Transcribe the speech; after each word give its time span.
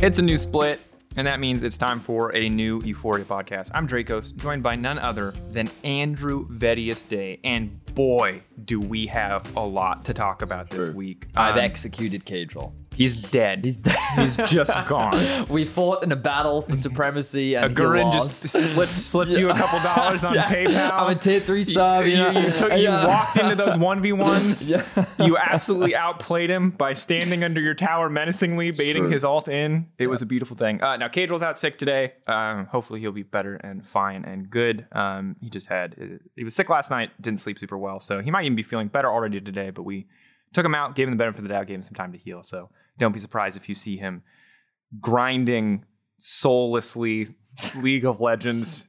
It's 0.00 0.18
a 0.18 0.22
new 0.22 0.38
split, 0.38 0.80
and 1.16 1.26
that 1.26 1.40
means 1.40 1.62
it's 1.64 1.76
time 1.76 1.98
for 1.98 2.34
a 2.34 2.48
new 2.48 2.80
Euphoria 2.84 3.24
podcast. 3.24 3.70
I'm 3.74 3.88
Drakos, 3.88 4.34
joined 4.36 4.62
by 4.62 4.76
none 4.76 4.96
other 4.98 5.34
than 5.50 5.68
Andrew 5.82 6.46
Vedius 6.48 7.06
Day, 7.08 7.40
and 7.42 7.84
boy, 7.94 8.40
do 8.64 8.78
we 8.78 9.06
have 9.08 9.56
a 9.56 9.60
lot 9.60 10.04
to 10.04 10.14
talk 10.14 10.42
about 10.42 10.70
this 10.70 10.86
True. 10.86 10.94
week. 10.94 11.26
I've 11.36 11.54
Um, 11.56 11.60
executed 11.64 12.24
Caedrel. 12.24 12.72
He's 12.98 13.14
dead. 13.30 13.64
He's 13.64 13.76
dead. 13.76 13.94
He's 14.16 14.36
just 14.36 14.72
gone. 14.88 15.46
we 15.48 15.64
fought 15.64 16.02
in 16.02 16.10
a 16.10 16.16
battle 16.16 16.62
for 16.62 16.74
supremacy, 16.74 17.54
and 17.54 17.70
he 17.70 18.10
just 18.10 18.32
slipped 18.48 18.90
slipped 18.90 19.30
you 19.32 19.50
a 19.50 19.54
couple 19.54 19.78
dollars 19.80 20.24
on 20.24 20.34
Yeah. 20.38 20.52
PayPal. 20.52 20.90
I'm 20.92 21.10
a 21.10 21.14
tier 21.14 21.38
three 21.38 21.62
sub. 21.62 22.04
you, 22.06 22.10
You, 22.10 22.16
know? 22.16 22.30
you 22.40 22.50
took, 22.50 22.72
you 22.76 22.78
Yeah. 22.78 23.06
walked 23.06 23.38
into 23.38 23.54
those 23.54 23.76
one 23.78 24.02
v 24.02 24.12
ones. 24.12 24.70
You 25.18 25.38
absolutely 25.38 25.94
outplayed 25.94 26.50
him 26.50 26.70
by 26.70 26.92
standing 26.94 27.44
under 27.44 27.60
your 27.60 27.74
tower 27.74 28.10
menacingly, 28.10 28.72
baiting 28.72 29.04
true. 29.04 29.10
his 29.12 29.22
alt 29.24 29.46
in. 29.48 29.86
It 29.98 30.08
was 30.08 30.20
a 30.20 30.26
beautiful 30.26 30.56
thing. 30.56 30.82
Uh, 30.82 30.96
now 30.96 31.06
Caedrel's 31.08 31.42
out 31.42 31.56
sick 31.56 31.78
today. 31.78 32.14
Um, 32.26 32.66
hopefully 32.66 32.98
he'll 32.98 33.12
be 33.12 33.22
better 33.22 33.54
and 33.56 33.86
fine 33.86 34.24
and 34.24 34.50
good. 34.50 34.86
Um, 34.90 35.36
he 35.40 35.48
just 35.50 35.68
had 35.68 36.18
he 36.34 36.42
was 36.42 36.56
sick 36.56 36.68
last 36.68 36.90
night, 36.90 37.10
didn't 37.22 37.40
sleep 37.42 37.60
super 37.60 37.78
well, 37.78 38.00
so 38.00 38.20
he 38.22 38.32
might 38.32 38.44
even 38.44 38.56
be 38.56 38.64
feeling 38.64 38.88
better 38.88 39.08
already 39.08 39.40
today. 39.40 39.70
But 39.70 39.84
we 39.84 40.06
took 40.52 40.64
him 40.66 40.74
out, 40.74 40.96
gave 40.96 41.06
him 41.06 41.12
the 41.14 41.18
benefit 41.18 41.38
of 41.38 41.44
the 41.44 41.50
doubt, 41.50 41.66
gave 41.68 41.76
him 41.76 41.82
some 41.82 41.94
time 41.94 42.10
to 42.12 42.18
heal. 42.18 42.42
So 42.42 42.70
don't 42.98 43.12
be 43.12 43.20
surprised 43.20 43.56
if 43.56 43.68
you 43.68 43.74
see 43.74 43.96
him 43.96 44.22
grinding 45.00 45.84
soullessly 46.18 47.28
League 47.76 48.04
of 48.04 48.20
Legends 48.20 48.88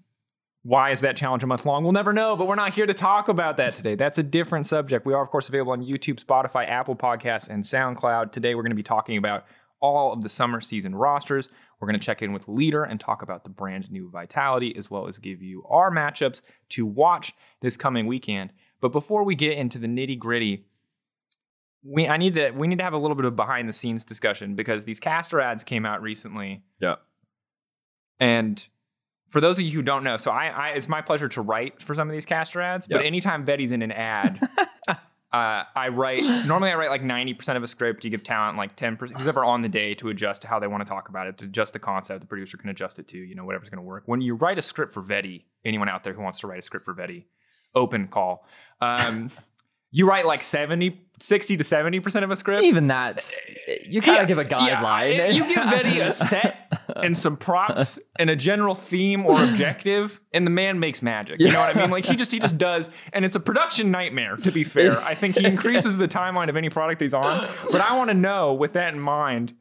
why 0.64 0.92
is 0.92 1.02
that 1.02 1.16
challenge 1.16 1.42
a 1.44 1.48
month 1.48 1.66
long? 1.66 1.84
We'll 1.84 1.94
never 1.94 2.12
know, 2.12 2.36
but 2.36 2.48
we're 2.48 2.56
not 2.56 2.74
here 2.74 2.86
to 2.86 2.94
talk 2.94 3.30
about 3.30 3.58
that 3.58 3.74
today. 3.74 3.96
That's 3.96 4.18
a 4.18 4.24
different 4.24 4.68
subject. 4.68 5.06
We 5.06 5.14
are, 5.14 5.24
of 5.24 5.30
course, 5.30 5.48
available 5.48 5.72
on 5.72 5.84
YouTube, 5.84 6.24
Spotify, 6.24 6.68
Apple 6.68 6.96
Podcasts, 6.96 7.48
and 7.48 7.64
SoundCloud. 7.64 8.32
Today, 8.32 8.56
we're 8.56 8.64
going 8.64 8.72
to 8.72 8.76
be 8.76 8.84
talking 8.84 9.18
about 9.18 9.46
all 9.82 10.12
of 10.12 10.22
the 10.22 10.28
summer 10.28 10.60
season 10.60 10.94
rosters. 10.94 11.48
We're 11.80 11.88
going 11.88 12.00
to 12.00 12.06
check 12.06 12.22
in 12.22 12.34
with 12.34 12.50
Leader 12.50 12.84
and 12.84 13.00
talk 13.00 13.22
about 13.22 13.46
the 13.46 13.50
brand 13.50 13.90
new 13.90 14.10
Vitality, 14.10 14.76
as 14.78 14.92
well 14.92 15.08
as 15.08 15.18
give 15.18 15.42
you 15.42 15.64
our 15.70 15.92
matchups 15.92 16.42
to 16.70 16.86
watch 16.86 17.34
this 17.62 17.78
coming 17.78 18.06
weekend. 18.06 18.52
But 18.82 18.92
before 18.92 19.24
we 19.24 19.36
get 19.36 19.58
into 19.58 19.80
the 19.80 19.88
nitty 19.88 20.20
gritty, 20.20 20.66
we 21.84 22.08
I 22.08 22.18
need 22.18 22.36
to 22.36 22.52
we 22.52 22.68
need 22.68 22.78
to 22.80 22.84
have 22.84 22.94
a 22.94 22.98
little 22.98 23.16
bit 23.16 23.26
of 23.26 23.36
behind 23.36 23.70
the 23.70 23.74
scenes 23.74 24.04
discussion 24.04 24.56
because 24.56 24.86
these 24.86 25.00
caster 25.00 25.40
ads 25.40 25.64
came 25.64 25.86
out 25.86 26.02
recently 26.02 26.64
Yeah. 26.80 26.96
and 28.20 28.66
for 29.30 29.40
those 29.42 29.60
of 29.60 29.66
you 29.66 29.72
who 29.72 29.82
don't 29.84 30.04
know, 30.04 30.18
so 30.18 30.32
I, 30.32 30.48
I 30.48 30.68
it's 30.70 30.88
my 30.88 31.02
pleasure 31.02 31.30
to 31.30 31.42
write 31.42 31.84
for 31.84 31.94
some 31.94 32.10
of 32.10 32.14
these 32.14 32.26
caster 32.26 32.62
ads. 32.62 32.88
But 32.88 33.06
anytime 33.06 33.46
Betty's 33.46 33.72
in 33.72 33.84
an 33.84 33.92
ad, 33.92 34.40
uh, 34.90 34.96
I 35.32 35.90
write. 35.90 36.24
Normally, 36.48 36.72
I 36.72 36.76
write 36.76 36.90
like 36.90 37.04
ninety 37.04 37.36
percent 37.36 37.56
of 37.56 37.62
a 37.62 37.68
script. 37.68 38.04
You 38.04 38.10
give 38.10 38.24
talent 38.24 38.58
like 38.58 38.76
ten 38.76 38.98
percent, 38.98 39.20
who's 39.20 39.28
ever 39.28 39.46
on 39.46 39.62
the 39.62 39.70
day 39.70 39.94
to 39.96 40.10
adjust 40.10 40.42
to 40.42 40.48
how 40.48 40.58
they 40.60 40.66
want 40.66 40.82
to 40.82 40.90
talk 40.90 41.10
about 41.10 41.28
it, 41.28 41.38
to 41.38 41.46
adjust 41.46 41.74
the 41.74 41.80
concept. 41.80 42.22
The 42.22 42.26
producer 42.28 42.58
can 42.58 42.72
adjust 42.72 42.98
it 42.98 43.08
to 43.10 43.20
you 43.20 43.36
know 43.36 43.46
whatever's 43.46 43.70
going 43.70 43.78
to 43.78 43.84
work. 43.84 44.02
When 44.08 44.20
you 44.20 44.34
write 44.34 44.58
a 44.58 44.64
script 44.64 44.94
for 44.96 45.04
Vetty, 45.04 45.44
anyone 45.64 45.90
out 45.90 46.04
there 46.04 46.14
who 46.14 46.24
wants 46.24 46.40
to 46.40 46.48
write 46.48 46.58
a 46.58 46.64
script 46.64 46.84
for 46.84 46.96
Vetty, 46.96 47.26
open 47.76 48.08
call. 48.08 48.48
Um, 48.82 49.30
you 49.92 50.08
write 50.08 50.26
like 50.26 50.42
70, 50.42 51.00
60 51.20 51.58
to 51.58 51.64
seventy 51.64 52.00
percent 52.00 52.24
of 52.26 52.32
a 52.32 52.36
script. 52.36 52.64
Even 52.64 52.88
that, 52.88 53.32
eh, 53.68 53.78
you 53.86 54.02
kind 54.02 54.18
of 54.18 54.22
Yeah, 54.24 54.26
give 54.28 54.38
a 54.40 54.44
yeah, 54.44 54.82
guideline. 54.82 55.34
you 55.34 55.46
give 55.48 55.64
Betty 55.70 56.00
a 56.00 56.12
set 56.14 56.56
and 56.96 57.18
some 57.18 57.38
props 57.38 58.00
and 58.18 58.30
a 58.30 58.36
general 58.36 58.76
theme 58.76 59.26
or 59.26 59.42
objective, 59.44 60.20
and 60.34 60.46
the 60.46 60.52
man 60.52 60.80
makes 60.80 61.02
magic. 61.02 61.40
You 61.40 61.52
know 61.52 61.60
what 61.60 61.76
I 61.76 61.80
mean? 61.80 61.90
Like 61.92 62.06
he 62.06 62.16
just 62.16 62.32
he 62.32 62.40
just 62.40 62.58
does, 62.58 62.90
and 63.14 63.26
it's 63.26 63.36
a 63.36 63.40
production 63.40 63.92
nightmare. 63.92 64.36
To 64.38 64.52
be 64.52 64.64
fair, 64.64 64.98
I 65.00 65.14
think 65.16 65.38
he 65.38 65.46
increases 65.46 65.98
the 65.98 66.08
timeline 66.08 66.50
of 66.50 66.56
any 66.56 66.70
product 66.70 67.02
he's 67.02 67.14
on. 67.14 67.50
But 67.72 67.82
I 67.82 67.98
want 67.98 68.10
to 68.10 68.14
know, 68.16 68.54
with 68.54 68.74
that 68.74 68.94
in 68.94 69.00
mind. 69.00 69.54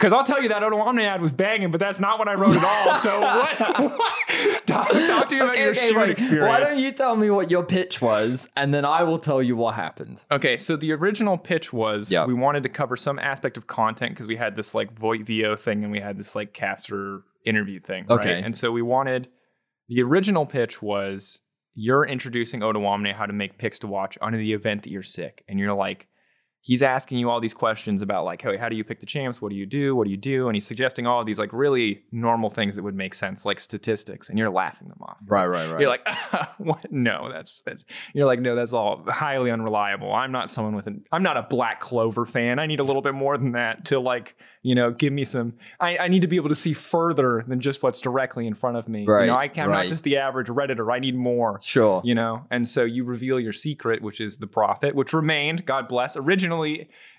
Because 0.00 0.14
I'll 0.14 0.24
tell 0.24 0.42
you 0.42 0.48
that 0.48 0.62
Odoamne 0.62 1.04
ad 1.04 1.20
was 1.20 1.34
banging, 1.34 1.70
but 1.70 1.78
that's 1.78 2.00
not 2.00 2.18
what 2.18 2.26
I 2.26 2.32
wrote 2.32 2.56
at 2.56 2.64
all. 2.64 2.94
So 2.94 3.20
what? 3.20 3.58
what? 3.78 4.66
Talk, 4.66 4.88
talk 4.88 5.28
to 5.28 5.34
me 5.36 5.40
about 5.42 5.56
your 5.58 5.70
okay, 5.70 5.74
shoot 5.88 5.96
wait. 5.96 6.08
experience. 6.10 6.46
Why 6.48 6.60
don't 6.60 6.78
you 6.82 6.90
tell 6.92 7.16
me 7.16 7.28
what 7.28 7.50
your 7.50 7.62
pitch 7.64 8.00
was, 8.00 8.48
and 8.56 8.72
then 8.72 8.84
I 8.86 9.02
will 9.02 9.18
tell 9.18 9.42
you 9.42 9.56
what 9.56 9.74
happened. 9.74 10.24
Okay, 10.30 10.56
so 10.56 10.76
the 10.76 10.92
original 10.92 11.36
pitch 11.36 11.72
was 11.72 12.10
Yeah. 12.10 12.24
we 12.24 12.32
wanted 12.34 12.62
to 12.62 12.68
cover 12.70 12.96
some 12.96 13.18
aspect 13.18 13.56
of 13.58 13.66
content 13.66 14.12
because 14.12 14.26
we 14.26 14.36
had 14.36 14.56
this 14.56 14.74
like 14.74 14.92
Voight 14.92 15.26
VO 15.26 15.56
thing 15.56 15.82
and 15.82 15.92
we 15.92 16.00
had 16.00 16.16
this 16.18 16.34
like 16.34 16.54
caster 16.54 17.22
interview 17.44 17.80
thing. 17.80 18.06
right? 18.08 18.20
Okay. 18.20 18.40
And 18.42 18.56
so 18.56 18.70
we 18.72 18.80
wanted 18.82 19.28
the 19.88 20.00
original 20.02 20.46
pitch 20.46 20.80
was 20.80 21.40
you're 21.74 22.04
introducing 22.04 22.60
Odoamne 22.60 23.12
how 23.14 23.26
to 23.26 23.32
make 23.32 23.58
picks 23.58 23.78
to 23.80 23.86
watch 23.86 24.16
under 24.22 24.38
the 24.38 24.52
event 24.52 24.82
that 24.84 24.90
you're 24.90 25.02
sick. 25.02 25.44
And 25.48 25.58
you're 25.58 25.74
like, 25.74 26.06
he's 26.62 26.82
asking 26.82 27.18
you 27.18 27.30
all 27.30 27.40
these 27.40 27.54
questions 27.54 28.02
about 28.02 28.24
like, 28.24 28.42
hey, 28.42 28.56
how 28.56 28.68
do 28.68 28.76
you 28.76 28.84
pick 28.84 29.00
the 29.00 29.06
champs? 29.06 29.40
What 29.40 29.50
do 29.50 29.56
you 29.56 29.66
do? 29.66 29.96
What 29.96 30.04
do 30.04 30.10
you 30.10 30.16
do? 30.16 30.48
And 30.48 30.54
he's 30.56 30.66
suggesting 30.66 31.06
all 31.06 31.20
of 31.20 31.26
these 31.26 31.38
like 31.38 31.52
really 31.52 32.02
normal 32.12 32.50
things 32.50 32.76
that 32.76 32.82
would 32.82 32.94
make 32.94 33.14
sense, 33.14 33.44
like 33.44 33.60
statistics, 33.60 34.28
and 34.28 34.38
you're 34.38 34.50
laughing 34.50 34.88
them 34.88 34.98
off. 35.00 35.16
Right, 35.26 35.46
right, 35.46 35.70
right. 35.70 35.80
You're 35.80 35.88
like, 35.88 36.06
what? 36.58 36.90
No, 36.92 37.30
that's 37.32 37.62
that's. 37.64 37.84
You're 38.14 38.26
like, 38.26 38.40
no, 38.40 38.54
that's 38.54 38.72
all 38.72 39.02
highly 39.08 39.50
unreliable. 39.50 40.12
I'm 40.12 40.32
not 40.32 40.50
someone 40.50 40.74
with 40.76 40.86
an. 40.86 41.04
I'm 41.12 41.22
not 41.22 41.36
a 41.36 41.42
Black 41.48 41.80
Clover 41.80 42.26
fan. 42.26 42.58
I 42.58 42.66
need 42.66 42.80
a 42.80 42.84
little 42.84 43.02
bit 43.02 43.14
more 43.14 43.38
than 43.38 43.52
that 43.52 43.86
to 43.86 43.98
like, 43.98 44.36
you 44.62 44.74
know, 44.74 44.90
give 44.90 45.12
me 45.12 45.24
some. 45.24 45.52
I, 45.80 45.96
I 45.96 46.08
need 46.08 46.20
to 46.20 46.28
be 46.28 46.36
able 46.36 46.50
to 46.50 46.54
see 46.54 46.74
further 46.74 47.44
than 47.48 47.60
just 47.60 47.82
what's 47.82 48.00
directly 48.00 48.46
in 48.46 48.54
front 48.54 48.76
of 48.76 48.86
me. 48.88 49.06
Right, 49.06 49.22
You 49.22 49.26
know, 49.28 49.36
I, 49.36 49.50
I'm 49.56 49.70
not 49.70 49.86
just 49.88 50.04
the 50.04 50.18
average 50.18 50.48
redditor. 50.48 50.92
I 50.92 50.98
need 50.98 51.16
more. 51.16 51.58
sure. 51.62 52.02
You 52.04 52.14
know, 52.14 52.44
and 52.50 52.68
so 52.68 52.84
you 52.84 53.04
reveal 53.04 53.40
your 53.40 53.52
secret, 53.52 54.02
which 54.02 54.20
is 54.20 54.36
the 54.38 54.46
prophet, 54.46 54.94
which 54.94 55.12
remained, 55.14 55.64
God 55.64 55.88
bless. 55.88 56.16
Originally, 56.16 56.49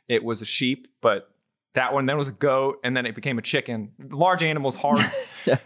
it 0.08 0.24
was 0.24 0.42
a 0.42 0.46
sheep, 0.46 0.88
but 1.02 1.30
that 1.74 1.94
one 1.94 2.06
then 2.06 2.18
was 2.18 2.28
a 2.28 2.34
goat, 2.34 2.80
and 2.84 2.96
then 2.98 3.06
it 3.06 3.16
became 3.16 3.38
a 3.38 3.42
chicken. 3.42 3.92
Large 4.10 4.44
animals 4.44 4.76
hard. 4.76 5.00
Yeah. 5.46 5.58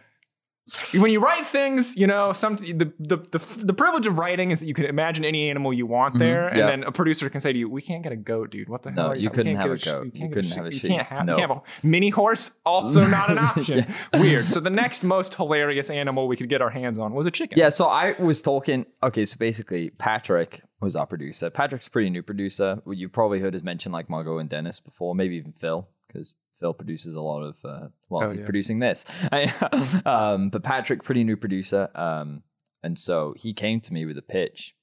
When 0.99 1.11
you 1.11 1.19
write 1.19 1.45
things, 1.45 1.95
you 1.95 2.07
know, 2.07 2.33
some 2.33 2.55
the, 2.55 2.91
the 2.99 3.17
the 3.17 3.39
the 3.57 3.73
privilege 3.73 4.07
of 4.07 4.17
writing 4.17 4.49
is 4.49 4.61
that 4.61 4.65
you 4.65 4.73
can 4.73 4.85
imagine 4.85 5.23
any 5.23 5.47
animal 5.47 5.71
you 5.71 5.85
want 5.85 6.17
there, 6.17 6.45
and 6.45 6.49
Mm-hmm. 6.49 6.57
yeah. 6.59 6.65
then 6.65 6.83
a 6.85 6.91
producer 6.91 7.29
can 7.29 7.39
say 7.39 7.53
to 7.53 7.59
you, 7.59 7.69
"We 7.69 7.83
can't 7.83 8.01
get 8.01 8.11
a 8.11 8.15
goat, 8.15 8.49
dude. 8.49 8.67
What 8.67 8.81
the 8.81 8.89
No, 8.89 9.01
hell? 9.03 9.11
are 9.11 9.15
you 9.15 9.29
we 9.29 9.35
couldn't 9.35 9.57
have 9.57 9.69
a 9.69 9.77
sh- 9.77 9.85
goat. 9.85 10.05
You, 10.15 10.23
You 10.23 10.29
couldn't 10.29 10.47
get 10.49 10.55
have 10.57 10.65
a 10.65 10.71
You 10.71 10.79
sheep. 10.79 10.89
can't 10.89 11.07
have, 11.07 11.25
No. 11.27 11.33
you 11.33 11.37
can't 11.37 11.51
have 11.51 11.57
a 11.83 11.87
mini 11.87 12.09
horse. 12.09 12.57
Also 12.65 13.05
not 13.17 13.29
an 13.29 13.37
option. 13.37 13.85
Yeah. 14.11 14.19
Weird. 14.19 14.43
So 14.45 14.59
the 14.59 14.71
next 14.71 15.03
most 15.03 15.35
hilarious 15.35 15.91
animal 15.91 16.27
we 16.27 16.35
could 16.35 16.49
get 16.49 16.63
our 16.63 16.71
hands 16.71 16.97
on 16.97 17.13
was 17.13 17.27
a 17.27 17.31
chicken. 17.31 17.59
Yeah, 17.59 17.69
so 17.69 17.85
I 17.85 18.15
was 18.19 18.41
talking. 18.41 18.87
Okay, 19.03 19.25
so 19.25 19.35
basically, 19.37 19.91
Patrick 19.91 20.63
was 20.85 20.95
our 20.95 21.05
producer. 21.05 21.49
Patrick's 21.49 21.87
a 21.87 21.91
pretty 21.91 22.09
new 22.09 22.23
producer. 22.23 22.81
You 22.87 23.09
probably 23.09 23.39
heard 23.41 23.55
us 23.55 23.63
mention 23.63 23.91
like 23.91 24.09
Margot 24.09 24.37
and 24.37 24.47
Dennis 24.49 24.79
before, 24.79 25.13
maybe 25.15 25.35
even 25.35 25.51
Phil, 25.51 25.87
because 26.07 26.33
Phil 26.59 26.73
produces 26.73 27.15
a 27.15 27.21
lot 27.21 27.41
of. 27.41 27.55
Uh, 27.65 27.87
well, 28.09 28.23
Oh, 28.23 28.29
he's 28.29 28.39
yeah. 28.39 28.45
producing 28.45 28.79
this. 28.79 29.05
um, 30.05 30.49
but 30.49 30.63
Patrick, 30.63 31.03
pretty 31.03 31.23
new 31.23 31.35
producer, 31.35 31.89
um, 31.95 32.43
and 32.83 32.97
so 32.97 33.33
he 33.37 33.53
came 33.53 33.81
to 33.81 33.91
me 33.93 34.05
with 34.05 34.17
a 34.17 34.21
pitch. 34.21 34.75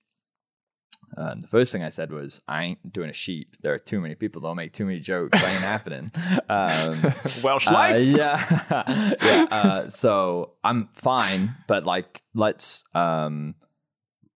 Um, 1.16 1.42
the 1.42 1.48
first 1.48 1.72
thing 1.72 1.82
I 1.82 1.90
said 1.90 2.10
was, 2.10 2.40
"I 2.48 2.64
ain't 2.64 2.92
doing 2.92 3.10
a 3.10 3.12
sheep. 3.12 3.56
There 3.62 3.74
are 3.74 3.78
too 3.78 4.00
many 4.00 4.14
people. 4.14 4.40
They'll 4.42 4.54
make 4.54 4.72
too 4.72 4.86
many 4.86 4.98
jokes. 4.98 5.40
That 5.40 5.50
ain't 5.52 5.62
happening." 5.62 6.08
Um, 6.48 7.14
Welsh 7.42 7.68
uh, 7.68 7.72
life. 7.72 8.06
yeah. 8.06 9.14
yeah. 9.22 9.46
Uh, 9.50 9.88
so 9.88 10.54
I'm 10.64 10.88
fine, 10.94 11.54
but 11.68 11.84
like, 11.86 12.22
let's. 12.34 12.84
Um, 12.94 13.54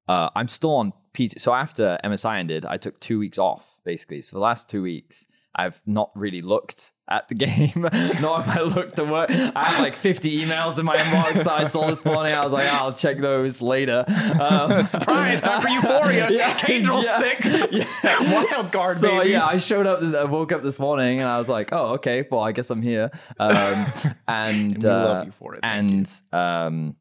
uh, 0.08 0.30
I'm 0.34 0.48
still 0.48 0.74
on 0.76 0.92
PT. 1.14 1.40
So 1.40 1.52
after 1.54 1.98
MSI 2.04 2.38
ended, 2.38 2.64
I 2.64 2.76
took 2.76 3.00
two 3.00 3.18
weeks 3.18 3.38
off 3.38 3.76
basically. 3.84 4.20
So 4.20 4.36
the 4.36 4.40
last 4.40 4.68
two 4.68 4.82
weeks, 4.82 5.26
I've 5.58 5.80
not 5.86 6.10
really 6.14 6.42
looked 6.42 6.92
at 7.08 7.28
the 7.28 7.34
game, 7.46 7.88
nor 8.20 8.42
have 8.42 8.58
I 8.58 8.60
looked 8.60 8.98
at 8.98 9.06
work. 9.06 9.30
I 9.30 9.64
have 9.64 9.80
like 9.80 9.94
50 9.94 10.44
emails 10.44 10.78
in 10.78 10.84
my 10.84 10.96
inbox 10.96 11.44
that 11.44 11.52
I 11.52 11.66
saw 11.66 11.86
this 11.86 12.04
morning. 12.04 12.34
I 12.34 12.44
was 12.44 12.52
like, 12.52 12.66
I'll 12.66 12.92
check 12.92 13.20
those 13.20 13.62
later. 13.62 14.04
Um, 14.38 14.84
Surprise! 14.84 15.40
Time 15.40 15.62
for 15.62 15.68
Euphoria. 15.68 16.26
Angel's 16.68 17.08
sick. 17.08 17.42
Yeah. 17.42 17.86
Wild 18.04 18.70
card, 18.70 18.98
so 18.98 19.20
baby. 19.20 19.30
yeah, 19.30 19.46
I 19.46 19.56
showed 19.56 19.86
up. 19.86 20.02
I 20.02 20.24
woke 20.24 20.52
up 20.52 20.62
this 20.62 20.78
morning 20.78 21.20
and 21.20 21.28
I 21.28 21.38
was 21.38 21.48
like, 21.48 21.70
"Oh, 21.72 21.94
okay. 21.94 22.26
Well, 22.30 22.40
I 22.40 22.52
guess 22.52 22.70
I'm 22.70 22.82
here." 22.82 23.10
Um, 23.38 23.86
and 24.28 24.82
we 24.82 24.88
uh, 24.90 25.04
love 25.06 25.26
you 25.26 25.32
for 25.32 25.54
it. 25.54 25.60
And 25.62 26.10
um, 26.32 26.96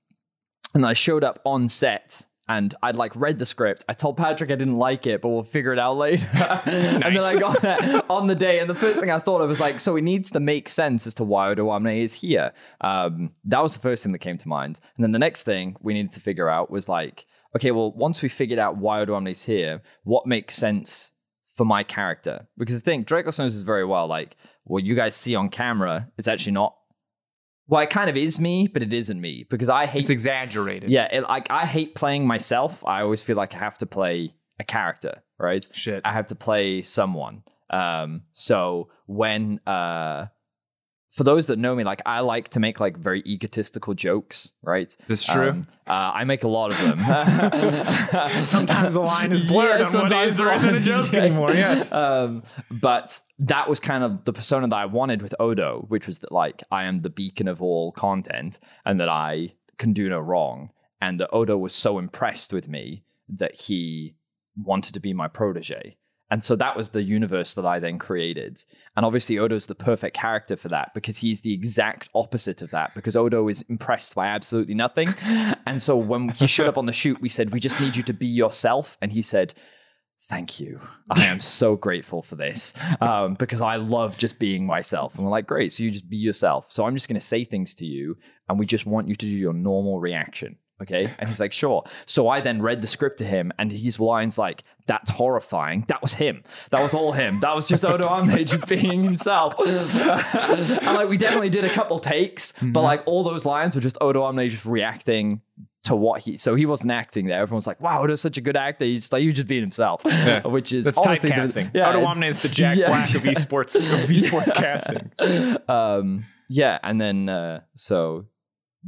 and 0.73 0.85
I 0.85 0.93
showed 0.93 1.25
up 1.25 1.39
on 1.45 1.67
set. 1.67 2.25
And 2.47 2.75
I'd 2.83 2.95
like 2.95 3.15
read 3.15 3.39
the 3.39 3.45
script. 3.45 3.83
I 3.89 3.93
told 3.93 4.17
Patrick 4.17 4.51
I 4.51 4.55
didn't 4.55 4.77
like 4.77 5.07
it, 5.07 5.21
but 5.21 5.29
we'll 5.29 5.43
figure 5.43 5.73
it 5.73 5.79
out 5.79 5.97
later. 5.97 6.27
and 6.65 7.03
then 7.03 7.17
I 7.17 7.35
got 7.39 7.61
there 7.61 8.03
on 8.11 8.27
the 8.27 8.35
day, 8.35 8.59
and 8.59 8.69
the 8.69 8.75
first 8.75 8.99
thing 8.99 9.09
I 9.09 9.17
thought 9.17 9.41
of 9.41 9.49
was 9.49 9.59
like, 9.59 9.79
so 9.79 9.95
it 9.95 10.03
needs 10.03 10.29
to 10.31 10.39
make 10.39 10.69
sense 10.69 11.07
as 11.07 11.15
to 11.15 11.23
why 11.23 11.53
Odoamne 11.53 12.01
is 12.01 12.13
here. 12.13 12.53
Um, 12.81 13.31
that 13.45 13.63
was 13.63 13.73
the 13.73 13.81
first 13.81 14.03
thing 14.03 14.11
that 14.11 14.19
came 14.19 14.37
to 14.37 14.47
mind. 14.47 14.79
And 14.95 15.03
then 15.03 15.11
the 15.11 15.19
next 15.19 15.43
thing 15.43 15.75
we 15.81 15.93
needed 15.93 16.11
to 16.13 16.19
figure 16.19 16.49
out 16.49 16.69
was 16.69 16.87
like, 16.87 17.25
okay, 17.55 17.71
well, 17.71 17.91
once 17.93 18.21
we 18.21 18.29
figured 18.29 18.59
out 18.59 18.77
why 18.77 19.03
Odoamne 19.03 19.31
is 19.31 19.43
here, 19.43 19.81
what 20.03 20.27
makes 20.27 20.55
sense 20.55 21.11
for 21.47 21.65
my 21.65 21.83
character? 21.83 22.47
Because 22.57 22.75
the 22.75 22.81
thing, 22.81 23.05
Drakos 23.05 23.39
knows 23.39 23.53
this 23.53 23.63
very 23.63 23.85
well. 23.85 24.07
Like, 24.07 24.35
what 24.65 24.83
you 24.83 24.93
guys 24.95 25.15
see 25.15 25.35
on 25.35 25.49
camera 25.49 26.09
is 26.17 26.27
actually 26.27 26.51
not. 26.53 26.75
Well, 27.67 27.81
it 27.81 27.89
kind 27.89 28.09
of 28.09 28.15
is 28.17 28.39
me, 28.39 28.67
but 28.67 28.83
it 28.83 28.93
isn't 28.93 29.19
me 29.19 29.45
because 29.49 29.69
I 29.69 29.85
hate 29.87 30.01
It's 30.01 30.09
exaggerated. 30.09 30.89
yeah, 30.89 31.07
it, 31.11 31.21
like 31.21 31.47
I 31.49 31.65
hate 31.65 31.95
playing 31.95 32.27
myself. 32.27 32.83
I 32.85 33.01
always 33.01 33.23
feel 33.23 33.35
like 33.35 33.55
I 33.55 33.57
have 33.57 33.77
to 33.79 33.85
play 33.85 34.33
a 34.59 34.63
character, 34.63 35.23
right? 35.39 35.67
Shit. 35.73 36.01
I 36.05 36.13
have 36.13 36.27
to 36.27 36.35
play 36.35 36.81
someone. 36.83 37.43
Um, 37.71 38.21
so 38.33 38.89
when 39.07 39.59
uh, 39.65 40.27
for 41.15 41.23
those 41.23 41.45
that 41.45 41.57
know 41.57 41.73
me, 41.75 41.85
like 41.85 42.01
I 42.05 42.19
like 42.19 42.49
to 42.49 42.59
make 42.59 42.81
like 42.81 42.97
very 42.97 43.21
egotistical 43.25 43.93
jokes, 43.93 44.51
right? 44.61 44.93
That's 45.07 45.25
true. 45.25 45.49
Um, 45.49 45.67
uh, 45.87 46.11
I 46.13 46.25
make 46.25 46.43
a 46.43 46.49
lot 46.49 46.73
of 46.73 46.77
them. 46.81 46.99
Sometimes 48.43 48.95
the 48.95 48.99
line 48.99 49.31
is 49.31 49.43
blurred 49.47 49.79
what 49.79 49.89
sometimes 49.89 50.31
is 50.33 50.41
or 50.41 50.45
the 50.45 50.53
isn't 50.55 50.75
a 50.75 50.79
joke 50.81 51.09
Yeah. 51.13 51.21
anymore. 51.21 51.53
Yes. 51.53 51.93
Um, 51.93 52.43
but 52.69 53.21
that 53.39 53.69
was 53.69 53.79
kind 53.79 54.03
of 54.03 54.25
the 54.25 54.33
persona 54.33 54.67
that 54.67 54.75
I 54.75 54.85
wanted 54.87 55.21
with 55.21 55.33
Odo, 55.39 55.85
which 55.87 56.05
was 56.05 56.19
that 56.19 56.33
like 56.33 56.63
I 56.69 56.83
am 56.83 57.01
the 57.01 57.09
beacon 57.09 57.47
of 57.47 57.61
all 57.61 57.93
content 57.93 58.59
and 58.85 58.99
that 58.99 59.09
I 59.09 59.53
can 59.77 59.93
do 59.93 60.09
no 60.09 60.19
wrong. 60.19 60.71
And 60.99 61.17
that 61.21 61.29
Odo 61.31 61.57
was 61.57 61.73
so 61.73 61.97
impressed 61.97 62.51
with 62.51 62.67
me 62.67 63.03
that 63.29 63.55
he 63.55 64.15
wanted 64.57 64.93
to 64.95 64.99
be 64.99 65.13
my 65.13 65.27
protege. 65.29 65.95
And 66.35 66.43
so 66.43 66.57
that 66.57 66.75
was 66.75 66.89
the 66.89 67.01
universe 67.01 67.53
that 67.53 67.65
I 67.65 67.79
then 67.79 67.97
created. 67.97 68.61
And 68.97 69.05
obviously, 69.05 69.39
Odo's 69.39 69.67
the 69.67 69.73
perfect 69.73 70.17
character 70.17 70.57
for 70.57 70.67
that 70.67 70.93
because 70.93 71.19
he's 71.19 71.39
the 71.39 71.53
exact 71.53 72.09
opposite 72.13 72.61
of 72.61 72.71
that. 72.71 72.93
Because 72.93 73.15
Odo 73.15 73.47
is 73.47 73.61
impressed 73.69 74.13
by 74.15 74.27
absolutely 74.27 74.73
nothing. 74.73 75.15
And 75.65 75.81
so 75.81 75.95
when 75.95 76.29
he 76.29 76.45
showed 76.45 76.67
up 76.67 76.77
on 76.77 76.87
the 76.87 76.91
shoot, 76.91 77.21
we 77.21 77.29
said, 77.29 77.51
We 77.51 77.61
just 77.61 77.79
need 77.79 77.95
you 77.95 78.03
to 78.03 78.13
be 78.13 78.27
yourself. 78.27 78.97
And 79.01 79.13
he 79.13 79.21
said, 79.21 79.53
Thank 80.23 80.59
you. 80.59 80.81
I 81.09 81.23
am 81.23 81.39
so 81.59 81.77
grateful 81.77 82.21
for 82.21 82.35
this 82.35 82.73
um, 82.99 83.35
because 83.35 83.61
I 83.61 83.77
love 83.77 84.17
just 84.17 84.37
being 84.37 84.65
myself. 84.65 85.15
And 85.15 85.23
we're 85.23 85.31
like, 85.31 85.47
Great. 85.47 85.71
So 85.71 85.83
you 85.83 85.91
just 85.91 86.09
be 86.09 86.17
yourself. 86.17 86.69
So 86.69 86.85
I'm 86.85 86.95
just 86.95 87.07
going 87.07 87.19
to 87.19 87.25
say 87.25 87.45
things 87.45 87.73
to 87.75 87.85
you, 87.85 88.17
and 88.49 88.59
we 88.59 88.65
just 88.65 88.85
want 88.85 89.07
you 89.07 89.15
to 89.15 89.25
do 89.25 89.31
your 89.31 89.53
normal 89.53 90.01
reaction. 90.01 90.57
Okay. 90.81 91.13
And 91.19 91.29
he's 91.29 91.39
like, 91.39 91.53
sure. 91.53 91.83
So 92.05 92.27
I 92.27 92.41
then 92.41 92.61
read 92.61 92.81
the 92.81 92.87
script 92.87 93.19
to 93.19 93.25
him, 93.25 93.51
and 93.57 93.71
his 93.71 93.99
lines 93.99 94.37
like, 94.37 94.63
that's 94.87 95.09
horrifying. 95.09 95.85
That 95.87 96.01
was 96.01 96.13
him. 96.13 96.43
That 96.69 96.81
was 96.81 96.93
all 96.93 97.11
him. 97.13 97.39
That 97.39 97.55
was 97.55 97.67
just 97.67 97.85
Odo 97.85 98.07
Amne 98.09 98.45
just 98.45 98.67
being 98.67 99.03
himself. 99.03 99.53
and 99.59 100.69
like, 100.95 101.09
we 101.09 101.17
definitely 101.17 101.49
did 101.49 101.65
a 101.65 101.69
couple 101.69 101.99
takes, 101.99 102.53
but 102.61 102.81
like, 102.81 103.03
all 103.05 103.23
those 103.23 103.45
lines 103.45 103.75
were 103.75 103.81
just 103.81 103.95
Odoamne 103.97 104.49
just 104.49 104.65
reacting 104.65 105.41
to 105.85 105.95
what 105.95 106.21
he. 106.21 106.35
So 106.37 106.55
he 106.55 106.65
wasn't 106.65 106.91
acting 106.91 107.27
there. 107.27 107.39
Everyone's 107.41 107.67
like, 107.67 107.79
wow, 107.79 108.01
Odo's 108.03 108.19
such 108.21 108.37
a 108.37 108.41
good 108.41 108.57
actor. 108.57 108.85
He's 108.85 109.11
like, 109.11 109.23
you 109.23 109.31
just 109.31 109.47
being 109.47 109.61
himself, 109.61 110.03
which 110.45 110.73
is 110.73 110.83
That's 110.85 110.97
honestly 110.97 111.29
the- 111.29 111.35
typecasting. 111.35 111.71
yeah, 111.73 111.93
Odoamne 111.93 112.27
is 112.27 112.41
the 112.41 112.49
Jack 112.49 112.77
yeah, 112.77 112.87
Black 112.87 113.13
of 113.15 113.21
esports 113.23 113.75
of 113.75 114.09
esports 114.09 114.53
casting. 114.53 115.11
um 115.69 116.25
yeah 116.47 116.77
and 116.83 117.01
then 117.01 117.27
uh 117.27 117.59
so 117.75 118.25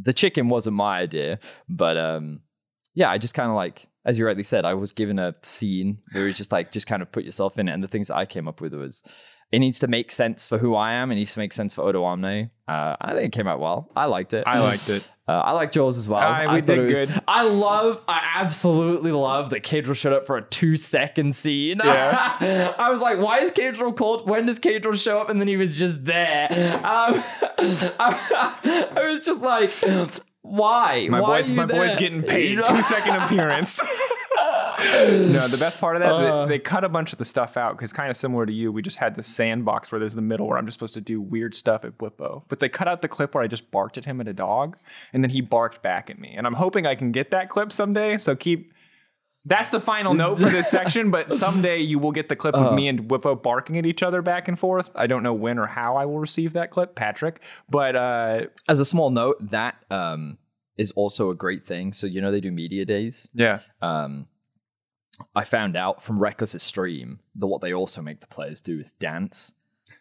the 0.01 0.13
chicken 0.13 0.49
wasn't 0.49 0.75
my 0.75 0.99
idea 0.99 1.39
but 1.67 1.97
um 1.97 2.39
yeah 2.93 3.09
i 3.09 3.17
just 3.17 3.33
kind 3.33 3.49
of 3.49 3.55
like 3.55 3.87
as 4.05 4.17
you 4.17 4.25
rightly 4.25 4.43
said 4.43 4.65
i 4.65 4.73
was 4.73 4.91
given 4.91 5.19
a 5.19 5.35
scene 5.43 5.99
where 6.11 6.25
it 6.25 6.27
was 6.27 6.37
just 6.37 6.51
like 6.51 6.71
just 6.71 6.87
kind 6.87 7.01
of 7.01 7.11
put 7.11 7.23
yourself 7.23 7.57
in 7.59 7.67
it 7.67 7.73
and 7.73 7.83
the 7.83 7.87
things 7.87 8.09
i 8.09 8.25
came 8.25 8.47
up 8.47 8.61
with 8.61 8.73
was 8.73 9.03
it 9.51 9.59
needs 9.59 9.79
to 9.79 9.87
make 9.87 10.11
sense 10.11 10.45
for 10.47 10.57
who 10.57 10.75
i 10.75 10.93
am 10.93 11.11
it 11.11 11.15
needs 11.15 11.33
to 11.33 11.39
make 11.39 11.53
sense 11.53 11.73
for 11.73 11.83
Odoamne 11.91 12.49
uh 12.67 12.95
i 12.99 13.13
think 13.13 13.25
it 13.33 13.37
came 13.37 13.47
out 13.47 13.59
well 13.59 13.89
i 13.95 14.05
liked 14.05 14.33
it 14.33 14.43
I 14.45 14.59
liked 14.59 14.89
it. 14.89 15.07
uh, 15.27 15.31
I 15.31 15.51
like 15.51 15.71
Jaws 15.73 15.97
as 15.97 16.07
well. 16.07 16.21
Aye, 16.21 16.53
we 16.55 16.61
thought 16.61 16.75
did 16.75 16.79
it 16.79 16.87
was- 16.87 16.99
good. 17.01 17.21
I 17.27 17.43
love, 17.43 18.01
I 18.07 18.21
absolutely 18.35 19.11
love 19.11 19.49
that 19.49 19.61
Caedrel 19.63 19.93
showed 19.95 20.13
up 20.13 20.25
for 20.25 20.37
a 20.37 20.41
two 20.41 20.77
second 20.77 21.35
scene. 21.35 21.81
Yeah. 21.83 22.73
I 22.79 22.89
was 22.89 23.01
like, 23.01 23.19
why 23.19 23.39
is 23.39 23.51
Caedrel 23.51 23.93
called? 23.95 24.29
When 24.29 24.45
does 24.45 24.57
Caedrel 24.57 24.95
show 25.01 25.19
up? 25.19 25.29
And 25.29 25.41
then 25.41 25.49
he 25.49 25.57
was 25.57 25.77
just 25.77 26.05
there. 26.05 26.47
Um, 26.77 27.21
I, 27.59 28.87
I 28.95 29.07
was 29.09 29.25
just 29.25 29.41
like, 29.41 29.71
why? 30.43 31.07
My 31.09 31.19
why 31.19 31.27
boy's 31.39 31.51
my 31.51 31.65
boy's 31.65 31.97
getting 31.97 32.23
paid. 32.33 32.51
You 32.51 32.55
know? 32.57 32.63
Two 32.63 32.81
second 32.83 33.17
appearance. 33.17 33.81
No, 34.79 35.47
the 35.47 35.57
best 35.59 35.79
part 35.79 35.95
of 35.95 36.01
that, 36.01 36.11
Uh. 36.11 36.45
they, 36.45 36.55
they 36.55 36.59
cut 36.59 36.83
a 36.83 36.89
bunch 36.89 37.11
of 37.11 37.19
the 37.19 37.25
stuff 37.25 37.57
out 37.57 37.77
because 37.77 37.91
kind 37.93 38.09
of 38.09 38.17
similar 38.17 38.45
to 38.45 38.53
you, 38.53 38.71
we 38.71 38.81
just 38.81 38.97
had 38.97 39.15
the 39.15 39.23
sandbox 39.23 39.91
where 39.91 39.99
there's 39.99 40.15
the 40.15 40.21
middle 40.21 40.47
where 40.47 40.57
I'm 40.57 40.65
just 40.65 40.75
supposed 40.77 40.93
to 40.95 41.01
do 41.01 41.19
weird 41.19 41.55
stuff 41.55 41.83
at 41.83 41.97
Blippo. 41.97 42.43
But 42.47 42.59
they 42.59 42.69
cut 42.69 42.87
out 42.87 43.01
the 43.01 43.07
clip 43.07 43.33
where 43.35 43.43
I 43.43 43.47
just 43.47 43.71
barked 43.71 43.97
at 43.97 44.05
him 44.05 44.21
at 44.21 44.27
a 44.27 44.33
dog, 44.33 44.77
and 45.13 45.23
then 45.23 45.31
he 45.31 45.41
barked 45.41 45.81
back 45.81 46.09
at 46.09 46.19
me. 46.19 46.33
And 46.37 46.45
I'm 46.45 46.53
hoping 46.53 46.85
I 46.85 46.95
can 46.95 47.11
get 47.11 47.31
that 47.31 47.49
clip 47.49 47.71
someday. 47.71 48.17
So 48.17 48.35
keep. 48.35 48.73
That's 49.45 49.69
the 49.69 49.79
final 49.79 50.13
note 50.13 50.39
for 50.39 50.49
this 50.49 50.69
section, 50.69 51.09
but 51.09 51.31
someday 51.43 51.79
you 51.79 51.99
will 51.99 52.11
get 52.11 52.27
the 52.27 52.35
clip 52.35 52.53
Uh. 52.53 52.65
of 52.65 52.73
me 52.75 52.89
and 52.89 53.07
Whippo 53.09 53.41
barking 53.41 53.77
at 53.77 53.85
each 53.85 54.03
other 54.03 54.21
back 54.21 54.49
and 54.49 54.59
forth. 54.59 54.91
I 54.93 55.07
don't 55.07 55.23
know 55.23 55.33
when 55.33 55.57
or 55.57 55.67
how 55.67 55.95
I 55.95 56.05
will 56.05 56.19
receive 56.19 56.51
that 56.53 56.69
clip, 56.69 56.95
Patrick. 56.95 57.39
But 57.69 57.95
uh, 57.95 58.41
As 58.67 58.81
a 58.81 58.85
small 58.85 59.09
note, 59.09 59.37
that 59.51 59.75
um, 59.89 60.37
is 60.77 60.91
also 60.91 61.29
a 61.29 61.35
great 61.35 61.63
thing. 61.63 61.93
So, 61.93 62.07
you 62.07 62.19
know, 62.19 62.29
they 62.29 62.41
do 62.41 62.51
media 62.51 62.83
days. 62.83 63.29
yeah, 63.33 63.59
um, 63.81 64.27
I 65.35 65.43
found 65.43 65.75
out 65.75 66.03
from 66.03 66.19
Rekkles's 66.19 66.63
stream 66.63 67.19
that 67.35 67.47
what 67.47 67.61
they 67.61 67.73
also 67.73 68.01
make 68.01 68.19
the 68.19 68.27
players 68.27 68.61
do 68.61 68.79
is 68.79 68.91
dance. 68.91 69.53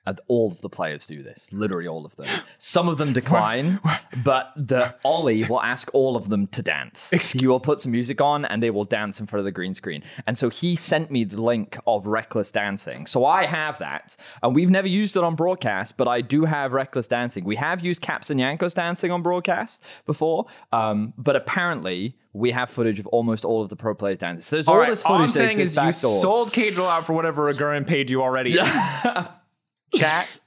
And 0.05 0.21
all 0.29 0.53
of 0.53 0.61
the 0.61 0.69
players 0.69 1.05
do 1.05 1.25
this, 1.25 1.53
literally 1.53 1.89
all 1.89 2.07
of 2.07 2.15
them. 2.15 2.29
Some 2.59 2.89
of 2.89 2.97
them 2.97 3.13
decline, 3.13 3.81
but 4.23 4.53
the 4.57 4.95
Ollie 5.05 5.43
will 5.45 5.61
ask 5.61 5.93
all 5.93 6.17
of 6.17 6.29
them 6.29 6.47
to 6.49 6.63
dance. 6.63 7.11
He 7.33 7.47
will 7.47 7.59
put 7.59 7.81
some 7.81 7.91
music 7.91 8.21
on 8.21 8.45
and 8.45 8.63
they 8.63 8.71
will 8.71 8.85
dance 8.85 9.19
in 9.19 9.27
front 9.27 9.41
of 9.41 9.45
the 9.45 9.53
green 9.53 9.75
screen. 9.75 10.05
And 10.25 10.39
so 10.39 10.49
he 10.49 10.77
sent 10.77 11.11
me 11.11 11.25
the 11.25 11.43
link 11.43 11.77
of 11.89 12.05
Rekkles 12.05 12.53
dancing. 12.53 13.07
So 13.07 13.25
I 13.25 13.47
have 13.47 13.79
that. 13.79 14.17
And 14.45 14.55
we've 14.55 14.71
never 14.71 14.89
used 14.89 15.17
it 15.17 15.25
on 15.25 15.35
broadcast, 15.35 15.97
but 15.97 16.07
I 16.07 16.21
do 16.21 16.45
have 16.45 16.71
Rekkles 16.71 17.09
dancing. 17.09 17.45
We 17.45 17.57
have 17.57 17.85
used 17.85 18.01
Caps 18.01 18.31
and 18.31 18.39
Jankos 18.39 18.75
dancing 18.75 19.11
on 19.11 19.23
broadcast 19.23 19.83
before, 20.05 20.47
um, 20.73 21.15
but 21.19 21.35
apparently 21.35 22.17
we 22.37 22.51
have 22.51 22.69
footage 22.71 22.99
of 23.01 23.07
almost 23.09 23.45
all 23.45 23.63
of 23.63 23.69
the 23.69 23.77
pro 23.77 23.95
players 23.95 24.19
dancing. 24.19 24.43
So 24.43 24.57
there's 24.57 24.69
all, 24.69 24.75
All 24.75 24.81
right, 24.81 24.91
this 24.91 25.03
all 25.05 25.13
footage 25.19 25.29
I'm 25.29 25.33
saying 25.33 25.61
is 25.61 25.75
you 25.77 25.93
sold 25.93 26.53
Caedrel 26.53 26.87
out 26.89 27.05
for 27.07 27.13
whatever 27.15 27.53
Agurin 27.53 27.87
paid 27.87 28.11
you 28.11 28.23
already. 28.23 28.53
Chat, 29.95 30.39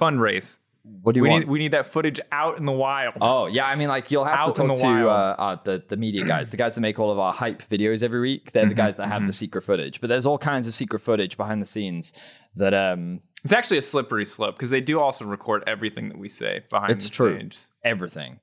fundraise. 0.00 0.58
what 1.02 1.12
do 1.14 1.18
you 1.18 1.22
We 1.22 1.28
want? 1.30 1.44
need 1.44 1.50
we 1.50 1.58
need 1.58 1.72
that 1.72 1.86
footage 1.86 2.20
out 2.30 2.58
in 2.58 2.66
the 2.66 2.72
wild. 2.72 3.14
Oh 3.20 3.46
yeah, 3.46 3.66
I 3.66 3.74
mean, 3.74 3.88
like 3.88 4.10
you'll 4.10 4.24
have 4.24 4.40
Out 4.40 4.44
to 4.46 4.52
talk 4.52 4.68
the 4.68 4.82
to 4.82 5.08
uh, 5.08 5.34
uh, 5.38 5.56
the 5.64 5.82
the 5.88 5.96
media 5.96 6.24
guys, 6.24 6.50
the 6.50 6.56
guys 6.56 6.74
that 6.74 6.80
make 6.80 6.98
all 6.98 7.10
of 7.10 7.18
our 7.18 7.32
hype 7.32 7.62
videos 7.68 8.02
every 8.02 8.20
week. 8.20 8.52
They're 8.52 8.62
Mm-hmm, 8.64 8.68
the 8.70 8.74
guys 8.74 8.96
that 8.96 9.08
have 9.08 9.26
the 9.26 9.32
secret 9.32 9.62
footage. 9.62 10.00
But 10.00 10.08
there's 10.08 10.26
all 10.26 10.38
kinds 10.38 10.66
of 10.68 10.74
secret 10.74 11.00
footage 11.00 11.36
behind 11.36 11.60
the 11.62 11.66
scenes 11.66 12.12
that 12.56 12.74
um 12.74 13.20
It's 13.42 13.52
actually 13.52 13.78
a 13.78 13.82
slippery 13.82 14.26
slope 14.26 14.56
because 14.56 14.70
they 14.70 14.80
do 14.80 15.00
also 15.00 15.24
record 15.24 15.64
everything 15.66 16.08
that 16.10 16.18
we 16.18 16.28
say 16.28 16.62
behind 16.70 16.92
It's 16.92 17.04
the 17.06 17.10
true. 17.10 17.34
stage. 17.38 17.58
everything, 17.82 18.40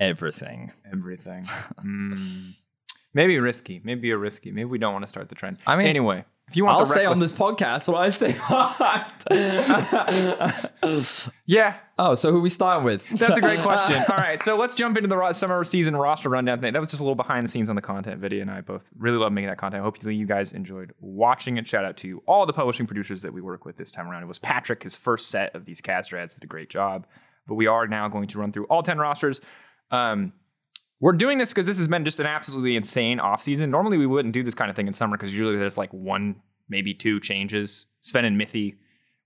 everything. 0.00 0.72
Everything. 0.90 1.44
Mm. 1.84 2.54
Maybe 3.12 3.38
risky. 3.40 3.80
Maybe 3.82 4.10
a 4.12 4.16
risky. 4.16 4.52
Maybe 4.52 4.66
we 4.66 4.78
don't 4.78 4.92
want 4.92 5.04
to 5.04 5.08
start 5.08 5.28
the 5.28 5.34
trend. 5.34 5.58
I 5.66 5.76
mean, 5.76 5.88
anyway, 5.88 6.24
if 6.50 6.56
you 6.56 6.64
want 6.64 6.78
I'll 6.78 6.86
say 6.86 7.06
on 7.06 7.20
this 7.20 7.32
podcast 7.32 7.86
what 7.86 8.02
I 8.02 8.10
say. 8.10 8.34
yeah, 11.46 11.76
oh, 11.96 12.16
so 12.16 12.32
who 12.32 12.40
we 12.40 12.50
starting 12.50 12.84
with? 12.84 13.08
That's 13.18 13.38
a 13.38 13.40
great 13.40 13.60
question. 13.60 14.02
All 14.08 14.16
right, 14.16 14.40
so 14.40 14.56
let's 14.56 14.74
jump 14.74 14.96
into 14.96 15.08
the 15.08 15.32
summer 15.32 15.62
season 15.62 15.94
roster 15.94 16.28
rundown 16.28 16.60
thing. 16.60 16.72
That 16.72 16.80
was 16.80 16.88
just 16.88 17.00
a 17.00 17.04
little 17.04 17.14
behind 17.14 17.46
the 17.46 17.50
scenes 17.50 17.68
on 17.68 17.76
the 17.76 17.82
content. 17.82 18.20
Video 18.20 18.42
and 18.42 18.50
I 18.50 18.62
both 18.62 18.90
really 18.98 19.18
love 19.18 19.32
making 19.32 19.48
that 19.48 19.58
content. 19.58 19.84
Hopefully, 19.84 20.16
you 20.16 20.26
guys 20.26 20.52
enjoyed 20.52 20.92
watching 20.98 21.56
it. 21.56 21.68
Shout 21.68 21.84
out 21.84 21.96
to 21.98 22.20
all 22.26 22.46
the 22.46 22.52
publishing 22.52 22.86
producers 22.86 23.22
that 23.22 23.32
we 23.32 23.40
work 23.40 23.64
with 23.64 23.76
this 23.76 23.92
time 23.92 24.08
around. 24.08 24.24
It 24.24 24.26
was 24.26 24.40
Patrick, 24.40 24.82
his 24.82 24.96
first 24.96 25.28
set 25.28 25.54
of 25.54 25.66
these 25.66 25.80
cast 25.80 26.12
ads, 26.12 26.34
did 26.34 26.42
a 26.42 26.48
great 26.48 26.68
job. 26.68 27.06
But 27.46 27.54
we 27.54 27.68
are 27.68 27.86
now 27.86 28.08
going 28.08 28.26
to 28.28 28.38
run 28.38 28.50
through 28.52 28.64
all 28.64 28.82
10 28.82 28.98
rosters. 28.98 29.40
Um, 29.90 30.32
we're 31.00 31.12
doing 31.12 31.38
this 31.38 31.50
because 31.50 31.66
this 31.66 31.78
has 31.78 31.88
been 31.88 32.04
just 32.04 32.20
an 32.20 32.26
absolutely 32.26 32.76
insane 32.76 33.18
offseason. 33.18 33.70
Normally, 33.70 33.96
we 33.96 34.06
wouldn't 34.06 34.34
do 34.34 34.42
this 34.42 34.54
kind 34.54 34.70
of 34.70 34.76
thing 34.76 34.86
in 34.86 34.92
summer 34.92 35.16
because 35.16 35.32
usually 35.32 35.56
there's 35.56 35.78
like 35.78 35.90
one, 35.92 36.36
maybe 36.68 36.92
two 36.94 37.20
changes. 37.20 37.86
Sven 38.02 38.24
and 38.24 38.38
Mithy 38.38 38.76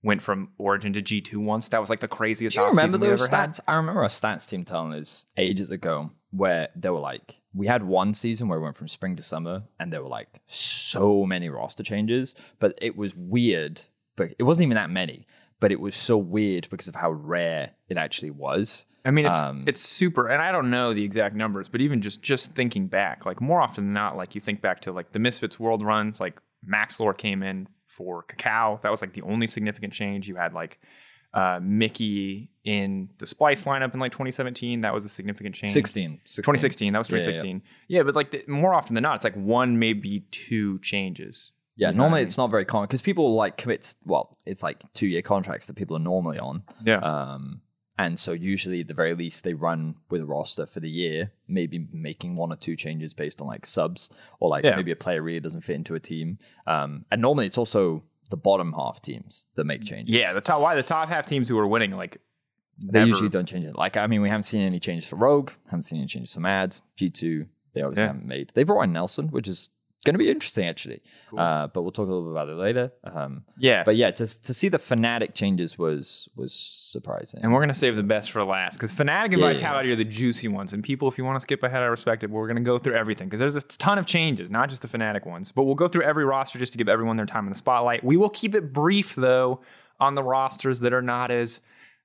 went 0.01 0.21
from 0.21 0.49
Origin 0.57 0.93
to 0.93 1.01
G2 1.01 1.35
once. 1.37 1.67
That 1.69 1.81
was 1.81 1.89
like 1.89 1.99
the 1.99 2.07
craziest 2.07 2.55
Do 2.55 2.61
you 2.61 2.67
remember 2.69 2.97
those 2.97 3.27
ever 3.27 3.35
had. 3.35 3.51
stats? 3.51 3.59
I 3.67 3.75
remember 3.75 4.03
a 4.03 4.07
stats 4.07 4.47
team 4.47 4.63
telling 4.63 4.93
us 4.93 5.25
ages 5.35 5.69
ago 5.71 6.11
where 6.31 6.69
they 6.75 6.89
were 6.89 6.99
like, 6.99 7.37
we 7.53 7.67
had 7.67 7.83
one 7.83 8.13
season 8.13 8.47
where 8.47 8.59
we 8.59 8.63
went 8.63 8.75
from 8.77 8.87
spring 8.87 9.15
to 9.15 9.23
summer 9.23 9.63
and 9.79 9.91
there 9.91 10.03
were 10.03 10.09
like 10.09 10.27
so 10.45 11.25
many 11.25 11.49
roster 11.49 11.83
changes, 11.83 12.35
but 12.59 12.77
it 12.81 12.95
was 12.95 13.13
weird. 13.15 13.81
But 14.15 14.33
it 14.37 14.43
wasn't 14.43 14.63
even 14.65 14.75
that 14.75 14.89
many, 14.89 15.27
but 15.65 15.71
it 15.71 15.81
was 15.81 15.95
so 15.95 16.15
weird 16.15 16.67
because 16.69 16.87
of 16.87 16.93
how 16.93 17.09
rare 17.09 17.71
it 17.89 17.97
actually 17.97 18.29
was. 18.29 18.85
I 19.03 19.09
mean, 19.09 19.25
it's 19.25 19.39
Um, 19.39 19.63
it's 19.65 19.81
super, 19.81 20.27
and 20.27 20.39
I 20.39 20.51
don't 20.51 20.69
know 20.69 20.93
the 20.93 21.03
exact 21.03 21.35
numbers, 21.35 21.69
but 21.69 21.81
even 21.81 22.03
just 22.03 22.21
just 22.21 22.53
thinking 22.53 22.85
back, 22.85 23.25
like 23.25 23.41
more 23.41 23.59
often 23.59 23.85
than 23.85 23.93
not, 23.93 24.15
like 24.15 24.35
you 24.35 24.41
think 24.41 24.61
back 24.61 24.81
to 24.81 24.91
like 24.91 25.11
the 25.11 25.17
Misfits 25.17 25.59
World 25.59 25.83
runs, 25.83 26.19
like 26.19 26.39
Maxlore 26.71 27.17
came 27.17 27.41
in 27.41 27.67
for 27.87 28.21
Cacao. 28.21 28.79
That 28.83 28.91
was 28.91 29.01
like 29.01 29.13
the 29.13 29.23
only 29.23 29.47
significant 29.47 29.91
change. 29.91 30.27
You 30.27 30.35
had 30.35 30.53
like 30.53 30.77
uh, 31.33 31.59
Mickey 31.63 32.51
in 32.63 33.09
the 33.17 33.25
Splyce 33.25 33.65
lineup 33.65 33.91
in 33.95 33.99
like 33.99 34.11
2017. 34.11 34.81
That 34.81 34.93
was 34.93 35.03
a 35.03 35.09
significant 35.09 35.55
change. 35.55 35.73
16. 35.73 36.21
16. 36.25 36.43
2016. 36.43 36.93
That 36.93 36.99
was 36.99 37.09
Yeah, 37.09 37.15
yeah, 37.15 37.19
yeah. 37.21 37.25
2016. 37.31 37.61
Yeah, 37.87 38.03
but 38.03 38.13
like 38.13 38.29
the, 38.29 38.43
more 38.47 38.75
often 38.75 38.93
than 38.93 39.01
not, 39.01 39.15
it's 39.15 39.23
like 39.23 39.35
one, 39.35 39.79
maybe 39.79 40.27
two 40.29 40.77
changes. 40.83 41.51
Yeah, 41.77 41.91
You 41.91 41.97
normally 41.97 42.21
I 42.21 42.23
it's 42.23 42.37
not 42.37 42.51
very 42.51 42.65
common 42.65 42.87
because 42.87 43.01
people 43.01 43.33
like 43.35 43.57
commit. 43.57 43.95
Well, 44.05 44.37
it's 44.45 44.63
like 44.63 44.81
two 44.93 45.07
year 45.07 45.21
contracts 45.21 45.67
that 45.67 45.75
people 45.75 45.95
are 45.97 45.99
normally 46.01 46.39
on. 46.39 46.63
Yeah. 46.85 46.99
Um, 46.99 47.61
and 47.97 48.19
so 48.19 48.31
usually 48.33 48.81
at 48.81 48.87
the 48.87 48.93
very 48.93 49.13
least 49.13 49.43
they 49.43 49.53
run 49.53 49.95
with 50.09 50.21
a 50.21 50.25
roster 50.25 50.65
for 50.65 50.79
the 50.81 50.89
year, 50.89 51.31
maybe 51.47 51.87
making 51.93 52.35
one 52.35 52.51
or 52.51 52.55
two 52.57 52.75
changes 52.75 53.13
based 53.13 53.39
on 53.41 53.47
like 53.47 53.65
subs 53.65 54.09
or 54.39 54.49
like 54.49 54.63
Yeah. 54.65 54.75
maybe 54.75 54.91
a 54.91 54.95
player 54.95 55.21
really 55.21 55.39
doesn't 55.39 55.61
fit 55.61 55.75
into 55.77 55.95
a 55.95 55.99
team. 55.99 56.37
Um, 56.67 57.05
and 57.11 57.21
normally 57.21 57.45
it's 57.45 57.57
also 57.57 58.03
the 58.29 58.37
bottom 58.37 58.73
half 58.73 59.01
teams 59.01 59.49
that 59.55 59.65
make 59.65 59.83
changes. 59.83 60.13
Yeah, 60.15 60.33
the 60.33 60.41
top 60.41 60.61
why 60.61 60.75
the 60.75 60.83
top 60.83 61.07
half 61.09 61.25
teams 61.25 61.47
who 61.49 61.57
are 61.59 61.67
winning 61.67 61.91
like 61.91 62.19
They 62.79 62.99
never- 62.99 63.07
usually 63.07 63.29
don't 63.29 63.47
change 63.47 63.63
it. 63.65 63.75
Like, 63.75 63.95
I 63.97 64.07
mean, 64.07 64.21
we 64.21 64.27
haven't 64.29 64.43
seen 64.43 64.61
any 64.61 64.79
changes 64.79 65.07
for 65.09 65.15
Rogue, 65.15 65.51
haven't 65.65 65.83
seen 65.83 65.99
any 65.99 66.07
changes 66.07 66.33
for 66.33 66.41
Mad, 66.41 66.77
G2. 66.97 67.47
They 67.73 67.81
obviously 67.81 68.03
Yeah. 68.03 68.07
haven't 68.07 68.25
made. 68.25 68.51
They 68.55 68.63
brought 68.63 68.81
in 68.83 68.91
Nelson, 68.93 69.27
which 69.29 69.47
is 69.47 69.69
going 70.05 70.13
to 70.13 70.19
be 70.19 70.29
interesting, 70.29 70.65
actually. 70.65 71.01
Uh, 71.37 71.67
but 71.67 71.81
we'll 71.81 71.91
talk 71.91 72.07
a 72.07 72.09
little 72.09 72.23
bit 72.23 72.31
about 72.31 72.47
it 72.47 72.55
later. 72.55 72.93
Um, 73.03 73.43
Yeah. 73.57 73.83
but 73.83 73.97
yeah, 73.97 74.11
to, 74.11 74.25
to 74.43 74.53
see 74.53 74.69
the 74.69 74.77
Fnatic 74.77 75.33
changes 75.33 75.77
was 75.77 76.29
was 76.35 76.53
surprising. 76.53 77.41
And 77.43 77.51
we're 77.51 77.59
gonna 77.59 77.73
save 77.73 77.95
the 77.97 78.03
best 78.03 78.31
for 78.31 78.43
last 78.45 78.77
because 78.77 78.93
Fnatic 78.93 79.25
and 79.33 79.39
Yeah, 79.39 79.47
yeah, 79.47 79.51
Vitality 79.53 79.91
are 79.91 79.95
the 79.97 80.05
juicy 80.05 80.47
ones. 80.47 80.71
And 80.71 80.81
people, 80.83 81.09
if 81.09 81.17
you 81.17 81.25
want 81.25 81.35
to 81.37 81.41
skip 81.41 81.61
ahead, 81.63 81.81
I 81.81 81.87
respect 81.87 82.23
it. 82.23 82.27
But 82.27 82.35
we're 82.35 82.47
gonna 82.47 82.61
go 82.61 82.77
through 82.79 82.95
everything 82.95 83.27
because 83.27 83.39
there's 83.41 83.55
a 83.57 83.61
ton 83.61 83.97
of 83.97 84.05
changes, 84.05 84.49
not 84.49 84.69
just 84.69 84.81
the 84.81 84.87
Fnatic 84.87 85.25
ones. 85.25 85.51
But 85.51 85.63
we'll 85.63 85.75
go 85.75 85.87
through 85.89 86.03
every 86.03 86.23
roster 86.23 86.57
just 86.59 86.71
to 86.71 86.77
give 86.77 86.87
everyone 86.87 87.17
their 87.17 87.25
time 87.25 87.45
in 87.45 87.51
the 87.51 87.57
spotlight. 87.57 88.03
We 88.03 88.15
will 88.17 88.29
keep 88.29 88.55
it 88.55 88.71
brief 88.71 89.15
though 89.15 89.61
on 89.99 90.15
the 90.15 90.23
rosters 90.23 90.79
that 90.81 90.93
are 90.93 91.01
not 91.01 91.31
as 91.31 91.61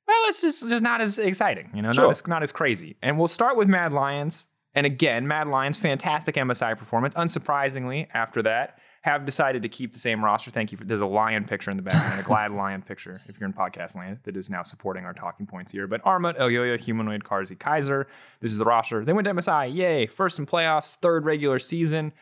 well. 0.09 0.23
It's 0.29 0.41
just 0.41 0.69
just 0.69 0.83
not 0.83 1.01
as 1.01 1.19
exciting, 1.19 1.71
you 1.75 1.83
know, 1.83 1.93
Sure. 1.93 2.05
not 2.05 2.11
as 2.11 2.27
not 2.27 2.43
as 2.43 2.53
crazy. 2.53 2.97
And 3.03 3.19
we'll 3.19 3.29
start 3.29 3.57
with 3.57 3.69
Mad 3.69 3.93
Lions. 3.93 4.47
And 4.75 4.87
again, 4.87 5.27
Mad 5.27 5.49
Lions, 5.49 5.79
fantastic 5.79 6.37
MSI 6.37 6.79
performance. 6.79 7.15
Unsurprisingly, 7.15 8.07
after 8.15 8.43
that, 8.43 8.79
have 9.03 9.25
decided 9.25 9.63
to 9.63 9.69
keep 9.69 9.93
the 9.93 9.99
same 9.99 10.25
roster. 10.25 10.51
Thank 10.51 10.71
you 10.71 10.79
for. 10.79 10.85
There's 10.85 11.01
a 11.01 11.07
lion 11.07 11.45
picture 11.45 11.71
in 11.71 11.77
the 11.77 11.83
background, 11.83 12.21
a 12.21 12.23
glad 12.23 12.53
lion 12.57 12.83
picture. 12.83 13.21
If 13.29 13.41
you're 13.41 13.49
in 13.49 13.55
podcast 13.55 13.97
land, 13.97 14.19
that 14.25 14.37
is 14.37 14.51
now 14.51 14.63
supporting 14.63 15.05
our 15.05 15.15
talking 15.15 15.47
points 15.47 15.73
here. 15.73 15.87
But 15.87 16.05
Armut, 16.05 16.39
Elyoya, 16.39 16.81
Humanoid, 16.81 17.25
Carzzy, 17.25 17.59
Kaiser. 17.59 18.07
This 18.41 18.53
is 18.53 18.59
the 18.59 18.65
roster. 18.65 19.05
They 19.05 19.13
went 19.13 19.25
to 19.25 19.35
MSI. 19.35 19.75
Yay! 19.75 20.07
First 20.07 20.39
in 20.39 20.47
playoffs, 20.47 20.97
third 20.97 21.25
regular 21.25 21.59
season. 21.59 22.13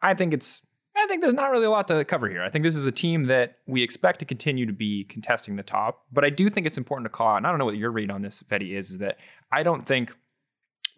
I 0.00 0.14
think 0.14 0.32
it's. 0.32 0.62
I 0.96 1.06
think 1.06 1.22
there's 1.22 1.34
not 1.34 1.52
really 1.52 1.66
a 1.66 1.70
lot 1.70 1.86
to 1.88 2.04
cover 2.04 2.28
here. 2.28 2.42
I 2.42 2.50
think 2.50 2.64
this 2.64 2.74
is 2.74 2.84
a 2.84 2.90
team 2.90 3.26
that 3.26 3.58
we 3.68 3.84
expect 3.84 4.18
to 4.18 4.24
continue 4.24 4.66
to 4.66 4.72
be 4.72 5.04
contesting 5.04 5.54
the 5.54 5.62
top. 5.62 6.02
But 6.12 6.24
I 6.24 6.30
do 6.30 6.50
think 6.50 6.66
it's 6.66 6.78
important 6.78 7.04
to 7.04 7.10
call 7.10 7.28
out. 7.28 7.36
And 7.36 7.46
I 7.46 7.50
don't 7.50 7.60
know 7.60 7.66
what 7.66 7.76
your 7.76 7.92
read 7.92 8.10
on 8.10 8.22
this, 8.22 8.42
Fetty, 8.42 8.76
is. 8.76 8.90
Is 8.90 8.98
that 8.98 9.16
I 9.52 9.62
don't 9.62 9.86
think 9.86 10.12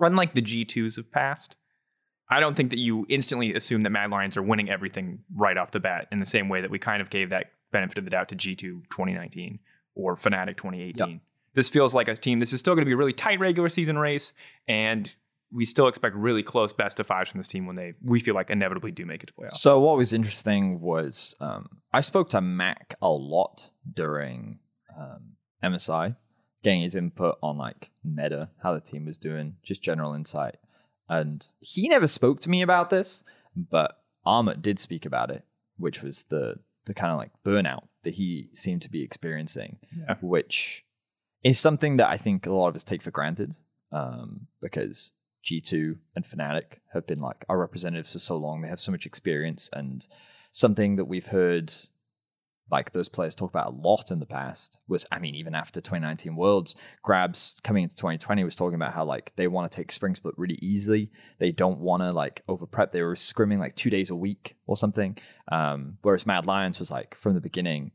unlike 0.00 0.35
the 0.35 0.42
G2s 0.42 0.99
of 0.99 1.11
past, 1.11 1.57
I 2.28 2.40
don't 2.40 2.57
think 2.57 2.71
that 2.71 2.78
you 2.78 3.07
instantly 3.09 3.54
assume 3.54 3.83
that 3.83 3.90
Mad 3.90 4.11
Lions 4.11 4.37
are 4.37 4.42
winning 4.42 4.71
everything 4.71 5.21
right 5.35 5.57
off 5.57 5.73
the 5.73 5.80
bat 5.80 6.07
in 6.12 6.21
the 6.21 6.26
same 6.26 6.49
way 6.49 6.61
that 6.61 6.71
we 6.71 6.78
kind 6.78 7.02
of 7.02 7.11
gave 7.11 7.30
that 7.30 7.52
benefit 7.73 7.99
of 7.99 8.04
the 8.04 8.11
doubt 8.11 8.28
to 8.28 8.37
G2 8.37 8.57
2019 8.59 9.59
or 9.95 10.16
Fnatic 10.16 10.57
2018. 10.57 11.21
This 11.54 11.69
feels 11.69 11.95
like 11.95 12.09
a 12.09 12.14
team. 12.14 12.38
This 12.38 12.52
is 12.52 12.61
still 12.61 12.75
going 12.75 12.85
to 12.85 12.88
be 12.88 12.92
a 12.92 12.97
really 12.97 13.12
tight 13.12 13.40
regular 13.40 13.69
season 13.69 13.99
race, 13.99 14.33
and 14.69 15.12
we 15.52 15.64
still 15.64 15.88
expect 15.88 16.14
really 16.14 16.45
close 16.45 16.73
best 16.73 17.00
of 17.00 17.07
fives 17.07 17.30
from 17.30 17.38
this 17.38 17.49
team 17.49 17.66
when 17.66 17.75
they 17.75 17.95
we 18.02 18.21
feel 18.21 18.37
like 18.37 18.50
inevitably 18.50 18.92
do 18.92 19.04
make 19.04 19.25
it 19.25 19.26
to 19.26 19.33
playoffs. 19.33 19.57
So 19.57 19.80
what 19.80 19.97
was 19.97 20.12
interesting 20.12 20.80
was 20.80 21.35
um, 21.40 21.69
I 21.92 22.02
spoke 22.02 22.30
to 22.30 22.40
Mac 22.40 22.95
a 23.02 23.11
lot 23.11 23.71
during 23.92 24.61
um, 24.97 25.33
MSI, 25.64 26.14
getting 26.62 26.82
his 26.82 26.94
input 26.94 27.38
on 27.42 27.56
like 27.56 27.90
meta, 28.04 28.50
how 28.62 28.74
the 28.74 28.80
team 28.80 29.04
was 29.06 29.16
doing, 29.18 29.56
just 29.62 29.82
general 29.82 30.14
insight. 30.14 30.56
And 31.08 31.46
he 31.60 31.88
never 31.88 32.06
spoke 32.06 32.40
to 32.40 32.50
me 32.50 32.62
about 32.62 32.90
this, 32.90 33.24
but 33.56 33.98
Armut 34.26 34.62
did 34.62 34.78
speak 34.78 35.04
about 35.06 35.30
it, 35.30 35.44
which 35.76 36.02
was 36.02 36.24
the 36.24 36.56
the 36.86 36.94
kind 36.94 37.12
of 37.12 37.18
like 37.18 37.30
burnout 37.44 37.88
that 38.04 38.14
he 38.14 38.48
seemed 38.54 38.82
to 38.82 38.90
be 38.90 39.02
experiencing, 39.02 39.78
Yeah. 39.96 40.16
which 40.22 40.84
is 41.44 41.58
something 41.58 41.98
that 41.98 42.08
I 42.08 42.16
think 42.16 42.46
a 42.46 42.52
lot 42.52 42.68
of 42.68 42.74
us 42.76 42.84
take 42.84 43.02
for 43.02 43.10
granted 43.10 43.54
um, 43.92 44.46
because 44.62 45.12
G2 45.44 45.98
and 46.16 46.24
Fnatic 46.24 46.78
have 46.94 47.06
been 47.06 47.20
like 47.20 47.44
our 47.48 47.58
representatives 47.58 48.12
for 48.12 48.18
so 48.18 48.36
long. 48.36 48.60
They 48.62 48.68
have 48.68 48.80
so 48.80 48.92
much 48.92 49.04
experience 49.06 49.68
and 49.72 50.06
something 50.52 50.96
that 50.96 51.04
we've 51.06 51.26
heard 51.28 51.72
like 52.70 52.92
those 52.92 53.08
players 53.08 53.34
talk 53.34 53.50
about 53.50 53.68
a 53.68 53.76
lot 53.76 54.10
in 54.10 54.18
the 54.20 54.26
past 54.26 54.78
was 54.88 55.06
I 55.10 55.18
mean 55.18 55.34
even 55.34 55.54
after 55.54 55.80
2019 55.80 56.36
Worlds 56.36 56.76
Grabbz 57.04 57.62
coming 57.62 57.84
into 57.84 57.96
2020 57.96 58.44
was 58.44 58.56
talking 58.56 58.74
about 58.76 58.92
how 58.94 59.04
like 59.04 59.32
they 59.36 59.48
want 59.48 59.70
to 59.70 59.76
take 59.76 59.92
spring 59.92 60.14
split 60.14 60.34
really 60.36 60.58
easily. 60.62 61.10
They 61.38 61.52
don't 61.52 61.80
want 61.80 62.02
to 62.02 62.12
like 62.12 62.42
over 62.48 62.66
prep 62.66 62.92
they 62.92 63.02
were 63.02 63.14
scrimming 63.14 63.58
like 63.58 63.74
2 63.76 63.90
days 63.90 64.10
a 64.10 64.16
week 64.16 64.56
or 64.66 64.76
something. 64.76 65.16
Um 65.50 65.98
whereas 66.02 66.26
Mad 66.26 66.46
Lions 66.46 66.78
was 66.78 66.90
like 66.90 67.16
from 67.16 67.34
the 67.34 67.40
beginning 67.40 67.92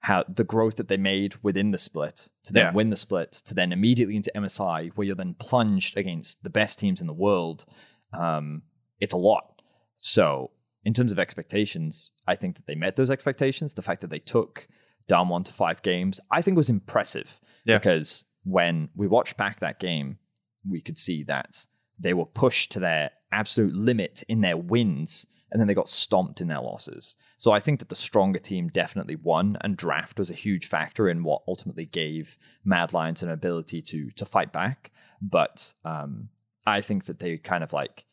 how 0.00 0.24
the 0.28 0.44
growth 0.44 0.76
that 0.76 0.88
they 0.88 0.96
made 0.96 1.34
within 1.42 1.72
the 1.72 1.78
split 1.78 2.28
to 2.44 2.52
then 2.52 2.66
Yeah. 2.66 2.72
win 2.72 2.90
the 2.90 2.96
split 2.96 3.32
to 3.32 3.54
then 3.54 3.72
immediately 3.72 4.14
into 4.14 4.30
MSI 4.36 4.90
where 4.94 5.04
you're 5.06 5.16
then 5.16 5.34
plunged 5.34 5.96
against 5.96 6.44
the 6.44 6.50
best 6.50 6.78
teams 6.78 7.00
in 7.00 7.06
the 7.06 7.12
world 7.12 7.64
um 8.12 8.62
it's 9.00 9.12
a 9.12 9.16
lot. 9.16 9.60
So 9.96 10.50
in 10.84 10.92
terms 10.94 11.10
of 11.12 11.18
expectations 11.18 12.12
I 12.26 12.34
think 12.36 12.56
that 12.56 12.66
they 12.66 12.74
met 12.74 12.96
those 12.96 13.10
expectations 13.10 13.74
the 13.74 13.82
fact 13.82 14.00
that 14.02 14.10
they 14.10 14.18
took 14.18 14.68
down 15.08 15.28
one 15.28 15.44
to 15.44 15.52
five 15.52 15.82
games 15.82 16.20
I 16.30 16.42
think 16.42 16.56
was 16.56 16.68
impressive 16.70 17.40
Yeah. 17.64 17.78
because 17.78 18.24
when 18.44 18.88
we 18.94 19.06
watched 19.06 19.36
back 19.36 19.60
that 19.60 19.78
game 19.80 20.18
we 20.68 20.80
could 20.80 20.98
see 20.98 21.22
that 21.24 21.66
they 21.98 22.12
were 22.14 22.26
pushed 22.26 22.72
to 22.72 22.80
their 22.80 23.10
absolute 23.32 23.74
limit 23.74 24.22
in 24.28 24.40
their 24.40 24.56
wins 24.56 25.26
and 25.52 25.60
then 25.60 25.68
they 25.68 25.74
got 25.74 25.86
stomped 25.88 26.40
in 26.40 26.48
their 26.48 26.60
losses. 26.60 27.16
So 27.38 27.52
I 27.52 27.60
think 27.60 27.78
that 27.78 27.88
the 27.88 27.94
stronger 27.94 28.40
team 28.40 28.68
definitely 28.68 29.14
won, 29.14 29.56
and 29.60 29.76
draft 29.76 30.18
was 30.18 30.28
a 30.28 30.34
huge 30.34 30.66
factor 30.66 31.08
in 31.08 31.22
what 31.22 31.42
ultimately 31.46 31.86
gave 31.86 32.36
Mad 32.64 32.92
Lions 32.92 33.22
an 33.22 33.30
ability 33.30 33.80
to 33.82 34.10
to 34.16 34.24
fight 34.24 34.52
back. 34.52 34.90
But 35.22 35.72
um, 35.84 36.30
I 36.66 36.80
think 36.80 37.04
that 37.04 37.20
they 37.20 37.38
kind 37.38 37.62
of 37.62 37.72
like 37.72 38.05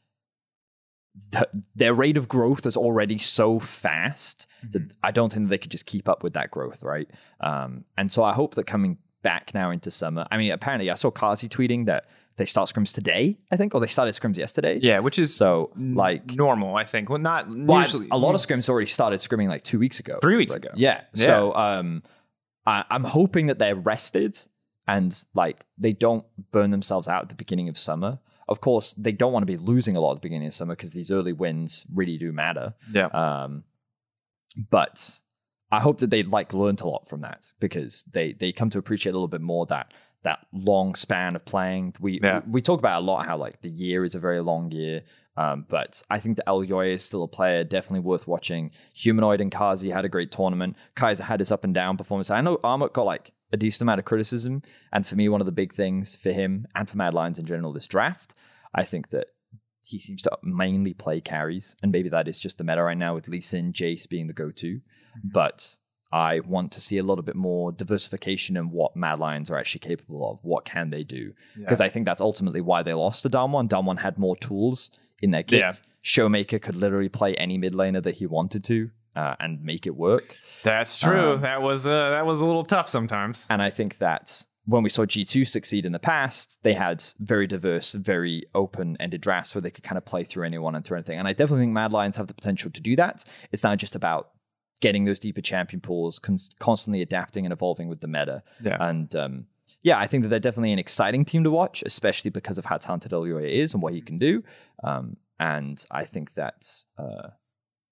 th- 1.32 1.46
their 1.76 1.94
rate 1.94 2.18
of 2.18 2.28
growth 2.28 2.66
is 2.66 2.76
already 2.78 3.18
so 3.18 3.60
fast 3.60 4.48
that 4.72 4.82
I 5.04 5.12
don't 5.12 5.32
think 5.32 5.50
they 5.50 5.58
could 5.58 5.72
just 5.72 5.86
keep 5.86 6.08
up 6.10 6.24
with 6.24 6.34
that 6.34 6.52
growth, 6.52 6.84
right? 6.84 7.10
Um, 7.40 7.86
and 7.98 8.12
so 8.12 8.24
I 8.24 8.34
hope 8.34 8.56
that 8.56 8.66
coming 8.66 8.98
back 9.22 9.54
now 9.54 9.72
into 9.72 9.92
summer, 9.92 10.26
I 10.32 10.38
mean, 10.38 10.52
apparently 10.52 10.90
I 10.90 10.96
saw 10.96 11.12
Carzzy 11.12 11.50
tweeting 11.50 11.86
that 11.86 12.06
they 12.36 12.46
start 12.46 12.68
scrims 12.68 12.94
today, 12.96 13.38
I 13.52 13.58
think, 13.58 13.76
or 13.76 13.80
they 13.80 13.86
started 13.88 14.16
scrims 14.16 14.38
yesterday. 14.38 14.80
yeah, 14.82 15.00
which 15.00 15.20
is 15.20 15.36
So 15.36 15.72
like 15.78 16.32
normal, 16.32 16.76
I 16.76 16.84
think. 16.84 17.10
Well, 17.10 17.20
not 17.20 17.48
well, 17.48 17.82
usually. 17.82 18.08
a 18.10 18.18
lot 18.18 18.34
of 18.34 18.42
scrims 18.42 18.68
already 18.70 18.88
started 18.88 19.20
scrimming 19.20 19.50
like 19.50 19.64
two 19.64 19.78
weeks 19.78 20.00
ago. 20.00 20.18
Three 20.20 20.38
weeks 20.38 20.56
ago. 20.56 20.70
Yeah. 20.76 21.02
Yeah. 21.14 21.26
So 21.26 21.54
um, 21.54 22.02
I, 22.66 22.86
I'm 22.90 23.04
hoping 23.04 23.48
that 23.48 23.60
they're 23.60 23.76
rested 23.76 24.40
and 24.88 25.24
like 25.36 25.64
they 25.78 25.94
don't 25.94 26.26
burn 26.52 26.72
themselves 26.72 27.08
out 27.08 27.22
at 27.22 27.30
the 27.30 27.36
beginning 27.36 27.70
of 27.70 27.78
summer. 27.78 28.18
Of 28.48 28.62
course, 28.62 28.94
they 28.94 29.12
don't 29.12 29.32
want 29.34 29.44
to 29.44 29.52
be 29.52 29.58
losing 29.58 29.96
a 29.96 30.02
lot 30.02 30.12
at 30.12 30.16
the 30.22 30.26
beginning 30.28 30.48
of 30.48 30.54
summer 30.54 30.76
because 30.76 30.92
these 30.94 31.12
early 31.12 31.34
wins 31.34 31.86
really 31.94 32.18
do 32.18 32.32
matter. 32.32 32.74
yeah. 32.94 33.08
Um, 33.08 33.64
but 34.70 35.20
I 35.72 35.80
hope 35.80 36.00
that 36.00 36.10
they 36.10 36.24
like 36.24 36.54
learned 36.54 36.82
a 36.82 36.88
lot 36.88 37.08
from 37.10 37.22
that 37.22 37.52
because 37.60 38.04
they 38.12 38.34
they 38.34 38.52
come 38.52 38.70
to 38.72 38.78
appreciate 38.78 39.12
a 39.12 39.16
little 39.16 39.28
bit 39.28 39.42
more 39.42 39.66
that 39.68 39.94
that 40.24 40.46
long 40.54 40.96
span 40.96 41.36
of 41.36 41.44
playing. 41.46 41.96
We 42.00 42.20
Yeah. 42.22 42.42
we 42.48 42.62
talk 42.62 42.80
about 42.80 43.02
a 43.02 43.06
lot 43.06 43.26
how 43.26 43.38
like 43.38 43.62
the 43.62 43.70
year 43.70 44.04
is 44.04 44.16
a 44.16 44.20
very 44.20 44.42
long 44.42 44.72
year. 44.72 45.02
Um, 45.36 45.66
but 45.68 46.04
I 46.12 46.20
think 46.20 46.38
that 46.38 46.48
El 46.48 46.64
Yoy 46.64 46.94
is 46.94 47.04
still 47.04 47.24
a 47.24 47.28
player, 47.28 47.64
definitely 47.64 48.02
worth 48.02 48.28
watching. 48.28 48.70
Humanoid 48.94 49.42
and 49.42 49.52
Carzzy 49.52 49.92
had 49.92 50.06
a 50.06 50.10
great 50.10 50.32
tournament. 50.32 50.76
Kaiser 50.96 51.24
had 51.24 51.40
his 51.40 51.52
up 51.52 51.64
and 51.64 51.74
down 51.74 51.98
performance. 51.98 52.30
I 52.30 52.42
know 52.42 52.58
Armut 52.58 52.94
got 52.94 53.08
like 53.08 53.32
a 53.54 53.58
decent 53.58 53.84
amount 53.84 54.00
of 54.00 54.06
criticism, 54.06 54.64
and 54.92 55.08
for 55.08 55.16
me, 55.16 55.30
one 55.30 55.40
of 55.40 55.46
the 55.46 55.52
big 55.52 55.74
things 55.74 56.16
for 56.16 56.32
him 56.32 56.68
and 56.76 56.90
for 56.90 56.98
Mad 56.98 57.14
Lions 57.14 57.38
in 57.40 57.46
general 57.46 57.72
this 57.72 57.88
draft, 57.88 58.34
I 58.74 58.84
think 58.84 59.12
that 59.12 59.28
he 59.86 60.00
seems 60.00 60.24
to 60.24 60.38
mainly 60.42 60.94
play 60.94 61.22
carries, 61.22 61.76
and 61.84 61.92
maybe 61.92 62.10
that 62.10 62.28
is 62.28 62.40
just 62.40 62.58
the 62.58 62.64
meta 62.64 62.84
right 62.84 62.98
now 62.98 63.14
with 63.14 63.28
Lee 63.28 63.42
Sin, 63.42 63.72
Jace 63.72 64.10
being 64.10 64.28
the 64.28 64.34
go-to. 64.34 64.78
Mm-hmm. 64.78 65.30
But 65.34 65.78
I 66.12 66.40
want 66.40 66.72
to 66.74 66.82
see 66.82 66.98
a 66.98 67.04
little 67.04 67.24
bit 67.24 67.36
more 67.36 67.72
diversification 67.72 68.58
in 68.58 68.72
what 68.72 68.96
Mad 68.96 69.20
Lions 69.20 69.52
are 69.52 69.58
actually 69.58 69.80
capable 69.80 70.32
of. 70.32 70.40
What 70.42 70.66
can 70.66 70.90
they 70.90 71.04
do? 71.04 71.34
Because 71.56 71.82
I 71.82 71.90
think 71.90 72.06
that's 72.06 72.22
ultimately 72.22 72.62
why 72.62 72.82
they 72.82 72.94
lost 72.94 73.24
to 73.24 73.30
Damwon. 73.30 73.70
Damwon 73.70 74.00
had 74.00 74.18
more 74.18 74.36
tools 74.36 74.90
in 75.22 75.32
their 75.32 75.44
kit. 75.44 75.60
Yeah. 75.60 75.72
Showmaker 76.04 76.62
could 76.62 76.76
literally 76.76 77.10
play 77.10 77.36
any 77.36 77.58
mid 77.58 77.74
laner 77.74 78.02
that 78.04 78.16
he 78.16 78.26
wanted 78.26 78.64
to 78.66 78.90
uh, 79.16 79.36
and 79.40 79.64
make 79.64 79.86
it 79.86 79.96
work. 79.96 80.36
That's 80.64 81.00
true. 81.00 81.34
Um, 81.34 81.42
that 81.42 81.62
was 81.62 81.88
uh, 81.88 82.12
that 82.12 82.26
was 82.26 82.42
a 82.42 82.46
little 82.46 82.64
tough 82.64 82.90
sometimes. 82.90 83.48
And 83.50 83.62
I 83.62 83.70
think 83.70 83.98
that 84.00 84.46
when 84.66 84.84
we 84.84 84.90
saw 84.90 85.06
G2 85.06 85.48
succeed 85.48 85.86
in 85.86 85.92
the 85.92 86.00
past, 86.00 86.58
they 86.64 86.74
had 86.74 87.04
very 87.20 87.48
diverse, 87.48 87.94
very 87.94 88.44
open 88.56 88.96
ended 89.00 89.22
drafts 89.22 89.54
where 89.54 89.62
they 89.62 89.72
could 89.72 89.84
kind 89.84 89.98
of 89.98 90.06
play 90.06 90.24
through 90.24 90.46
anyone 90.46 90.74
and 90.76 90.86
through 90.86 90.98
anything. 90.98 91.20
And 91.20 91.28
I 91.28 91.34
definitely 91.34 91.64
think 91.64 91.74
Mad 91.74 91.92
Lions 91.92 92.18
have 92.18 92.28
the 92.28 92.34
potential 92.34 92.72
to 92.72 92.82
do 92.82 92.96
that. 92.96 93.26
It's 93.52 93.64
not 93.64 93.78
just 93.78 93.96
about 93.96 94.30
getting 94.80 95.06
those 95.06 95.20
deeper 95.20 95.42
champion 95.42 95.82
pools, 95.82 96.18
con- 96.20 96.38
constantly 96.60 97.02
adapting 97.02 97.46
and 97.46 97.52
evolving 97.52 97.90
with 97.90 98.02
the 98.02 98.08
meta. 98.08 98.44
Yeah. 98.64 98.78
And 98.80 99.14
um, 99.16 99.46
yeah, 99.82 100.00
I 100.00 100.08
think 100.08 100.24
that 100.24 100.30
they're 100.30 100.40
definitely 100.40 100.72
an 100.72 100.80
exciting 100.80 101.26
team 101.26 101.44
to 101.44 101.52
watch, 101.52 101.84
especially 101.86 102.32
because 102.32 102.58
of 102.58 102.66
how 102.66 102.78
talented 102.78 103.12
Elyoya 103.12 103.50
is 103.50 103.74
and 103.74 103.84
what 103.84 103.94
he 103.94 104.02
can 104.02 104.18
do. 104.18 104.44
Um, 104.84 105.18
and 105.40 105.86
I 105.92 106.06
think 106.06 106.36
that. 106.36 106.68
Uh, 106.98 107.30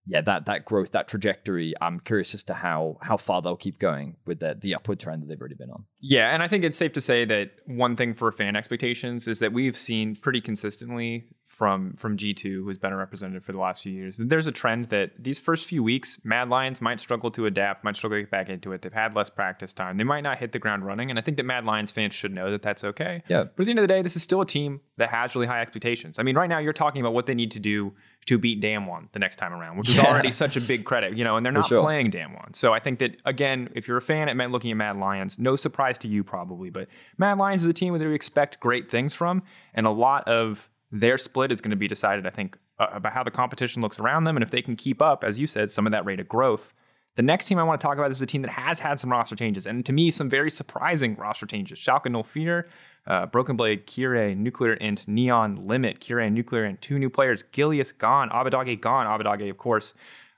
yeah, 0.05 0.21
that 0.21 0.45
that 0.45 0.65
growth, 0.65 0.91
that 0.91 1.07
trajectory. 1.07 1.73
I'm 1.79 1.99
curious 1.99 2.33
as 2.33 2.43
to 2.45 2.53
how 2.53 2.97
how 3.01 3.17
far 3.17 3.41
they'll 3.41 3.55
keep 3.55 3.79
going 3.79 4.17
with 4.25 4.39
the 4.39 4.57
the 4.59 4.75
upward 4.75 4.99
trend 4.99 5.21
that 5.21 5.27
they've 5.27 5.39
already 5.39 5.55
been 5.55 5.69
on. 5.69 5.85
Yeah, 5.99 6.33
and 6.33 6.41
I 6.41 6.47
think 6.47 6.63
it's 6.63 6.77
safe 6.77 6.93
to 6.93 7.01
say 7.01 7.25
that 7.25 7.51
one 7.65 7.95
thing 7.95 8.13
for 8.13 8.31
fan 8.31 8.55
expectations 8.55 9.27
is 9.27 9.39
that 9.39 9.53
we've 9.53 9.77
seen 9.77 10.15
pretty 10.15 10.41
consistently 10.41 11.27
from 11.45 11.93
from 11.97 12.17
G2, 12.17 12.63
who's 12.63 12.79
been 12.79 12.91
a 12.91 12.97
representative 12.97 13.43
for 13.43 13.51
the 13.51 13.59
last 13.59 13.83
few 13.83 13.93
years. 13.93 14.17
There's 14.17 14.47
a 14.47 14.51
trend 14.51 14.85
that 14.85 15.11
these 15.19 15.39
first 15.39 15.67
few 15.67 15.83
weeks, 15.83 16.17
Mad 16.23 16.49
Lions 16.49 16.81
might 16.81 16.99
struggle 16.99 17.29
to 17.31 17.45
adapt, 17.45 17.83
might 17.83 17.95
struggle 17.95 18.17
to 18.17 18.23
get 18.23 18.31
back 18.31 18.49
into 18.49 18.71
it. 18.71 18.81
They've 18.81 18.91
had 18.91 19.15
less 19.15 19.29
practice 19.29 19.71
time. 19.71 19.97
They 19.97 20.03
might 20.03 20.21
not 20.21 20.39
hit 20.39 20.53
the 20.53 20.59
ground 20.59 20.83
running, 20.85 21.11
and 21.11 21.19
I 21.19 21.21
think 21.21 21.37
that 21.37 21.45
Mad 21.45 21.65
Lions 21.65 21.91
fans 21.91 22.15
should 22.15 22.33
know 22.33 22.49
that 22.49 22.63
that's 22.63 22.83
okay. 22.83 23.21
Yeah. 23.27 23.43
But 23.43 23.63
at 23.63 23.65
the 23.65 23.69
end 23.69 23.79
of 23.79 23.83
the 23.83 23.93
day, 23.93 24.01
this 24.01 24.15
is 24.15 24.23
still 24.23 24.41
a 24.41 24.45
team 24.47 24.81
that 24.97 25.09
has 25.09 25.35
really 25.35 25.45
high 25.45 25.61
expectations. 25.61 26.17
I 26.17 26.23
mean, 26.23 26.35
right 26.35 26.49
now 26.49 26.57
you're 26.57 26.73
talking 26.73 27.01
about 27.01 27.13
what 27.13 27.27
they 27.27 27.35
need 27.35 27.51
to 27.51 27.59
do 27.59 27.93
to 28.27 28.37
beat 28.37 28.61
Damwon 28.61 29.07
the 29.13 29.19
next 29.19 29.37
time 29.37 29.51
around, 29.53 29.77
which 29.77 29.89
is 29.89 29.95
Yeah. 29.95 30.05
already 30.05 30.31
such 30.31 30.55
a 30.55 30.61
big 30.61 30.85
credit, 30.85 31.17
you 31.17 31.23
know, 31.23 31.37
and 31.37 31.45
they're 31.45 31.51
not 31.51 31.65
sure. 31.65 31.81
playing 31.81 32.11
Damwon. 32.11 32.55
So 32.55 32.71
I 32.73 32.79
think 32.79 32.99
that 32.99 33.17
again, 33.25 33.69
if 33.75 33.87
you're 33.87 33.97
a 33.97 34.01
fan, 34.01 34.29
it 34.29 34.35
meant 34.35 34.51
looking 34.51 34.69
at 34.71 34.77
Mad 34.77 34.97
Lions. 34.97 35.39
No 35.39 35.55
surprise 35.55 35.97
to 35.99 36.07
you 36.07 36.23
probably, 36.23 36.69
but 36.69 36.87
Mad 37.17 37.37
Lions 37.39 37.63
is 37.63 37.69
a 37.69 37.73
team 37.73 37.93
that 37.97 38.07
we 38.07 38.13
expect 38.13 38.59
great 38.59 38.89
things 38.91 39.13
from, 39.13 39.41
and 39.73 39.85
a 39.87 39.91
lot 39.91 40.27
of 40.27 40.69
their 40.91 41.17
split 41.17 41.51
is 41.51 41.61
going 41.61 41.71
to 41.71 41.77
be 41.77 41.87
decided, 41.87 42.27
I 42.27 42.31
think, 42.31 42.57
uh, 42.79 42.87
about 42.91 43.13
how 43.13 43.23
the 43.23 43.31
competition 43.31 43.81
looks 43.81 43.97
around 43.99 44.25
them, 44.25 44.35
and 44.35 44.43
if 44.43 44.51
they 44.51 44.61
can 44.61 44.75
keep 44.75 45.01
up, 45.01 45.23
as 45.23 45.39
you 45.39 45.47
said, 45.47 45.71
some 45.71 45.85
of 45.85 45.91
that 45.91 46.05
rate 46.05 46.19
of 46.19 46.27
growth. 46.27 46.73
The 47.15 47.21
next 47.21 47.45
team 47.45 47.57
I 47.59 47.63
want 47.63 47.81
to 47.81 47.85
talk 47.85 47.97
about 47.97 48.11
is 48.11 48.21
a 48.21 48.25
team 48.25 48.41
that 48.43 48.51
has 48.51 48.79
had 48.79 48.99
some 48.99 49.11
roster 49.11 49.35
changes, 49.35 49.65
and 49.65 49.85
to 49.85 49.91
me, 49.93 50.11
some 50.11 50.29
very 50.29 50.49
surprising 50.51 51.15
roster 51.15 51.45
changes. 51.45 51.79
Schalke 51.79 52.05
Nulfear, 52.07 52.65
uh, 53.07 53.25
Broken 53.25 53.55
Blade, 53.55 53.87
Kirei, 53.87 54.37
Nuclear 54.37 54.73
Int, 54.73 55.07
Neon 55.07 55.55
Limit, 55.55 55.99
Kirei, 55.99 56.31
Nuclear 56.31 56.65
Int, 56.65 56.81
two 56.81 56.99
new 56.99 57.09
players, 57.09 57.43
Gilius 57.51 57.97
gone, 57.97 58.29
Abbedagge 58.29 58.79
gone, 58.79 59.07
Abbedagge, 59.07 59.49
of 59.49 59.57
course. 59.57 59.93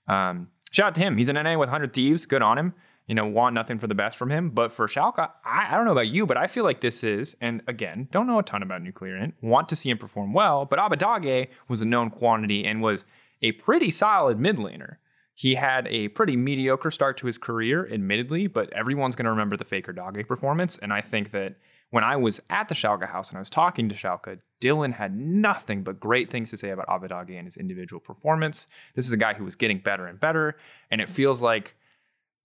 Um, 0.08 0.50
shout 0.72 0.88
out 0.88 0.96
to 0.96 1.02
him. 1.02 1.18
He's 1.18 1.30
an 1.30 1.36
NA 1.36 1.52
with 1.52 1.70
100 1.70 1.94
Thieves. 1.94 2.26
Good 2.26 2.42
on 2.42 2.58
him. 2.58 2.74
You 3.08 3.16
know, 3.16 3.26
want 3.26 3.54
nothing 3.54 3.80
for 3.80 3.88
the 3.88 3.96
best 3.96 4.18
from 4.18 4.32
him. 4.32 4.50
But 4.50 4.72
for 4.72 4.88
Schalke, 4.88 5.30
I, 5.46 5.68
I 5.70 5.76
don't 5.76 5.86
know 5.86 5.92
about 5.92 6.08
you, 6.08 6.26
but 6.26 6.38
I 6.38 6.48
feel 6.48 6.64
like 6.64 6.80
this 6.80 7.04
is, 7.04 7.36
and 7.42 7.62
again, 7.68 8.08
don't 8.12 8.28
know 8.28 8.40
a 8.40 8.44
ton 8.44 8.64
about 8.64 8.82
Nuclear 8.82 9.18
Int. 9.18 9.36
Want 9.42 9.68
to 9.70 9.76
see 9.76 9.90
him 9.90 9.98
perform 9.98 10.34
well, 10.34 10.66
but 10.66 10.80
Abbedagge 10.80 11.50
was 11.68 11.82
a 11.82 11.86
known 11.86 12.10
quantity 12.10 12.64
and 12.64 12.82
was 12.82 13.04
a 13.42 13.52
pretty 13.54 13.92
solid 13.92 14.40
mid 14.40 14.56
laner. 14.56 14.98
He 15.36 15.56
had 15.56 15.88
a 15.88 16.10
pretty 16.10 16.38
mediocre 16.38 16.92
start 16.92 17.18
to 17.18 17.28
his 17.28 17.38
career, 17.38 17.92
admittedly, 17.92 18.48
but 18.48 18.72
everyone's 18.72 19.16
going 19.16 19.26
to 19.26 19.32
remember 19.32 19.58
the 19.58 19.66
Faker 19.66 19.92
Dogge 19.92 20.26
performance. 20.28 20.78
And 20.78 20.94
I 20.94 21.02
think 21.02 21.32
that 21.32 21.56
when 21.94 22.04
I 22.04 22.16
was 22.16 22.42
at 22.50 22.70
the 22.70 22.74
Schalke 22.74 23.08
house 23.08 23.30
and 23.30 23.38
I 23.38 23.40
was 23.40 23.52
talking 23.52 23.88
to 23.88 23.94
Schalke, 23.94 24.40
Dylan 24.60 24.92
had 24.96 25.16
nothing 25.16 25.84
but 25.84 26.00
great 26.00 26.28
things 26.28 26.50
to 26.50 26.58
say 26.58 26.72
about 26.72 26.88
Abbedagge 26.88 27.38
and 27.38 27.46
his 27.46 27.56
individual 27.56 28.00
performance. 28.00 28.66
This 28.96 29.06
is 29.06 29.12
a 29.12 29.18
guy 29.18 29.36
who 29.36 29.44
was 29.44 29.56
getting 29.56 29.78
better 29.78 30.08
and 30.08 30.20
better, 30.20 30.58
and 30.90 31.02
it 31.02 31.08
feels 31.08 31.44
like 31.44 31.76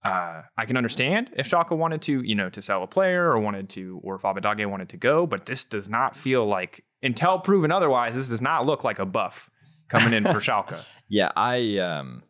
uh, 0.05 0.43
I 0.55 0.65
can 0.67 0.77
understand 0.77 1.31
if 1.35 1.49
Schalke 1.49 1.75
wanted 1.75 2.03
to, 2.03 2.21
you 2.21 2.35
know, 2.35 2.51
to 2.51 2.61
sell 2.61 2.83
a 2.83 2.87
player 2.87 3.25
or 3.25 3.39
wanted 3.39 3.69
to, 3.69 3.99
or 4.03 4.17
if 4.17 4.21
Abbedagge 4.21 4.69
wanted 4.69 4.89
to 4.89 4.97
go, 4.97 5.25
but 5.25 5.47
this 5.47 5.65
does 5.65 5.89
not 5.89 6.15
feel 6.15 6.45
like, 6.45 6.85
until 7.01 7.39
proven 7.39 7.71
otherwise, 7.71 8.13
this 8.13 8.27
does 8.27 8.43
not 8.43 8.67
look 8.67 8.83
like 8.83 8.99
a 8.99 9.05
buff 9.05 9.49
coming 9.87 10.13
in 10.13 10.25
for 10.25 10.39
Schalke. 10.39 10.79
Yeah, 11.07 11.31
I 11.35 11.79
um, 11.79 12.21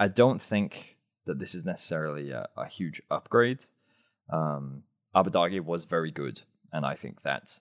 I 0.00 0.08
don't 0.08 0.40
think 0.40 0.96
that 1.26 1.38
this 1.38 1.54
is 1.54 1.66
necessarily 1.66 2.30
a, 2.30 2.48
a 2.56 2.66
huge 2.66 3.02
upgrade. 3.10 3.66
Um, 4.32 4.84
Abbedagge 5.14 5.60
was 5.60 5.84
very 5.84 6.10
good, 6.10 6.40
and 6.72 6.84
I 6.86 6.94
think 6.94 7.22
that 7.22 7.60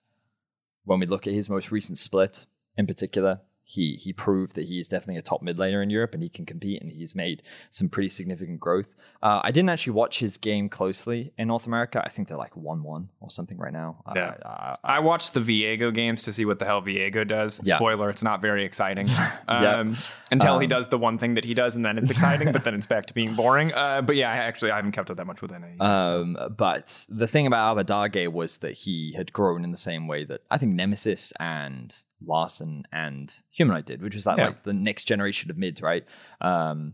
when 0.85 0.99
we 0.99 1.05
look 1.05 1.27
at 1.27 1.33
his 1.33 1.49
most 1.49 1.71
recent 1.71 1.97
split 1.97 2.45
in 2.77 2.87
particular, 2.87 3.41
he 3.71 3.95
he 3.95 4.11
proved 4.13 4.55
that 4.55 4.65
he 4.65 4.79
is 4.79 4.87
definitely 4.89 5.17
a 5.17 5.21
top 5.21 5.41
mid 5.41 5.57
laner 5.57 5.81
in 5.81 5.89
Europe, 5.89 6.13
and 6.13 6.21
he 6.23 6.29
can 6.29 6.45
compete, 6.45 6.81
and 6.81 6.91
he's 6.91 7.15
made 7.15 7.41
some 7.69 7.87
pretty 7.89 8.09
significant 8.09 8.59
growth. 8.59 8.95
Uh, 9.23 9.39
I 9.43 9.51
didn't 9.51 9.69
actually 9.69 9.93
watch 9.93 10.19
his 10.19 10.37
game 10.37 10.67
closely 10.67 11.31
in 11.37 11.47
North 11.47 11.67
America. 11.67 12.01
I 12.03 12.09
think 12.09 12.27
they're 12.27 12.37
like 12.37 12.55
one 12.57 12.83
one 12.83 13.09
or 13.19 13.29
something 13.29 13.57
right 13.57 13.73
now. 13.73 14.01
I- 14.05 14.15
Yeah. 14.15 14.35
I- 14.45 14.75
I 14.83 14.99
watched 14.99 15.33
the 15.33 15.39
Viego 15.39 15.93
games 15.93 16.23
to 16.23 16.33
see 16.33 16.43
what 16.45 16.59
the 16.59 16.65
hell 16.65 16.81
Viego 16.81 17.27
does. 17.27 17.61
Yeah. 17.63 17.75
Spoiler, 17.77 18.09
it's 18.09 18.23
not 18.23 18.41
very 18.41 18.65
exciting. 18.65 19.07
Yeah. 19.47 19.79
Um, 19.79 19.93
Until 20.31 20.59
he 20.59 20.65
Um, 20.65 20.69
does 20.69 20.87
the 20.89 20.97
one 20.97 21.17
thing 21.17 21.33
that 21.35 21.45
he 21.45 21.53
does, 21.53 21.75
and 21.75 21.83
then 21.85 21.97
it's 21.97 22.09
exciting, 22.09 22.51
but 22.51 22.63
then 22.63 22.73
it's 22.73 22.87
back 22.87 23.05
to 23.07 23.13
being 23.13 23.33
boring. 23.35 23.71
Uh, 23.81 24.01
but 24.01 24.15
yeah, 24.15 24.31
I 24.31 24.37
actually 24.37 24.71
I 24.71 24.75
haven't 24.77 24.91
kept 24.93 25.09
up 25.11 25.17
that 25.17 25.25
much 25.27 25.41
with 25.41 25.51
NA. 25.51 25.67
so. 25.79 26.21
Um, 26.21 26.37
but 26.57 27.05
the 27.09 27.27
thing 27.27 27.45
about 27.47 27.77
Abbedagge 27.77 28.27
was 28.31 28.57
that 28.57 28.73
he 28.73 29.13
had 29.13 29.31
grown 29.33 29.63
in 29.63 29.71
the 29.71 29.77
same 29.77 30.07
way 30.07 30.23
that 30.25 30.41
I 30.51 30.57
think 30.57 30.73
Nemesis 30.73 31.31
and 31.39 31.95
Larssen 32.25 32.83
and 32.91 33.33
Humanoid 33.51 33.85
did, 33.85 34.01
which 34.01 34.15
was 34.15 34.23
that 34.25 34.37
Yeah. 34.37 34.47
like 34.47 34.63
the 34.63 34.73
next 34.73 35.05
generation 35.05 35.49
of 35.51 35.57
mids, 35.57 35.81
right? 35.81 36.05
Um, 36.41 36.93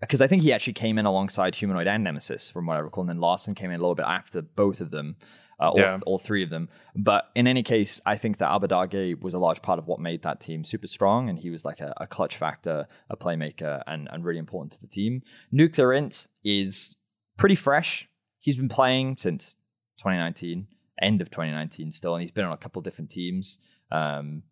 because 0.00 0.20
I 0.20 0.26
think 0.26 0.42
he 0.42 0.52
actually 0.52 0.74
came 0.74 0.98
in 0.98 1.06
alongside 1.06 1.54
Humanoid 1.54 1.86
and 1.86 2.04
Nemesis, 2.04 2.50
from 2.50 2.66
what 2.66 2.76
I 2.76 2.80
recall, 2.80 3.02
and 3.02 3.08
then 3.08 3.18
Larssen 3.18 3.54
came 3.54 3.70
in 3.70 3.76
a 3.76 3.82
little 3.82 3.94
bit 3.94 4.04
after 4.06 4.42
both 4.42 4.82
of 4.82 4.90
them, 4.90 5.16
uh, 5.58 5.70
all, 5.70 5.78
Yeah. 5.78 5.98
all 6.04 6.18
three 6.18 6.42
of 6.44 6.50
them. 6.50 6.68
But 6.94 7.30
in 7.34 7.46
any 7.46 7.62
case, 7.62 7.98
I 8.04 8.18
think 8.18 8.36
that 8.36 8.50
Abbedagge 8.50 9.18
was 9.22 9.32
a 9.32 9.38
large 9.38 9.62
part 9.62 9.78
of 9.78 9.86
what 9.86 9.98
made 9.98 10.20
that 10.22 10.38
team 10.38 10.64
super 10.64 10.86
strong, 10.86 11.30
and 11.30 11.38
he 11.38 11.48
was 11.48 11.64
like 11.64 11.80
a, 11.80 11.94
a 11.96 12.06
clutch 12.06 12.36
factor, 12.36 12.86
a 13.08 13.16
playmaker, 13.16 13.82
and, 13.86 14.06
and 14.12 14.22
really 14.22 14.38
important 14.38 14.72
to 14.72 14.80
the 14.82 14.86
team. 14.86 15.22
Nuclear 15.50 15.94
Int 15.94 16.26
is 16.44 16.94
pretty 17.38 17.54
fresh. 17.54 18.06
He's 18.40 18.58
been 18.58 18.68
playing 18.68 19.16
since 19.16 19.54
2019, 19.96 20.66
end 21.00 21.20
of 21.22 21.30
2019 21.30 21.90
still, 21.90 22.14
and 22.14 22.20
he's 22.20 22.30
been 22.32 22.44
on 22.44 22.52
a 22.52 22.56
couple 22.58 22.82
different 22.82 23.10
teams. 23.10 23.58
Um, 23.90 24.42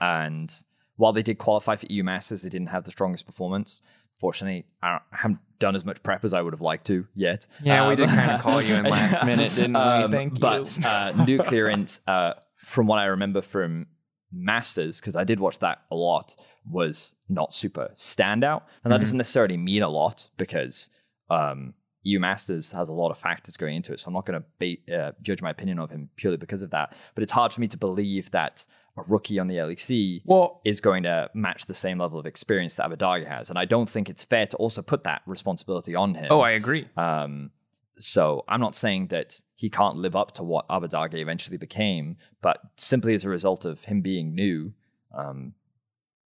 and 0.00 0.54
while 0.96 1.12
they 1.12 1.22
did 1.22 1.38
qualify 1.38 1.76
for 1.76 1.86
EU 1.90 2.04
Masters, 2.04 2.42
they 2.42 2.48
didn't 2.48 2.68
have 2.68 2.84
the 2.84 2.90
strongest 2.90 3.26
performance. 3.26 3.82
Fortunately, 4.20 4.66
I 4.82 4.98
haven't 5.12 5.38
done 5.58 5.74
as 5.74 5.84
much 5.84 6.02
prep 6.02 6.24
as 6.24 6.34
I 6.34 6.42
would 6.42 6.52
have 6.52 6.60
liked 6.60 6.86
to 6.88 7.06
yet. 7.14 7.46
Yeah, 7.62 7.86
we 7.86 7.92
Um, 7.92 7.96
did 7.96 8.08
kinda 8.10 8.38
call 8.40 8.62
you 8.62 8.76
in 8.76 8.84
last 8.84 9.24
minute, 9.30 9.50
didn't 9.54 9.72
we? 9.74 10.12
Thank 10.16 10.34
you. 10.34 10.40
But 10.40 10.78
uh, 10.84 11.24
Nuclear 11.24 11.68
Int, 11.68 12.00
uh, 12.06 12.34
from 12.62 12.86
what 12.86 12.98
I 12.98 13.06
remember 13.06 13.40
from 13.40 13.86
Masters, 14.32 15.00
because 15.00 15.16
I 15.16 15.24
did 15.24 15.40
watch 15.40 15.58
that 15.60 15.82
a 15.90 15.96
lot, 15.96 16.34
was 16.70 17.14
not 17.28 17.54
super 17.54 17.92
standout. 17.96 18.62
And 18.84 18.92
that 18.92 18.96
Mm-hmm. 18.96 19.00
doesn't 19.00 19.18
necessarily 19.18 19.56
mean 19.56 19.82
a 19.82 19.88
lot 19.88 20.28
because 20.36 20.90
um, 21.30 21.74
EU 22.02 22.20
Masters 22.20 22.70
has 22.72 22.88
a 22.88 22.92
lot 22.92 23.10
of 23.10 23.18
factors 23.18 23.56
going 23.56 23.76
into 23.76 23.92
it. 23.92 24.00
So 24.00 24.08
I'm 24.08 24.14
not 24.14 24.26
going 24.26 24.42
to 24.60 24.94
uh, 24.96 25.12
judge 25.22 25.42
my 25.42 25.50
opinion 25.50 25.78
of 25.78 25.90
him 25.90 26.10
purely 26.16 26.36
because 26.36 26.62
of 26.62 26.70
that. 26.70 26.94
But 27.14 27.22
it's 27.22 27.32
hard 27.32 27.52
for 27.52 27.60
me 27.60 27.68
to 27.68 27.76
believe 27.78 28.30
that 28.32 28.66
a 29.00 29.12
rookie 29.12 29.38
on 29.38 29.48
the 29.48 29.56
LEC 29.56 30.22
well, 30.24 30.60
is 30.64 30.80
going 30.80 31.02
to 31.04 31.30
match 31.34 31.66
the 31.66 31.74
same 31.74 31.98
level 31.98 32.18
of 32.18 32.26
experience 32.26 32.76
that 32.76 32.90
Abbedagge 32.90 33.26
has. 33.26 33.50
And 33.50 33.58
I 33.58 33.64
don't 33.64 33.88
think 33.88 34.08
it's 34.08 34.24
fair 34.24 34.46
to 34.46 34.56
also 34.56 34.82
put 34.82 35.04
that 35.04 35.22
responsibility 35.26 35.94
on 35.94 36.14
him. 36.14 36.28
oh, 36.30 36.40
I 36.40 36.50
agree. 36.50 36.88
Um, 36.96 37.50
so 37.98 38.44
I'm 38.48 38.60
not 38.60 38.74
saying 38.74 39.08
that 39.08 39.40
he 39.54 39.68
can't 39.68 39.96
live 39.96 40.16
up 40.16 40.32
to 40.32 40.42
what 40.42 40.68
Abbedagge 40.68 41.14
eventually 41.14 41.58
became, 41.58 42.16
but 42.40 42.58
simply 42.76 43.14
as 43.14 43.24
a 43.24 43.28
result 43.28 43.64
of 43.64 43.84
him 43.84 44.00
being 44.00 44.34
new, 44.34 44.72
um, 45.16 45.54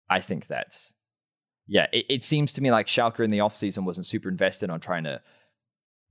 I 0.09 0.19
think 0.21 0.47
that, 0.47 0.91
yeah, 1.67 1.87
it, 1.91 2.05
it 2.09 2.23
seems 2.23 2.53
to 2.53 2.61
me 2.61 2.71
like 2.71 2.87
Schalke 2.87 3.19
in 3.21 3.31
the 3.31 3.39
offseason 3.39 3.83
wasn't 3.83 4.05
super 4.05 4.29
invested 4.29 4.69
on 4.69 4.79
trying 4.79 5.05
to 5.05 5.21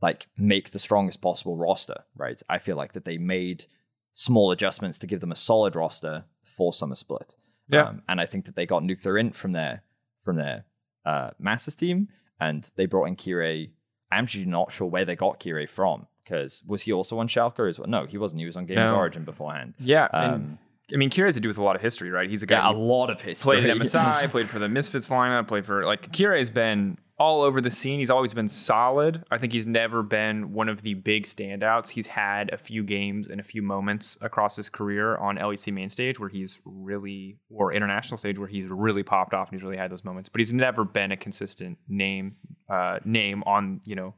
like 0.03 0.27
make 0.37 0.71
the 0.71 0.79
strongest 0.79 1.21
possible 1.23 1.57
roster, 1.57 2.03
right? 2.17 2.41
I 2.49 2.59
feel 2.59 2.77
like 2.77 2.93
that 2.93 3.05
they 3.05 3.19
made 3.19 3.67
small 4.13 4.51
adjustments 4.51 4.99
to 4.99 5.07
give 5.07 5.21
them 5.21 5.33
a 5.33 5.37
solid 5.37 5.77
roster 5.77 6.25
for 6.45 6.73
summer 6.73 6.95
split. 6.95 7.35
Yeah. 7.69 7.89
Um, 7.89 8.03
and 8.09 8.21
I 8.21 8.27
think 8.27 8.45
that 8.45 8.57
they 8.57 8.67
got 8.67 8.83
Nuclear 8.85 9.19
Int 9.19 9.35
from 9.37 9.53
their 9.53 9.83
from 10.21 10.37
their 10.37 10.65
uh, 11.05 11.31
Masters 11.39 11.75
team, 11.75 12.09
and 12.41 12.71
they 12.77 12.87
brought 12.87 13.05
in 13.07 13.17
Kirei. 13.17 13.71
I'm 14.13 14.25
actually 14.25 14.45
not 14.47 14.71
sure 14.73 14.87
where 14.87 15.05
they 15.05 15.17
got 15.17 15.41
Kirei 15.41 15.69
from 15.69 16.07
because 16.25 16.63
was 16.67 16.83
he 16.83 16.93
also 16.93 17.19
on 17.19 17.29
Schalke 17.29 17.69
as 17.69 17.79
well? 17.79 17.89
No, 17.89 18.07
he 18.07 18.19
wasn't. 18.19 18.41
He 18.41 18.47
was 18.47 18.57
on 18.57 18.67
Games 18.67 18.91
No. 18.91 18.97
Origin 18.97 19.25
beforehand. 19.25 19.75
Yeah, 19.79 20.09
and, 20.13 20.35
Um, 20.35 20.59
I 20.93 20.97
mean, 20.97 21.11
Kirei 21.11 21.27
has 21.27 21.35
to 21.35 21.41
do 21.41 21.49
with 21.49 21.59
a 21.59 21.63
lot 21.63 21.77
of 21.77 21.83
history, 21.83 22.11
right? 22.11 22.29
He's 22.29 22.43
a 22.43 22.47
guy 22.47 22.57
yeah, 22.57 22.71
a 22.71 22.77
lot 22.77 23.09
of 23.11 23.21
history. 23.23 23.61
played 23.63 23.71
at 23.71 23.77
MSI, 23.79 24.29
played 24.31 24.49
for 24.49 24.59
the 24.59 24.69
Misfits 24.69 25.09
lineup, 25.09 25.49
played 25.49 25.65
for 25.65 25.85
like 25.85 26.13
Kirei 26.13 26.39
has 26.39 26.51
been 26.51 26.99
all 27.19 27.43
over 27.43 27.61
the 27.61 27.71
scene. 27.71 27.99
He's 27.99 28.11
always 28.11 28.35
been 28.35 28.49
solid. 28.49 29.25
I 29.31 29.39
think 29.39 29.53
he's 29.53 29.67
never 29.67 30.03
been 30.03 30.53
one 30.53 30.69
of 30.69 30.83
the 30.83 30.95
big 30.95 31.25
standouts. 31.25 31.91
He's 31.91 32.09
had 32.09 32.53
a 32.53 32.59
few 32.59 32.83
games 32.83 33.29
and 33.29 33.41
a 33.41 33.45
few 33.45 33.63
moments 33.63 34.19
across 34.21 34.57
his 34.57 34.69
career 34.69 35.17
on 35.17 35.37
LEC 35.37 35.73
main 35.73 35.91
stage 35.91 36.19
where 36.19 36.29
he's 36.29 36.61
really, 36.65 37.39
or 37.51 37.73
international 37.73 38.19
stage 38.19 38.39
where 38.39 38.49
he's 38.49 38.67
really 38.69 39.03
popped 39.03 39.33
off 39.33 39.49
and 39.49 39.59
he's 39.59 39.65
really 39.65 39.77
had 39.77 39.93
those 39.93 40.05
moments. 40.05 40.29
But 40.29 40.41
he's 40.41 40.53
never 40.53 40.85
been 40.85 41.13
a 41.13 41.17
consistent 41.17 41.79
name, 41.89 42.37
uh, 42.69 42.99
name 43.05 43.43
on 43.47 43.81
you 43.85 43.95
know. 43.95 44.15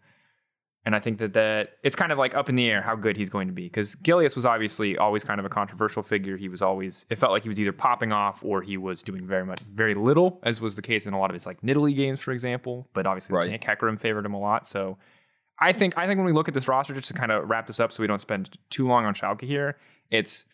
And 0.87 0.95
I 0.95 1.01
think 1.01 1.19
that 1.19 1.33
that 1.35 1.79
it's 1.83 1.97
kind 1.97 2.13
of 2.13 2.19
like 2.19 2.37
up 2.37 2.49
in 2.49 2.55
the 2.55 2.71
air 2.71 2.81
how 2.81 2.95
good 2.95 3.17
he's 3.17 3.29
going 3.29 3.49
to 3.49 3.53
be 3.53 3.65
because 3.65 3.97
Gilius 3.97 4.37
was 4.37 4.47
obviously 4.47 4.97
always 4.97 5.25
kind 5.25 5.41
of 5.41 5.45
a 5.45 5.49
controversial 5.49 6.01
figure. 6.01 6.37
He 6.37 6.49
was 6.49 6.63
always 6.63 7.05
it 7.11 7.19
felt 7.19 7.33
like 7.33 7.43
he 7.43 7.49
was 7.49 7.59
either 7.59 7.73
popping 7.73 8.13
off 8.13 8.45
or 8.45 8.63
he 8.63 8.77
was 8.77 9.03
doing 9.03 9.27
very 9.27 9.45
much 9.45 9.61
very 9.63 9.97
little, 9.97 10.41
as 10.45 10.61
was 10.61 10.77
the 10.77 10.83
case 10.83 11.05
in 11.05 11.13
a 11.13 11.19
lot 11.19 11.29
of 11.29 11.35
his 11.35 11.45
like 11.45 11.61
Nidalee 11.61 11.97
games, 11.97 12.21
for 12.21 12.31
example. 12.31 12.87
But 12.95 13.05
obviously, 13.05 13.35
Right. 13.35 13.61
Tank 13.61 13.65
Hecarim 13.65 13.99
favored 13.99 14.25
him 14.25 14.33
a 14.33 14.39
lot. 14.39 14.69
So 14.69 14.97
I 15.59 15.73
think 15.73 15.99
I 15.99 16.07
think 16.07 16.19
when 16.19 16.27
we 16.27 16.33
look 16.33 16.47
at 16.47 16.55
this 16.55 16.69
roster, 16.69 16.95
just 16.95 17.09
to 17.09 17.15
kind 17.15 17.33
of 17.33 17.51
wrap 17.51 17.67
this 17.67 17.81
up, 17.81 17.91
so 17.91 18.01
we 18.01 18.07
don't 18.07 18.21
spend 18.21 18.57
too 18.71 18.87
long 18.87 19.05
on 19.07 19.13
Schalke 19.13 19.43
here, 19.43 19.77
it's 20.13 20.47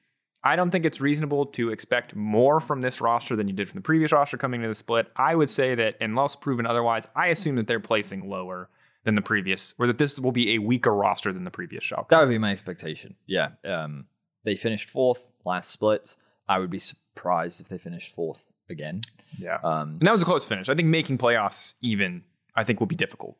I 0.43 0.57
don't 0.57 0.71
think 0.71 0.87
it's 0.87 1.01
reasonable 1.01 1.45
to 1.47 1.71
expect 1.71 2.17
more 2.17 2.59
from 2.59 2.81
this 2.81 3.03
roster 3.03 3.37
than 3.37 3.49
you 3.49 3.55
did 3.55 3.69
from 3.69 3.79
the 3.79 3.83
previous 3.83 4.13
roster 4.13 4.39
coming 4.39 4.61
into 4.61 4.69
the 4.69 4.75
split. 4.75 5.09
I 5.15 5.35
would 5.35 5.51
say 5.51 5.75
that 5.75 5.97
unless 6.01 6.37
proven 6.37 6.65
otherwise, 6.65 7.07
I 7.15 7.29
assume 7.29 7.57
that 7.57 7.67
they're 7.67 7.81
placing 7.81 8.29
lower 8.29 8.71
than 9.05 9.15
the 9.15 9.23
previous, 9.23 9.75
or 9.79 9.87
that 9.87 9.99
this 9.99 10.19
will 10.19 10.33
be 10.33 10.55
a 10.55 10.59
weaker 10.59 10.95
roster 10.95 11.33
than 11.33 11.45
the 11.45 11.51
previous 11.51 11.85
Schalke. 11.85 12.09
That 12.09 12.21
would 12.21 12.29
be 12.29 12.39
my 12.39 12.53
expectation. 12.53 13.17
Yeah. 13.27 13.51
Um, 13.65 14.07
they 14.45 14.57
finished 14.57 14.89
fourth 14.89 15.33
last 15.45 15.71
split. 15.71 16.17
I 16.49 16.59
would 16.59 16.71
be 16.71 16.79
surprised 16.79 17.61
if 17.61 17.69
they 17.69 17.79
finished 17.79 18.15
fourth 18.15 18.47
again. 18.69 19.03
Yeah. 19.39 19.59
Um, 19.63 19.99
and 20.01 20.03
that 20.03 20.13
was 20.13 20.23
a 20.23 20.25
close 20.25 20.45
finish. 20.45 20.69
I 20.69 20.75
think 20.75 20.89
making 20.89 21.19
playoffs 21.19 21.75
even, 21.81 22.23
I 22.55 22.65
think, 22.65 22.81
will 22.81 22.87
be 22.87 22.97
difficult. 22.97 23.37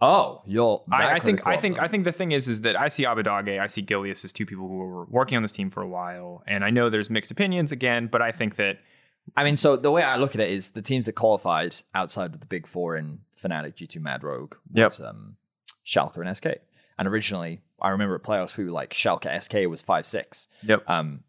Oh, 0.00 0.42
you'll. 0.44 0.84
I, 0.92 1.14
I 1.14 1.18
think 1.20 1.46
I 1.46 1.56
think 1.56 1.76
them. 1.76 1.84
I 1.84 1.88
think 1.88 2.04
the 2.04 2.12
thing 2.12 2.32
is 2.32 2.48
is 2.48 2.60
that 2.62 2.78
I 2.78 2.88
see 2.88 3.04
Abbedagge, 3.04 3.58
I 3.58 3.66
see 3.66 3.82
Gilius 3.82 4.26
as 4.26 4.32
two 4.32 4.44
people 4.44 4.68
who 4.68 4.76
were 4.76 5.06
working 5.06 5.36
on 5.36 5.42
this 5.42 5.52
team 5.52 5.70
for 5.70 5.82
a 5.82 5.88
while, 5.88 6.42
and 6.46 6.62
I 6.62 6.68
know 6.68 6.90
there's 6.90 7.08
mixed 7.08 7.30
opinions 7.30 7.72
again, 7.72 8.08
but 8.12 8.20
I 8.20 8.30
think 8.30 8.56
that 8.56 8.76
I 9.36 9.44
mean, 9.44 9.56
so 9.56 9.76
the 9.76 9.90
way 9.90 10.02
I 10.02 10.16
look 10.16 10.34
at 10.34 10.40
it 10.40 10.50
is 10.50 10.70
the 10.70 10.82
teams 10.82 11.06
that 11.06 11.14
qualified 11.14 11.76
outside 11.94 12.34
of 12.34 12.40
the 12.40 12.46
big 12.46 12.66
four 12.66 12.96
in 12.96 13.20
Fnatic, 13.36 13.74
G2, 13.74 14.00
Mad 14.00 14.22
Rogue 14.22 14.54
was 14.72 15.00
um, 15.00 15.36
Schalke 15.84 16.16
and 16.16 16.36
SK. 16.36 16.46
And 16.98 17.08
originally, 17.08 17.60
I 17.80 17.90
remember 17.90 18.14
at 18.14 18.22
playoffs, 18.22 18.56
we 18.56 18.64
were 18.64 18.70
like 18.70 18.92
Schalke 18.92 19.42
SK 19.42 19.68
was 19.68 19.82
5 19.82 20.06
6. 20.06 20.48
Yep. 20.62 20.88
Um, 20.88 21.20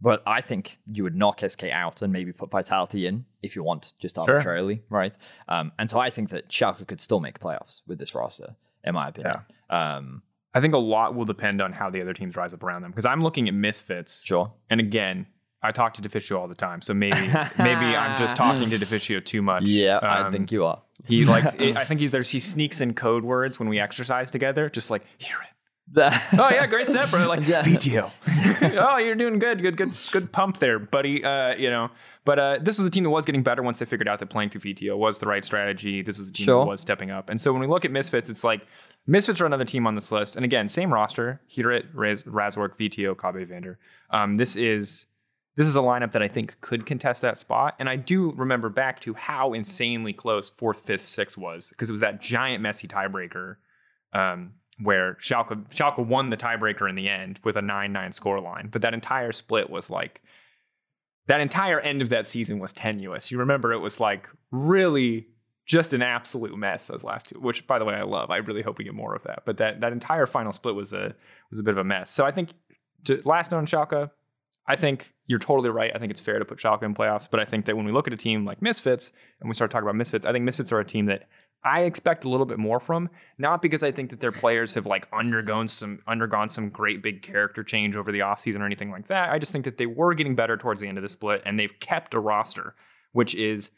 but 0.00 0.22
I 0.26 0.40
think 0.40 0.78
you 0.92 1.02
would 1.02 1.16
knock 1.16 1.40
SK 1.46 1.64
out 1.64 2.02
and 2.02 2.12
maybe 2.12 2.32
put 2.32 2.50
Vitality 2.50 3.06
in 3.06 3.24
if 3.42 3.56
you 3.56 3.62
want, 3.62 3.94
just 3.98 4.18
arbitrarily, 4.18 4.82
right? 4.90 5.16
Um, 5.48 5.72
and 5.78 5.88
so 5.88 5.98
I 5.98 6.10
think 6.10 6.30
that 6.30 6.48
Schalke 6.48 6.86
could 6.86 7.00
still 7.00 7.20
make 7.20 7.40
playoffs 7.40 7.82
with 7.86 7.98
this 7.98 8.14
roster, 8.14 8.56
in 8.84 8.94
my 8.94 9.08
opinion. 9.08 9.36
Um, 9.70 10.22
I 10.52 10.60
think 10.60 10.74
a 10.74 10.78
lot 10.78 11.14
will 11.14 11.24
depend 11.24 11.60
on 11.60 11.72
how 11.72 11.90
the 11.90 12.00
other 12.00 12.12
teams 12.12 12.36
rise 12.36 12.54
up 12.54 12.62
around 12.62 12.82
them 12.82 12.90
because 12.90 13.06
I'm 13.06 13.22
looking 13.22 13.48
at 13.48 13.54
misfits, 13.54 14.22
sure. 14.22 14.52
and 14.70 14.80
again. 14.80 15.26
I 15.64 15.72
talk 15.72 15.94
to 15.94 16.02
Deficio 16.02 16.38
all 16.38 16.46
the 16.48 16.54
time, 16.54 16.82
so 16.82 16.94
maybe 16.94 17.16
maybe 17.58 17.96
I'm 17.96 18.16
just 18.16 18.36
talking 18.36 18.68
to 18.70 18.78
Deficio 18.78 19.20
too 19.20 19.42
much. 19.42 19.64
Yeah, 19.64 19.98
I 19.98 20.20
Um, 20.26 20.32
think 20.32 20.52
you 20.52 20.64
are. 20.66 20.82
he 21.06 21.24
likes. 21.24 21.54
I 21.58 21.72
think 21.84 22.00
he's 22.00 22.12
there. 22.12 22.22
He 22.22 22.38
sneaks 22.40 22.80
in 22.80 22.94
code 22.94 23.24
words 23.24 23.58
when 23.58 23.68
we 23.68 23.80
exercise 23.80 24.30
together, 24.30 24.68
just 24.70 24.90
like 24.90 25.02
hear 25.18 25.36
it. 25.42 25.48
Oh 26.38 26.48
yeah, 26.50 26.66
great 26.66 26.88
set, 26.88 27.10
bro. 27.10 27.26
Like 27.28 27.46
Yeah. 27.46 27.62
Vetheo. 27.62 28.10
oh, 28.78 28.96
you're 28.96 29.14
doing 29.14 29.38
good, 29.38 29.60
good, 29.60 29.76
good, 29.76 29.90
good 30.12 30.32
pump 30.32 30.58
there, 30.58 30.78
buddy. 30.78 31.22
Uh, 31.24 31.54
you 31.56 31.68
know, 31.70 31.90
but 32.24 32.38
uh, 32.38 32.58
this 32.60 32.78
was 32.78 32.86
a 32.86 32.90
team 32.90 33.02
that 33.04 33.10
was 33.10 33.26
getting 33.26 33.42
better 33.42 33.62
once 33.62 33.78
they 33.78 33.84
figured 33.84 34.08
out 34.08 34.18
that 34.20 34.26
playing 34.30 34.48
through 34.50 34.62
Vetheo 34.62 34.96
was 34.96 35.18
the 35.18 35.26
right 35.26 35.44
strategy. 35.44 36.00
This 36.02 36.18
was 36.18 36.28
a 36.30 36.32
team 36.32 36.44
Sure. 36.46 36.64
that 36.64 36.70
was 36.70 36.80
stepping 36.80 37.10
up, 37.10 37.28
and 37.28 37.38
so 37.40 37.52
when 37.52 37.60
we 37.60 37.66
look 37.66 37.84
at 37.84 37.90
Misfits, 37.90 38.28
it's 38.30 38.44
like 38.44 38.62
Misfits 39.06 39.40
are 39.42 39.46
another 39.46 39.66
team 39.66 39.86
on 39.86 39.94
this 39.94 40.10
list, 40.10 40.36
and 40.36 40.44
again, 40.44 40.68
same 40.70 40.90
roster: 40.92 41.40
Hirit, 41.54 41.84
Raz, 41.92 42.22
Razork, 42.24 42.78
Vetheo, 42.78 43.14
Kobbe 43.14 43.46
Vander. 43.46 43.78
Um, 44.10 44.36
this 44.36 44.56
is 44.56 45.04
this 45.56 45.66
is 45.66 45.76
a 45.76 45.80
lineup 45.80 46.12
that 46.12 46.22
I 46.22 46.28
think 46.28 46.60
could 46.60 46.84
contest 46.84 47.22
that 47.22 47.38
spot. 47.38 47.76
And 47.78 47.88
I 47.88 47.96
do 47.96 48.32
remember 48.32 48.68
back 48.68 49.00
to 49.02 49.14
how 49.14 49.52
insanely 49.52 50.12
close 50.12 50.50
fourth, 50.50 50.80
fifth, 50.80 51.06
sixth 51.06 51.38
was 51.38 51.68
because 51.68 51.88
it 51.88 51.92
was 51.92 52.00
that 52.00 52.20
giant 52.20 52.62
messy 52.62 52.88
tiebreaker 52.88 53.56
um, 54.12 54.54
where 54.82 55.14
Schalke, 55.20 55.68
Schalke 55.72 56.04
won 56.04 56.30
the 56.30 56.36
tiebreaker 56.36 56.88
in 56.88 56.96
the 56.96 57.08
end 57.08 57.38
with 57.44 57.56
a 57.56 57.62
9 57.62 57.92
9 57.92 58.12
score 58.12 58.40
line. 58.40 58.68
But 58.72 58.82
that 58.82 58.94
entire 58.94 59.32
split 59.32 59.70
was 59.70 59.90
like, 59.90 60.22
that 61.26 61.40
entire 61.40 61.80
end 61.80 62.02
of 62.02 62.08
that 62.10 62.26
season 62.26 62.58
was 62.58 62.72
tenuous. 62.72 63.30
You 63.30 63.38
remember 63.38 63.72
it 63.72 63.78
was 63.78 64.00
like 64.00 64.28
really 64.50 65.28
just 65.66 65.94
an 65.94 66.02
absolute 66.02 66.56
mess 66.56 66.86
those 66.86 67.04
last 67.04 67.28
two, 67.28 67.40
which 67.40 67.66
by 67.66 67.78
the 67.78 67.84
way 67.84 67.94
I 67.94 68.02
love. 68.02 68.30
I 68.30 68.38
really 68.38 68.60
hope 68.60 68.78
we 68.78 68.84
get 68.84 68.94
more 68.94 69.14
of 69.14 69.22
that. 69.22 69.44
But 69.46 69.56
that 69.58 69.80
that 69.80 69.92
entire 69.92 70.26
final 70.26 70.52
split 70.52 70.74
was 70.74 70.92
a 70.92 71.14
was 71.50 71.60
a 71.60 71.62
bit 71.62 71.72
of 71.72 71.78
a 71.78 71.84
mess. 71.84 72.10
So 72.10 72.26
I 72.26 72.32
think 72.32 72.50
to 73.04 73.22
last 73.24 73.54
on 73.54 73.66
Schalke, 73.66 74.10
I 74.66 74.76
think 74.76 75.12
you're 75.26 75.38
totally 75.38 75.68
right. 75.70 75.90
I 75.94 75.98
think 75.98 76.10
it's 76.10 76.20
fair 76.20 76.38
to 76.38 76.44
put 76.44 76.58
Schalke 76.58 76.82
in 76.82 76.94
playoffs, 76.94 77.28
but 77.30 77.38
I 77.40 77.44
think 77.44 77.66
that 77.66 77.76
when 77.76 77.84
we 77.84 77.92
look 77.92 78.06
at 78.06 78.12
a 78.14 78.16
team 78.16 78.44
like 78.44 78.62
Misfits 78.62 79.12
and 79.40 79.48
we 79.48 79.54
start 79.54 79.70
talking 79.70 79.84
about 79.84 79.96
Misfits, 79.96 80.24
I 80.24 80.32
think 80.32 80.44
Misfits 80.44 80.72
are 80.72 80.80
a 80.80 80.84
team 80.84 81.06
that 81.06 81.28
I 81.66 81.82
expect 81.82 82.24
a 82.24 82.28
little 82.28 82.46
bit 82.46 82.58
more 82.58 82.80
from. 82.80 83.08
Not 83.38 83.60
because 83.62 83.82
I 83.82 83.90
think 83.90 84.10
that 84.10 84.20
their 84.20 84.32
players 84.32 84.74
have 84.74 84.86
like 84.86 85.06
undergone 85.12 85.68
some 85.68 86.00
undergone 86.06 86.48
some 86.48 86.68
great 86.70 87.02
big 87.02 87.22
character 87.22 87.62
change 87.62 87.94
over 87.96 88.10
the 88.12 88.20
offseason 88.20 88.60
or 88.60 88.66
anything 88.66 88.90
like 88.90 89.08
that. 89.08 89.30
I 89.30 89.38
just 89.38 89.52
think 89.52 89.64
that 89.66 89.76
they 89.78 89.86
were 89.86 90.14
getting 90.14 90.34
better 90.34 90.56
towards 90.56 90.80
the 90.80 90.88
end 90.88 90.98
of 90.98 91.02
the 91.02 91.08
split 91.08 91.42
and 91.44 91.58
they've 91.58 91.78
kept 91.80 92.14
a 92.14 92.20
roster, 92.20 92.74
which 93.12 93.34
is 93.34 93.70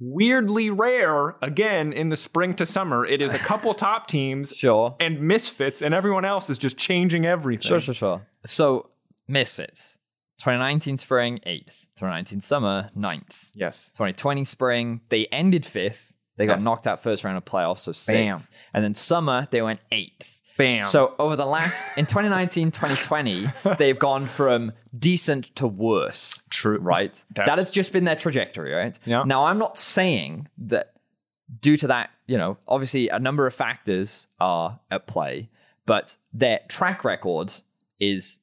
weirdly 0.00 0.70
rare 0.70 1.36
again 1.40 1.92
in 1.92 2.08
the 2.08 2.16
spring 2.16 2.54
to 2.56 2.66
summer. 2.66 3.04
It 3.06 3.22
is 3.22 3.32
a 3.32 3.38
couple 3.38 3.72
top 3.74 4.08
teams 4.08 4.54
Sure. 4.56 4.96
and 5.00 5.20
misfits, 5.20 5.82
and 5.82 5.94
everyone 5.94 6.24
else 6.24 6.50
is 6.50 6.58
just 6.58 6.76
changing 6.76 7.24
everything. 7.26 7.62
Sure, 7.68 7.80
sure, 7.80 7.94
sure. 7.94 8.26
So, 8.44 8.90
Misfits. 9.28 9.98
2019 10.38 10.96
spring, 10.98 11.38
8th. 11.46 11.86
2019 11.96 12.40
summer, 12.40 12.90
9th. 12.96 13.50
Yes. 13.54 13.88
2020 13.94 14.44
spring, 14.44 15.00
they 15.08 15.26
ended 15.26 15.62
5th. 15.64 16.12
They 16.36 16.46
got 16.46 16.58
Yes. 16.58 16.64
knocked 16.64 16.86
out 16.86 17.02
first 17.02 17.22
round 17.24 17.36
of 17.36 17.44
playoffs, 17.44 17.78
so 17.80 17.92
6th. 17.92 18.12
Bam. 18.12 18.42
And 18.72 18.82
then 18.82 18.94
summer, 18.94 19.46
they 19.50 19.62
went 19.62 19.80
8th. 19.92 20.40
Bam. 20.56 20.82
So 20.82 21.14
over 21.18 21.34
the 21.36 21.46
last, 21.46 21.86
in 21.96 22.06
2019, 22.06 22.70
2020, 22.72 23.46
they've 23.78 23.98
gone 23.98 24.26
from 24.26 24.72
decent 24.96 25.54
to 25.56 25.66
worse. 25.66 26.42
True. 26.50 26.78
Right? 26.78 27.12
That's- 27.34 27.48
that 27.54 27.58
has 27.58 27.70
just 27.70 27.92
been 27.92 28.04
their 28.04 28.16
trajectory, 28.16 28.72
right? 28.72 28.98
Yeah. 29.04 29.22
Now, 29.24 29.46
I'm 29.46 29.58
not 29.58 29.76
saying 29.78 30.48
that 30.58 30.92
due 31.60 31.76
to 31.78 31.86
that, 31.88 32.10
you 32.26 32.38
know, 32.38 32.56
obviously 32.66 33.08
a 33.08 33.18
number 33.18 33.46
of 33.46 33.54
factors 33.54 34.26
are 34.40 34.80
at 34.90 35.06
play, 35.06 35.50
but 35.86 36.16
their 36.32 36.60
track 36.68 37.04
record 37.04 37.52
is 38.00 38.40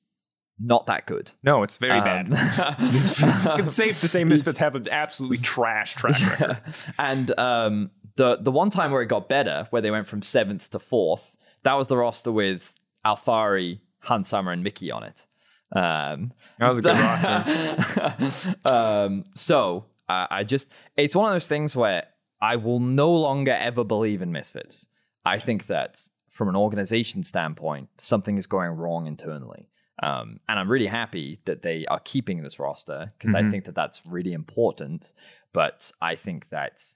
not 0.64 0.86
that 0.88 1.06
good. 1.06 1.32
No, 1.44 1.64
it's 1.64 1.78
very 1.78 1.98
Um, 2.00 2.04
bad. 2.04 2.28
it's 2.80 3.76
safe 3.76 4.00
to 4.02 4.08
say 4.08 4.24
Misfits 4.24 4.60
have 4.60 4.76
an 4.76 4.88
absolutely 4.92 5.38
trash 5.38 5.96
track 5.96 6.20
record. 6.40 6.58
and 7.00 7.38
um, 7.40 7.92
the 8.16 8.38
the 8.38 8.52
one 8.52 8.70
time 8.70 8.92
where 8.92 9.02
it 9.02 9.08
got 9.08 9.28
better, 9.30 9.68
where 9.72 9.82
they 9.82 9.92
went 9.92 10.08
from 10.08 10.22
seventh 10.22 10.70
to 10.72 10.80
fourth, 10.80 11.36
that 11.64 11.74
was 11.74 11.88
the 11.88 11.98
roster 11.98 12.32
with 12.32 12.74
Alphari, 13.06 13.80
Hans 14.00 14.28
sama, 14.30 14.52
and 14.52 14.64
Mickey 14.64 14.92
on 14.92 15.04
it. 15.04 15.26
Um, 15.74 16.34
That 16.60 16.70
was 16.70 16.80
a 16.80 16.82
good 16.82 16.98
roster. 16.98 18.56
um, 18.66 19.24
so 19.34 19.86
uh, 20.10 20.28
I 20.30 20.44
just, 20.44 20.72
it's 20.98 21.16
one 21.16 21.30
of 21.30 21.34
those 21.36 21.48
things 21.48 21.76
where 21.76 22.06
I 22.42 22.58
will 22.58 22.80
no 22.80 23.12
longer 23.12 23.54
ever 23.54 23.84
believe 23.84 24.22
in 24.22 24.32
misfits. 24.32 24.88
I 25.26 25.38
think 25.40 25.68
that 25.68 26.08
from 26.30 26.50
an 26.50 26.56
organization 26.56 27.24
standpoint, 27.24 27.90
something 27.98 28.38
is 28.38 28.48
going 28.48 28.72
wrong 28.72 29.08
internally. 29.08 29.70
Um, 30.02 30.40
and 30.50 30.60
I'm 30.60 30.70
really 30.70 30.88
happy 30.88 31.40
that 31.46 31.62
they 31.62 31.86
are 31.86 32.00
keeping 32.00 32.42
this 32.42 32.60
roster 32.60 33.10
because 33.18 33.36
I 33.36 33.44
Mhm. 33.44 33.52
think 33.52 33.66
that 33.66 33.76
that's 33.76 34.06
really 34.06 34.34
important. 34.34 35.14
But 35.54 35.92
I 36.02 36.16
think 36.16 36.50
that 36.50 36.96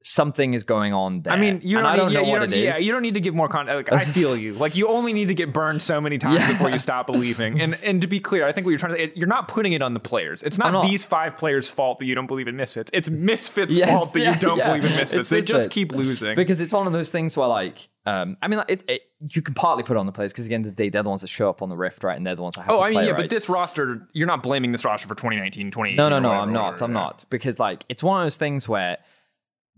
something 0.00 0.54
is 0.54 0.64
going 0.64 0.92
on 0.92 1.22
there. 1.22 1.32
I 1.32 1.36
mean, 1.36 1.60
you 1.62 1.76
don't, 1.76 1.86
I 1.86 1.96
don't 1.96 2.08
need, 2.08 2.14
know 2.14 2.20
yeah, 2.20 2.26
what 2.30 2.36
you 2.36 2.36
it 2.36 2.46
don't, 2.46 2.52
is. 2.52 2.78
Yeah, 2.80 2.84
you 2.84 2.92
don't 2.92 3.02
need 3.02 3.14
to 3.14 3.20
give 3.20 3.34
more 3.34 3.48
context. 3.48 3.90
Like, 3.90 4.00
I 4.00 4.04
feel 4.04 4.36
you. 4.36 4.54
Like 4.54 4.76
you 4.76 4.88
only 4.88 5.12
need 5.12 5.28
to 5.28 5.34
get 5.34 5.52
burned 5.52 5.82
so 5.82 6.00
many 6.00 6.18
times 6.18 6.40
Yeah. 6.40 6.48
before 6.52 6.70
you 6.70 6.78
stop 6.78 7.06
believing. 7.06 7.60
And 7.60 7.78
and 7.82 8.00
to 8.00 8.06
be 8.06 8.20
clear, 8.20 8.46
I 8.46 8.52
think 8.52 8.66
what 8.66 8.70
you're 8.70 8.78
trying 8.78 8.94
to 8.94 9.06
say, 9.08 9.12
you're 9.14 9.28
not 9.28 9.48
putting 9.48 9.72
it 9.72 9.82
on 9.82 9.94
the 9.94 10.00
players. 10.00 10.42
It's 10.42 10.58
not, 10.58 10.72
not. 10.72 10.82
these 10.82 11.04
five 11.04 11.36
players' 11.36 11.68
fault 11.68 11.98
that 11.98 12.06
you 12.06 12.14
don't 12.14 12.26
believe 12.26 12.48
in 12.48 12.56
Misfits. 12.56 12.90
It's 12.94 13.10
Misfits' 13.10 13.76
Yes, 13.76 13.90
fault 13.90 14.12
that 14.12 14.20
yeah, 14.20 14.34
you 14.34 14.38
don't 14.38 14.58
yeah. 14.58 14.68
believe 14.68 14.84
in 14.84 14.96
Misfits. 14.96 15.12
It's 15.12 15.30
They 15.30 15.42
just 15.42 15.70
keep 15.70 15.92
losing. 15.92 16.34
because 16.34 16.60
it's 16.60 16.72
one 16.72 16.86
of 16.86 16.92
those 16.92 17.10
things 17.10 17.36
where 17.36 17.48
like 17.48 17.88
um 18.06 18.36
i 18.40 18.48
mean 18.48 18.58
like, 18.58 18.70
it, 18.70 18.84
it, 18.88 19.02
you 19.30 19.42
can 19.42 19.54
partly 19.54 19.82
put 19.82 19.96
it 19.96 20.00
on 20.00 20.06
the 20.06 20.12
players 20.12 20.32
because 20.32 20.46
at 20.46 20.48
the 20.48 20.54
end 20.54 20.64
of 20.64 20.74
the 20.74 20.82
day 20.82 20.88
they're 20.88 21.02
the 21.02 21.08
ones 21.08 21.20
that 21.20 21.28
show 21.28 21.50
up 21.50 21.62
on 21.62 21.68
the 21.68 21.76
rift 21.76 22.02
right 22.04 22.16
and 22.16 22.26
they're 22.26 22.34
the 22.34 22.42
ones 22.42 22.54
that 22.54 22.62
have 22.62 22.70
oh, 22.70 22.78
to 22.78 22.82
I 22.82 22.86
mean, 22.88 22.94
play, 22.94 23.04
yeah, 23.06 23.10
right? 23.12 23.20
but 23.22 23.30
this 23.30 23.48
roster, 23.48 24.06
you're 24.12 24.26
not 24.26 24.42
blaming 24.42 24.72
this 24.72 24.84
roster 24.84 25.08
for 25.08 25.14
2019, 25.14 25.70
2018. 25.70 25.96
no 25.96 26.08
no 26.08 26.18
no 26.18 26.30
i'm 26.30 26.52
not 26.52 26.80
i'm 26.80 26.92
yeah. 26.92 27.00
not 27.00 27.24
because 27.28 27.58
like 27.58 27.84
it's 27.88 28.02
one 28.02 28.20
of 28.20 28.24
those 28.24 28.36
things 28.36 28.68
where 28.68 28.98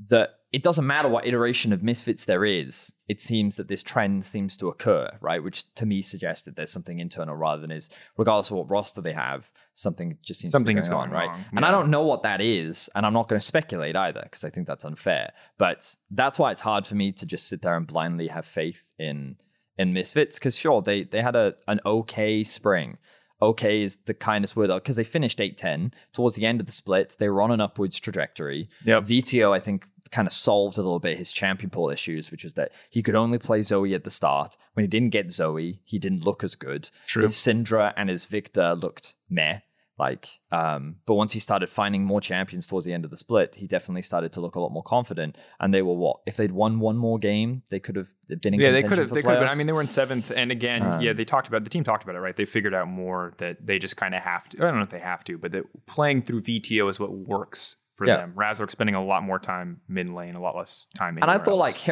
that 0.09 0.31
it 0.53 0.65
doesn't 0.65 0.87
matter 0.87 1.09
what 1.09 1.27
iteration 1.27 1.73
of 1.73 1.83
misfits 1.83 2.25
there 2.25 2.45
is 2.45 2.93
it 3.09 3.21
seems 3.21 3.57
that 3.57 3.69
this 3.69 3.83
trend 3.83 4.25
seems 4.25 4.57
to 4.57 4.69
occur 4.69 5.11
right? 5.21 5.43
Which 5.43 5.73
to 5.75 5.87
me 5.87 6.03
suggests 6.03 6.45
that 6.45 6.57
there's 6.57 6.73
something 6.73 6.99
internal 6.99 7.37
rather 7.37 7.61
than 7.61 7.71
is 7.71 7.91
regardless 8.17 8.51
of 8.51 8.57
what 8.57 8.71
roster 8.71 9.01
they 9.01 9.13
have 9.13 9.51
something 9.75 10.19
just 10.23 10.41
seems 10.41 10.53
Something 10.53 10.77
to 10.77 10.81
be 10.81 10.85
is 10.85 10.89
going 10.89 11.11
on 11.11 11.11
right? 11.11 11.45
and 11.55 11.65
i 11.65 11.71
don't 11.71 11.91
know 11.91 12.03
what 12.03 12.23
that 12.23 12.41
is 12.41 12.89
and 12.95 13.05
i'm 13.05 13.13
not 13.13 13.29
going 13.29 13.39
to 13.39 13.45
speculate 13.47 13.97
either 13.97 14.23
because 14.23 14.45
i 14.45 14.51
think 14.51 14.67
that's 14.67 14.85
unfair. 14.85 15.33
But 15.59 15.95
that's 16.11 16.39
why 16.39 16.51
it's 16.53 16.61
hard 16.63 16.87
for 16.87 16.95
me 16.95 17.13
to 17.13 17.27
just 17.27 17.49
sit 17.49 17.63
there 17.63 17.77
and 17.77 17.87
blindly 17.87 18.29
have 18.29 18.47
faith 18.47 18.83
in 18.99 19.37
in 19.79 19.93
misfits 19.93 20.39
because 20.39 20.57
sure 20.59 20.83
they 20.83 21.05
they 21.05 21.23
had 21.23 21.37
a 21.37 21.55
an 21.69 21.81
okay 21.85 22.45
spring 22.45 22.99
okay 23.43 23.83
is 23.83 23.97
the 24.07 24.15
kindest 24.15 24.57
word 24.57 24.69
because 24.69 24.97
they 24.97 25.05
finished 25.05 25.39
8-10 25.39 25.93
towards 26.13 26.37
the 26.37 26.47
end 26.47 26.61
of 26.61 26.67
the 26.67 26.73
split 26.73 27.17
they 27.19 27.29
were 27.29 27.43
on 27.43 27.51
an 27.51 27.61
upwards 27.61 27.99
trajectory. 28.01 28.69
Yep. 28.85 29.05
Vetheo 29.05 29.53
i 29.53 29.61
think 29.61 29.87
kind 30.11 30.27
of 30.27 30.33
solved 30.33 30.77
a 30.77 30.83
little 30.83 30.99
bit 30.99 31.19
his 31.19 31.33
champion 31.33 31.71
pool 31.71 31.89
issues 31.89 32.31
which 32.31 32.43
was 32.43 32.55
that 32.55 32.73
he 32.91 33.03
could 33.03 33.15
only 33.15 33.39
play 33.39 33.63
zoe 33.63 33.95
at 33.95 34.05
the 34.05 34.11
start. 34.11 34.57
When 34.75 34.85
he 34.85 34.89
didn't 34.89 35.11
get 35.11 35.33
zoe 35.33 35.81
he 35.85 35.99
didn't 35.99 36.25
look 36.25 36.43
as 36.43 36.55
good. 36.55 36.91
True. 37.07 37.23
his 37.23 37.35
syndra 37.35 37.93
and 37.97 38.09
his 38.11 38.27
Viktor 38.27 38.75
looked 38.75 39.15
meh 39.29 39.61
like 40.01 40.27
um 40.51 40.97
but 41.07 41.15
once 41.15 41.33
he 41.33 41.41
started 41.41 41.69
finding 41.69 42.03
more 42.05 42.21
champions 42.21 42.67
towards 42.67 42.85
the 42.87 42.93
end 42.93 43.05
of 43.05 43.11
the 43.11 43.17
split 43.17 43.55
he 43.57 43.67
definitely 43.67 44.03
started 44.03 44.33
to 44.33 44.41
look 44.41 44.55
a 44.57 44.61
lot 44.61 44.73
more 44.73 44.83
confident 44.83 45.37
and 45.61 45.73
they 45.75 45.83
were 45.83 45.95
what 45.95 46.17
if 46.27 46.37
they'd 46.39 46.53
won 46.53 46.81
one 46.81 46.97
more 46.97 47.19
game 47.19 47.63
they 47.71 47.79
could 47.79 47.97
have 47.97 48.09
been 48.41 48.55
in 48.55 48.61
Yeah, 48.61 48.73
they 48.73 48.83
could 48.83 48.99
have. 48.99 49.11
They 49.11 49.23
could 49.23 49.35
have. 49.35 49.43
I 49.43 49.55
mean, 49.57 49.67
they 49.67 49.73
were 49.73 49.81
in 49.81 49.89
seventh, 49.89 50.31
and 50.35 50.51
again, 50.53 50.83
Um, 50.83 51.01
yeah, 51.01 51.13
they 51.13 51.25
talked 51.25 51.49
about 51.49 51.65
the 51.65 51.71
team 51.71 51.83
talked 51.85 52.05
about 52.05 52.15
it, 52.15 52.21
right? 52.21 52.37
They 52.37 52.47
figured 52.47 52.75
out 52.75 52.87
more 52.89 53.35
that 53.39 53.67
they 53.67 53.79
just 53.79 53.97
kind 53.97 54.15
of 54.15 54.23
have 54.23 54.49
to. 54.51 54.59
I 54.59 54.67
don't 54.67 54.77
know 54.77 54.83
if 54.83 54.91
they 54.91 55.01
have 55.01 55.25
to, 55.25 55.37
but 55.37 55.51
that 55.53 55.65
playing 55.87 56.23
through 56.23 56.43
Vetheo 56.43 56.89
is 56.89 57.01
what 57.01 57.11
works 57.13 57.77
for 57.97 58.07
Yeah. 58.07 58.17
them. 58.19 58.33
Razork 58.37 58.71
spending 58.71 58.95
a 58.95 59.05
lot 59.05 59.23
more 59.25 59.39
time 59.39 59.81
mid 59.89 60.09
lane, 60.09 60.35
a 60.37 60.41
lot 60.41 60.55
less 60.57 60.87
time. 60.95 61.19
And 61.21 61.31
I 61.31 61.39
thought 61.39 61.59
like 61.59 61.75
else. 61.75 61.85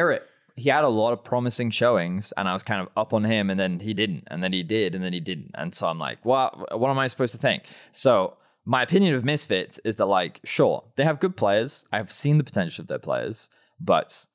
He 0.59 0.69
had 0.69 0.83
a 0.83 0.89
lot 0.89 1.13
of 1.13 1.23
promising 1.23 1.71
showings, 1.71 2.33
and 2.37 2.47
I 2.49 2.53
was 2.53 2.63
kind 2.63 2.81
of 2.81 2.89
up 2.95 3.13
on 3.13 3.23
him, 3.23 3.49
and 3.49 3.59
then 3.59 3.79
he 3.79 3.93
didn't, 3.93 4.25
and 4.27 4.43
then 4.43 4.53
he 4.53 4.61
did, 4.61 4.93
and 4.93 5.03
then 5.03 5.13
he 5.13 5.19
didn't, 5.19 5.51
and 5.55 5.73
so 5.73 5.87
I'm 5.87 5.99
like, 5.99 6.23
what? 6.23 6.77
What 6.79 6.89
am 6.89 6.99
I 6.99 7.07
supposed 7.07 7.33
to 7.33 7.39
think? 7.39 7.63
So 7.91 8.35
my 8.65 8.83
opinion 8.83 9.13
of 9.15 9.23
Misfits 9.23 9.79
is 9.85 9.95
that, 9.95 10.05
like, 10.05 10.41
sure, 10.43 10.83
they 10.95 11.05
have 11.05 11.19
good 11.19 11.35
players. 11.35 11.85
I've 11.91 12.11
seen 12.11 12.37
the 12.37 12.43
potential 12.43 12.83
of 12.83 12.87
their 12.87 12.99
players, 12.99 13.49
but 13.79 14.27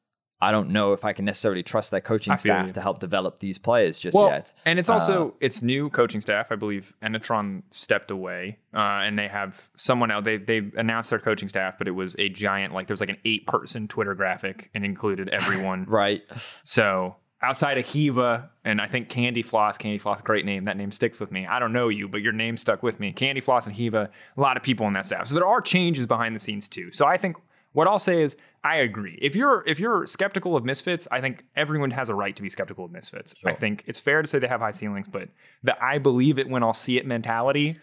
I 0.44 0.50
don't 0.52 0.70
know 0.70 0.92
if 0.92 1.04
I 1.04 1.12
can 1.12 1.24
necessarily 1.24 1.62
trust 1.62 1.90
their 1.90 2.00
coaching 2.00 2.36
staff 2.36 2.66
you. 2.66 2.72
to 2.72 2.80
help 2.80 3.00
develop 3.00 3.38
these 3.38 3.58
players 3.58 3.98
just 3.98 4.14
Well, 4.16 4.28
yet. 4.28 4.52
and 4.64 4.78
it's 4.78 4.88
Uh, 4.88 4.94
also 4.94 5.34
it's 5.40 5.62
new 5.62 5.90
coaching 5.90 6.20
staff. 6.20 6.52
I 6.52 6.56
believe 6.56 6.92
Enetron 7.02 7.62
stepped 7.70 8.10
away, 8.10 8.58
uh, 8.74 8.78
and 9.06 9.18
they 9.18 9.28
have 9.28 9.68
someone 9.76 10.10
else. 10.10 10.24
They 10.24 10.36
they 10.36 10.62
announced 10.76 11.10
their 11.10 11.18
coaching 11.18 11.48
staff, 11.48 11.78
but 11.78 11.88
it 11.88 11.92
was 11.92 12.14
a 12.18 12.28
giant 12.28 12.72
like 12.74 12.86
there 12.86 12.92
was 12.94 13.00
like 13.00 13.10
an 13.10 13.18
eight 13.24 13.46
person 13.46 13.88
Twitter 13.88 14.14
graphic 14.14 14.70
and 14.74 14.84
included 14.84 15.28
everyone. 15.30 15.84
right. 15.88 16.22
So 16.62 17.16
outside 17.42 17.76
of 17.76 17.86
Hiva 17.86 18.48
and 18.64 18.80
I 18.80 18.86
think 18.86 19.10
Candy 19.10 19.42
Floss, 19.42 19.76
Candy 19.76 19.98
Floss, 19.98 20.22
great 20.22 20.46
name. 20.46 20.64
That 20.64 20.76
name 20.78 20.90
sticks 20.90 21.20
with 21.20 21.30
me. 21.30 21.46
I 21.46 21.58
don't 21.58 21.72
know 21.74 21.88
you, 21.90 22.08
but 22.08 22.22
your 22.22 22.32
name 22.32 22.56
stuck 22.56 22.82
with 22.82 22.98
me. 23.00 23.12
Candy 23.12 23.42
Floss 23.42 23.66
and 23.66 23.74
Hiva, 23.74 24.08
a 24.36 24.40
lot 24.40 24.56
of 24.56 24.62
people 24.62 24.86
on 24.86 24.94
that 24.94 25.04
staff. 25.04 25.26
So 25.26 25.34
there 25.34 25.46
are 25.46 25.60
changes 25.60 26.06
behind 26.06 26.34
the 26.34 26.38
scenes 26.40 26.68
too. 26.68 26.90
So 26.92 27.04
I 27.06 27.18
think 27.18 27.36
what 27.74 27.86
I'll 27.86 27.98
say 27.98 28.22
is 28.22 28.36
I 28.64 28.76
agree. 28.76 29.18
If 29.20 29.36
you're 29.36 29.62
if 29.66 29.78
you're 29.78 30.06
skeptical 30.06 30.56
of 30.56 30.64
misfits, 30.64 31.06
I 31.10 31.20
think 31.20 31.44
everyone 31.54 31.90
has 31.90 32.08
a 32.08 32.14
right 32.14 32.34
to 32.34 32.40
be 32.42 32.48
skeptical 32.48 32.86
of 32.86 32.90
misfits. 32.92 33.34
I 33.44 33.52
think 33.52 33.84
it's 33.86 34.00
fair 34.00 34.22
to 34.22 34.26
say 34.28 34.38
they 34.38 34.48
have 34.48 34.60
high 34.60 34.70
ceilings, 34.70 35.06
but 35.06 35.28
the 35.62 35.76
I 35.84 35.98
believe 35.98 36.38
it 36.38 36.48
when 36.48 36.62
I'll 36.62 36.72
see 36.72 36.96
it 36.96 37.06
mentality 37.06 37.76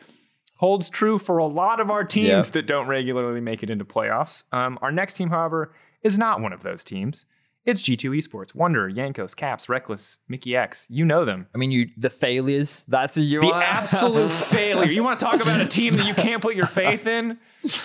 holds 0.56 0.90
true 0.90 1.18
for 1.20 1.38
a 1.38 1.46
lot 1.46 1.80
of 1.80 1.90
our 1.92 2.04
teams 2.04 2.28
Yeah. 2.28 2.42
that 2.54 2.68
don't 2.68 2.88
regularly 2.88 3.42
make 3.42 3.62
it 3.64 3.70
into 3.70 3.86
playoffs. 3.86 4.44
Um, 4.52 4.78
our 4.82 4.92
next 4.92 5.14
team, 5.16 5.30
however, 5.30 5.74
is 6.04 6.18
not 6.18 6.42
one 6.42 6.54
of 6.54 6.62
those 6.64 6.84
teams. 6.84 7.26
It's 7.64 7.84
G2 7.84 8.18
Esports, 8.18 8.56
Wunder, 8.56 8.90
Jankos, 8.90 9.36
Caps, 9.36 9.68
Rekkles, 9.68 10.18
Mickey 10.28 10.56
X. 10.56 10.88
You 10.90 11.06
know 11.06 11.26
them. 11.26 11.46
I 11.54 11.60
mean, 11.60 11.70
you 11.70 11.90
the 11.96 12.10
failures. 12.10 12.86
That's 12.88 13.18
a 13.18 13.22
you 13.22 13.40
The 13.42 13.54
absolute 13.54 14.32
failure. 14.32 14.92
You 14.92 15.04
want 15.04 15.20
to 15.20 15.26
talk 15.28 15.42
about 15.44 15.62
a 15.62 15.68
team 15.68 15.96
that 15.98 16.08
you 16.08 16.16
can't 16.16 16.42
put 16.42 16.56
your 16.56 16.66
faith 16.66 17.06
in? 17.06 17.38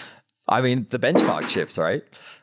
I 0.49 0.61
mean, 0.61 0.87
the 0.91 0.99
benchmark 0.99 1.49
shifts, 1.49 1.77
right? 1.79 2.03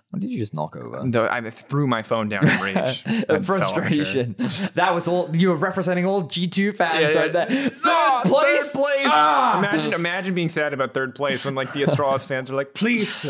What 0.10 0.22
did 0.22 0.30
you 0.30 0.38
just 0.38 0.54
knock 0.54 0.76
over? 0.76 1.02
No, 1.04 1.26
I 1.28 1.50
threw 1.50 1.88
my 1.88 2.04
phone 2.04 2.30
down 2.30 2.48
in 2.48 2.62
rage. 2.62 3.02
and 3.06 3.26
fell 3.26 3.28
on 3.28 3.28
my 3.28 3.38
chair. 3.38 3.42
Frustration. 3.42 4.36
That 4.76 4.94
was 4.94 5.08
all 5.08 5.36
you 5.36 5.50
were 5.50 5.56
representing 5.56 6.06
all 6.06 6.22
G 6.22 6.48
two 6.48 6.72
fans 6.72 7.16
Yeah, 7.16 7.20
right 7.22 7.34
there. 7.34 7.48
Third 7.48 7.82
Ah, 7.86 8.22
place. 8.24 8.72
Third 8.74 8.80
place. 8.80 9.08
Ah! 9.10 9.58
Imagine, 9.58 9.94
imagine 9.94 10.34
being 10.36 10.50
sad 10.50 10.72
about 10.72 10.94
third 10.94 11.16
place 11.16 11.44
when 11.46 11.56
like 11.56 11.74
the 11.74 11.82
Astros 11.82 12.28
fans 12.28 12.52
are 12.52 12.54
like, 12.54 12.76
please, 12.76 13.26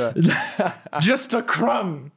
just 1.00 1.34
a 1.34 1.42
crumb. 1.42 2.12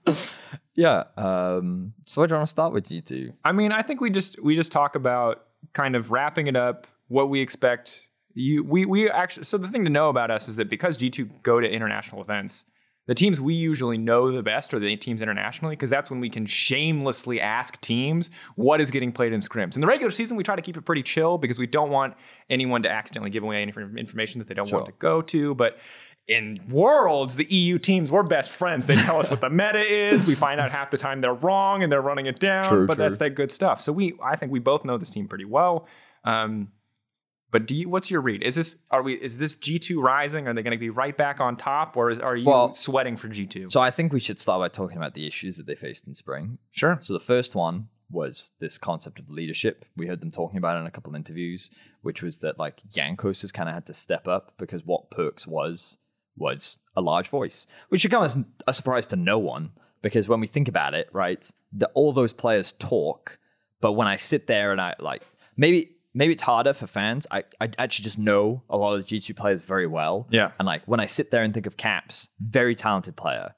Yeah. 0.75 1.05
Um, 1.17 1.93
so 2.07 2.21
where 2.21 2.27
do 2.27 2.33
you 2.35 2.39
want 2.39 2.49
to 2.49 2.51
start 2.51 2.73
with 2.73 2.89
G 2.89 3.01
two? 3.01 3.35
I 3.45 3.53
mean, 3.53 3.71
I 3.71 3.83
think 3.83 4.01
we 4.01 4.11
just 4.11 4.43
we 4.43 4.57
just 4.57 4.73
talk 4.73 4.97
about 4.97 5.45
kind 5.75 5.95
of 5.95 6.11
wrapping 6.11 6.49
it 6.49 6.57
up, 6.57 6.89
what 7.07 7.31
we 7.31 7.41
expect. 7.41 8.03
You 8.39 8.63
we 8.63 8.85
we 8.85 9.11
actually 9.11 9.45
so 9.45 9.57
the 9.57 9.69
thing 9.69 9.85
to 9.85 9.91
know 9.91 10.11
about 10.11 10.31
us 10.31 10.47
is 10.47 10.57
that 10.57 10.69
because 10.69 10.99
G2 10.99 11.43
go 11.43 11.59
to 11.59 11.67
international 11.67 12.21
events, 12.21 12.67
the 13.07 13.15
teams 13.15 13.41
we 13.41 13.55
usually 13.55 13.97
know 13.97 14.31
the 14.31 14.43
best 14.43 14.75
are 14.75 14.79
the 14.79 14.95
teams 14.97 15.23
internationally 15.23 15.75
because 15.75 15.89
that's 15.89 16.11
when 16.11 16.21
we 16.21 16.29
can 16.29 16.45
shamelessly 16.45 17.41
ask 17.41 17.81
teams 17.81 18.29
what 18.57 18.81
is 18.81 18.91
getting 18.91 19.11
played 19.11 19.33
in 19.33 19.41
scrims. 19.41 19.75
In 19.75 19.81
the 19.81 19.87
regular 19.87 20.11
season, 20.11 20.37
we 20.37 20.45
try 20.45 20.55
to 20.55 20.61
keep 20.61 20.77
it 20.77 20.83
pretty 20.83 21.03
chill 21.03 21.39
because 21.39 21.59
we 21.59 21.67
don't 21.67 21.91
want 21.91 22.15
anyone 22.51 22.83
to 22.83 22.91
accidentally 22.91 23.31
give 23.31 23.43
away 23.43 23.63
any 23.63 23.73
information 23.97 24.39
that 24.41 24.49
they 24.49 24.55
don't 24.55 24.71
want 24.71 24.87
to 24.87 24.93
go 24.99 25.23
to, 25.23 25.55
but 25.55 25.79
in 26.29 26.59
worlds, 26.69 27.37
the 27.37 27.45
EU 27.45 27.79
teams, 27.79 28.11
we're 28.11 28.25
best 28.25 28.51
friends. 28.51 28.87
They 28.87 28.97
tell 28.97 29.21
us 29.21 29.31
what 29.31 29.41
the 29.41 29.51
meta 29.51 29.81
is. 29.81 30.27
We 30.27 30.35
find 30.35 30.61
out 30.61 30.73
half 30.73 30.91
the 30.91 30.99
time 30.99 31.21
they're 31.21 31.33
wrong 31.33 31.83
and 31.85 31.93
they're 31.93 32.03
running 32.03 32.27
it 32.27 32.41
down. 32.41 32.65
True, 32.65 32.87
but 32.87 32.95
true. 32.95 33.05
that's 33.05 33.19
that 33.19 33.31
good 33.31 33.53
stuff. 33.53 33.81
So 33.81 33.93
we, 33.93 34.15
I 34.23 34.37
think 34.37 34.51
we 34.51 34.59
both 34.59 34.85
know 34.85 34.99
this 34.99 35.11
team 35.11 35.29
pretty 35.29 35.45
well. 35.45 35.87
Um, 36.25 36.73
but 37.51 37.67
do 37.67 37.75
you? 37.75 37.89
What's 37.89 38.11
your 38.11 38.21
read? 38.21 38.43
Is 38.43 38.55
this 38.55 38.77
are 38.91 39.03
we? 39.03 39.15
Is 39.15 39.39
this 39.39 39.57
G 39.57 39.79
two 39.79 40.01
rising? 40.01 40.49
Are 40.49 40.55
they 40.55 40.63
going 40.63 40.73
to 40.73 40.79
be 40.79 40.91
right 40.91 41.17
back 41.17 41.41
on 41.41 41.57
top, 41.57 41.97
or 41.97 42.11
is, 42.11 42.19
are 42.19 42.37
you 42.37 42.47
Well, 42.47 42.75
sweating 42.75 43.17
for 43.17 43.29
G 43.29 43.47
two? 43.47 43.67
So 43.67 43.81
I 43.81 43.91
think 43.91 44.13
we 44.13 44.21
should 44.21 44.39
start 44.39 44.61
by 44.61 44.69
talking 44.69 44.97
about 44.97 45.15
the 45.15 45.27
issues 45.27 45.57
that 45.57 45.67
they 45.67 45.75
faced 45.75 46.07
in 46.07 46.15
spring. 46.15 46.59
Sure. 46.71 46.97
So 47.01 47.13
the 47.13 47.21
first 47.21 47.55
one 47.55 47.89
was 48.11 48.53
this 48.61 48.79
concept 48.79 49.19
of 49.19 49.31
leadership. 49.31 49.85
We 49.97 50.07
heard 50.07 50.21
them 50.21 50.31
talking 50.31 50.59
about 50.59 50.77
it 50.77 50.81
in 50.81 50.87
a 50.87 50.91
couple 50.91 51.11
of 51.11 51.17
interviews, 51.17 51.71
which 52.03 52.23
was 52.23 52.39
that 52.39 52.59
like 52.59 52.83
Jankos 52.89 53.43
has 53.43 53.53
kind 53.53 53.69
of 53.69 53.75
had 53.75 53.87
to 53.87 53.95
step 53.95 54.29
up 54.29 54.53
because 54.59 54.85
what 54.85 55.11
Perkz 55.11 55.47
was 55.47 55.99
was 56.37 56.79
a 56.95 57.01
large 57.01 57.29
voice, 57.29 57.67
which 57.89 58.03
should 58.03 58.11
come 58.11 58.23
as 58.23 58.37
a 58.67 58.75
surprise 58.75 59.07
to 59.07 59.17
no 59.17 59.39
one 59.39 59.71
because 60.03 60.29
when 60.29 60.41
we 60.41 60.47
think 60.47 60.69
about 60.69 60.95
it, 60.95 61.09
right, 61.13 61.51
that 61.73 61.91
all 61.95 62.13
those 62.13 62.33
players 62.33 62.73
talk, 62.73 63.39
but 63.81 63.93
when 63.93 64.07
I 64.07 64.17
sit 64.17 64.47
there 64.47 64.71
and 64.73 64.81
I 64.81 64.95
like 65.01 65.23
maybe 65.57 65.96
maybe 66.17 66.33
it's 66.33 66.43
harder 66.43 66.73
for 66.73 66.87
fans. 66.89 67.27
I 67.31 67.45
I 67.61 67.71
actually 67.79 68.05
just 68.05 68.19
know 68.19 68.63
a 68.69 68.77
lot 68.77 68.95
of 68.95 68.99
the 68.99 69.05
G 69.05 69.21
two 69.21 69.35
players 69.35 69.63
very 69.63 69.87
well. 69.87 70.27
Yeah. 70.31 70.51
and 70.59 70.67
like 70.67 70.83
when 70.87 70.99
I 70.99 71.07
sit 71.07 71.31
there 71.31 71.43
and 71.43 71.55
think 71.55 71.67
of 71.67 71.77
Caps, 71.77 72.31
very 72.41 72.75
talented 72.75 73.15
player, 73.17 73.55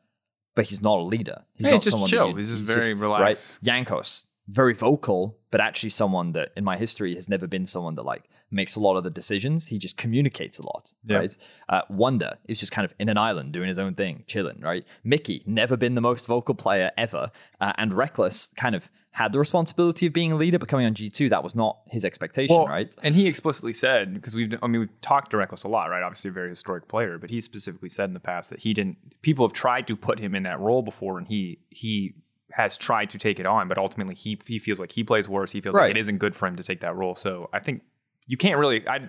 but 0.54 0.66
he's 0.66 0.82
not 0.82 0.98
a 0.98 1.02
leader. 1.02 1.44
He's 1.54 1.64
not 1.64 1.72
he's 1.72 1.84
just 1.84 1.92
someone 1.92 2.10
chill. 2.10 2.34
He's 2.34 2.48
just 2.48 2.64
very 2.64 2.92
relaxed. 2.92 3.60
Right? 3.62 3.86
Jankos, 3.86 4.26
very 4.48 4.74
vocal, 4.74 5.38
but 5.50 5.60
actually 5.60 5.90
someone 5.90 6.32
that 6.32 6.50
in 6.56 6.64
my 6.64 6.76
history 6.76 7.14
has 7.14 7.28
never 7.28 7.46
been 7.46 7.64
someone 7.64 7.94
that 7.94 8.04
like 8.04 8.24
makes 8.50 8.76
a 8.76 8.80
lot 8.80 8.96
of 8.96 9.04
the 9.04 9.10
decisions. 9.10 9.66
He 9.66 9.78
just 9.78 9.96
communicates 9.96 10.58
a 10.58 10.62
lot, 10.64 10.94
Yeah. 11.04 11.18
right? 11.18 11.36
Uh, 11.68 11.82
Wonder 11.90 12.38
is 12.46 12.58
just 12.60 12.72
kind 12.72 12.84
of 12.84 12.94
in 12.98 13.08
an 13.08 13.18
island 13.18 13.52
doing 13.52 13.68
his 13.68 13.78
own 13.78 13.94
thing, 13.94 14.24
chilling, 14.26 14.60
right? 14.60 14.86
Mickey, 15.04 15.42
never 15.46 15.76
been 15.76 15.94
the 15.94 16.00
most 16.00 16.26
vocal 16.26 16.54
player 16.54 16.90
ever, 16.96 17.30
uh, 17.60 17.72
and 17.76 17.92
Rekkles 17.92 18.54
kind 18.56 18.74
of 18.74 18.90
had 19.12 19.32
the 19.32 19.38
responsibility 19.38 20.06
of 20.06 20.12
being 20.12 20.32
a 20.32 20.36
leader, 20.36 20.58
but 20.58 20.68
coming 20.68 20.86
on 20.86 20.94
G2, 20.94 21.28
that 21.30 21.42
was 21.42 21.54
not 21.54 21.78
his 21.86 22.04
expectation, 22.04 22.56
Well, 22.56 22.66
right? 22.66 22.94
And 23.02 23.14
he 23.14 23.26
explicitly 23.26 23.72
said 23.72 24.14
because 24.14 24.34
we've 24.34 24.54
I 24.62 24.66
mean 24.66 24.80
we've 24.82 25.00
talked 25.00 25.30
to 25.32 25.36
Rekkles 25.38 25.64
a 25.64 25.68
lot, 25.68 25.86
right? 25.90 26.02
Obviously 26.02 26.28
a 26.28 26.32
very 26.32 26.50
historic 26.50 26.88
player, 26.88 27.18
but 27.18 27.30
he 27.30 27.40
specifically 27.40 27.88
said 27.88 28.04
in 28.10 28.14
the 28.14 28.20
past 28.20 28.50
that 28.50 28.60
he 28.60 28.72
didn't. 28.74 28.96
People 29.22 29.46
have 29.46 29.52
tried 29.54 29.86
to 29.88 29.96
put 29.96 30.20
him 30.20 30.34
in 30.34 30.42
that 30.44 30.60
role 30.60 30.82
before, 30.82 31.18
and 31.18 31.26
he 31.26 31.58
he 31.70 32.14
has 32.52 32.76
tried 32.78 33.10
to 33.10 33.18
take 33.18 33.38
it 33.40 33.46
on, 33.46 33.66
but 33.68 33.76
ultimately 33.78 34.14
he 34.14 34.38
he 34.46 34.58
feels 34.58 34.78
like 34.78 34.92
he 34.92 35.02
plays 35.02 35.28
worse. 35.28 35.52
He 35.52 35.60
feels 35.60 35.74
Right. 35.74 35.84
like 35.84 35.96
it 35.96 35.98
isn't 35.98 36.18
good 36.18 36.36
for 36.36 36.46
him 36.46 36.56
to 36.56 36.62
take 36.62 36.80
that 36.80 36.94
role. 36.94 37.16
So 37.16 37.48
I 37.52 37.58
think 37.60 37.82
you 38.28 38.36
can't 38.36 38.58
really. 38.58 38.86
I 38.88 39.00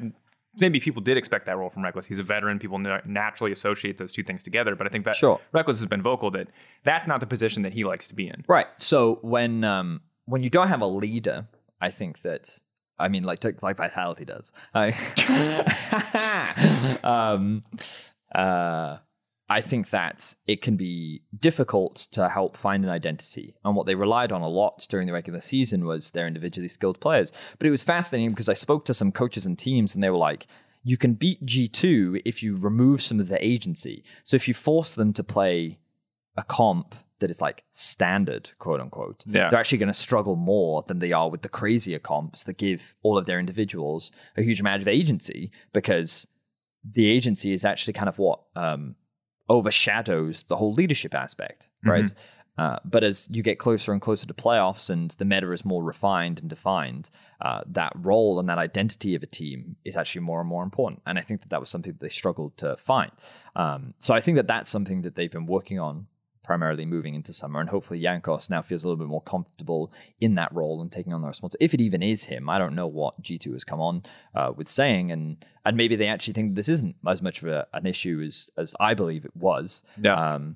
maybe 0.58 0.80
people 0.80 1.02
did 1.02 1.16
expect 1.18 1.46
that 1.46 1.58
role 1.58 1.70
from 1.70 1.84
Rekkles. 1.84 2.06
He's 2.08 2.18
a 2.20 2.24
veteran. 2.24 2.58
People 2.58 2.80
naturally 3.06 3.52
associate 3.52 3.98
those 4.00 4.12
two 4.12 4.24
things 4.24 4.42
together. 4.44 4.76
But 4.76 4.88
I 4.88 4.90
think 4.90 5.06
that 5.06 5.16
Sure. 5.16 5.40
Rekkles 5.54 5.68
has 5.68 5.86
been 5.86 6.02
vocal 6.02 6.32
that 6.32 6.48
that's 6.84 7.08
not 7.08 7.20
the 7.20 7.28
position 7.28 7.62
that 7.64 7.74
he 7.74 7.84
likes 7.84 8.08
to 8.08 8.16
be 8.16 8.28
in. 8.28 8.44
Right. 8.48 8.66
So 8.78 9.20
when 9.22 9.64
um 9.64 10.02
when 10.26 10.42
you 10.42 10.50
don't 10.50 10.68
have 10.70 10.82
a 10.82 10.88
leader, 10.88 11.48
I 11.80 11.92
think 11.92 12.22
that 12.24 12.60
I 12.98 13.08
mean 13.10 13.24
like 13.24 13.44
like 13.62 13.78
Vitality 13.78 14.26
does. 14.26 14.52
I, 14.74 14.88
um 17.04 17.64
uh 18.34 18.98
I 19.50 19.62
think 19.62 19.90
that 19.90 20.36
it 20.46 20.62
can 20.62 20.78
be 20.78 21.24
difficult 21.40 21.96
to 22.12 22.30
help 22.30 22.56
find 22.56 22.84
an 22.84 22.92
identity. 22.92 23.56
And 23.66 23.76
what 23.76 23.88
they 23.88 23.96
relied 23.96 24.32
on 24.32 24.42
a 24.42 24.48
lot 24.48 24.86
during 24.90 25.08
the 25.08 25.14
regular 25.14 25.42
season 25.42 25.86
was 25.86 26.12
their 26.12 26.28
individually 26.28 26.70
skilled 26.70 27.00
players. 27.00 27.32
But 27.58 27.68
it 27.68 27.72
was 27.72 27.82
fascinating 27.82 28.30
because 28.30 28.50
I 28.50 28.54
spoke 28.54 28.86
to 28.86 28.94
some 28.94 29.12
coaches 29.12 29.46
and 29.48 29.58
teams 29.58 29.96
and 29.96 30.04
they 30.04 30.10
were 30.12 30.18
like, 30.18 30.46
you 30.84 30.98
can 30.98 31.14
beat 31.14 31.44
G2 31.46 32.22
if 32.26 32.42
you 32.44 32.56
remove 32.58 33.02
some 33.02 33.20
of 33.20 33.28
the 33.28 33.44
agency. 33.44 34.04
So 34.24 34.36
if 34.36 34.48
you 34.48 34.54
force 34.54 34.94
them 34.96 35.14
to 35.14 35.24
play 35.24 35.80
a 36.38 36.44
comp 36.44 36.96
that 37.20 37.30
is 37.30 37.42
like 37.42 37.64
standard, 37.72 38.52
quote 38.60 38.80
unquote, 38.80 39.24
Yeah. 39.26 39.50
they're 39.50 39.60
actually 39.60 39.80
going 39.80 39.88
to 39.88 39.94
struggle 39.94 40.36
more 40.36 40.84
than 40.88 41.00
they 41.00 41.12
are 41.12 41.30
with 41.30 41.42
the 41.42 41.50
crazier 41.50 42.00
comps 42.00 42.44
that 42.44 42.58
give 42.58 42.96
all 43.02 43.18
of 43.18 43.26
their 43.26 43.40
individuals 43.40 44.12
a 44.38 44.42
huge 44.44 44.60
amount 44.62 44.82
of 44.82 44.88
agency 44.88 45.52
because 45.74 46.28
the 46.84 47.10
agency 47.10 47.52
is 47.52 47.66
actually 47.66 47.94
kind 47.94 48.08
of 48.08 48.18
what 48.20 48.40
um, 48.56 48.96
overshadows 49.50 50.44
the 50.44 50.56
whole 50.56 50.74
leadership 50.74 51.14
aspect, 51.16 51.70
right? 51.84 52.14
Uh, 52.58 52.78
but 52.84 53.06
as 53.06 53.26
you 53.32 53.42
get 53.42 53.58
closer 53.58 53.94
and 53.94 54.02
closer 54.02 54.28
to 54.28 54.34
playoffs 54.34 54.90
and 54.90 55.12
the 55.12 55.24
meta 55.24 55.50
is 55.54 55.64
more 55.64 55.82
refined 55.82 56.40
and 56.42 56.50
defined, 56.50 57.10
uh, 57.40 57.62
that 57.66 57.94
role 57.96 58.38
and 58.38 58.50
that 58.50 58.58
identity 58.58 59.16
of 59.16 59.24
a 59.24 59.26
team 59.26 59.78
is 59.86 59.96
actually 59.96 60.20
more 60.20 60.42
and 60.42 60.50
more 60.50 60.62
important. 60.62 61.02
And 61.06 61.18
I 61.18 61.22
think 61.22 61.40
that 61.40 61.52
that 61.52 61.62
was 61.62 61.70
something 61.70 61.94
that 61.94 62.02
they 62.02 62.10
struggled 62.10 62.58
to 62.58 62.76
find. 62.76 63.12
Um, 63.56 63.94
so 64.00 64.14
I 64.14 64.20
think 64.20 64.36
that 64.36 64.48
that's 64.48 64.70
something 64.70 65.04
that 65.04 65.16
they've 65.16 65.32
been 65.32 65.46
working 65.46 65.80
on 65.80 66.08
primarily 66.50 66.84
moving 66.84 67.14
into 67.14 67.32
summer. 67.32 67.60
And 67.60 67.70
hopefully 67.70 68.02
Jankos 68.02 68.50
now 68.50 68.64
feels 68.64 68.84
a 68.84 68.88
little 68.88 68.98
bit 68.98 69.08
more 69.08 69.22
comfortable 69.22 69.94
in 70.20 70.34
that 70.34 70.52
role 70.52 70.82
and 70.82 70.92
taking 70.92 71.14
on 71.14 71.22
the 71.22 71.28
responsibility. 71.28 71.64
If 71.64 71.76
it 71.76 71.80
even 71.80 72.02
is 72.02 72.24
him, 72.24 72.50
I 72.50 72.58
don't 72.58 72.74
know 72.74 72.88
what 72.88 73.22
G2 73.22 73.54
has 73.54 73.64
come 73.64 73.80
on 73.80 74.02
uh, 74.34 74.52
with 74.56 74.68
saying. 74.68 75.12
And 75.12 75.46
and 75.64 75.78
maybe 75.78 75.96
they 75.96 76.08
actually 76.08 76.34
think 76.34 76.56
this 76.56 76.68
isn't 76.68 76.96
as 77.08 77.22
much 77.22 77.44
of 77.44 77.50
a, 77.50 77.68
an 77.74 77.86
issue 77.86 78.24
as, 78.26 78.50
as 78.58 78.74
I 78.80 78.96
believe 78.96 79.26
it 79.26 79.36
was. 79.36 79.84
Yeah. 80.02 80.16
Um, 80.16 80.56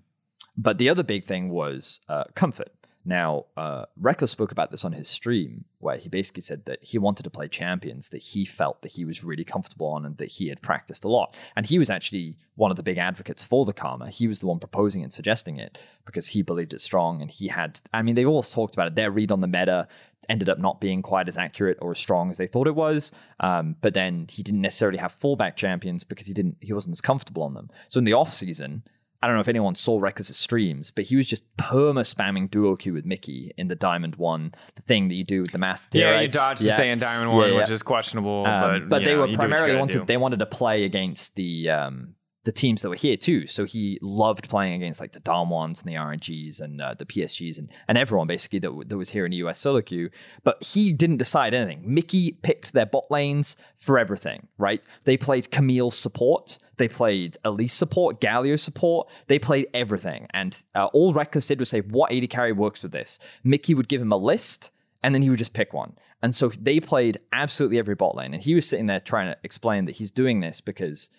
but 0.57 0.79
the 0.79 0.89
other 0.89 1.03
big 1.03 1.25
thing 1.25 1.49
was 1.49 1.99
uh, 2.09 2.23
comfort. 2.33 2.71
Now, 3.05 3.45
uh, 3.57 3.85
Rekkles 4.01 4.29
spoke 4.29 4.51
about 4.51 4.71
this 4.71 4.85
on 4.85 4.93
his 4.93 5.09
stream, 5.09 5.65
where 5.79 5.97
he 5.97 6.07
basically 6.07 6.41
said 6.41 6.65
that 6.65 6.81
he 6.81 6.97
wanted 6.97 7.23
to 7.23 7.29
play 7.29 7.47
champions 7.47 8.09
that 8.09 8.21
he 8.21 8.45
felt 8.45 8.81
that 8.81 8.93
he 8.93 9.03
was 9.03 9.23
really 9.23 9.43
comfortable 9.43 9.87
on 9.87 10.05
and 10.05 10.17
that 10.17 10.31
he 10.31 10.47
had 10.47 10.61
practiced 10.61 11.03
a 11.03 11.09
lot. 11.09 11.35
And 11.55 11.65
he 11.65 11.77
was 11.77 11.89
actually 11.89 12.37
one 12.55 12.71
of 12.71 12.77
the 12.77 12.83
big 12.83 12.97
advocates 12.97 13.43
for 13.43 13.65
the 13.65 13.73
Karma. 13.73 14.09
He 14.09 14.27
was 14.27 14.39
the 14.39 14.47
one 14.47 14.59
proposing 14.59 15.03
and 15.03 15.11
suggesting 15.11 15.57
it 15.57 15.77
because 16.05 16.27
he 16.27 16.41
believed 16.41 16.73
it 16.73 16.79
strong. 16.79 17.21
And 17.21 17.29
he 17.29 17.49
had, 17.49 17.81
I 17.93 18.01
mean, 18.01 18.15
they 18.15 18.25
all 18.25 18.43
talked 18.43 18.73
about 18.73 18.87
it. 18.87 18.95
Their 18.95 19.11
read 19.11 19.31
on 19.31 19.41
the 19.41 19.47
meta 19.47 19.87
ended 20.29 20.47
up 20.47 20.59
not 20.59 20.79
being 20.79 21.01
quite 21.01 21.27
as 21.27 21.37
accurate 21.37 21.77
or 21.81 21.91
as 21.91 21.99
strong 21.99 22.31
as 22.31 22.37
they 22.37 22.47
thought 22.47 22.67
it 22.67 22.75
was. 22.75 23.11
Um, 23.41 23.75
but 23.81 23.93
then 23.93 24.27
he 24.29 24.43
didn't 24.43 24.61
necessarily 24.61 24.99
have 24.99 25.19
fallback 25.19 25.57
champions 25.57 26.05
because 26.05 26.27
he 26.27 26.33
didn't, 26.33 26.55
he 26.61 26.71
wasn't 26.71 26.93
as 26.93 27.01
comfortable 27.01 27.43
on 27.43 27.53
them. 27.53 27.69
So 27.89 27.97
in 27.97 28.05
the 28.05 28.13
off 28.13 28.31
season, 28.31 28.83
I 29.23 29.25
don't 29.25 29.35
know 29.35 29.41
if 29.41 29.47
anyone 29.47 29.73
saw 29.73 30.01
Rekkles' 30.01 30.33
streams, 30.33 30.91
but 30.91 31.05
he 31.05 31.15
was 31.15 31.27
just 31.27 31.43
perma 31.55 32.01
spamming 32.01 32.51
duo 32.51 32.75
Q 32.75 32.91
with 32.91 33.05
Mickey 33.05 33.53
in 33.57 33.69
the 33.69 33.75
Diamond 33.75 34.17
One, 34.17 34.51
the 34.75 34.81
thing 34.81 35.07
that 35.07 35.15
you 35.15 35.23
do 35.23 35.43
with 35.43 35.53
the 35.53 35.57
Master 35.57 35.89
Tier. 35.91 36.01
Yeah, 36.01 36.11
right? 36.15 36.21
you 36.23 36.27
dodge 36.27 36.57
to 36.57 36.69
stay 36.71 36.91
in 36.91 36.99
Diamond 36.99 37.31
One, 37.31 37.49
Yeah, 37.49 37.55
which 37.55 37.69
is 37.69 37.83
questionable. 37.83 38.45
Um, 38.45 38.81
but 38.81 38.89
but 38.89 39.05
they 39.05 39.13
know, 39.13 39.21
were 39.21 39.27
you 39.27 39.35
do 39.35 39.39
what 39.39 39.43
you 39.43 39.49
primarily 39.55 39.79
wanted 39.79 39.99
do. 39.99 40.05
they 40.05 40.17
wanted 40.17 40.39
to 40.39 40.45
play 40.45 40.83
against 40.83 41.37
the 41.37 41.69
um, 41.69 42.15
the 42.43 42.51
teams 42.51 42.81
that 42.81 42.89
were 42.89 42.95
here 42.95 43.15
too. 43.15 43.47
So 43.47 43.63
he 43.63 43.97
loved 44.01 44.49
playing 44.49 44.73
against 44.73 44.99
like 44.99 45.13
the 45.13 45.21
Dom 45.21 45.49
ones 45.49 45.79
and 45.79 45.87
the 45.87 45.95
RNGs 45.95 46.59
and 46.59 46.81
uh, 46.81 46.93
the 46.97 47.05
PSGs 47.05 47.57
and, 47.57 47.71
and 47.87 47.97
everyone 47.97 48.27
basically 48.27 48.59
that, 48.59 48.67
w- 48.67 48.87
that 48.87 48.97
was 48.97 49.11
here 49.11 49.25
in 49.25 49.31
the 49.31 49.37
US 49.37 49.59
solo 49.59 49.81
queue. 49.81 50.09
But 50.43 50.61
he 50.63 50.91
didn't 50.91 51.17
decide 51.17 51.53
anything. 51.53 51.81
Mickey 51.85 52.33
picked 52.33 52.73
their 52.73 52.85
bot 52.85 53.09
lanes 53.09 53.55
for 53.77 53.97
everything, 53.97 54.47
right? 54.57 54.85
They 55.05 55.15
played 55.15 55.51
Camille 55.51 55.91
support. 55.91 56.59
They 56.77 56.87
played 56.87 57.37
Elise 57.43 57.73
support, 57.73 58.19
Galio 58.19 58.59
support. 58.59 59.07
They 59.27 59.39
played 59.39 59.67
everything. 59.73 60.27
And 60.33 60.61
uh, 60.73 60.85
all 60.87 61.13
Rekkles 61.13 61.47
did 61.47 61.59
was 61.59 61.69
say, 61.69 61.81
what 61.81 62.11
AD 62.11 62.29
carry 62.29 62.51
works 62.51 62.83
with 62.83 62.91
this? 62.91 63.19
Mikyx 63.45 63.75
would 63.75 63.87
give 63.87 64.01
him 64.01 64.11
a 64.11 64.17
list 64.17 64.71
and 65.03 65.13
then 65.13 65.21
he 65.21 65.29
would 65.29 65.39
just 65.39 65.53
pick 65.53 65.73
one. 65.73 65.95
And 66.21 66.33
so 66.33 66.49
they 66.49 66.79
played 66.79 67.19
absolutely 67.31 67.77
every 67.77 67.95
bot 67.95 68.15
lane. 68.15 68.33
And 68.33 68.41
he 68.41 68.55
was 68.55 68.67
sitting 68.67 68.85
there 68.85 68.99
trying 68.99 69.27
to 69.27 69.37
explain 69.43 69.85
that 69.85 69.97
he's 69.97 70.09
doing 70.09 70.39
this 70.39 70.61
because 70.61 71.09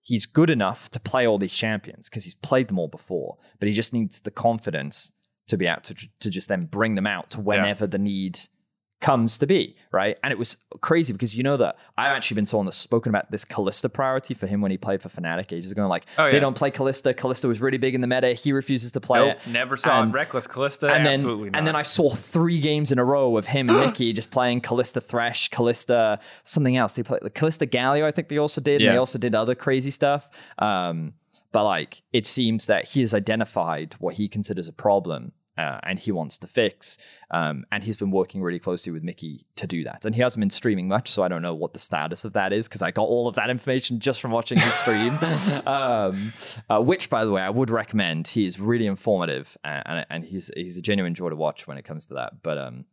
he's 0.00 0.24
good 0.24 0.50
enough 0.50 0.88
to 0.90 1.00
play 1.00 1.26
all 1.26 1.38
these 1.38 1.54
champions 1.54 2.08
because 2.08 2.24
he's 2.24 2.34
played 2.34 2.68
them 2.68 2.78
all 2.78 2.88
before, 2.88 3.38
but 3.58 3.68
he 3.68 3.74
just 3.74 3.92
needs 3.92 4.20
the 4.20 4.30
confidence 4.30 5.12
to 5.48 5.56
be 5.56 5.66
able 5.66 5.80
to, 5.82 5.94
to 6.20 6.30
just 6.30 6.48
then 6.48 6.62
bring 6.62 6.94
them 6.94 7.06
out 7.06 7.30
to 7.30 7.40
whenever 7.40 7.86
the 7.86 7.98
need 7.98 8.38
comes 9.02 9.36
to 9.38 9.46
be, 9.46 9.76
right? 9.90 10.16
And 10.22 10.32
it 10.32 10.38
was 10.38 10.56
crazy 10.80 11.12
because 11.12 11.36
you 11.36 11.42
know 11.42 11.58
that 11.58 11.76
I've 11.98 12.12
actually 12.12 12.36
been 12.36 12.46
told 12.46 12.64
and 12.64 12.72
spoken 12.72 13.10
about 13.10 13.30
this 13.30 13.44
Kalista 13.44 13.92
priority 13.92 14.32
for 14.32 14.46
him 14.46 14.62
when 14.62 14.70
he 14.70 14.78
played 14.78 15.02
for 15.02 15.10
Fnatic 15.10 15.52
ages 15.52 15.72
ago. 15.72 15.86
Like, 15.86 16.06
Oh, 16.16 16.30
they 16.30 16.40
don't 16.40 16.56
play 16.56 16.70
Kalista. 16.70 17.12
Kalista 17.12 17.46
was 17.48 17.60
really 17.60 17.76
big 17.76 17.94
in 17.94 18.00
the 18.00 18.06
meta. 18.06 18.28
He 18.32 18.52
refuses 18.52 18.92
to 18.92 19.00
play 19.00 19.18
Nope, 19.18 19.36
it. 19.44 19.46
never 19.50 19.76
saw 19.76 20.00
And-. 20.00 20.14
Rekkles 20.14 20.48
Kalista. 20.48 20.90
and 20.90 21.04
then 21.04 21.14
absolutely 21.14 21.50
not. 21.50 21.58
and 21.58 21.66
then 21.66 21.76
I 21.76 21.82
saw 21.82 22.14
three 22.14 22.60
games 22.60 22.90
in 22.92 22.98
a 22.98 23.04
row 23.04 23.36
of 23.36 23.46
him 23.46 23.68
and 23.68 23.78
Mikyx 23.94 24.14
just 24.14 24.30
playing 24.30 24.62
Kalista 24.62 25.02
Thresh, 25.02 25.50
Kalista 25.50 26.18
something 26.44 26.76
else. 26.78 26.92
They 26.92 27.02
played 27.02 27.20
the 27.22 27.30
Kalista 27.30 27.66
Galio, 27.68 28.04
I 28.04 28.12
think 28.12 28.28
they 28.28 28.38
also 28.38 28.60
did. 28.60 28.80
And 28.80 28.90
they 28.92 28.96
also 28.96 29.18
did 29.18 29.34
other 29.34 29.54
crazy 29.54 29.90
stuff. 29.90 30.28
Um, 30.58 31.14
but 31.50 31.64
like 31.64 32.02
it 32.12 32.24
seems 32.26 32.66
that 32.66 32.86
he 32.90 33.00
has 33.02 33.12
identified 33.12 33.94
what 33.98 34.14
he 34.14 34.28
considers 34.28 34.68
a 34.68 34.72
problem. 34.72 35.32
Uh, 35.58 35.78
and 35.82 35.98
he 35.98 36.10
wants 36.10 36.38
to 36.38 36.46
fix, 36.46 36.96
um, 37.30 37.66
and 37.70 37.84
he's 37.84 37.98
been 37.98 38.10
working 38.10 38.40
really 38.40 38.58
closely 38.58 38.90
with 38.90 39.02
Mikyx 39.02 39.44
to 39.56 39.66
do 39.66 39.84
that. 39.84 40.06
And 40.06 40.14
he 40.14 40.22
hasn't 40.22 40.40
been 40.40 40.48
streaming 40.48 40.88
much, 40.88 41.10
so 41.10 41.22
I 41.22 41.28
don't 41.28 41.42
know 41.42 41.54
what 41.54 41.74
the 41.74 41.78
status 41.78 42.24
of 42.24 42.32
that 42.32 42.54
is 42.54 42.66
because 42.66 42.80
I 42.80 42.90
got 42.90 43.02
all 43.02 43.28
of 43.28 43.34
that 43.34 43.50
information 43.50 44.00
just 44.00 44.22
from 44.22 44.30
watching 44.30 44.58
his 44.58 44.72
stream. 44.72 45.12
um, 45.66 46.32
uh, 46.70 46.80
which, 46.80 47.10
by 47.10 47.26
the 47.26 47.30
way, 47.30 47.42
I 47.42 47.50
would 47.50 47.68
recommend. 47.68 48.28
He 48.28 48.46
is 48.46 48.58
really 48.58 48.86
informative, 48.86 49.58
and, 49.62 50.06
and, 50.08 50.24
he's 50.24 50.50
he's 50.56 50.78
a 50.78 50.82
genuine 50.82 51.14
joy 51.14 51.28
to 51.28 51.36
watch 51.36 51.66
when 51.66 51.76
it 51.76 51.84
comes 51.84 52.06
to 52.06 52.14
that. 52.14 52.42
But 52.42 52.56
um, 52.56 52.86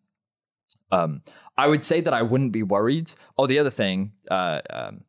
um, 0.92 1.22
I 1.58 1.68
would 1.68 1.84
say 1.84 2.02
that 2.02 2.14
I 2.14 2.22
wouldn't 2.24 2.52
be 2.52 2.64
worried. 2.64 3.12
Oh, 3.38 3.48
the 3.48 3.60
other 3.60 3.70
thing, 3.70 4.14
uh, 4.30 4.62
um, 4.70 5.02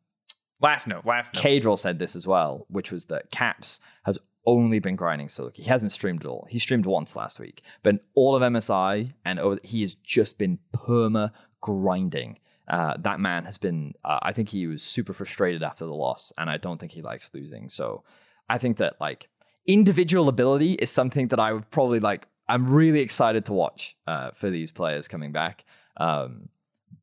last 0.61 0.87
note. 0.87 1.05
Last 1.05 1.33
note. 1.33 1.79
Said 1.79 1.99
this 1.99 2.15
as 2.15 2.27
well, 2.27 2.65
which 2.69 2.91
was 2.91 3.05
that 3.05 3.31
Caps 3.31 3.79
has 4.03 4.17
only 4.45 4.79
been 4.79 4.95
grinding 4.95 5.29
solo. 5.29 5.51
He 5.53 5.63
hasn't 5.63 5.91
streamed 5.91 6.21
at 6.21 6.27
all. 6.27 6.47
He 6.49 6.59
streamed 6.59 6.85
once 6.85 7.15
last 7.15 7.39
week, 7.39 7.61
but 7.83 7.99
all 8.15 8.35
of 8.35 8.41
MSI 8.41 9.13
and 9.25 9.59
he 9.63 9.81
has 9.81 9.95
just 9.95 10.37
been 10.37 10.59
perma 10.75 11.31
grinding. 11.61 12.39
Uh, 12.67 12.95
that 12.99 13.19
man 13.19 13.45
has 13.45 13.57
been. 13.57 13.93
Uh, 14.03 14.19
I 14.21 14.31
think 14.31 14.49
he 14.49 14.67
was 14.67 14.81
super 14.81 15.13
frustrated 15.13 15.61
after 15.61 15.85
the 15.85 15.93
loss, 15.93 16.31
and 16.37 16.49
I 16.49 16.57
don't 16.57 16.79
think 16.79 16.93
he 16.93 17.01
likes 17.01 17.29
losing. 17.33 17.69
So 17.69 18.03
I 18.49 18.57
think 18.57 18.77
that 18.77 18.95
like 19.01 19.29
individual 19.67 20.29
ability 20.29 20.73
is 20.73 20.89
something 20.89 21.27
that 21.29 21.39
I 21.39 21.53
would 21.53 21.69
probably 21.71 21.99
like. 21.99 22.27
I'm 22.47 22.71
really 22.71 22.99
excited 22.99 23.45
to 23.45 23.53
watch 23.53 23.95
uh, 24.07 24.31
for 24.31 24.49
these 24.49 24.71
players 24.71 25.07
coming 25.07 25.31
back. 25.31 25.65
Um, 25.97 26.49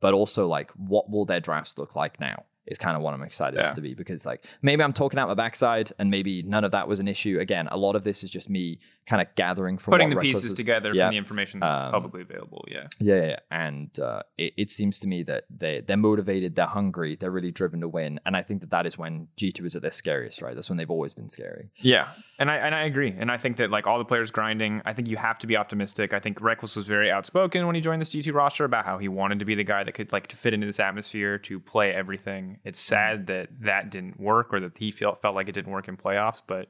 but 0.00 0.14
also 0.14 0.46
like 0.46 0.70
what 0.72 1.10
will 1.10 1.24
their 1.24 1.40
drafts 1.40 1.76
look 1.78 1.96
like 1.96 2.20
now 2.20 2.44
is 2.70 2.78
kind 2.78 2.96
of 2.96 3.02
what 3.02 3.14
I'm 3.14 3.22
excited 3.22 3.58
Yeah. 3.60 3.72
to 3.72 3.80
be 3.80 3.94
because 3.94 4.24
like 4.24 4.44
maybe 4.62 4.82
I'm 4.82 4.92
talking 4.92 5.18
out 5.18 5.28
my 5.28 5.34
backside 5.34 5.92
and 5.98 6.10
maybe 6.10 6.42
none 6.42 6.64
of 6.64 6.70
that 6.72 6.86
was 6.88 7.00
an 7.00 7.08
issue. 7.08 7.38
Again, 7.40 7.68
a 7.70 7.76
lot 7.76 7.96
of 7.96 8.04
this 8.04 8.22
is 8.22 8.30
just 8.30 8.48
me 8.48 8.78
kind 9.08 9.22
of 9.22 9.34
gathering 9.36 9.78
from 9.78 9.92
Putting 9.92 10.10
the 10.10 10.16
pieces 10.16 10.52
together 10.52 10.92
yeah. 10.92 11.06
from 11.06 11.12
the 11.12 11.16
information 11.16 11.60
that's 11.60 11.82
Um, 11.82 11.90
publicly 11.90 12.20
available. 12.20 12.64
Yeah. 12.68 12.88
Yeah, 12.98 13.24
yeah, 13.24 13.38
and 13.50 13.98
uh, 13.98 14.22
it, 14.36 14.52
it 14.58 14.70
seems 14.70 15.00
to 15.00 15.08
me 15.08 15.22
that 15.22 15.44
they 15.48 15.80
they're 15.80 15.96
motivated, 15.96 16.56
they're 16.56 16.66
hungry, 16.66 17.16
they're 17.16 17.30
really 17.30 17.50
driven 17.50 17.80
to 17.80 17.88
win, 17.88 18.20
and 18.26 18.36
I 18.36 18.42
think 18.42 18.60
that 18.60 18.70
that 18.70 18.86
is 18.86 18.98
when 18.98 19.28
G2 19.38 19.64
is 19.64 19.76
at 19.76 19.82
their 19.82 19.90
scariest, 19.90 20.42
right? 20.42 20.54
That's 20.54 20.68
when 20.68 20.76
they've 20.76 20.90
always 20.90 21.14
been 21.14 21.30
scary. 21.30 21.70
Yeah, 21.76 22.08
and 22.38 22.50
I 22.50 22.56
and 22.56 22.74
I 22.74 22.82
agree, 22.82 23.14
and 23.18 23.30
I 23.30 23.38
think 23.38 23.56
that 23.56 23.70
like 23.70 23.86
all 23.86 23.96
the 23.98 24.04
players 24.04 24.30
grinding, 24.30 24.82
I 24.84 24.92
think 24.92 25.08
you 25.08 25.16
have 25.16 25.38
to 25.38 25.46
be 25.46 25.56
optimistic. 25.56 26.12
I 26.12 26.20
think 26.20 26.40
Rekkles 26.40 26.76
was 26.76 26.86
very 26.86 27.10
outspoken 27.10 27.66
when 27.66 27.74
he 27.74 27.80
joined 27.80 28.02
this 28.02 28.10
G2 28.10 28.34
roster 28.34 28.64
about 28.64 28.84
how 28.84 28.98
he 28.98 29.08
wanted 29.08 29.38
to 29.38 29.46
be 29.46 29.54
the 29.54 29.64
guy 29.64 29.84
that 29.84 29.92
could 29.92 30.12
like 30.12 30.26
to 30.28 30.36
fit 30.36 30.52
into 30.52 30.66
this 30.66 30.80
atmosphere, 30.80 31.38
to 31.38 31.58
play 31.58 31.94
everything. 31.94 32.58
It's 32.64 32.78
sad 32.78 33.26
that 33.28 33.48
that 33.60 33.90
didn't 33.90 34.20
work, 34.20 34.52
or 34.52 34.60
that 34.60 34.76
he 34.76 34.90
felt 34.90 35.22
felt 35.22 35.34
like 35.34 35.48
it 35.48 35.52
didn't 35.52 35.72
work 35.72 35.88
in 35.88 35.96
playoffs. 35.96 36.42
But 36.46 36.68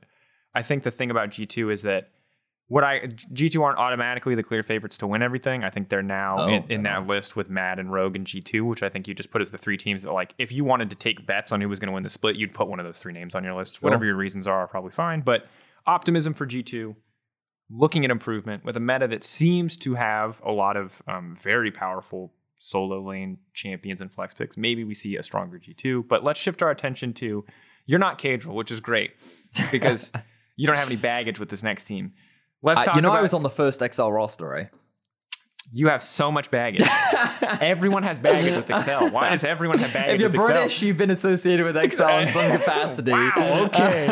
I 0.55 0.63
think 0.63 0.85
the 0.85 0.93
thing 0.93 1.11
about 1.11 1.31
G2 1.31 1.73
is 1.73 1.83
that 1.83 2.11
what 2.69 2.85
I 2.85 3.01
G2 3.01 3.63
aren't 3.63 3.79
automatically 3.79 4.35
the 4.35 4.43
clear 4.43 4.63
favorites 4.63 4.99
to 4.99 5.07
win 5.07 5.23
everything. 5.23 5.65
I 5.65 5.71
think 5.71 5.89
they're 5.89 6.03
now 6.03 6.37
Oh, 6.41 6.49
in, 6.49 6.65
in 6.71 6.83
that 6.85 7.07
list 7.07 7.35
with 7.35 7.49
Mad 7.49 7.79
and 7.79 7.91
Rogue 7.91 8.15
and 8.15 8.27
G2, 8.27 8.63
which 8.63 8.83
I 8.83 8.91
think 8.91 9.09
you 9.09 9.15
just 9.15 9.31
put 9.31 9.41
as 9.41 9.51
the 9.51 9.59
three 9.59 9.79
teams 9.79 10.03
that 10.03 10.13
like 10.13 10.35
if 10.39 10.53
you 10.53 10.65
wanted 10.65 10.91
to 10.91 10.97
take 10.97 11.27
bets 11.27 11.51
on 11.51 11.61
who 11.61 11.69
was 11.69 11.79
going 11.79 11.89
to 11.89 11.95
win 11.95 12.03
the 12.03 12.11
split, 12.11 12.37
you'd 12.37 12.55
put 12.55 12.69
one 12.69 12.79
of 12.79 12.85
those 12.87 12.99
three 12.99 13.13
names 13.13 13.35
on 13.35 13.43
your 13.43 13.55
list. 13.55 13.83
Whatever 13.83 14.05
your 14.05 14.17
reasons 14.17 14.47
are, 14.47 14.61
are 14.61 14.69
probably 14.69 14.91
fine. 14.91 15.23
But 15.23 15.47
optimism 15.87 16.35
for 16.35 16.47
G2, 16.47 16.95
looking 17.71 18.05
at 18.05 18.11
improvement 18.11 18.65
with 18.65 18.77
a 18.77 18.81
meta 18.81 19.09
that 19.09 19.25
seems 19.25 19.77
to 19.79 19.95
have 19.95 20.41
a 20.45 20.53
lot 20.53 20.77
of 20.77 21.03
um, 21.09 21.37
very 21.43 21.71
powerful 21.71 22.33
solo 22.59 23.01
lane 23.01 23.39
champions 23.55 24.01
and 24.03 24.13
flex 24.13 24.35
picks. 24.35 24.57
Maybe 24.59 24.85
we 24.85 24.93
see 24.95 25.17
a 25.17 25.23
stronger 25.23 25.59
G2, 25.59 26.07
but 26.07 26.23
let's 26.23 26.39
shift 26.39 26.63
our 26.63 26.71
attention 26.71 27.15
to 27.15 27.45
you're 27.87 27.99
not 27.99 28.19
Caedrel, 28.19 28.55
which 28.55 28.71
is 28.71 28.81
great 28.81 29.13
because 29.73 30.13
you 30.57 30.67
don't 30.67 30.77
have 30.77 30.89
any 30.89 30.97
baggage 30.97 31.39
with 31.41 31.49
this 31.49 31.63
next 31.63 31.87
team. 31.87 32.13
Let's 32.63 32.81
Uh, 32.81 32.85
talk 32.87 32.97
you 32.97 33.03
know, 33.03 33.09
about 33.11 33.19
I 33.19 33.23
was 33.23 33.35
on 33.35 33.43
the 33.43 33.51
first 33.51 33.81
XL 33.93 34.09
roster, 34.11 34.47
right? 34.49 34.69
you 35.71 35.89
have 35.89 36.03
so 36.03 36.33
much 36.33 36.51
baggage. 36.51 36.83
everyone 37.61 38.03
has 38.03 38.19
baggage 38.19 38.57
with 38.57 38.71
Excel. 38.71 39.11
Why 39.11 39.29
does 39.29 39.45
everyone 39.55 39.79
have 39.81 39.93
baggage 39.93 40.15
If 40.15 40.21
you're 40.23 40.31
with 40.31 40.37
Excel? 40.41 40.55
British, 40.55 40.81
you've 40.83 40.97
been 40.97 41.11
associated 41.11 41.67
with 41.67 41.77
XL 41.93 42.09
in 42.09 42.29
some 42.31 42.51
capacity. 42.59 43.13
Wow, 43.13 43.65
okay. 43.67 44.09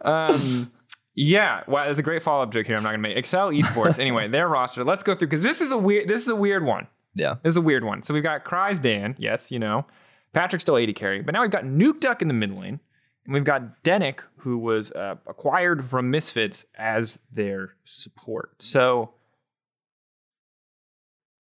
um, 0.00 0.72
yeah, 1.14 1.62
well, 1.68 1.84
there's 1.84 1.98
a 2.00 2.02
great 2.02 2.22
follow 2.24 2.42
up 2.42 2.52
joke 2.52 2.66
here. 2.66 2.76
I'm 2.76 2.82
not 2.82 2.90
gonna 2.90 2.98
make 2.98 3.16
Excel 3.16 3.50
Esports. 3.50 3.98
anyway, 4.00 4.26
their 4.28 4.48
roster. 4.48 4.82
Let's 4.84 5.02
go 5.04 5.14
through 5.14 5.28
because 5.28 5.42
this 5.42 5.60
is 5.60 5.70
a 5.72 5.78
weird. 5.78 6.08
This 6.08 6.22
is 6.22 6.28
a 6.28 6.36
weird 6.36 6.64
one. 6.64 6.88
yeah. 7.14 7.36
This 7.44 7.52
is 7.52 7.56
a 7.56 7.62
weird 7.62 7.84
one. 7.84 8.02
So 8.02 8.12
we've 8.12 8.22
got 8.24 8.44
Kryze 8.44 8.82
Dan. 8.82 9.14
Yes, 9.18 9.50
you 9.52 9.58
know, 9.60 9.86
Patrik 10.34 10.60
still 10.60 10.76
80 10.76 10.92
carry, 10.94 11.22
but 11.22 11.32
now 11.32 11.42
we've 11.42 11.50
got 11.50 11.62
Nukeduck 11.64 12.22
in 12.22 12.28
the 12.28 12.34
mid 12.34 12.50
lane, 12.52 12.80
and 13.26 13.34
we've 13.34 13.44
got 13.44 13.82
Denyk 13.82 14.20
who 14.38 14.58
was 14.58 14.92
uh, 14.92 15.16
acquired 15.26 15.84
from 15.84 16.10
Misfits 16.10 16.64
as 16.76 17.18
their 17.32 17.74
support. 17.84 18.54
So. 18.60 19.12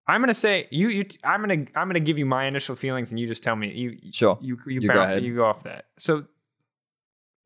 I'm 0.04 0.20
gonna 0.20 0.34
say 0.34 0.66
you. 0.72 0.88
You. 0.88 1.04
I'm 1.22 1.40
gonna. 1.40 1.64
I'm 1.76 1.88
gonna 1.88 2.00
give 2.00 2.18
you 2.18 2.26
my 2.26 2.46
initial 2.46 2.74
feelings, 2.74 3.12
and 3.12 3.20
you 3.20 3.28
just 3.28 3.42
tell 3.42 3.54
me. 3.54 3.70
You. 3.72 3.98
Sure. 4.10 4.36
You. 4.42 4.58
You, 4.66 4.80
You 4.80 4.88
go 4.88 5.02
it. 5.04 5.22
You 5.22 5.36
go 5.36 5.44
off 5.44 5.62
that. 5.62 5.84
So 5.96 6.24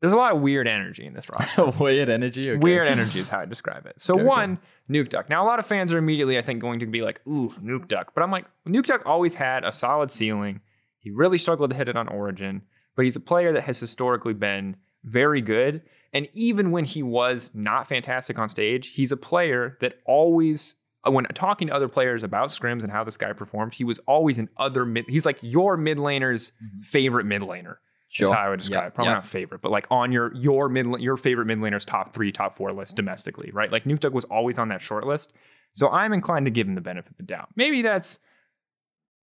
there's 0.01 0.13
a 0.13 0.17
lot 0.17 0.35
of 0.35 0.41
weird 0.41 0.67
energy 0.67 1.05
in 1.05 1.13
this 1.13 1.27
roster. 1.29 1.65
Weird 1.83 2.09
energy. 2.09 2.41
Okay. 2.51 2.57
Weird 2.57 2.87
energy 2.87 3.19
is 3.19 3.29
how 3.29 3.39
I 3.39 3.45
describe 3.45 3.87
it. 3.87 3.99
So 3.99 4.13
Okay, 4.13 4.21
okay. 4.21 4.27
one, 4.27 4.59
Nukeduck. 4.89 5.29
Now 5.29 5.43
a 5.43 5.47
lot 5.47 5.57
of 5.57 5.65
fans 5.65 5.91
are 5.91 5.97
immediately, 5.97 6.37
I 6.37 6.43
think, 6.43 6.61
going 6.61 6.79
to 6.81 6.85
be 6.85 7.01
like, 7.01 7.19
"Ooh, 7.27 7.51
Nukeduck," 7.63 8.07
but 8.13 8.21
I'm 8.23 8.29
like, 8.31 8.45
Nukeduck 8.67 9.03
always 9.05 9.35
had 9.35 9.63
a 9.63 9.71
solid 9.71 10.11
ceiling. 10.11 10.61
He 10.99 11.09
really 11.09 11.37
struggled 11.37 11.71
to 11.71 11.75
hit 11.75 11.89
it 11.89 11.97
on 11.97 12.07
Origin, 12.07 12.61
but 12.97 13.05
he's 13.05 13.15
a 13.15 13.21
player 13.21 13.53
that 13.53 13.63
has 13.63 13.79
historically 13.79 14.33
been 14.33 14.75
very 15.05 15.39
good. 15.39 15.83
And 16.11 16.27
even 16.33 16.71
when 16.71 16.83
he 16.83 17.03
was 17.03 17.51
not 17.53 17.87
fantastic 17.87 18.37
on 18.37 18.49
stage, 18.49 18.89
he's 18.89 19.11
a 19.11 19.17
player 19.17 19.77
that 19.81 19.99
always, 20.05 20.75
uh, 21.07 21.11
when 21.11 21.25
talking 21.25 21.67
to 21.67 21.73
other 21.73 21.87
players 21.87 22.23
about 22.23 22.49
scrims 22.49 22.81
and 22.81 22.91
how 22.91 23.03
this 23.03 23.15
guy 23.15 23.31
performed, 23.33 23.75
he 23.75 23.83
was 23.83 23.99
always 23.99 24.39
an 24.39 24.49
other 24.57 24.83
mid. 24.83 25.05
He's 25.07 25.25
like 25.25 25.37
your 25.41 25.77
mid 25.77 25.97
laner's 25.99 26.51
favorite 26.81 27.25
mid 27.25 27.43
laner. 27.43 27.75
Sure. 28.09 28.29
Is 28.29 28.33
how 28.33 28.39
I 28.39 28.49
would 28.49 28.59
describe 28.59 28.87
it. 28.87 28.95
Probably 28.95 29.13
not 29.13 29.25
favorite, 29.25 29.61
but 29.61 29.71
like 29.71 29.85
on 29.91 30.11
your 30.11 30.33
your 30.33 30.69
mid 30.69 30.87
your 30.99 31.17
favorite 31.17 31.45
mid 31.45 31.59
laner's 31.59 31.85
top 31.85 32.13
three, 32.13 32.31
top 32.31 32.55
four 32.55 32.71
list 32.71 32.95
domestically, 32.95 33.51
right? 33.53 33.71
Like 33.71 33.83
Nukeduck 33.83 34.13
was 34.13 34.25
always 34.25 34.57
on 34.57 34.69
that 34.69 34.81
short 34.81 35.05
list. 35.05 35.33
So 35.73 35.89
I'm 35.89 36.13
inclined 36.13 36.45
to 36.45 36.51
give 36.51 36.67
him 36.67 36.75
the 36.75 36.81
benefit 36.81 37.11
of 37.11 37.17
the 37.17 37.23
doubt. 37.23 37.49
Maybe 37.55 37.83
that's 37.83 38.17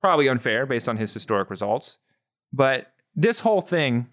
probably 0.00 0.28
unfair 0.28 0.66
based 0.66 0.88
on 0.88 0.98
his 0.98 1.12
historic 1.12 1.50
results. 1.50 1.98
But 2.52 2.93
this 3.14 3.40
whole 3.40 3.60
thing, 3.60 4.08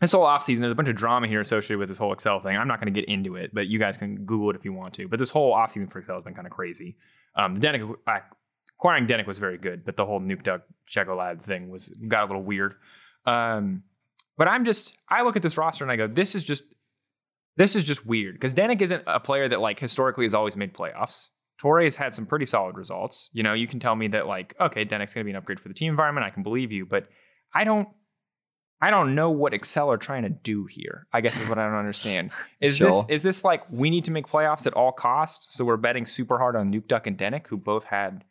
this 0.00 0.12
whole 0.12 0.24
offseason, 0.24 0.60
there's 0.60 0.72
a 0.72 0.76
bunch 0.76 0.88
of 0.88 0.96
drama 0.96 1.28
here 1.28 1.40
associated 1.40 1.78
with 1.78 1.88
this 1.88 1.98
whole 1.98 2.12
Excel 2.12 2.40
thing. 2.40 2.56
I'm 2.56 2.68
not 2.68 2.80
going 2.80 2.92
to 2.92 3.00
get 3.00 3.08
into 3.08 3.36
it, 3.36 3.50
but 3.52 3.66
you 3.66 3.78
guys 3.78 3.96
can 3.96 4.24
Google 4.24 4.50
it 4.50 4.56
if 4.56 4.64
you 4.64 4.72
want 4.72 4.94
to. 4.94 5.08
But 5.08 5.18
this 5.18 5.30
whole 5.30 5.54
offseason 5.54 5.90
for 5.90 5.98
Excel 5.98 6.16
has 6.16 6.24
been 6.24 6.34
kind 6.34 6.46
of 6.46 6.52
crazy. 6.52 6.96
Um, 7.36 7.60
Denyk, 7.60 7.94
acquiring 8.78 9.06
Denyk 9.06 9.26
was 9.26 9.38
very 9.38 9.58
good, 9.58 9.84
but 9.84 9.96
the 9.96 10.04
whole 10.04 10.20
Nuke 10.20 10.42
Duck 10.42 10.62
Czekolad 10.90 11.42
thing 11.42 11.70
was 11.70 11.88
got 12.08 12.24
a 12.24 12.26
little 12.26 12.42
weird. 12.42 12.74
Um, 13.26 13.84
but 14.36 14.48
I'm 14.48 14.64
just, 14.64 14.94
I 15.08 15.22
look 15.22 15.36
at 15.36 15.42
this 15.42 15.56
roster 15.56 15.84
and 15.84 15.92
I 15.92 15.96
go, 15.96 16.08
this 16.08 16.34
is 16.34 16.42
just, 16.42 16.64
this 17.56 17.76
is 17.76 17.84
just 17.84 18.06
weird 18.06 18.34
because 18.34 18.54
Denyk 18.54 18.80
isn't 18.80 19.04
a 19.06 19.20
player 19.20 19.48
that 19.48 19.60
like 19.60 19.78
historically 19.78 20.24
has 20.24 20.34
always 20.34 20.56
made 20.56 20.74
playoffs. 20.74 21.28
Tore 21.58 21.82
has 21.82 21.94
had 21.94 22.12
some 22.12 22.26
pretty 22.26 22.46
solid 22.46 22.76
results. 22.76 23.30
You 23.32 23.44
know, 23.44 23.52
you 23.52 23.68
can 23.68 23.78
tell 23.78 23.94
me 23.94 24.08
that 24.08 24.26
like, 24.26 24.54
okay, 24.60 24.84
Denyk's 24.84 25.14
going 25.14 25.22
to 25.22 25.24
be 25.24 25.30
an 25.30 25.36
upgrade 25.36 25.60
for 25.60 25.68
the 25.68 25.74
team 25.74 25.90
environment. 25.90 26.26
I 26.26 26.30
can 26.30 26.42
believe 26.42 26.72
you, 26.72 26.86
but 26.86 27.06
I 27.54 27.62
don't, 27.62 27.86
I 28.82 28.90
don't 28.90 29.14
know 29.14 29.30
what 29.30 29.54
Excel 29.54 29.90
are 29.92 29.96
trying 29.96 30.24
to 30.24 30.28
do 30.28 30.66
here. 30.66 31.06
I 31.12 31.20
guess 31.20 31.40
is 31.40 31.48
what 31.48 31.56
I 31.58 31.64
don't 31.66 31.78
understand. 31.78 32.32
Is 32.60 32.76
Sure. 32.76 32.88
this 32.90 33.04
is 33.08 33.22
this 33.22 33.44
like 33.44 33.62
we 33.70 33.88
need 33.90 34.04
to 34.06 34.10
make 34.10 34.26
playoffs 34.26 34.66
at 34.66 34.74
all 34.74 34.92
costs? 34.92 35.54
So 35.54 35.64
we're 35.64 35.76
betting 35.76 36.04
super 36.04 36.38
hard 36.38 36.56
on 36.56 36.72
Nukeduck 36.72 37.06
and 37.06 37.16
Denyk, 37.16 37.46
who 37.46 37.56
both 37.56 37.84
had 37.84 38.24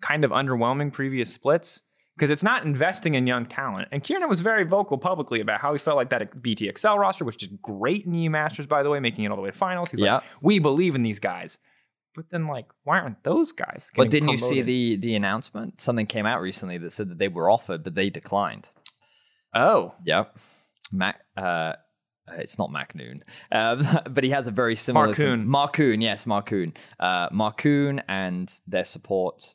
kind 0.00 0.24
of 0.24 0.30
underwhelming 0.30 0.92
previous 0.92 1.32
splits. 1.32 1.82
Because 2.16 2.30
it's 2.30 2.42
not 2.42 2.64
investing 2.64 3.14
in 3.14 3.28
young 3.28 3.46
talent. 3.46 3.86
And 3.92 4.02
Kieran 4.02 4.28
was 4.28 4.40
very 4.40 4.64
vocal 4.64 4.98
publicly 4.98 5.40
about 5.40 5.60
how 5.60 5.72
he 5.72 5.78
felt 5.78 5.96
like 5.96 6.10
that 6.10 6.42
BT 6.42 6.68
Excel 6.68 6.98
roster, 6.98 7.24
which 7.24 7.40
is 7.44 7.48
great 7.62 8.06
in 8.06 8.12
EU 8.14 8.28
Masters, 8.28 8.66
by 8.66 8.82
the 8.82 8.90
way, 8.90 8.98
making 8.98 9.24
it 9.24 9.28
all 9.30 9.36
the 9.36 9.42
way 9.42 9.50
to 9.52 9.56
finals. 9.56 9.92
He's 9.92 10.00
Yeah. 10.00 10.14
like, 10.14 10.24
we 10.40 10.58
believe 10.58 10.96
in 10.96 11.04
these 11.04 11.20
guys. 11.20 11.58
But 12.16 12.24
then, 12.30 12.48
like, 12.48 12.66
why 12.82 12.98
aren't 12.98 13.22
those 13.22 13.52
guys? 13.52 13.92
But 13.94 14.10
didn't 14.10 14.30
you 14.30 14.38
see 14.38 14.62
the 14.62 14.96
the 14.96 15.14
announcement? 15.14 15.80
Something 15.80 16.06
came 16.06 16.26
out 16.26 16.40
recently 16.40 16.76
that 16.78 16.90
said 16.90 17.08
that 17.10 17.18
they 17.18 17.28
were 17.28 17.48
offered, 17.48 17.84
but 17.84 17.94
they 17.94 18.10
declined. 18.10 18.68
Oh, 19.54 19.94
Yep. 20.04 20.38
Mac. 20.92 21.20
Uh, 21.36 21.74
it's 22.36 22.58
not 22.58 22.70
Mac 22.70 22.94
Noon, 22.94 23.22
um, 23.52 23.82
but 24.10 24.22
he 24.24 24.30
has 24.30 24.46
a 24.46 24.50
very 24.50 24.76
similar. 24.76 25.08
Markoon. 25.08 25.46
Markoon, 25.46 26.02
yes, 26.02 26.24
Markoon. 26.24 26.76
Uh, 27.00 27.28
Markoon 27.30 28.02
and 28.08 28.52
their 28.66 28.84
support, 28.84 29.54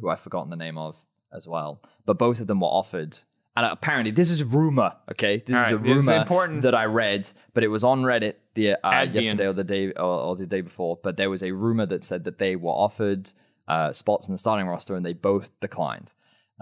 who 0.00 0.08
I've 0.08 0.20
forgotten 0.20 0.50
the 0.50 0.56
name 0.56 0.76
of 0.78 1.00
as 1.32 1.46
well, 1.46 1.80
but 2.06 2.18
both 2.18 2.40
of 2.40 2.46
them 2.48 2.60
were 2.60 2.66
offered. 2.68 3.16
And 3.56 3.66
apparently, 3.66 4.10
this 4.12 4.30
is 4.30 4.40
a 4.40 4.44
rumor. 4.44 4.94
Okay, 5.10 5.42
this 5.44 5.56
All 5.56 5.64
is 5.64 5.70
a 5.72 5.76
right, 5.76 5.86
rumor 5.86 6.14
important. 6.16 6.62
that 6.62 6.74
I 6.74 6.84
read, 6.84 7.28
but 7.52 7.62
it 7.64 7.68
was 7.68 7.84
on 7.84 8.02
Reddit 8.02 8.34
the 8.54 8.74
uh, 8.84 9.02
yesterday 9.02 9.46
or 9.46 9.52
the 9.52 9.64
day 9.64 9.92
or, 9.92 10.04
or 10.04 10.36
the 10.36 10.46
day 10.46 10.60
before. 10.60 10.98
But 11.02 11.16
there 11.16 11.30
was 11.30 11.42
a 11.42 11.52
rumor 11.52 11.86
that 11.86 12.04
said 12.04 12.24
that 12.24 12.38
they 12.38 12.54
were 12.56 12.70
offered 12.72 13.30
uh, 13.68 13.92
spots 13.92 14.28
in 14.28 14.34
the 14.34 14.38
starting 14.38 14.66
roster, 14.66 14.94
and 14.96 15.04
they 15.04 15.12
both 15.14 15.50
declined. 15.60 16.12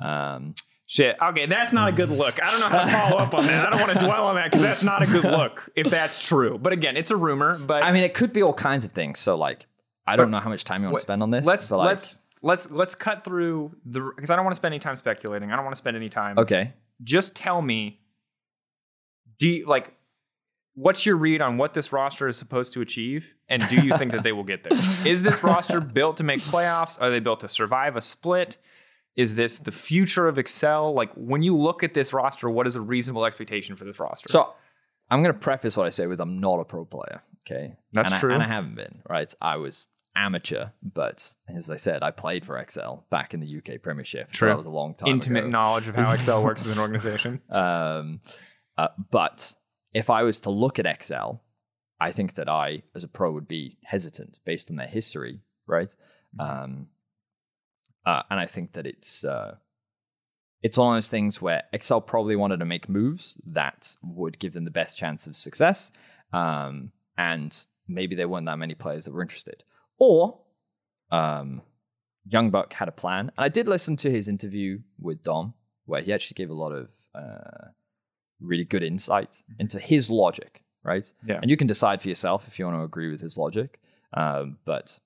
Um, 0.00 0.54
Shit. 0.90 1.16
Okay, 1.22 1.44
that's 1.44 1.74
not 1.74 1.90
a 1.90 1.92
good 1.92 2.08
look. 2.08 2.42
I 2.42 2.50
don't 2.50 2.60
know 2.60 2.78
how 2.78 2.84
to 2.86 2.90
follow 2.90 3.18
up 3.18 3.34
on 3.34 3.46
that. 3.46 3.66
I 3.66 3.70
don't 3.70 3.78
want 3.86 3.98
to 3.98 4.06
dwell 4.06 4.24
on 4.24 4.36
that 4.36 4.46
because 4.50 4.62
that's 4.62 4.82
not 4.82 5.02
a 5.02 5.06
good 5.06 5.24
look 5.24 5.68
if 5.76 5.90
that's 5.90 6.18
true. 6.18 6.56
But 6.56 6.72
again, 6.72 6.96
it's 6.96 7.10
a 7.10 7.16
rumor. 7.16 7.58
But 7.58 7.84
I 7.84 7.92
mean, 7.92 8.04
it 8.04 8.14
could 8.14 8.32
be 8.32 8.42
all 8.42 8.54
kinds 8.54 8.86
of 8.86 8.92
things. 8.92 9.20
So, 9.20 9.36
like, 9.36 9.66
I 10.06 10.16
don't 10.16 10.30
know 10.30 10.40
how 10.40 10.48
much 10.48 10.64
time 10.64 10.80
you 10.82 10.88
want 10.88 10.96
to 10.96 11.02
spend 11.02 11.22
on 11.22 11.30
this. 11.30 11.44
let's 11.44 11.70
like, 11.70 11.86
let's 11.86 12.18
let's 12.40 12.70
let's 12.70 12.94
cut 12.94 13.22
through 13.22 13.76
the 13.84 14.00
because 14.16 14.30
I 14.30 14.36
don't 14.36 14.46
want 14.46 14.54
to 14.54 14.56
spend 14.56 14.72
any 14.72 14.78
time 14.80 14.96
speculating. 14.96 15.52
I 15.52 15.56
don't 15.56 15.64
want 15.66 15.76
to 15.76 15.78
spend 15.78 15.94
any 15.94 16.08
time. 16.08 16.38
Okay. 16.38 16.72
Just 17.04 17.36
tell 17.36 17.60
me. 17.60 18.00
Do 19.38 19.46
you 19.46 19.66
like? 19.66 19.94
What's 20.72 21.04
your 21.04 21.16
read 21.16 21.42
on 21.42 21.58
what 21.58 21.74
this 21.74 21.92
roster 21.92 22.28
is 22.28 22.38
supposed 22.38 22.72
to 22.72 22.80
achieve, 22.80 23.34
and 23.48 23.62
do 23.68 23.76
you 23.76 23.98
think 23.98 24.12
that 24.12 24.22
they 24.22 24.32
will 24.32 24.44
get 24.44 24.62
there? 24.62 24.72
Is 25.06 25.22
this 25.22 25.42
roster 25.42 25.80
built 25.80 26.16
to 26.18 26.24
make 26.24 26.38
playoffs? 26.38 26.98
Are 27.00 27.10
they 27.10 27.18
built 27.18 27.40
to 27.40 27.48
survive 27.48 27.96
a 27.96 28.00
split? 28.00 28.56
Is 29.18 29.34
this 29.34 29.58
the 29.58 29.72
future 29.72 30.28
of 30.28 30.38
Excel? 30.38 30.94
Like 30.94 31.12
when 31.14 31.42
you 31.42 31.56
look 31.56 31.82
at 31.82 31.92
this 31.92 32.12
roster, 32.12 32.48
what 32.48 32.66
is 32.66 32.76
a 32.76 32.80
reasonable 32.80 33.26
expectation 33.26 33.74
for 33.76 33.84
this 33.84 33.98
roster? 33.98 34.28
So, 34.28 34.54
I'm 35.10 35.22
going 35.22 35.34
to 35.34 35.38
preface 35.38 35.76
what 35.76 35.86
I 35.86 35.88
say 35.90 36.06
with 36.06 36.20
I'm 36.20 36.38
not 36.38 36.60
a 36.60 36.64
pro 36.64 36.84
player. 36.84 37.22
Okay. 37.46 37.76
That's 37.92 38.08
and 38.08 38.14
I- 38.14 38.20
true. 38.20 38.32
and 38.34 38.42
I 38.42 38.46
haven't 38.46 38.76
been, 38.76 39.02
right? 39.08 39.32
I 39.40 39.56
was 39.56 39.88
amateur, 40.14 40.66
but 40.82 41.34
as 41.48 41.70
I 41.70 41.76
said, 41.76 42.02
I 42.02 42.10
played 42.12 42.44
for 42.44 42.58
Excel 42.58 43.06
back 43.10 43.34
in 43.34 43.40
the 43.40 43.58
UK 43.58 43.82
Premiership. 43.82 44.30
True. 44.30 44.48
that 44.50 44.56
was 44.56 44.66
a 44.66 44.70
long 44.70 44.94
time 44.94 45.08
intimate 45.08 45.44
ago. 45.44 45.48
knowledge 45.50 45.88
of 45.88 45.94
how 45.96 46.12
Excel 46.18 46.44
works 46.44 46.64
as 46.66 46.76
an 46.76 46.82
organization. 46.82 47.40
Um, 47.50 48.20
uh, 48.76 48.88
but 49.10 49.54
if 49.94 50.10
I 50.10 50.22
was 50.22 50.40
to 50.40 50.50
look 50.50 50.78
at 50.78 50.86
Excel, 50.86 51.42
I 52.00 52.12
think 52.12 52.34
that 52.34 52.48
I, 52.48 52.82
as 52.94 53.02
a 53.02 53.08
pro, 53.08 53.32
would 53.32 53.48
be 53.48 53.78
hesitant 53.84 54.38
based 54.44 54.70
on 54.70 54.76
their 54.76 54.86
history, 54.86 55.40
right? 55.66 55.90
Um, 56.38 56.88
uh, 58.08 58.22
and 58.30 58.40
I 58.40 58.46
think 58.46 58.72
that 58.72 58.86
it's 58.86 59.22
uh, 59.22 59.56
it's 60.62 60.78
one 60.78 60.94
of 60.94 60.96
those 60.96 61.08
things 61.08 61.42
where 61.42 61.64
Excel 61.74 62.00
probably 62.00 62.36
wanted 62.36 62.58
to 62.60 62.64
make 62.64 62.88
moves 62.88 63.38
that 63.46 63.96
would 64.02 64.38
give 64.38 64.54
them 64.54 64.64
the 64.64 64.70
best 64.70 64.96
chance 64.96 65.26
of 65.26 65.36
success, 65.36 65.92
um, 66.32 66.92
and 67.18 67.66
maybe 67.86 68.16
there 68.16 68.28
weren't 68.28 68.46
that 68.46 68.58
many 68.58 68.74
players 68.74 69.04
that 69.04 69.12
were 69.12 69.20
interested, 69.20 69.62
or 69.98 70.40
um, 71.10 71.60
YoungBuck 72.32 72.72
had 72.72 72.88
a 72.88 72.92
plan. 72.92 73.30
And 73.36 73.44
I 73.44 73.50
did 73.50 73.68
listen 73.68 73.96
to 73.96 74.10
his 74.10 74.26
interview 74.26 74.78
with 74.98 75.22
Dom, 75.22 75.52
where 75.84 76.00
he 76.00 76.10
actually 76.14 76.36
gave 76.36 76.48
a 76.48 76.54
lot 76.54 76.72
of 76.72 76.88
uh, 77.14 77.68
really 78.40 78.64
good 78.64 78.82
insight 78.82 79.42
into 79.58 79.78
his 79.78 80.08
logic, 80.08 80.64
right? 80.82 81.12
Yeah. 81.26 81.40
And 81.42 81.50
you 81.50 81.58
can 81.58 81.66
decide 81.66 82.00
for 82.00 82.08
yourself 82.08 82.48
if 82.48 82.58
you 82.58 82.64
want 82.64 82.78
to 82.78 82.84
agree 82.84 83.10
with 83.10 83.20
his 83.20 83.36
logic. 83.36 83.80
Um, 84.14 84.56
but 84.64 84.98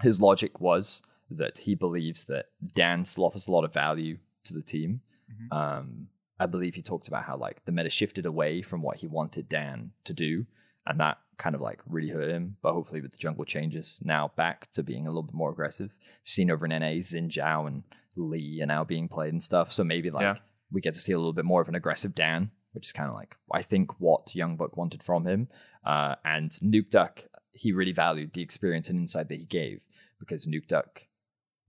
his 0.00 0.20
logic 0.20 0.60
was 0.60 1.02
that 1.34 1.58
he 1.58 1.74
believes 1.74 2.24
that 2.24 2.46
Dan 2.74 3.04
still 3.04 3.24
offers 3.24 3.46
a 3.46 3.52
lot 3.52 3.64
of 3.64 3.72
value 3.72 4.18
to 4.44 4.54
the 4.54 4.62
team. 4.62 5.00
Mhm. 5.30 5.56
Um, 5.56 6.08
I 6.38 6.46
believe 6.46 6.74
he 6.74 6.82
talked 6.82 7.08
about 7.08 7.24
how 7.24 7.36
like 7.36 7.64
the 7.64 7.72
meta 7.72 7.90
shifted 7.90 8.26
away 8.26 8.62
from 8.62 8.82
what 8.82 8.98
he 8.98 9.06
wanted 9.06 9.48
Dan 9.48 9.92
to 10.04 10.12
do, 10.12 10.46
and 10.86 10.98
that 11.00 11.18
kind 11.38 11.54
of 11.54 11.60
like 11.60 11.80
really 11.86 12.08
hurt 12.08 12.28
him. 12.30 12.56
But 12.62 12.72
hopefully, 12.72 13.00
with 13.00 13.12
the 13.12 13.16
jungle 13.16 13.44
changes, 13.44 14.00
now 14.04 14.32
back 14.36 14.70
to 14.72 14.82
being 14.82 15.06
a 15.06 15.10
little 15.10 15.22
bit 15.22 15.34
more 15.34 15.50
aggressive. 15.50 15.94
seen 16.24 16.50
over 16.50 16.64
in 16.66 16.72
NA, 16.72 17.00
Xin 17.02 17.28
Zhao 17.30 17.66
and 17.66 17.84
Lee 18.16 18.60
are 18.62 18.66
now 18.66 18.84
being 18.84 19.08
played 19.08 19.32
and 19.32 19.42
stuff. 19.42 19.72
So 19.72 19.84
maybe 19.84 20.10
like 20.10 20.22
Yeah. 20.22 20.38
we 20.70 20.80
get 20.80 20.94
to 20.94 21.00
see 21.00 21.12
a 21.12 21.18
little 21.18 21.32
bit 21.32 21.44
more 21.44 21.60
of 21.62 21.68
an 21.68 21.74
aggressive 21.74 22.14
Dan, 22.14 22.50
which 22.72 22.86
is 22.86 22.92
kind 22.92 23.08
of 23.08 23.14
like 23.14 23.36
I 23.52 23.62
think 23.62 24.00
what 24.00 24.26
YoungBuck 24.26 24.76
wanted 24.76 25.02
from 25.02 25.26
him. 25.26 25.48
Uh, 25.84 26.16
and 26.24 26.50
Nukeduck, 26.62 27.26
he 27.52 27.72
really 27.72 27.92
valued 27.92 28.32
the 28.32 28.42
experience 28.42 28.88
and 28.88 28.98
insight 28.98 29.28
that 29.28 29.38
he 29.38 29.44
gave 29.44 29.80
because 30.18 30.46
Nukeduck 30.46 31.06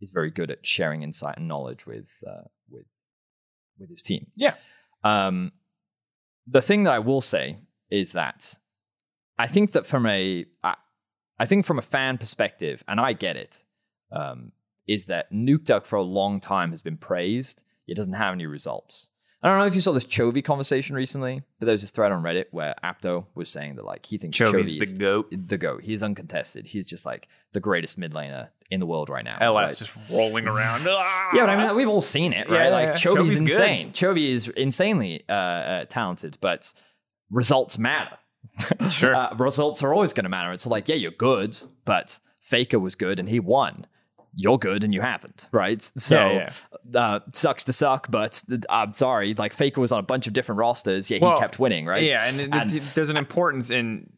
is 0.04 0.12
very 0.12 0.30
good 0.30 0.52
at 0.52 0.66
sharing 0.66 1.02
insight 1.02 1.38
and 1.38 1.48
knowledge 1.48 1.86
with 1.86 2.10
uh, 2.28 2.44
with 2.70 2.86
with 3.80 3.90
his 3.90 4.02
team. 4.02 4.28
Yeah. 4.36 4.54
Um, 5.04 5.52
the 6.46 6.62
thing 6.62 6.84
that 6.84 6.94
I 6.94 7.00
will 7.00 7.22
say 7.22 7.58
is 7.90 8.12
that 8.12 8.60
I 9.38 9.48
think 9.48 9.72
that 9.72 9.88
from 9.88 10.06
a 10.06 10.46
I, 10.64 10.76
I 11.40 11.46
think 11.46 11.66
from 11.66 11.80
a 11.80 11.84
fan 11.84 12.18
perspective, 12.18 12.84
and 12.88 13.00
I 13.00 13.14
get 13.14 13.36
it, 13.36 13.64
um, 14.12 14.52
is 14.88 15.06
that 15.06 15.32
Nukeduck 15.32 15.86
for 15.86 15.96
a 15.96 16.04
long 16.04 16.40
time 16.40 16.72
has 16.72 16.82
been 16.82 16.98
praised. 16.98 17.64
It 17.88 17.96
doesn't 17.96 18.14
have 18.14 18.34
any 18.34 18.46
results. 18.46 19.10
I 19.44 19.50
don't 19.50 19.60
know 19.60 19.66
if 19.66 19.76
you 19.76 19.82
saw 19.82 19.92
this 19.92 20.06
Chovy 20.06 20.42
conversation 20.42 20.96
recently, 20.96 21.44
but 21.60 21.66
there 21.66 21.74
was 21.74 21.82
this 21.82 21.92
thread 21.92 22.14
on 22.14 22.24
Reddit 22.24 22.46
where 22.52 22.76
Apto 22.82 23.26
was 23.36 23.50
saying 23.50 23.76
that 23.76 23.86
like 23.86 24.06
he 24.06 24.18
thinks 24.18 24.38
Chovy's 24.38 24.74
Chovy 24.74 24.78
the 24.78 24.84
is 24.84 24.94
goat. 24.94 25.28
the 25.32 25.58
goat. 25.58 25.84
He's 25.84 26.02
uncontested. 26.02 26.66
He's 26.66 26.86
just 26.86 27.06
like 27.06 27.28
the 27.52 27.60
greatest 27.60 27.98
mid 27.98 28.14
laner 28.14 28.50
in 28.72 28.80
the 28.80 28.86
world 28.86 29.10
right 29.10 29.26
now. 29.26 29.38
LS 29.42 29.62
right? 29.70 29.78
just 29.78 30.10
rolling 30.10 30.48
around. 30.48 30.82
Yeah, 31.34 31.42
but 31.42 31.50
I 31.50 31.68
mean, 31.68 31.76
we've 31.76 31.90
all 31.90 32.02
seen 32.02 32.32
it, 32.32 32.50
right? 32.50 32.66
Yeah, 32.66 32.70
like 32.70 32.88
yeah. 32.90 32.94
Chovy's 32.94 33.16
Chovy's 33.16 33.42
good. 33.42 33.52
insane. 33.52 33.92
Chovy 33.92 34.30
is 34.32 34.48
insanely 34.50 35.24
uh, 35.28 35.34
uh, 35.34 35.86
talented, 35.86 36.38
but 36.40 36.74
results 37.30 37.78
matter. 37.78 38.18
Sure. 38.90 39.16
uh, 39.16 39.36
results 39.36 39.84
are 39.84 39.94
always 39.94 40.14
going 40.14 40.24
to 40.26 40.30
matter. 40.30 40.54
It's 40.54 40.66
like, 40.66 40.88
yeah, 40.88 40.96
you're 40.96 41.12
good, 41.12 41.58
but 41.86 42.20
Faker 42.40 42.80
was 42.80 42.96
good 42.96 43.20
and 43.20 43.28
he 43.30 43.40
won. 43.40 43.88
You're 44.36 44.58
good 44.58 44.84
and 44.84 44.94
you 44.94 45.02
haven't, 45.02 45.48
right? 45.52 45.82
So 45.98 46.16
Yeah, 46.18 46.50
Uh, 46.94 47.20
sucks 47.34 47.64
to 47.66 47.74
suck, 47.74 48.10
but 48.10 48.42
I'm 48.70 48.94
sorry. 48.94 49.34
Like 49.36 49.54
Faker 49.54 49.80
was 49.82 49.92
on 49.92 50.00
a 50.00 50.04
bunch 50.04 50.28
of 50.28 50.34
different 50.34 50.60
rosters, 50.60 51.12
yet 51.12 51.22
Well, 51.22 51.36
he 51.36 51.40
kept 51.40 51.60
winning, 51.60 51.86
right? 51.86 52.04
Yeah, 52.04 52.26
and, 52.28 52.40
it- 52.72 52.76
it- 52.76 52.84
there's 52.96 53.10
an 53.10 53.18
importance 53.18 53.70
in, 53.70 54.10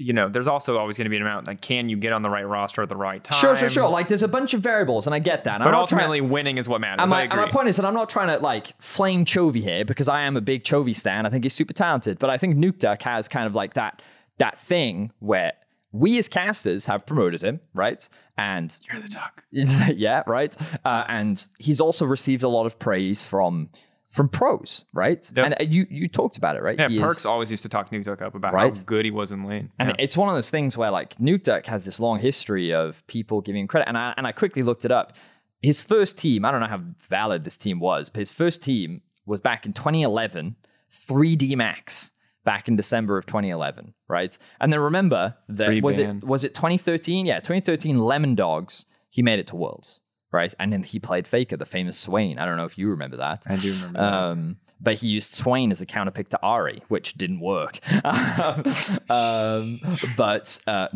you 0.00 0.12
know, 0.12 0.28
there's 0.28 0.46
also 0.48 0.78
always 0.78 0.96
going 0.96 1.06
to 1.06 1.10
be 1.10 1.16
an 1.16 1.22
amount 1.22 1.46
like, 1.48 1.60
can 1.60 1.88
you 1.88 1.96
get 1.96 2.12
on 2.12 2.22
the 2.22 2.30
right 2.30 2.46
roster 2.46 2.82
at 2.82 2.88
the 2.88 2.96
right 2.96 3.22
time? 3.22 3.36
Sure, 3.38 3.56
sure, 3.56 3.68
sure. 3.68 3.88
Like 3.90 4.06
there's 4.08 4.22
a 4.22 4.28
bunch 4.28 4.54
of 4.54 4.60
variables, 4.60 5.06
and 5.06 5.14
I 5.14 5.18
get 5.18 5.44
that. 5.44 5.56
And 5.56 5.64
But 5.64 5.74
I'm 5.74 5.80
ultimately, 5.80 6.20
winning 6.20 6.56
is 6.56 6.68
what 6.68 6.80
matters. 6.80 7.02
And 7.02 7.10
my, 7.10 7.22
and 7.22 7.34
my 7.34 7.48
point 7.50 7.68
is 7.68 7.76
that 7.76 7.84
I'm 7.84 7.94
not 7.94 8.08
trying 8.08 8.28
to 8.28 8.38
like 8.38 8.72
flame 8.80 9.24
Chovy 9.24 9.60
here 9.62 9.84
because 9.84 10.08
I 10.08 10.22
am 10.22 10.36
a 10.36 10.40
big 10.40 10.62
Chovy 10.64 10.94
stan. 10.96 11.26
I 11.26 11.30
think 11.30 11.44
he's 11.44 11.52
super 11.54 11.72
talented, 11.72 12.18
but 12.20 12.30
I 12.30 12.38
think 12.38 12.56
Nukeduck 12.56 13.02
has 13.02 13.26
kind 13.28 13.46
of 13.46 13.54
like 13.56 13.74
that 13.74 14.00
that 14.38 14.56
thing 14.56 15.10
where 15.18 15.52
we 15.92 16.18
as 16.18 16.28
casters 16.28 16.86
have 16.86 17.06
promoted 17.06 17.42
him, 17.42 17.60
right? 17.74 18.06
And 18.36 18.76
You're 18.90 19.00
the 19.00 19.08
duck. 19.08 19.44
yeah, 19.50 20.22
right. 20.26 20.56
Uh, 20.84 21.04
and 21.08 21.44
he's 21.58 21.80
also 21.80 22.04
received 22.06 22.42
a 22.42 22.48
lot 22.48 22.66
of 22.66 22.78
praise 22.78 23.22
from 23.22 23.70
from 24.10 24.26
pros, 24.28 24.86
right? 24.94 25.30
Yep. 25.36 25.44
And 25.44 25.54
uh, 25.54 25.64
you 25.64 25.86
you 25.90 26.08
talked 26.08 26.38
about 26.38 26.56
it, 26.56 26.62
right? 26.62 26.78
Yeah, 26.78 26.88
He 26.88 26.96
is- 26.96 27.02
Perkz 27.02 27.26
always 27.26 27.50
used 27.50 27.62
to 27.64 27.68
talk 27.68 27.90
Nuke 27.90 28.22
up 28.22 28.34
about 28.34 28.54
Right. 28.54 28.74
how 28.76 28.82
good 28.84 29.04
he 29.04 29.10
was 29.10 29.32
in 29.32 29.44
lane. 29.44 29.70
And 29.78 29.90
Yeah. 29.90 29.96
it's 29.98 30.16
one 30.16 30.28
of 30.30 30.34
those 30.34 30.48
things 30.50 30.78
where 30.78 30.90
like 30.90 31.14
Nukeduck 31.16 31.66
has 31.66 31.84
this 31.84 32.00
long 32.00 32.18
history 32.18 32.72
of 32.72 33.06
people 33.06 33.40
giving 33.42 33.62
him 33.62 33.68
credit. 33.68 33.86
And 33.88 33.98
I 33.98 34.14
and 34.16 34.26
I 34.26 34.32
quickly 34.32 34.62
looked 34.62 34.84
it 34.86 34.90
up. 34.90 35.12
His 35.60 35.82
first 35.82 36.16
team, 36.18 36.44
I 36.44 36.50
don't 36.52 36.60
know 36.60 36.68
how 36.68 36.80
valid 37.08 37.44
this 37.44 37.56
team 37.56 37.80
was, 37.80 38.08
but 38.08 38.20
his 38.20 38.30
first 38.32 38.62
team 38.62 39.02
was 39.26 39.40
back 39.40 39.66
in 39.66 39.72
2011, 39.74 40.56
3D 40.90 41.54
Max 41.56 42.12
back 42.48 42.66
in 42.66 42.76
December 42.76 43.18
of 43.18 43.26
2011, 43.26 43.92
right? 44.08 44.38
And 44.58 44.72
then 44.72 44.80
remember 44.80 45.36
that 45.50 45.66
Free 45.66 45.82
was 45.82 45.98
band. 45.98 46.22
it 46.22 46.26
was 46.26 46.44
it 46.44 46.54
2013? 46.54 47.26
Yeah, 47.26 47.40
2013 47.40 47.96
Lemondogs, 47.96 48.86
he 49.10 49.20
made 49.20 49.38
it 49.38 49.46
to 49.48 49.56
Worlds, 49.56 50.00
right? 50.32 50.54
And 50.58 50.72
then 50.72 50.82
he 50.82 50.98
played 50.98 51.26
Faker, 51.26 51.58
the 51.58 51.66
famous 51.66 51.98
Swain. 51.98 52.38
I 52.38 52.46
don't 52.46 52.56
know 52.56 52.64
if 52.64 52.78
you 52.78 52.88
remember 52.88 53.18
that. 53.18 53.44
I 53.50 53.56
do 53.56 53.70
remember 53.74 53.98
that. 53.98 54.12
Um, 54.14 54.56
but 54.80 54.94
he 54.94 55.08
used 55.08 55.34
Swain 55.34 55.70
as 55.70 55.82
a 55.82 55.86
counterpick 55.86 56.28
to 56.30 56.40
Ahri, 56.42 56.80
which 56.88 57.14
didn't 57.14 57.40
work. 57.40 57.80
um, 59.10 59.80
but 60.16 60.58
uh, 60.66 60.88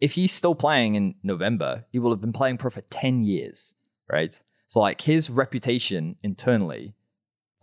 if 0.00 0.12
he's 0.12 0.32
still 0.32 0.54
playing 0.54 0.94
in 0.94 1.14
November, 1.22 1.84
he 1.92 1.98
will 1.98 2.10
have 2.10 2.22
been 2.22 2.32
playing 2.32 2.56
pro 2.56 2.70
for 2.70 2.80
10 2.80 3.22
years, 3.22 3.74
right? 4.10 4.42
So, 4.66 4.80
like, 4.80 5.02
his 5.02 5.28
reputation 5.28 6.16
internally, 6.22 6.94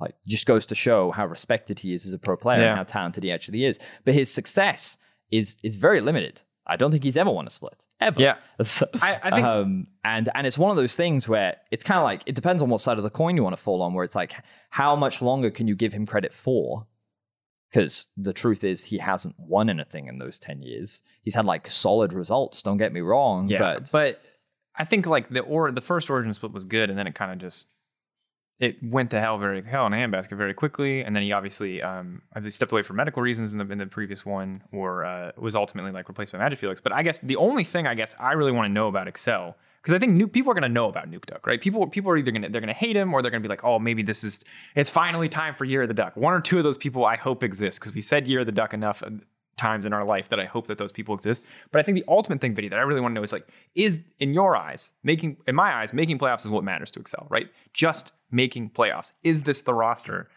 like, 0.02 0.16
just 0.28 0.46
goes 0.46 0.66
to 0.68 0.76
show 0.76 1.12
how 1.12 1.26
respected 1.26 1.80
he 1.80 1.94
is 1.94 2.06
as 2.06 2.14
a 2.14 2.20
pro 2.20 2.36
player 2.36 2.62
Yeah. 2.62 2.68
and 2.70 2.78
how 2.78 2.84
talented 2.84 3.24
he 3.24 3.32
actually 3.32 3.64
is. 3.66 3.80
But 4.06 4.14
his 4.16 4.32
success 4.34 4.98
is 5.32 5.58
is 5.64 5.76
very 5.76 6.02
limited. 6.02 6.42
I 6.68 6.76
don't 6.78 6.92
think 6.92 7.04
he's 7.04 7.18
ever 7.18 7.32
won 7.32 7.48
a 7.48 7.50
split, 7.50 7.88
ever. 8.00 8.22
Yeah. 8.22 8.36
I- 9.02 9.20
I 9.24 9.30
think- 9.32 9.46
um, 9.46 9.88
and 10.04 10.30
and 10.36 10.46
it's 10.48 10.58
one 10.58 10.70
of 10.72 10.78
those 10.78 10.96
things 10.96 11.28
where 11.28 11.58
it's 11.72 11.84
kind 11.84 11.98
of 11.98 12.04
like 12.04 12.22
it 12.26 12.36
depends 12.36 12.62
on 12.62 12.70
what 12.70 12.82
side 12.82 12.98
of 12.98 13.04
the 13.04 13.10
coin 13.10 13.36
you 13.36 13.44
want 13.44 13.56
to 13.56 13.62
fall 13.62 13.82
on. 13.82 13.94
Where 13.94 14.04
it's 14.06 14.16
like, 14.16 14.34
how 14.70 14.96
much 14.96 15.22
longer 15.22 15.50
can 15.52 15.68
you 15.68 15.76
give 15.76 15.94
him 15.94 16.06
credit 16.06 16.34
for? 16.34 16.88
Because 17.70 18.08
the 18.18 18.34
truth 18.34 18.64
is, 18.66 18.86
he 18.86 18.98
hasn't 18.98 19.36
won 19.40 19.70
anything 19.70 20.08
in 20.08 20.18
those 20.20 20.38
ten 20.38 20.62
years. 20.62 21.04
He's 21.24 21.36
had 21.36 21.46
like 21.46 21.70
solid 21.70 22.12
results. 22.14 22.62
Don't 22.62 22.78
get 22.78 22.92
me 22.92 23.00
wrong, 23.00 23.48
Yeah, 23.50 23.60
but, 23.60 23.90
but 23.92 24.22
I 24.76 24.84
think 24.84 25.06
like 25.06 25.30
the 25.30 25.40
or 25.40 25.72
the 25.72 25.80
first 25.82 26.10
origin 26.10 26.34
split 26.34 26.52
was 26.52 26.66
good, 26.66 26.90
and 26.90 27.00
then 27.00 27.08
it 27.08 27.16
kind 27.16 27.32
of 27.32 27.38
just 27.40 27.68
it 28.62 28.78
went 28.84 29.10
to 29.10 29.20
hell 29.20 29.40
very 29.40 29.64
hell 29.64 29.88
in 29.88 29.94
a 29.94 29.98
handbasket 29.98 30.38
very 30.38 30.54
quickly, 30.54 31.02
and 31.02 31.16
then 31.16 31.24
he 31.24 31.34
obviously 31.34 31.82
um 31.82 32.22
stepped 32.48 32.72
away 32.72 32.84
for 32.84 32.94
medical 32.94 33.22
reasons 33.22 33.52
in 33.52 33.58
the 33.58 33.70
in 33.70 33.80
the 33.80 33.88
previous 33.88 34.26
one, 34.26 34.64
or 34.72 35.04
uh, 35.04 35.32
was 35.36 35.56
ultimately 35.56 35.92
like 35.92 36.08
replaced 36.08 36.32
by 36.32 36.38
MagiFelix. 36.38 36.82
But 36.82 36.94
I 36.94 37.02
guess 37.02 37.20
the 37.20 37.36
only 37.36 37.64
thing 37.64 37.88
I 37.88 37.96
guess 37.96 38.16
I 38.20 38.34
really 38.34 38.52
want 38.52 38.68
to 38.70 38.74
know 38.74 38.88
about 38.88 39.08
Excel. 39.08 39.58
Because 39.82 39.96
I 39.96 40.00
think 40.00 40.14
new 40.14 40.28
people 40.28 40.52
are 40.52 40.54
going 40.54 40.62
to 40.62 40.70
know 40.70 40.88
about 40.90 41.10
Nukeduck, 41.10 41.48
right? 41.48 41.60
People, 41.60 41.88
people 41.88 42.12
are 42.12 42.18
either 42.18 42.30
going 42.30 42.44
to 42.44 42.50
they're 42.50 42.62
going 42.62 42.68
to 42.68 42.80
hate 42.80 42.96
him 42.96 43.16
or 43.16 43.24
they're 43.24 43.32
going 43.32 43.42
to 43.42 43.48
be 43.48 43.52
like, 43.52 43.64
oh, 43.64 43.80
maybe 43.80 44.04
this 44.04 44.24
is 44.24 44.42
it's 44.76 44.92
finally 44.92 45.28
time 45.28 45.56
for 45.56 45.66
Year 45.66 45.82
of 45.82 45.88
the 45.88 45.96
Duck. 45.96 46.16
One 46.16 46.34
or 46.34 46.40
two 46.40 46.60
of 46.60 46.64
those 46.64 46.78
people 46.78 47.04
I 47.04 47.16
hope 47.16 47.44
exist 47.44 47.80
because 47.80 47.96
we 47.96 48.02
said 48.02 48.28
Year 48.28 48.42
of 48.42 48.46
the 48.46 48.52
Duck 48.52 48.76
enough 48.76 49.02
times 49.58 49.86
in 49.86 49.94
our 49.94 50.04
life 50.04 50.30
that 50.30 50.40
I 50.40 50.46
hope 50.46 50.68
that 50.68 50.78
those 50.78 50.92
people 50.92 51.16
exist. 51.16 51.44
But 51.72 51.80
I 51.80 51.84
think 51.84 51.96
the 51.96 52.06
ultimate 52.08 52.42
thing, 52.42 52.56
Vinny, 52.56 52.70
that 52.70 52.80
I 52.80 52.84
really 52.84 53.02
want 53.02 53.12
to 53.12 53.16
know 53.16 53.24
is 53.24 53.34
like, 53.34 53.48
is 53.76 54.02
in 54.20 54.34
your 54.34 54.56
eyes, 54.56 54.92
making 55.04 55.38
in 55.48 55.56
my 55.56 55.74
eyes, 55.74 55.94
making 55.94 56.20
playoffs 56.20 56.46
is 56.46 56.50
what 56.50 56.64
matters 56.64 56.92
to 56.92 57.00
Excel, 57.00 57.28
right? 57.30 57.48
Just 57.74 58.12
making 58.32 58.72
playoffs. 58.72 59.12
Is 59.24 59.44
this 59.44 59.62
the 59.62 59.74
roster 59.74 60.30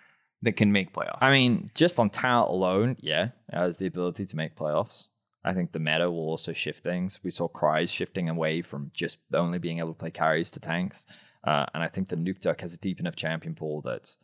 that 0.42 0.56
can 0.56 0.72
make 0.72 0.92
playoffs? 0.92 1.18
I 1.20 1.32
mean, 1.32 1.70
just 1.74 1.98
on 1.98 2.10
talent 2.10 2.50
alone, 2.50 2.96
yeah, 3.00 3.30
has 3.50 3.78
the 3.78 3.86
ability 3.86 4.26
to 4.26 4.36
make 4.36 4.56
playoffs. 4.56 5.06
I 5.44 5.52
think 5.52 5.72
the 5.72 5.78
meta 5.78 6.10
will 6.10 6.28
also 6.28 6.52
shift 6.52 6.82
things. 6.82 7.20
We 7.22 7.30
saw 7.30 7.48
Kryze 7.48 7.90
shifting 7.90 8.30
away 8.30 8.62
from 8.62 8.90
just 8.94 9.18
only 9.32 9.58
being 9.58 9.78
able 9.78 9.92
to 9.92 9.98
play 9.98 10.10
carries 10.10 10.50
to 10.52 10.60
tanks. 10.60 11.04
Uh, 11.46 11.66
and 11.74 11.82
I 11.82 11.88
think 11.88 12.08
the 12.08 12.16
Nukeduck 12.16 12.62
has 12.62 12.72
a 12.72 12.78
deep 12.78 12.98
enough 12.98 13.16
champion 13.16 13.54
pool 13.54 13.82
that 13.82 14.16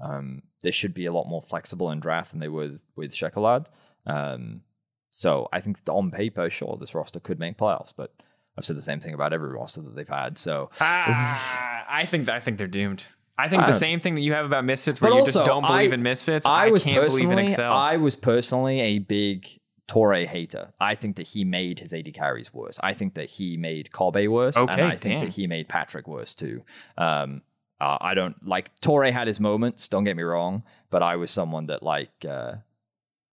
um, 0.00 0.42
they 0.62 0.70
should 0.70 0.94
be 0.94 1.04
a 1.04 1.12
lot 1.12 1.28
more 1.28 1.42
flexible 1.42 1.90
in 1.90 2.00
draft 2.00 2.30
than 2.30 2.40
they 2.40 2.48
were 2.48 2.78
with 2.96 3.12
Czekolad. 3.12 3.66
Um, 4.06 4.62
so 5.10 5.48
I 5.52 5.60
think 5.60 5.78
on 5.88 6.10
paper, 6.10 6.48
sure, 6.50 6.76
this 6.80 6.94
roster 6.94 7.20
could 7.20 7.38
make 7.38 7.58
playoffs, 7.58 7.92
but 7.96 8.12
I've 8.56 8.64
said 8.64 8.76
the 8.76 8.82
same 8.82 9.00
thing 9.00 9.14
about 9.14 9.32
every 9.32 9.50
roster 9.50 9.82
that 9.82 9.94
they've 9.94 10.08
had. 10.08 10.38
So 10.38 10.70
Ah, 10.80 11.84
I 11.90 12.06
think 12.06 12.28
I 12.28 12.40
think 12.40 12.58
they're 12.58 12.66
doomed. 12.66 13.04
I 13.38 13.48
think 13.48 13.62
I 13.62 13.66
the 13.66 13.72
same 13.74 13.98
thing 14.00 14.14
that 14.14 14.20
you 14.20 14.34
have 14.34 14.44
about 14.46 14.64
Misfits, 14.64 15.00
where 15.00 15.10
But 15.10 15.16
you 15.18 15.24
just 15.24 15.36
also, 15.36 15.46
don't 15.46 15.66
believe 15.66 15.90
I- 15.90 15.94
in 15.94 16.02
Misfits. 16.02 16.46
I 16.46 16.66
I, 16.66 16.70
was 16.70 16.84
can't 16.84 16.96
believe 16.96 17.22
in 17.24 17.28
personally, 17.30 17.44
Excel. 17.44 17.72
I 17.72 17.96
was 17.96 18.14
personally 18.16 18.80
a 18.80 18.98
big 18.98 19.48
Tore 19.88 20.14
hater. 20.14 20.72
I 20.80 20.94
think 20.94 21.16
that 21.16 21.26
he 21.28 21.44
made 21.44 21.80
his 21.80 21.92
80 21.92 22.12
carries 22.12 22.52
worse. 22.54 22.78
I 22.82 22.94
think 22.94 23.14
that 23.14 23.28
he 23.30 23.56
made 23.56 23.90
Kobe 23.92 24.26
worse, 24.26 24.56
and 24.56 24.70
Okay, 24.70 24.82
I 24.82 24.96
think 24.96 25.18
damn. 25.20 25.24
that 25.26 25.34
he 25.34 25.46
made 25.46 25.68
Patrik 25.68 26.06
worse 26.06 26.34
too. 26.34 26.62
Um, 26.96 27.42
uh, 27.80 27.98
I 28.00 28.14
don't 28.14 28.36
like 28.46 28.70
Tore 28.80 29.04
had 29.10 29.26
his 29.26 29.40
moments. 29.40 29.88
Don't 29.88 30.04
get 30.04 30.16
me 30.16 30.22
wrong, 30.22 30.62
but 30.90 31.02
I 31.02 31.16
was 31.16 31.30
someone 31.30 31.66
that 31.66 31.82
like 31.82 32.12
uh, 32.28 32.54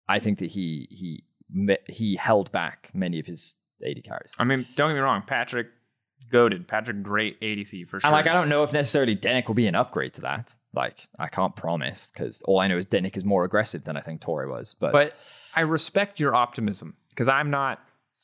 I 0.10 0.20
think 0.20 0.40
that 0.40 0.52
he 0.52 0.88
he 0.90 1.24
he 1.88 2.16
held 2.16 2.52
back 2.52 2.90
many 2.94 3.20
of 3.20 3.26
his 3.26 3.56
AD 3.86 4.04
carries. 4.04 4.34
I 4.38 4.44
mean, 4.44 4.66
don't 4.76 4.90
get 4.90 4.96
me 4.96 5.00
wrong, 5.00 5.24
Patrik 5.28 5.68
goaded. 6.32 6.68
Patrik, 6.68 7.04
great 7.04 7.40
ADC 7.42 7.88
for 7.88 8.00
sure. 8.00 8.08
And 8.08 8.14
like, 8.14 8.28
I 8.28 8.34
don't 8.34 8.50
know 8.50 8.64
if 8.64 8.74
necessarily 8.74 9.16
Denyk 9.16 9.48
will 9.48 9.56
be 9.56 9.68
an 9.68 9.76
upgrade 9.76 10.14
to 10.16 10.22
that. 10.22 10.56
Like, 10.74 11.08
I 11.18 11.28
can't 11.28 11.56
promise 11.56 12.08
because 12.08 12.42
all 12.44 12.60
I 12.60 12.68
know 12.68 12.78
is 12.78 12.86
Denyk 12.86 13.18
is 13.18 13.26
more 13.26 13.44
aggressive 13.44 13.84
than 13.84 13.98
I 13.98 14.02
think 14.02 14.22
Tore 14.22 14.48
was. 14.48 14.74
But, 14.74 14.92
but 14.92 15.16
I 15.56 15.62
respect 15.62 16.20
your 16.20 16.36
optimism 16.36 16.96
because 17.10 17.28
I'm 17.28 17.50
not. 17.50 17.80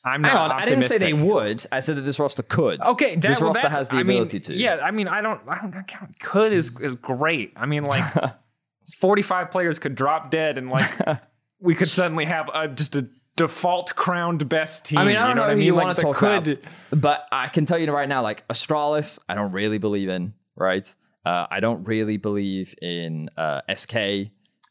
I'm 0.06 0.20
not. 0.20 0.32
Hang 0.32 0.38
on, 0.38 0.50
I 0.52 0.66
didn't 0.66 0.84
say 0.84 0.98
they 0.98 1.14
would. 1.14 1.64
I 1.72 1.80
said 1.80 1.96
that 1.96 2.02
this 2.02 2.18
roster 2.18 2.42
could. 2.42 2.78
Okay, 2.86 3.14
that, 3.14 3.26
this 3.26 3.40
well, 3.40 3.48
roster 3.48 3.70
has 3.70 3.88
the 3.88 3.96
I 3.96 4.02
mean, 4.02 4.18
ability 4.18 4.40
to. 4.40 4.54
Yeah, 4.54 4.80
I 4.82 4.90
mean, 4.90 5.08
I 5.08 5.22
don't. 5.22 5.40
I 5.48 5.58
don't. 5.58 5.74
I 5.74 5.82
count. 5.82 6.20
Could 6.20 6.52
is, 6.52 6.78
is 6.78 6.94
great. 6.96 7.54
I 7.56 7.64
mean, 7.64 7.84
like, 7.84 8.04
45 8.98 9.50
players 9.50 9.78
could 9.78 9.94
drop 9.94 10.30
dead, 10.30 10.58
and 10.58 10.68
like, 10.68 10.90
we 11.64 11.74
could 11.74 11.88
suddenly 11.88 12.26
have 12.26 12.48
a, 12.54 12.68
just 12.68 12.94
a 12.94 13.08
default 13.36 13.94
crowned 13.96 14.48
best 14.48 14.84
team. 14.84 14.98
I 14.98 15.04
mean, 15.04 15.16
I 15.16 15.20
don't 15.26 15.30
you 15.30 15.34
know, 15.34 15.40
know, 15.42 15.46
what 15.48 15.50
I 15.50 15.54
mean? 15.54 15.64
you 15.64 15.74
Like, 15.74 15.84
want 15.84 15.96
to 15.98 16.02
talk 16.04 16.16
could, 16.16 16.48
about, 16.48 16.74
but 17.00 17.26
I 17.32 17.48
can 17.48 17.66
tell 17.66 17.78
you 17.78 17.90
right 17.90 18.08
now, 18.08 18.22
like 18.22 18.46
Astralis, 18.48 19.18
I 19.28 19.34
don't 19.34 19.52
really 19.52 19.78
believe 19.78 20.08
in. 20.08 20.34
Right? 20.56 20.94
Uh, 21.26 21.46
I 21.50 21.58
don't 21.60 21.84
really 21.88 22.16
believe 22.16 22.74
in 22.80 23.28
uh, 23.36 23.62
SK. 23.74 23.96
Uh, 23.96 24.20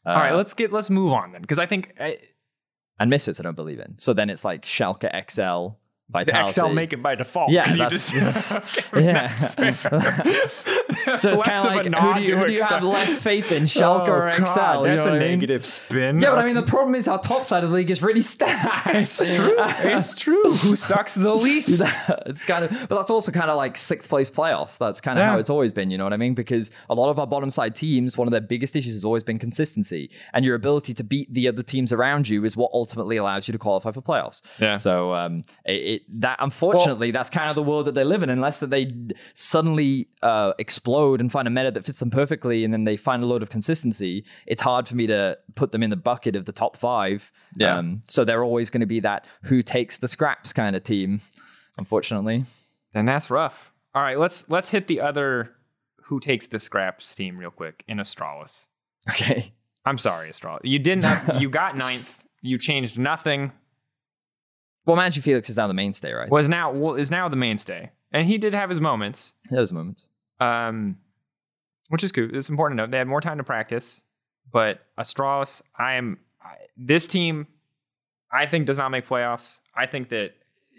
All 0.06 0.14
right, 0.14 0.34
let's 0.34 0.54
get 0.54 0.72
let's 0.72 0.88
move 0.88 1.12
on 1.12 1.32
then, 1.32 1.42
because 1.42 1.58
I 1.58 1.66
think 1.66 1.92
uh, 2.00 2.10
and 3.00 3.10
Misfits, 3.10 3.40
I 3.40 3.42
don't 3.42 3.56
believe 3.56 3.80
in. 3.80 3.98
So 3.98 4.14
then 4.14 4.30
it's 4.30 4.44
like 4.44 4.62
Schalke 4.62 5.10
XL, 5.30 5.40
the 5.42 5.74
Vitality. 6.10 6.46
Excel 6.46 6.68
make 6.72 6.92
it 6.92 7.02
by 7.02 7.16
default. 7.16 7.50
Yeah, 7.56 7.64
that's, 7.76 8.12
just- 8.12 8.50
that's- 8.94 8.94
yeah. 8.94 10.73
so 11.16 11.32
it's 11.32 11.42
kind 11.42 11.58
of 11.58 11.64
like 11.64 11.84
who 11.86 12.14
do 12.14 12.20
you, 12.22 12.36
who 12.36 12.46
do 12.46 12.52
you 12.52 12.62
have 12.62 12.82
less 12.82 13.22
faith 13.22 13.52
in, 13.52 13.62
Schalke 13.74 14.08
Oh, 14.08 14.12
or 14.12 14.30
God, 14.38 14.46
XL? 14.46 14.86
You 14.88 14.94
That's 14.96 15.06
know 15.06 15.12
a 15.12 15.16
I 15.16 15.18
mean? 15.18 15.28
negative 15.30 15.64
spin. 15.64 16.20
Yeah, 16.20 16.30
but 16.30 16.38
I 16.38 16.44
mean, 16.44 16.54
the 16.54 16.62
problem 16.62 16.94
is 16.94 17.08
our 17.08 17.20
top 17.20 17.44
side 17.44 17.64
of 17.64 17.70
the 17.70 17.76
league 17.76 17.90
is 17.90 18.02
really 18.02 18.22
stacked. 18.34 18.86
it's 18.94 19.18
true. 19.36 19.54
It's 19.58 20.14
true. 20.14 20.42
Who 20.42 20.76
sucks 20.76 21.14
the 21.14 21.34
least? 21.34 21.82
it's 22.26 22.44
kind 22.44 22.64
of, 22.64 22.70
but 22.88 22.96
that's 22.96 23.10
also 23.10 23.32
kind 23.32 23.50
of 23.50 23.56
like 23.56 23.76
sixth 23.76 24.08
place 24.08 24.30
playoffs. 24.30 24.78
That's 24.78 25.00
kind 25.00 25.18
of 25.18 25.22
Yeah. 25.22 25.30
how 25.32 25.38
it's 25.38 25.50
always 25.50 25.72
been. 25.72 25.90
You 25.90 25.98
know 25.98 26.04
what 26.04 26.12
I 26.12 26.16
mean? 26.18 26.34
Because 26.34 26.70
a 26.90 26.94
lot 26.94 27.10
of 27.10 27.18
our 27.18 27.26
bottom 27.26 27.50
side 27.50 27.74
teams, 27.74 28.16
one 28.18 28.28
of 28.28 28.32
their 28.32 28.40
biggest 28.40 28.76
issues 28.76 28.94
has 28.94 29.04
always 29.04 29.22
been 29.22 29.38
consistency, 29.38 30.10
and 30.32 30.44
your 30.44 30.54
ability 30.54 30.94
to 30.94 31.04
beat 31.04 31.32
the 31.32 31.48
other 31.48 31.62
teams 31.62 31.92
around 31.92 32.28
you 32.28 32.44
is 32.44 32.56
what 32.56 32.70
ultimately 32.74 33.16
allows 33.16 33.48
you 33.48 33.52
to 33.52 33.58
qualify 33.58 33.90
for 33.90 34.02
playoffs. 34.02 34.42
Yeah. 34.60 34.76
So 34.76 35.14
um, 35.14 35.44
it, 35.64 35.72
it 35.72 36.02
that 36.20 36.38
unfortunately 36.40 37.10
that's 37.10 37.30
kind 37.30 37.48
of 37.50 37.56
the 37.56 37.62
world 37.62 37.86
that 37.86 37.94
they 37.94 38.04
live 38.04 38.22
in. 38.22 38.30
Unless 38.30 38.60
that 38.60 38.70
they 38.70 38.92
suddenly 39.34 40.08
uh, 40.22 40.52
explode 40.74 41.20
and 41.20 41.30
find 41.30 41.46
a 41.46 41.50
meta 41.50 41.70
that 41.70 41.84
fits 41.84 42.00
them 42.00 42.10
perfectly, 42.10 42.64
and 42.64 42.72
then 42.72 42.84
they 42.84 42.96
find 42.96 43.22
a 43.22 43.26
load 43.26 43.42
of 43.42 43.50
consistency, 43.50 44.24
it's 44.46 44.60
hard 44.60 44.88
for 44.88 44.96
me 44.96 45.06
to 45.06 45.38
put 45.54 45.70
them 45.70 45.82
in 45.82 45.90
the 45.90 45.96
bucket 45.96 46.34
of 46.34 46.46
the 46.46 46.52
top 46.52 46.76
five. 46.76 47.30
Yeah. 47.56 47.78
Um, 47.78 48.02
so 48.08 48.24
they're 48.24 48.42
always 48.42 48.70
going 48.70 48.80
to 48.80 48.86
be 48.86 49.00
that 49.00 49.26
who 49.44 49.62
takes 49.62 49.98
the 49.98 50.08
scraps 50.08 50.52
kind 50.52 50.74
of 50.74 50.82
team. 50.82 51.20
Unfortunately. 51.78 52.44
Then 52.92 53.06
that's 53.06 53.30
rough. 53.30 53.72
All 53.94 54.02
right, 54.02 54.18
let's 54.18 54.48
let's 54.50 54.70
hit 54.70 54.88
the 54.88 55.00
other 55.00 55.52
who 56.04 56.20
takes 56.20 56.46
the 56.48 56.58
scraps 56.58 57.14
team 57.14 57.38
real 57.38 57.50
quick 57.50 57.84
in 57.86 57.98
Astralis. 57.98 58.66
Okay. 59.10 59.52
I'm 59.86 59.98
sorry, 59.98 60.30
Astralis. 60.30 60.60
You 60.64 60.78
didn't 60.78 61.04
have, 61.04 61.40
you 61.40 61.48
got 61.48 61.76
ninth. 61.76 62.24
You 62.42 62.58
changed 62.58 62.98
nothing. 62.98 63.52
Well, 64.86 64.96
MagiFelix 64.96 65.48
is 65.48 65.56
now 65.56 65.66
the 65.66 65.74
mainstay, 65.74 66.12
right? 66.12 66.30
Was 66.30 66.48
now 66.48 66.72
well, 66.72 66.94
is 66.94 67.10
now 67.10 67.28
the 67.28 67.36
mainstay, 67.36 67.90
and 68.12 68.26
he 68.26 68.36
did 68.36 68.52
have 68.52 68.68
his 68.68 68.80
moments. 68.80 69.32
Those 69.50 69.72
moments. 69.72 70.08
Um, 70.44 70.98
which 71.88 72.02
is 72.02 72.12
cool. 72.12 72.28
It's 72.32 72.48
important 72.48 72.78
to 72.78 72.82
note 72.82 72.90
they 72.90 72.98
had 72.98 73.08
more 73.08 73.20
time 73.20 73.38
to 73.38 73.44
practice. 73.44 74.02
But 74.50 74.80
Astralis, 74.98 75.62
I 75.78 75.94
am 75.94 76.18
this 76.76 77.06
team. 77.06 77.46
I 78.32 78.46
think 78.46 78.66
does 78.66 78.78
not 78.78 78.90
make 78.90 79.06
playoffs. 79.06 79.60
I 79.76 79.86
think 79.86 80.08
that 80.08 80.32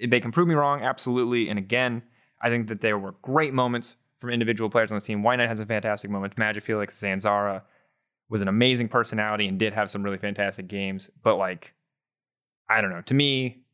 they 0.06 0.20
can 0.20 0.32
prove 0.32 0.48
me 0.48 0.56
wrong, 0.56 0.82
absolutely. 0.82 1.50
And 1.50 1.58
again, 1.58 2.04
I 2.42 2.50
think 2.50 2.68
that 2.68 2.82
there 2.82 2.98
were 2.98 3.14
great 3.22 3.54
moments 3.54 3.98
from 4.20 4.30
individual 4.30 4.70
players 4.70 4.92
on 4.92 5.00
the 5.00 5.06
team. 5.06 5.22
Knight 5.22 5.40
has 5.40 5.60
some 5.60 5.68
fantastic 5.68 6.12
moments. 6.12 6.38
Magic 6.38 6.64
Felix, 6.64 7.00
Zanzarah 7.00 7.62
was 8.30 8.42
an 8.42 8.48
amazing 8.48 8.88
personality 8.90 9.48
and 9.48 9.58
did 9.60 9.74
have 9.74 9.90
some 9.90 10.04
really 10.04 10.18
fantastic 10.18 10.68
games. 10.68 11.10
But 11.24 11.38
like, 11.38 11.74
I 12.70 12.82
don't 12.82 12.90
know. 12.90 13.02
To 13.02 13.14
me, 13.14 13.65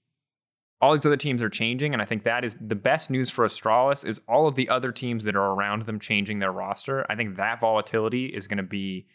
all 0.82 0.94
these 0.94 1.06
other 1.06 1.18
teams 1.18 1.42
are 1.42 1.50
changing, 1.50 1.94
and 1.94 2.02
I 2.02 2.06
think 2.06 2.24
that 2.24 2.44
is 2.44 2.56
the 2.60 2.76
best 2.76 3.12
news 3.12 3.30
for 3.30 3.46
Astralis 3.46 4.04
is 4.06 4.20
all 4.28 4.48
of 4.48 4.56
the 4.56 4.70
other 4.70 4.92
teams 4.92 5.24
that 5.26 5.36
are 5.36 5.54
around 5.54 5.86
them 5.86 6.00
changing 6.00 6.40
their 6.40 6.52
roster. 6.52 7.06
I 7.10 7.16
think 7.16 7.38
that 7.38 7.60
volatility 7.60 8.26
is 8.26 8.48
going 8.48 8.58
to 8.58 8.64
be 8.64 9.08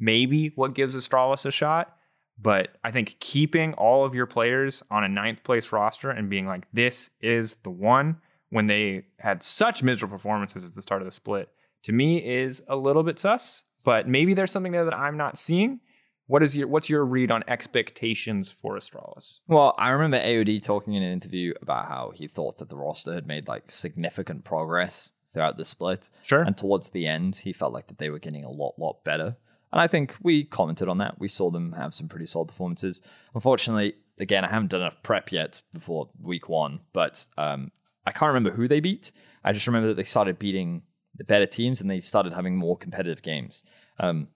maybe 0.00 0.52
what 0.56 0.74
gives 0.74 0.96
Astralis 0.96 1.46
a 1.46 1.50
shot. 1.50 1.96
But 2.40 2.70
I 2.82 2.90
think 2.90 3.20
keeping 3.20 3.74
all 3.74 4.04
of 4.04 4.14
your 4.14 4.26
players 4.26 4.82
on 4.90 5.04
a 5.04 5.08
ninth 5.08 5.44
place 5.44 5.70
roster 5.70 6.10
and 6.10 6.28
being 6.30 6.46
like, 6.46 6.66
this 6.72 7.10
is 7.20 7.56
the 7.62 7.70
one 7.70 8.16
when 8.50 8.66
they 8.66 9.04
had 9.18 9.42
such 9.42 9.82
miserable 9.82 10.16
performances 10.16 10.64
at 10.64 10.74
the 10.74 10.82
start 10.82 11.02
of 11.02 11.06
the 11.06 11.12
split, 11.12 11.50
to 11.84 11.92
me 11.92 12.18
is 12.18 12.62
a 12.68 12.76
little 12.76 13.02
bit 13.02 13.18
sus. 13.18 13.62
But 13.84 14.08
maybe 14.08 14.34
there's 14.34 14.50
something 14.50 14.72
there 14.72 14.84
that 14.84 14.96
I'm 14.96 15.16
not 15.16 15.38
seeing. 15.38 15.80
What 16.26 16.42
is 16.42 16.56
your 16.56 16.68
what's 16.68 16.88
your 16.88 17.04
read 17.04 17.30
on 17.30 17.42
expectations 17.48 18.50
for 18.50 18.76
Astralis? 18.76 19.40
Well, 19.46 19.74
I 19.78 19.90
remember 19.90 20.18
AOD 20.18 20.62
talking 20.62 20.94
in 20.94 21.02
an 21.02 21.12
interview 21.12 21.52
about 21.60 21.88
how 21.88 22.12
he 22.14 22.26
thought 22.26 22.58
that 22.58 22.68
the 22.68 22.76
roster 22.76 23.14
had 23.14 23.26
made 23.26 23.48
like 23.48 23.70
significant 23.70 24.44
progress 24.44 25.12
throughout 25.32 25.56
the 25.56 25.64
split. 25.64 26.10
Sure. 26.22 26.42
And 26.42 26.56
towards 26.56 26.90
the 26.90 27.06
end, 27.06 27.36
he 27.36 27.52
felt 27.52 27.72
like 27.72 27.88
that 27.88 27.98
they 27.98 28.10
were 28.10 28.18
getting 28.18 28.44
a 28.44 28.50
lot, 28.50 28.78
lot 28.78 29.02
better. 29.04 29.36
And 29.72 29.80
I 29.80 29.86
think 29.86 30.14
we 30.22 30.44
commented 30.44 30.88
on 30.88 30.98
that. 30.98 31.18
We 31.18 31.28
saw 31.28 31.50
them 31.50 31.72
have 31.72 31.94
some 31.94 32.08
pretty 32.08 32.26
solid 32.26 32.48
performances. 32.48 33.00
Unfortunately, 33.34 33.94
again, 34.18 34.44
I 34.44 34.50
haven't 34.50 34.70
done 34.70 34.82
enough 34.82 35.02
prep 35.02 35.32
yet 35.32 35.62
before 35.72 36.10
week 36.20 36.48
one, 36.48 36.80
but 36.92 37.26
um, 37.38 37.72
I 38.06 38.12
can't 38.12 38.28
remember 38.28 38.50
who 38.50 38.68
they 38.68 38.80
beat. 38.80 39.12
I 39.42 39.52
just 39.52 39.66
remember 39.66 39.88
that 39.88 39.96
they 39.96 40.04
started 40.04 40.38
beating 40.38 40.82
the 41.16 41.24
better 41.24 41.46
teams 41.46 41.80
and 41.80 41.90
they 41.90 42.00
started 42.00 42.34
having 42.34 42.56
more 42.56 42.76
competitive 42.76 43.22
games. 43.22 43.64
Um, 43.98 44.28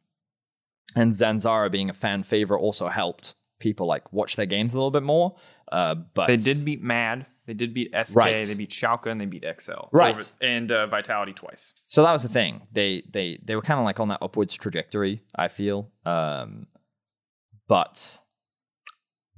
and 0.95 1.13
Zanzarah 1.13 1.71
being 1.71 1.91
a 1.91 1.95
fan 1.95 2.23
favorite 2.23 2.61
also 2.61 2.89
helped 2.89 3.35
people 3.59 3.87
like 3.87 4.13
watch 4.13 4.37
their 4.37 4.47
games 4.47 4.73
a 4.75 4.77
little 4.77 4.91
bit 4.91 5.03
more. 5.03 5.37
Uh, 5.73 5.95
but 6.15 6.27
They 6.29 6.37
did 6.37 6.65
beat 6.65 6.83
Mad. 6.83 7.27
They 7.47 7.55
did 7.55 7.73
beat 7.75 7.93
SK. 8.07 8.17
Right. 8.17 8.45
They 8.45 8.55
beat 8.55 8.71
Schalke 8.71 9.07
and 9.07 9.21
they 9.21 9.25
beat 9.27 9.45
XL. 9.61 9.73
Right. 9.93 10.15
Over- 10.17 10.25
and 10.41 10.71
uh, 10.73 10.87
Vitality 10.89 11.33
twice. 11.33 11.75
so 11.87 12.03
that 12.03 12.13
was 12.13 12.23
the 12.23 12.29
thing. 12.29 12.67
They 12.73 13.05
they 13.11 13.39
they 13.45 13.55
were 13.57 13.63
kind 13.63 13.79
of 13.79 13.85
like 13.85 14.01
on 14.01 14.09
that 14.09 14.19
upwards 14.21 14.55
trajectory. 14.55 15.23
I 15.35 15.49
feel, 15.49 15.91
um, 16.05 16.67
but 17.69 18.19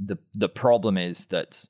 the 0.01 0.17
the 0.35 0.49
problem 0.49 0.97
is 0.97 1.27
that 1.27 1.65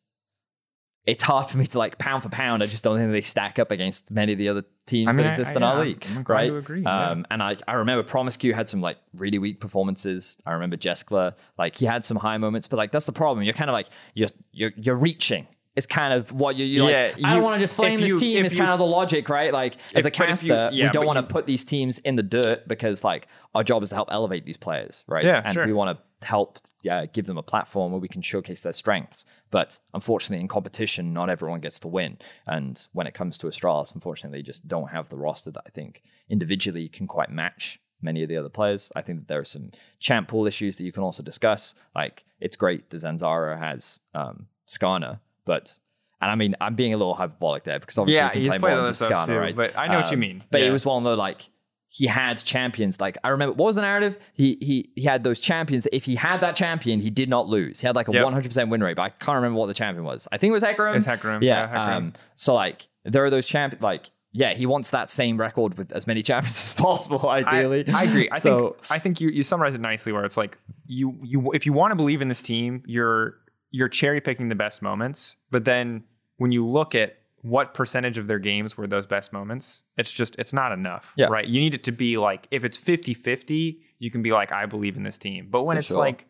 it's 1.06 1.22
hard 1.22 1.48
for 1.48 1.56
me 1.56 1.66
to 1.66 1.78
like 1.78 1.96
pound 1.98 2.22
for 2.22 2.28
pound. 2.28 2.62
I 2.62 2.66
just 2.66 2.82
don't 2.82 2.98
think 2.98 3.10
they 3.12 3.20
stack 3.22 3.58
up 3.58 3.70
against 3.70 4.10
many 4.10 4.32
of 4.32 4.38
the 4.38 4.48
other 4.50 4.64
teams 4.86 5.14
I 5.14 5.16
mean, 5.16 5.24
that 5.24 5.30
exist 5.30 5.52
I- 5.52 5.56
in 5.56 5.62
our 5.62 5.76
yeah, 5.78 5.82
league, 5.90 6.06
I'm 6.14 6.24
right? 6.28 6.52
agree, 6.52 6.82
yeah. 6.82 7.10
Um, 7.10 7.26
and 7.30 7.42
I 7.42 7.56
I 7.66 7.74
remember 7.74 8.02
Promisq 8.08 8.54
had 8.54 8.68
some 8.68 8.80
like 8.82 8.98
really 9.14 9.38
weak 9.38 9.60
performances. 9.60 10.36
I 10.44 10.52
remember 10.52 10.76
Jeskla, 10.76 11.34
like 11.56 11.76
he 11.76 11.86
had 11.86 12.04
some 12.04 12.16
high 12.18 12.36
moments, 12.38 12.68
but 12.68 12.76
like 12.76 12.92
that's 12.92 13.06
the 13.06 13.12
problem. 13.12 13.42
You're 13.44 13.54
kind 13.54 13.70
of 13.70 13.74
like 13.74 13.88
you're 14.14 14.28
you're 14.52 14.72
you're 14.76 14.96
reaching. 14.96 15.46
It's 15.76 15.86
kind 15.86 16.12
of 16.12 16.32
what 16.32 16.56
you 16.56 16.66
you're 16.66 16.90
Yeah, 16.90 17.12
like. 17.14 17.24
I 17.24 17.34
don't 17.34 17.42
want 17.44 17.54
to 17.54 17.60
just 17.60 17.76
flame 17.76 18.00
this 18.00 18.10
you- 18.10 18.18
team. 18.18 18.44
It's 18.44 18.54
you- 18.54 18.60
kind 18.60 18.72
of 18.72 18.80
the 18.80 18.84
logic, 18.86 19.28
right? 19.28 19.52
Like 19.52 19.76
as 19.94 20.04
a 20.04 20.08
If- 20.08 20.18
you- 20.18 20.24
caster, 20.26 20.70
yeah, 20.72 20.86
we 20.86 20.90
don't 20.90 21.06
want 21.06 21.18
to 21.18 21.22
put 21.22 21.46
these 21.46 21.64
teams 21.64 22.00
in 22.00 22.16
the 22.16 22.22
dirt 22.24 22.66
because 22.66 23.04
like 23.04 23.28
our 23.54 23.62
job 23.62 23.82
is 23.84 23.90
to 23.90 23.94
help 23.94 24.08
elevate 24.10 24.44
these 24.44 24.56
players, 24.56 25.04
right? 25.06 25.24
Yeah, 25.24 25.40
and 25.44 25.54
sure. 25.54 25.64
we 25.66 25.72
want 25.72 25.96
to 25.96 26.02
help 26.22 26.58
yeah, 26.82 27.06
give 27.06 27.26
them 27.26 27.38
a 27.38 27.42
platform 27.42 27.92
where 27.92 28.00
we 28.00 28.08
can 28.08 28.22
showcase 28.22 28.62
their 28.62 28.72
strengths. 28.72 29.24
But 29.50 29.78
unfortunately, 29.94 30.40
in 30.40 30.48
competition, 30.48 31.12
not 31.12 31.28
everyone 31.30 31.60
gets 31.60 31.78
to 31.80 31.88
win. 31.88 32.18
And 32.46 32.86
when 32.92 33.06
it 33.06 33.14
comes 33.14 33.38
to 33.38 33.46
Astralis, 33.46 33.94
unfortunately, 33.94 34.38
they 34.38 34.42
just 34.42 34.66
don't 34.68 34.88
have 34.90 35.08
the 35.08 35.16
roster 35.16 35.50
that 35.50 35.62
I 35.66 35.70
think 35.70 36.02
individually 36.28 36.88
can 36.88 37.06
quite 37.06 37.30
match 37.30 37.80
many 38.00 38.22
of 38.22 38.28
the 38.28 38.36
other 38.36 38.48
players. 38.48 38.92
I 38.94 39.02
think 39.02 39.20
that 39.20 39.28
there 39.28 39.40
are 39.40 39.44
some 39.44 39.70
champ 39.98 40.28
pool 40.28 40.46
issues 40.46 40.76
that 40.76 40.84
you 40.84 40.92
can 40.92 41.02
also 41.02 41.22
discuss. 41.22 41.74
Like 41.94 42.24
it's 42.40 42.56
great 42.56 42.90
that 42.90 42.98
Zanzarah 43.02 43.58
has 43.58 44.00
um, 44.14 44.46
Skarner, 44.66 45.20
but 45.44 45.78
and 46.20 46.30
I 46.30 46.34
mean 46.36 46.54
I'm 46.60 46.74
being 46.74 46.94
a 46.94 46.96
little 46.96 47.14
hyperbolic 47.14 47.64
there 47.64 47.80
because 47.80 47.98
obviously 47.98 48.18
Yeah, 48.18 48.26
you 48.26 48.32
can 48.32 48.42
he's 48.42 48.50
play 48.50 48.58
more 48.70 48.76
than 48.76 48.86
just 48.86 49.02
Skarner, 49.02 49.40
right? 49.40 49.50
Um, 49.50 49.56
but 49.56 49.76
I 49.76 49.88
know 49.88 49.98
what 50.00 50.10
you 50.10 50.16
mean. 50.16 50.42
But 50.50 50.60
Yeah. 50.60 50.68
it 50.68 50.70
was 50.70 50.86
one 50.86 51.04
of 51.04 51.10
the 51.10 51.16
like 51.16 51.48
he 51.90 52.06
had 52.06 52.36
champions. 52.38 53.00
Like 53.00 53.16
I 53.24 53.28
remember, 53.28 53.54
what 53.54 53.66
was 53.66 53.76
the 53.76 53.82
narrative? 53.82 54.18
He 54.34 54.58
he 54.60 54.90
he 54.94 55.02
had 55.02 55.24
those 55.24 55.40
champions. 55.40 55.84
That 55.84 55.94
if 55.96 56.04
he 56.04 56.14
had 56.16 56.40
that 56.40 56.54
champion, 56.56 57.00
he 57.00 57.10
did 57.10 57.28
not 57.28 57.48
lose. 57.48 57.80
He 57.80 57.86
had 57.86 57.96
like 57.96 58.08
a 58.08 58.12
one 58.12 58.32
hundred 58.32 58.48
percent 58.48 58.70
win 58.70 58.82
rate. 58.82 58.96
But 58.96 59.02
I 59.02 59.08
can't 59.10 59.36
remember 59.36 59.58
what 59.58 59.66
the 59.66 59.74
champion 59.74 60.04
was. 60.04 60.28
I 60.30 60.36
think 60.38 60.50
it 60.50 60.54
was 60.54 60.62
Hecarim. 60.62 60.96
It's 60.96 61.06
Hecarim. 61.06 61.42
Yeah. 61.42 61.48
Yeah, 61.60 61.68
Hecarim. 61.68 61.96
um, 61.96 62.12
so 62.34 62.54
like 62.54 62.88
there 63.04 63.24
are 63.24 63.30
those 63.30 63.46
champions. 63.46 63.82
Like 63.82 64.10
yeah, 64.32 64.52
he 64.54 64.66
wants 64.66 64.90
that 64.90 65.10
same 65.10 65.38
record 65.38 65.78
with 65.78 65.90
as 65.92 66.06
many 66.06 66.22
champions 66.22 66.56
as 66.56 66.74
possible. 66.74 67.26
I- 67.28 67.38
Ideally, 67.38 67.84
I, 67.94 68.04
agree. 68.04 68.28
I 68.30 68.38
so, 68.38 68.76
think 68.80 68.92
I 68.92 68.98
think 68.98 69.20
you 69.20 69.30
you 69.30 69.42
summarize 69.42 69.74
it 69.74 69.80
nicely 69.80 70.12
where 70.12 70.24
it's 70.24 70.36
like 70.36 70.58
you 70.86 71.18
you 71.22 71.50
if 71.52 71.64
you 71.64 71.72
want 71.72 71.92
to 71.92 71.96
believe 71.96 72.20
in 72.20 72.28
this 72.28 72.42
team, 72.42 72.82
you're 72.86 73.36
you're 73.70 73.88
cherry 73.88 74.20
picking 74.20 74.48
the 74.48 74.54
best 74.54 74.82
moments, 74.82 75.36
but 75.50 75.64
then 75.64 76.04
when 76.36 76.52
you 76.52 76.66
look 76.66 76.94
at 76.94 77.17
what 77.42 77.74
percentage 77.74 78.18
of 78.18 78.26
their 78.26 78.38
games 78.38 78.76
were 78.76 78.86
those 78.86 79.06
best 79.06 79.32
moments, 79.32 79.82
it's 79.96 80.10
just 80.12 80.36
it's 80.38 80.52
not 80.52 80.72
enough. 80.72 81.12
Yeah. 81.16 81.26
Right. 81.26 81.46
You 81.46 81.60
need 81.60 81.74
it 81.74 81.84
to 81.84 81.92
be 81.92 82.18
like 82.18 82.46
if 82.50 82.64
it's 82.64 82.78
50-50, 82.78 83.78
you 83.98 84.10
can 84.10 84.22
be 84.22 84.32
like, 84.32 84.52
I 84.52 84.66
believe 84.66 84.96
in 84.96 85.02
this 85.02 85.18
team. 85.18 85.48
But 85.50 85.64
when 85.64 85.76
For 85.76 85.78
it's 85.78 85.88
sure. 85.88 85.98
like 85.98 86.26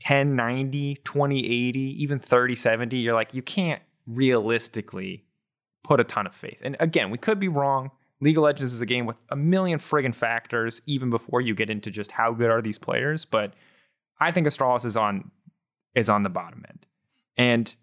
10 0.00 0.36
90, 0.36 0.96
20 1.04 1.68
80, 1.68 1.80
even 2.02 2.18
30 2.18 2.54
70, 2.54 2.98
you're 2.98 3.14
like, 3.14 3.32
you 3.32 3.42
can't 3.42 3.82
realistically 4.06 5.24
put 5.84 6.00
a 6.00 6.04
ton 6.04 6.26
of 6.26 6.34
faith. 6.34 6.58
And 6.62 6.76
again, 6.80 7.10
we 7.10 7.18
could 7.18 7.40
be 7.40 7.48
wrong. 7.48 7.90
League 8.20 8.36
of 8.38 8.44
Legends 8.44 8.72
is 8.72 8.80
a 8.80 8.86
game 8.86 9.04
with 9.06 9.16
a 9.30 9.36
million 9.36 9.78
friggin' 9.78 10.14
factors, 10.14 10.80
even 10.86 11.10
before 11.10 11.40
you 11.40 11.54
get 11.54 11.68
into 11.68 11.90
just 11.90 12.10
how 12.10 12.32
good 12.32 12.50
are 12.50 12.62
these 12.62 12.78
players. 12.78 13.24
But 13.24 13.52
I 14.18 14.32
think 14.32 14.46
Astralis 14.46 14.84
is 14.84 14.96
on 14.96 15.30
is 15.94 16.08
on 16.08 16.22
the 16.22 16.28
bottom 16.28 16.64
end. 16.68 16.86
And 17.36 17.74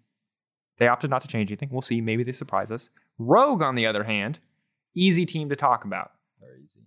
they 0.78 0.88
opted 0.88 1.10
not 1.10 1.22
to 1.22 1.28
change 1.28 1.50
anything. 1.50 1.68
We'll 1.70 1.82
see. 1.82 2.00
Maybe 2.00 2.24
they 2.24 2.32
surprise 2.32 2.70
us. 2.70 2.90
Rogue, 3.18 3.62
on 3.62 3.74
the 3.74 3.86
other 3.86 4.04
hand, 4.04 4.38
easy 4.96 5.24
team 5.26 5.48
to 5.50 5.56
talk 5.56 5.84
about. 5.84 6.10
very 6.40 6.62
easy. 6.64 6.80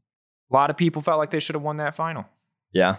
A 0.52 0.54
lot 0.54 0.70
of 0.70 0.78
people 0.78 1.02
felt 1.02 1.20
like 1.20 1.32
they 1.32 1.40
should 1.40 1.56
have 1.56 1.64
won 1.64 1.78
that 1.78 1.96
final. 1.96 2.26
Yeah, 2.72 2.98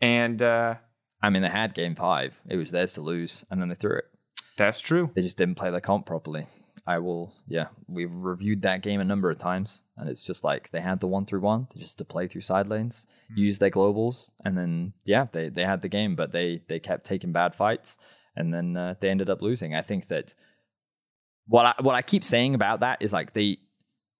And 0.00 0.40
uh, 0.40 0.76
I 1.22 1.30
mean 1.30 1.42
they 1.42 1.48
had 1.48 1.74
game 1.74 1.94
five. 1.94 2.40
It 2.48 2.56
was 2.56 2.70
theirs 2.70 2.94
to 2.94 3.00
lose, 3.02 3.44
and 3.50 3.60
then 3.60 3.68
they 3.68 3.74
threw 3.74 3.98
it. 3.98 4.04
that's 4.56 4.80
true. 4.80 5.10
They 5.14 5.22
just 5.22 5.36
didn't 5.38 5.56
play 5.56 5.70
their 5.70 5.80
comp 5.80 6.06
properly. 6.06 6.46
I 6.86 6.98
will, 6.98 7.34
yeah. 7.46 7.66
We've 7.86 8.12
reviewed 8.12 8.62
that 8.62 8.82
game 8.82 9.00
a 9.00 9.04
number 9.04 9.30
of 9.30 9.38
times, 9.38 9.82
and 9.96 10.08
it's 10.08 10.24
just 10.24 10.42
like 10.42 10.70
they 10.70 10.80
had 10.80 11.00
the 11.00 11.06
one 11.06 11.26
through 11.26 11.40
one, 11.40 11.68
they 11.74 11.80
just 11.80 11.98
to 11.98 12.04
play 12.04 12.26
through 12.26 12.40
side 12.40 12.68
lanes, 12.68 13.06
use 13.36 13.58
their 13.58 13.70
globals, 13.70 14.30
and 14.44 14.56
then 14.56 14.92
yeah, 15.04 15.26
they 15.30 15.48
they 15.50 15.64
had 15.64 15.82
the 15.82 15.88
game, 15.88 16.16
but 16.16 16.32
they 16.32 16.62
they 16.68 16.78
kept 16.80 17.04
taking 17.04 17.32
bad 17.32 17.54
fights, 17.54 17.98
and 18.40 18.52
then 18.52 18.76
uh, 18.76 18.94
they 19.00 19.10
ended 19.10 19.30
up 19.30 19.42
losing. 19.42 19.74
I 19.74 19.82
think 19.82 20.08
that 20.08 20.34
what 21.46 21.66
I 21.66 21.74
what 21.82 21.94
I 21.94 22.02
keep 22.02 22.24
saying 22.24 22.54
about 22.54 22.80
that 22.80 22.98
is 23.00 23.12
like 23.12 23.32
the 23.32 23.58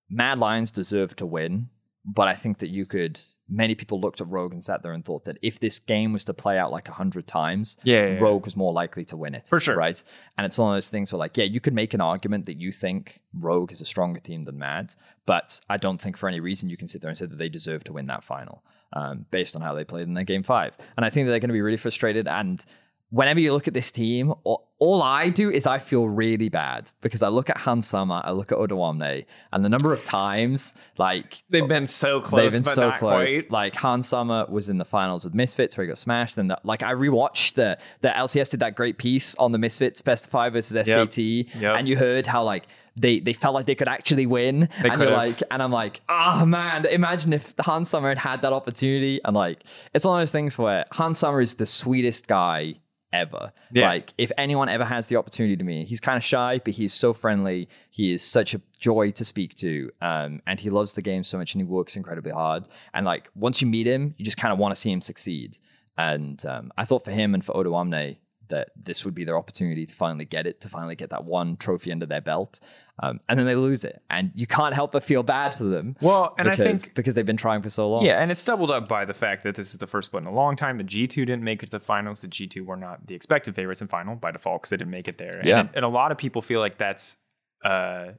Mad 0.09 0.39
Lions 0.39 0.71
deserve 0.71 1.15
to 1.17 1.25
win, 1.25 1.69
but 2.05 2.27
I 2.27 2.35
think 2.35 2.59
that 2.59 2.69
you 2.69 2.85
could. 2.85 3.19
Many 3.53 3.75
people 3.75 3.99
looked 3.99 4.21
at 4.21 4.29
Rogue 4.29 4.53
and 4.53 4.63
sat 4.63 4.81
there 4.81 4.93
and 4.93 5.03
thought 5.03 5.25
that 5.25 5.37
if 5.41 5.59
this 5.59 5.77
game 5.77 6.13
was 6.13 6.23
to 6.23 6.33
play 6.33 6.57
out 6.57 6.71
like 6.71 6.87
a 6.87 6.93
hundred 6.93 7.27
times, 7.27 7.77
Yeah, 7.83 8.05
yeah, 8.05 8.13
yeah. 8.13 8.19
Rogue 8.21 8.45
was 8.45 8.55
more 8.55 8.71
likely 8.71 9.03
to 9.05 9.17
win 9.17 9.35
it. 9.35 9.49
For 9.49 9.59
sure. 9.59 9.75
Right. 9.75 10.01
And 10.37 10.45
it's 10.45 10.57
one 10.57 10.71
of 10.71 10.77
those 10.77 10.87
things 10.87 11.11
where, 11.11 11.19
like, 11.19 11.35
yeah, 11.35 11.43
you 11.43 11.59
could 11.59 11.73
make 11.73 11.93
an 11.93 11.99
argument 11.99 12.45
that 12.45 12.55
you 12.55 12.71
think 12.71 13.19
Rogue 13.33 13.73
is 13.73 13.81
a 13.81 13.85
stronger 13.85 14.21
team 14.21 14.43
than 14.43 14.57
Mad, 14.57 14.95
but 15.25 15.59
I 15.69 15.75
don't 15.75 15.99
think 15.99 16.15
for 16.15 16.29
any 16.29 16.39
reason 16.39 16.69
you 16.69 16.77
can 16.77 16.87
sit 16.87 17.01
there 17.01 17.09
and 17.09 17.17
say 17.17 17.25
that 17.25 17.37
they 17.37 17.49
deserve 17.49 17.83
to 17.85 17.93
win 17.93 18.07
that 18.07 18.23
final 18.23 18.63
um, 18.93 19.25
based 19.31 19.57
on 19.57 19.61
how 19.61 19.73
they 19.73 19.83
played 19.83 20.07
in 20.07 20.13
their 20.13 20.23
game 20.23 20.43
five. 20.43 20.77
And 20.95 21.05
I 21.05 21.09
think 21.09 21.25
that 21.25 21.31
they're 21.31 21.41
going 21.41 21.49
to 21.49 21.53
be 21.53 21.61
really 21.61 21.75
frustrated. 21.75 22.29
And 22.29 22.63
whenever 23.11 23.39
you 23.39 23.53
look 23.53 23.67
at 23.67 23.73
this 23.73 23.91
team, 23.91 24.33
all, 24.43 25.03
I 25.03 25.29
do 25.29 25.51
is 25.51 25.67
I 25.67 25.77
feel 25.77 26.07
really 26.07 26.49
bad 26.49 26.91
because 27.01 27.21
I 27.21 27.27
look 27.27 27.49
at 27.51 27.57
Hans 27.57 27.87
sama, 27.87 28.21
I 28.25 28.31
look 28.31 28.51
at 28.51 28.57
Odoamne, 28.57 29.25
and 29.51 29.63
the 29.63 29.69
number 29.69 29.93
of 29.93 30.01
times, 30.01 30.73
like, 30.97 31.43
They've 31.49 31.67
been 31.67 31.85
so 31.85 32.19
close. 32.21 32.41
They've 32.41 32.51
been 32.51 32.63
so 32.63 32.91
close. 32.93 33.29
quite. 33.43 33.51
Like 33.51 33.75
Hans 33.75 34.07
sama 34.07 34.47
was 34.49 34.69
in 34.69 34.77
the 34.79 34.85
finals 34.85 35.23
with 35.23 35.35
Misfits 35.35 35.77
where 35.77 35.83
he 35.85 35.87
got 35.89 35.99
smashed. 35.99 36.37
And 36.37 36.55
like 36.63 36.81
I 36.81 36.93
rewatched 36.93 37.53
the 37.53 37.77
the 37.99 38.09
LCS 38.09 38.49
did 38.49 38.61
that 38.61 38.75
great 38.75 38.97
piece 38.97 39.35
on 39.35 39.51
the 39.51 39.57
Misfits 39.59 40.01
best 40.01 40.25
of 40.25 40.31
five 40.31 40.53
versus 40.53 40.87
SKT, 40.87 41.49
Yep. 41.61 41.77
and 41.77 41.87
you 41.87 41.97
heard 41.97 42.25
how 42.25 42.43
like 42.43 42.65
they 42.95 43.19
they 43.19 43.33
felt 43.33 43.53
like 43.53 43.67
they 43.67 43.75
could 43.75 43.87
actually 43.87 44.25
win. 44.25 44.67
and 44.79 44.99
you're 45.01 45.11
like, 45.11 45.43
and 45.51 45.61
I'm 45.61 45.71
like, 45.71 46.01
oh 46.09 46.45
man, 46.45 46.85
imagine 46.87 47.33
if 47.33 47.53
Hans 47.59 47.89
sama 47.89 48.07
had 48.09 48.17
had 48.17 48.41
that 48.41 48.51
opportunity. 48.53 49.21
And 49.23 49.35
like, 49.35 49.63
it's 49.93 50.05
one 50.05 50.19
of 50.19 50.21
those 50.21 50.31
things 50.31 50.57
where 50.57 50.85
Hans 50.91 51.19
sama 51.19 51.37
is 51.37 51.53
the 51.55 51.65
sweetest 51.67 52.27
guy 52.27 52.75
ever. 53.13 53.51
Yeah. 53.71 53.87
Like 53.87 54.13
if 54.17 54.31
anyone 54.37 54.69
ever 54.69 54.85
has 54.85 55.07
the 55.07 55.17
opportunity 55.17 55.55
to 55.55 55.63
meet, 55.63 55.87
he's 55.87 55.99
kind 55.99 56.17
of 56.17 56.23
shy, 56.23 56.59
but 56.63 56.73
he's 56.73 56.93
so 56.93 57.13
friendly. 57.13 57.69
He 57.89 58.13
is 58.13 58.23
such 58.23 58.53
a 58.53 58.61
joy 58.79 59.11
to 59.11 59.25
speak 59.25 59.55
to, 59.55 59.91
um, 60.01 60.41
and 60.47 60.59
he 60.59 60.69
loves 60.69 60.93
the 60.93 61.01
game 61.01 61.23
so 61.23 61.37
much, 61.37 61.53
and 61.53 61.61
he 61.61 61.65
works 61.65 61.95
incredibly 61.95 62.31
hard. 62.31 62.67
And 62.93 63.05
like 63.05 63.29
once 63.35 63.61
you 63.61 63.67
meet 63.67 63.87
him, 63.87 64.15
you 64.17 64.25
just 64.25 64.37
kind 64.37 64.53
of 64.53 64.59
want 64.59 64.73
to 64.73 64.79
see 64.79 64.91
him 64.91 65.01
succeed. 65.01 65.57
And 65.97 66.43
um, 66.45 66.71
I 66.77 66.85
thought 66.85 67.03
for 67.03 67.11
him 67.11 67.33
and 67.33 67.43
for 67.43 67.53
Odoamne, 67.53 68.17
that 68.51 68.69
this 68.75 69.03
would 69.03 69.13
be 69.15 69.23
their 69.25 69.37
opportunity 69.37 69.85
to 69.85 69.93
finally 69.93 70.23
get 70.23 70.45
it, 70.47 70.61
to 70.61 70.69
finally 70.69 70.95
get 70.95 71.09
that 71.09 71.25
one 71.25 71.57
trophy 71.57 71.91
under 71.91 72.05
their 72.05 72.21
belt. 72.21 72.59
Um, 73.03 73.19
and 73.27 73.39
then 73.39 73.47
they 73.47 73.55
lose 73.55 73.83
it. 73.83 74.01
And 74.09 74.31
you 74.35 74.45
can't 74.45 74.75
help 74.75 74.91
but 74.91 75.03
feel 75.03 75.23
bad 75.23 75.55
for 75.55 75.63
them. 75.63 75.95
Well, 76.01 76.35
and 76.37 76.47
I 76.47 76.51
because, 76.51 76.83
think- 76.83 76.95
because 76.95 77.15
they've 77.15 77.25
been 77.25 77.35
trying 77.37 77.63
for 77.63 77.69
so 77.69 77.89
long. 77.89 78.05
Yeah, 78.05 78.21
and 78.21 78.31
it's 78.31 78.43
doubled 78.43 78.69
up 78.69 78.87
by 78.87 79.05
the 79.05 79.13
fact 79.13 79.43
that 79.43 79.55
this 79.55 79.71
is 79.71 79.79
the 79.79 79.87
first 79.87 80.07
split 80.07 80.21
in 80.21 80.27
a 80.27 80.33
long 80.33 80.55
time. 80.55 80.77
The 80.77 80.83
G2 80.83 81.15
didn't 81.15 81.43
make 81.43 81.63
it 81.63 81.67
to 81.67 81.71
the 81.71 81.79
finals. 81.79 82.21
The 82.21 82.27
G2 82.27 82.63
were 82.63 82.77
not 82.77 83.07
the 83.07 83.15
expected 83.15 83.55
favorites 83.55 83.81
in 83.81 83.87
final 83.87 84.15
by 84.15 84.31
default 84.31 84.61
because 84.61 84.69
they 84.69 84.77
didn't 84.77 84.91
make 84.91 85.07
it 85.07 85.17
there. 85.17 85.41
Yeah. 85.43 85.61
And, 85.61 85.69
and 85.73 85.85
a 85.85 85.89
lot 85.89 86.11
of 86.11 86.17
people 86.19 86.43
feel 86.43 86.59
like 86.59 86.77
that's, 86.77 87.17
uh, 87.65 88.09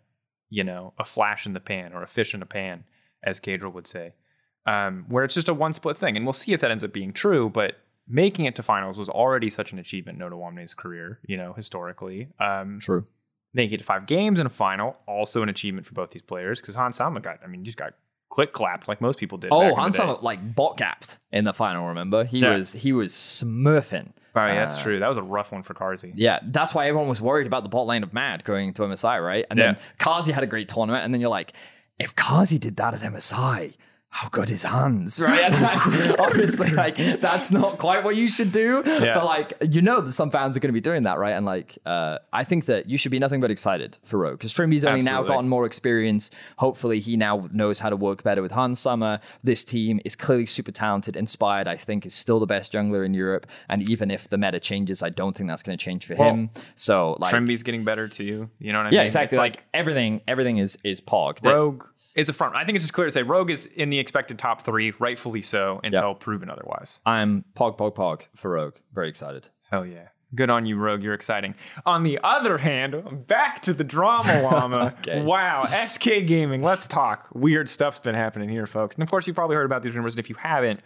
you 0.51 0.65
know, 0.65 0.95
a 0.99 1.05
flash 1.05 1.47
in 1.47 1.53
the 1.53 1.61
pan 1.61 1.93
or 1.93 2.03
a 2.03 2.09
fish 2.09 2.35
in 2.35 2.43
a 2.43 2.47
pan, 2.47 2.85
as 3.23 3.39
Caedrel 3.39 3.73
would 3.73 3.87
say, 3.87 4.15
um, 4.67 5.05
where 5.09 5.23
it's 5.23 5.35
just 5.35 5.49
a 5.49 5.55
one 5.55 5.73
split 5.73 5.97
thing. 5.97 6.17
And 6.17 6.27
we'll 6.27 6.33
see 6.33 6.53
if 6.53 6.61
that 6.61 6.71
ends 6.73 6.83
up 6.83 6.93
being 6.93 7.13
true. 7.13 7.49
But 7.49 7.77
making 8.09 8.45
it 8.47 8.57
to 8.57 8.63
finals 8.63 8.99
was 8.99 9.09
already 9.09 9.49
such 9.51 9.73
an 9.73 9.79
achievement 9.79 10.21
in 10.21 10.29
Noda 10.29 10.77
career, 10.77 11.19
you 11.27 11.37
know, 11.37 11.53
historically. 11.53 12.29
Um, 12.41 12.79
True. 12.81 13.07
making 13.55 13.75
it 13.75 13.79
to 13.79 13.85
five 13.85 14.07
games 14.07 14.41
in 14.41 14.47
a 14.47 14.51
final, 14.51 14.97
also 15.07 15.43
an 15.43 15.49
achievement 15.49 15.87
for 15.87 15.95
both 15.95 16.11
these 16.11 16.23
players 16.23 16.61
because 16.61 16.75
Hans 16.75 16.97
Sama 16.97 17.21
got, 17.21 17.39
I 17.45 17.47
mean, 17.47 17.65
just 17.65 17.79
got 17.79 17.95
click 18.31 18.53
clapped 18.53 18.89
like 18.89 19.01
most 19.01 19.19
people 19.19 19.37
did. 19.39 19.51
Oh, 19.53 19.61
in 19.63 19.69
the 19.69 19.75
Hans 19.77 19.97
day. 19.97 20.03
Sama, 20.03 20.19
like 20.23 20.55
bot 20.55 20.79
capped 20.79 21.19
in 21.33 21.45
the 21.45 21.53
final, 21.53 21.87
remember? 21.89 22.25
He 22.25 22.41
Yeah. 22.41 22.57
was 22.57 22.73
he 22.73 22.93
was 22.93 23.13
smurfing. 23.13 24.13
Oh, 24.35 24.47
yeah, 24.47 24.55
that's 24.61 24.79
Uh, 24.79 24.83
true. 24.83 24.99
That 24.99 25.09
was 25.09 25.19
a 25.19 25.23
rough 25.23 25.53
one 25.53 25.63
for 25.63 25.75
Carzzy. 25.75 26.13
Yeah, 26.15 26.39
that's 26.43 26.75
why 26.75 26.89
everyone 26.89 27.09
was 27.09 27.21
worried 27.21 27.47
about 27.47 27.63
the 27.65 27.69
bot 27.69 27.87
lane 27.87 28.03
of 28.03 28.15
Mad 28.15 28.45
going 28.45 28.73
to 28.75 28.83
MSI, 28.83 29.23
right? 29.23 29.45
And 29.51 29.59
then 29.61 29.75
Yeah. 29.77 29.81
Carzzy 30.05 30.33
had 30.33 30.43
a 30.43 30.47
great 30.47 30.69
tournament, 30.71 31.05
and 31.05 31.13
then 31.13 31.21
you're 31.21 31.29
like, 31.31 31.53
if 31.99 32.17
Carzzy 32.17 32.59
did 32.59 32.77
that 32.77 32.95
at 32.95 33.01
MSI, 33.03 33.75
how 34.15 34.29
good 34.29 34.51
is 34.51 34.63
Hans, 34.63 35.19
right? 35.19 35.51
Like, 35.51 36.19
obviously, 36.21 36.71
like 36.71 36.97
that's 36.97 37.51
not 37.51 37.79
quite 37.79 38.05
what 38.05 38.15
you 38.15 38.29
should 38.29 38.53
do, 38.53 38.83
Yeah. 38.85 39.15
but 39.15 39.25
like 39.25 39.55
you 39.71 39.81
know 39.81 40.03
that 40.03 40.13
some 40.13 40.31
fans 40.31 40.55
are 40.55 40.61
going 40.61 40.69
to 40.69 40.75
be 40.75 40.83
doing 40.83 41.05
that, 41.05 41.19
right? 41.19 41.33
And 41.33 41.47
like, 41.47 41.79
uh, 41.87 42.19
I 42.31 42.45
think 42.45 42.67
that 42.67 42.91
you 42.91 42.99
should 42.99 43.11
be 43.11 43.19
nothing 43.19 43.41
but 43.41 43.51
excited 43.51 43.97
for 44.05 44.19
Rogue 44.19 44.39
because 44.39 44.53
Trymbi's 44.53 44.85
only 44.85 45.01
now 45.01 45.23
gotten 45.23 45.49
more 45.49 45.65
experience. 45.65 46.31
Hopefully, 46.59 47.01
he 47.01 47.17
now 47.17 47.49
knows 47.53 47.79
how 47.79 47.89
to 47.89 47.97
work 47.97 48.23
better 48.23 48.43
with 48.43 48.53
Hans 48.53 48.79
sama. 48.81 49.19
This 49.43 49.65
team 49.65 49.99
is 50.05 50.15
clearly 50.15 50.45
super 50.45 50.73
talented. 50.73 51.17
Inspired, 51.17 51.67
I 51.67 51.77
think, 51.79 52.05
is 52.05 52.13
still 52.13 52.39
the 52.39 52.47
best 52.47 52.71
jungler 52.71 53.07
in 53.07 53.15
Europe, 53.15 53.47
and 53.71 53.89
even 53.89 54.11
if 54.11 54.29
the 54.29 54.37
meta 54.37 54.61
changes, 54.61 55.03
I 55.03 55.09
don't 55.09 55.35
think 55.35 55.49
that's 55.49 55.63
going 55.63 55.79
to 55.79 55.83
change 55.83 56.05
for 56.05 56.17
Well, 56.17 56.29
him. 56.35 56.51
So 56.75 57.17
like. 57.19 57.31
Trymbi's 57.31 57.63
getting 57.63 57.83
better 57.83 58.09
too. 58.09 58.51
You 58.59 58.73
know 58.75 58.81
what 58.81 58.89
I 58.89 58.91
Yeah, 58.91 58.91
mean? 58.91 58.93
Yeah, 58.93 59.03
exactly. 59.05 59.37
It's 59.37 59.39
Like, 59.39 59.57
like 59.57 59.65
everything, 59.73 60.21
everything 60.29 60.59
is 60.59 60.77
is 60.85 61.01
Pog. 61.01 61.43
Rogue 61.43 61.85
is 62.15 62.29
a 62.29 62.33
front. 62.33 62.55
I 62.57 62.65
think 62.65 62.77
it's 62.77 62.85
just 62.85 62.93
clear 62.93 63.07
to 63.07 63.11
say 63.11 63.23
Rogue 63.23 63.51
is 63.51 63.67
in 63.67 63.91
the 63.91 63.99
expected 63.99 64.39
top 64.39 64.63
three, 64.63 64.93
rightfully 64.99 65.43
so, 65.43 65.81
until 65.83 66.15
proven 66.15 66.51
otherwise. 66.51 67.01
I'm 67.07 67.45
Pog 67.55 67.79
Pog 67.79 67.95
Pog 67.95 68.23
for 68.37 68.51
Rogue. 68.53 68.77
Very 68.95 69.09
excited. 69.09 69.49
Hell 69.71 69.87
yeah. 69.87 70.09
Good 70.35 70.49
on 70.49 70.65
you, 70.65 70.77
Rogue. 70.77 71.03
You're 71.03 71.13
exciting. 71.13 71.55
On 71.85 72.05
the 72.05 72.19
other 72.25 72.57
hand, 72.57 73.27
back 73.27 73.61
to 73.63 73.75
the 73.75 73.85
drama 73.85 74.41
llama. 74.43 74.95
Okay. 75.03 75.23
Wow. 75.23 75.65
SK 75.65 76.05
Gaming. 76.27 76.63
Let's 76.63 76.87
talk. 76.87 77.29
Weird 77.35 77.69
stuff's 77.69 77.99
been 77.99 78.15
happening 78.15 78.49
here, 78.49 78.67
folks. 78.67 78.95
And 78.95 79.03
of 79.03 79.11
course, 79.11 79.27
you've 79.27 79.37
probably 79.37 79.57
heard 79.57 79.67
about 79.67 79.83
these 79.83 79.95
rumors. 79.95 80.15
And 80.15 80.21
if 80.21 80.31
you 80.31 80.37
haven't, 80.37 80.81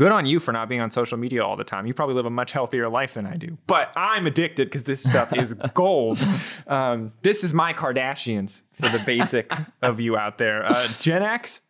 good 0.00 0.12
on 0.12 0.24
you 0.24 0.40
for 0.40 0.50
not 0.50 0.66
being 0.66 0.80
on 0.80 0.90
social 0.90 1.18
media 1.18 1.44
all 1.44 1.58
the 1.58 1.64
time. 1.64 1.86
You 1.86 1.92
probably 1.92 2.14
live 2.14 2.24
a 2.24 2.30
much 2.30 2.52
healthier 2.52 2.88
life 2.88 3.12
than 3.12 3.26
I 3.26 3.36
do. 3.36 3.58
But 3.66 3.92
I'm 3.98 4.26
addicted 4.26 4.68
because 4.68 4.84
this 4.84 5.02
stuff 5.02 5.36
is 5.36 5.52
gold. 5.74 6.24
Um, 6.66 7.12
this 7.20 7.44
is 7.44 7.52
my 7.52 7.74
Kardashians 7.74 8.62
for 8.80 8.88
the 8.88 9.02
basic 9.04 9.52
of 9.82 10.00
you 10.00 10.16
out 10.16 10.38
there. 10.38 10.64
Uh, 10.64 10.72
Jenax, 11.02 11.60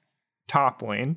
top 0.46 0.80
lane. 0.80 1.16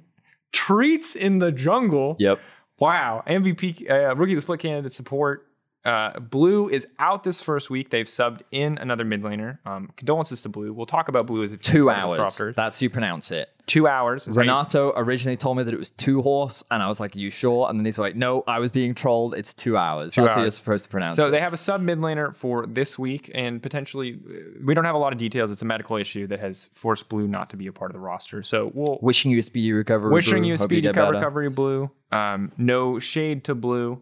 Treatz 0.53 1.15
in 1.15 1.37
the 1.37 1.51
jungle. 1.51 2.15
Yep. 2.17 2.39
Wow. 2.79 3.23
MVP, 3.27 3.87
uh, 3.91 4.15
rookie 4.15 4.33
of 4.33 4.37
the 4.37 4.41
split 4.41 4.61
candidate 4.61 4.93
support. 4.93 5.47
Uh, 5.85 6.19
Blue 6.19 6.67
is 6.67 6.87
out 6.97 7.23
this 7.23 7.41
first 7.41 7.69
week. 7.69 7.91
They've 7.91 8.07
subbed 8.07 8.41
in 8.51 8.79
another 8.79 9.05
mid 9.05 9.21
laner. 9.21 9.59
Um, 9.67 9.91
condolences 9.97 10.41
to 10.41 10.49
Blue. 10.49 10.73
We'll 10.73 10.87
talk 10.87 11.09
about 11.09 11.27
Blue 11.27 11.43
as 11.43 11.51
if 11.51 11.61
Two 11.61 11.91
hours. 11.91 12.17
That's 12.55 12.79
how 12.79 12.83
you 12.83 12.89
pronounce 12.89 13.29
it. 13.29 13.49
Two 13.65 13.87
hours. 13.87 14.27
is 14.27 14.35
Renato 14.35 14.91
originally 14.95 15.37
told 15.37 15.55
me 15.57 15.63
that 15.63 15.73
it 15.73 15.79
was 15.79 15.89
two 15.91 16.21
horse, 16.21 16.63
and 16.69 16.83
I 16.83 16.89
was 16.89 16.99
like, 16.99 17.15
"Are 17.15 17.19
you 17.19 17.29
sure?" 17.29 17.69
And 17.69 17.79
then 17.79 17.85
he's 17.85 17.97
like, 17.97 18.13
"No, 18.13 18.43
I 18.45 18.59
was 18.59 18.71
being 18.71 18.93
trolled. 18.93 19.35
It's 19.35 19.53
two 19.53 19.77
hours. 19.77 20.13
Two 20.13 20.21
That's 20.23 20.35
how 20.35 20.41
you're 20.41 20.51
supposed 20.51 20.83
to 20.83 20.89
pronounce 20.89 21.15
So 21.15 21.27
it." 21.27 21.31
they 21.31 21.39
have 21.39 21.53
a 21.53 21.57
sub 21.57 21.79
mid 21.81 21.99
laner 21.99 22.35
for 22.35 22.65
this 22.67 22.99
week, 22.99 23.31
and 23.33 23.63
potentially 23.63 24.19
uh, 24.27 24.33
we 24.65 24.73
don't 24.73 24.83
have 24.83 24.95
a 24.95 24.97
lot 24.97 25.13
of 25.13 25.19
details. 25.19 25.49
It's 25.49 25.61
a 25.61 25.65
medical 25.65 25.95
issue 25.95 26.27
that 26.27 26.41
has 26.41 26.69
forced 26.73 27.07
Blue 27.07 27.25
not 27.25 27.49
to 27.51 27.57
be 27.57 27.67
a 27.67 27.71
part 27.71 27.89
of 27.89 27.93
the 27.93 28.01
roster. 28.01 28.43
So 28.43 28.69
we'll 28.73 28.99
Wishing 29.01 29.31
you 29.31 29.39
a 29.39 29.41
speedy 29.43 29.71
recovery. 29.71 30.11
wishing 30.11 30.39
Brew. 30.39 30.47
you 30.49 30.53
a 30.55 30.57
speedy 30.57 30.91
better. 30.91 31.11
recovery, 31.13 31.49
Blue. 31.49 31.89
Um, 32.11 32.51
no 32.57 32.99
shade 32.99 33.45
to 33.45 33.55
Blue. 33.55 34.01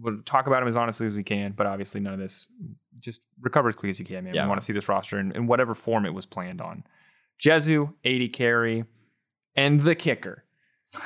We'll 0.00 0.22
talk 0.24 0.46
about 0.46 0.62
him 0.62 0.68
as 0.68 0.76
honestly 0.76 1.06
as 1.08 1.14
we 1.14 1.24
can, 1.24 1.50
but 1.52 1.66
obviously 1.66 2.00
none 2.00 2.12
of 2.12 2.20
this. 2.20 2.46
Just 3.00 3.20
recover 3.40 3.68
as 3.68 3.76
quick 3.76 3.90
as 3.90 3.98
you 3.98 4.06
can, 4.06 4.24
man. 4.24 4.34
Yeah. 4.34 4.44
We 4.44 4.48
want 4.50 4.60
to 4.60 4.64
see 4.64 4.72
this 4.72 4.88
roster 4.88 5.18
in, 5.18 5.32
in 5.32 5.46
whatever 5.48 5.74
form 5.74 6.06
it 6.06 6.14
was 6.14 6.26
planned 6.26 6.60
on. 6.60 6.84
Jezu, 7.42 7.92
80 8.04 8.28
carry, 8.28 8.84
and 9.56 9.80
the 9.82 9.94
kicker. 9.94 10.44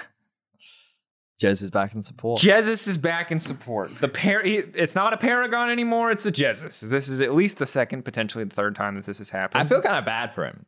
Jez 1.40 1.62
is 1.62 1.70
back 1.70 1.94
in 1.94 2.02
support. 2.02 2.40
Jesiz 2.40 2.88
is 2.88 2.96
back 2.96 3.30
in 3.30 3.38
support. 3.38 3.90
The 4.00 4.08
par- 4.08 4.42
It's 4.44 4.94
not 4.96 5.12
a 5.12 5.16
Paragon 5.16 5.70
anymore. 5.70 6.10
It's 6.10 6.26
a 6.26 6.32
Jesiz. 6.32 6.80
This 6.88 7.08
is 7.08 7.20
at 7.20 7.32
least 7.34 7.58
the 7.58 7.66
second, 7.66 8.02
potentially 8.04 8.42
the 8.44 8.54
third 8.54 8.74
time 8.74 8.96
that 8.96 9.04
this 9.04 9.18
has 9.18 9.30
happened. 9.30 9.62
I 9.62 9.64
feel 9.64 9.80
kind 9.80 9.96
of 9.96 10.04
bad 10.04 10.34
for 10.34 10.44
him. 10.44 10.66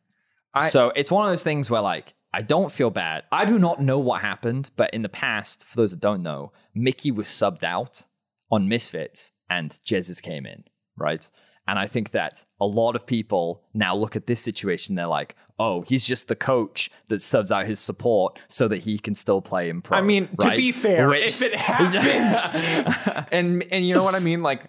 I- 0.55 0.69
so 0.69 0.93
it's 0.95 1.11
one 1.11 1.25
of 1.25 1.31
those 1.33 1.43
things 1.43 1.71
where 1.71 1.81
like 1.81 2.15
I 2.33 2.43
don't 2.43 2.71
feel 2.71 2.91
bad. 2.91 3.25
I 3.33 3.45
do 3.45 3.59
not 3.59 3.81
know 3.83 3.99
what 3.99 4.21
happened, 4.21 4.71
but 4.77 4.95
in 4.95 5.03
the 5.03 5.09
past, 5.09 5.65
for 5.65 5.77
those 5.77 5.91
that 5.91 6.01
don't 6.01 6.23
know, 6.23 6.53
Mikyx 6.77 7.13
was 7.17 7.27
subbed 7.27 7.65
out 7.65 8.05
on 8.53 8.69
Misfits 8.69 9.33
and 9.49 9.71
Jesiz 9.85 10.23
came 10.23 10.47
in, 10.47 10.63
right? 10.97 11.29
And 11.67 11.79
I 11.81 11.89
think 11.89 12.11
that 12.13 12.45
a 12.61 12.67
lot 12.67 12.95
of 12.95 13.07
people 13.07 13.65
now 13.75 13.97
look 13.97 14.15
at 14.15 14.29
this 14.29 14.41
situation, 14.41 14.95
they're 14.95 15.07
like, 15.09 15.35
oh, 15.61 15.83
he's 15.83 16.07
just 16.07 16.27
the 16.27 16.35
coach 16.35 16.91
that 17.09 17.21
subs 17.21 17.53
out 17.53 17.67
his 17.67 17.79
support 17.79 18.39
so 18.49 18.67
that 18.67 18.79
he 18.79 18.99
can 18.99 19.15
still 19.15 19.43
play 19.43 19.69
in 19.69 19.83
pro. 19.83 19.99
I 19.99 20.01
mean, 20.01 20.29
to 20.41 20.51
be 20.57 20.73
fair, 20.73 21.07
Which- 21.09 21.41
if 21.41 21.43
it 21.43 21.55
happens, 21.55 23.27
and 23.31 23.63
and 23.71 23.87
you 23.87 23.95
know 23.95 24.03
what 24.03 24.15
I 24.15 24.21
mean, 24.21 24.43
like 24.43 24.65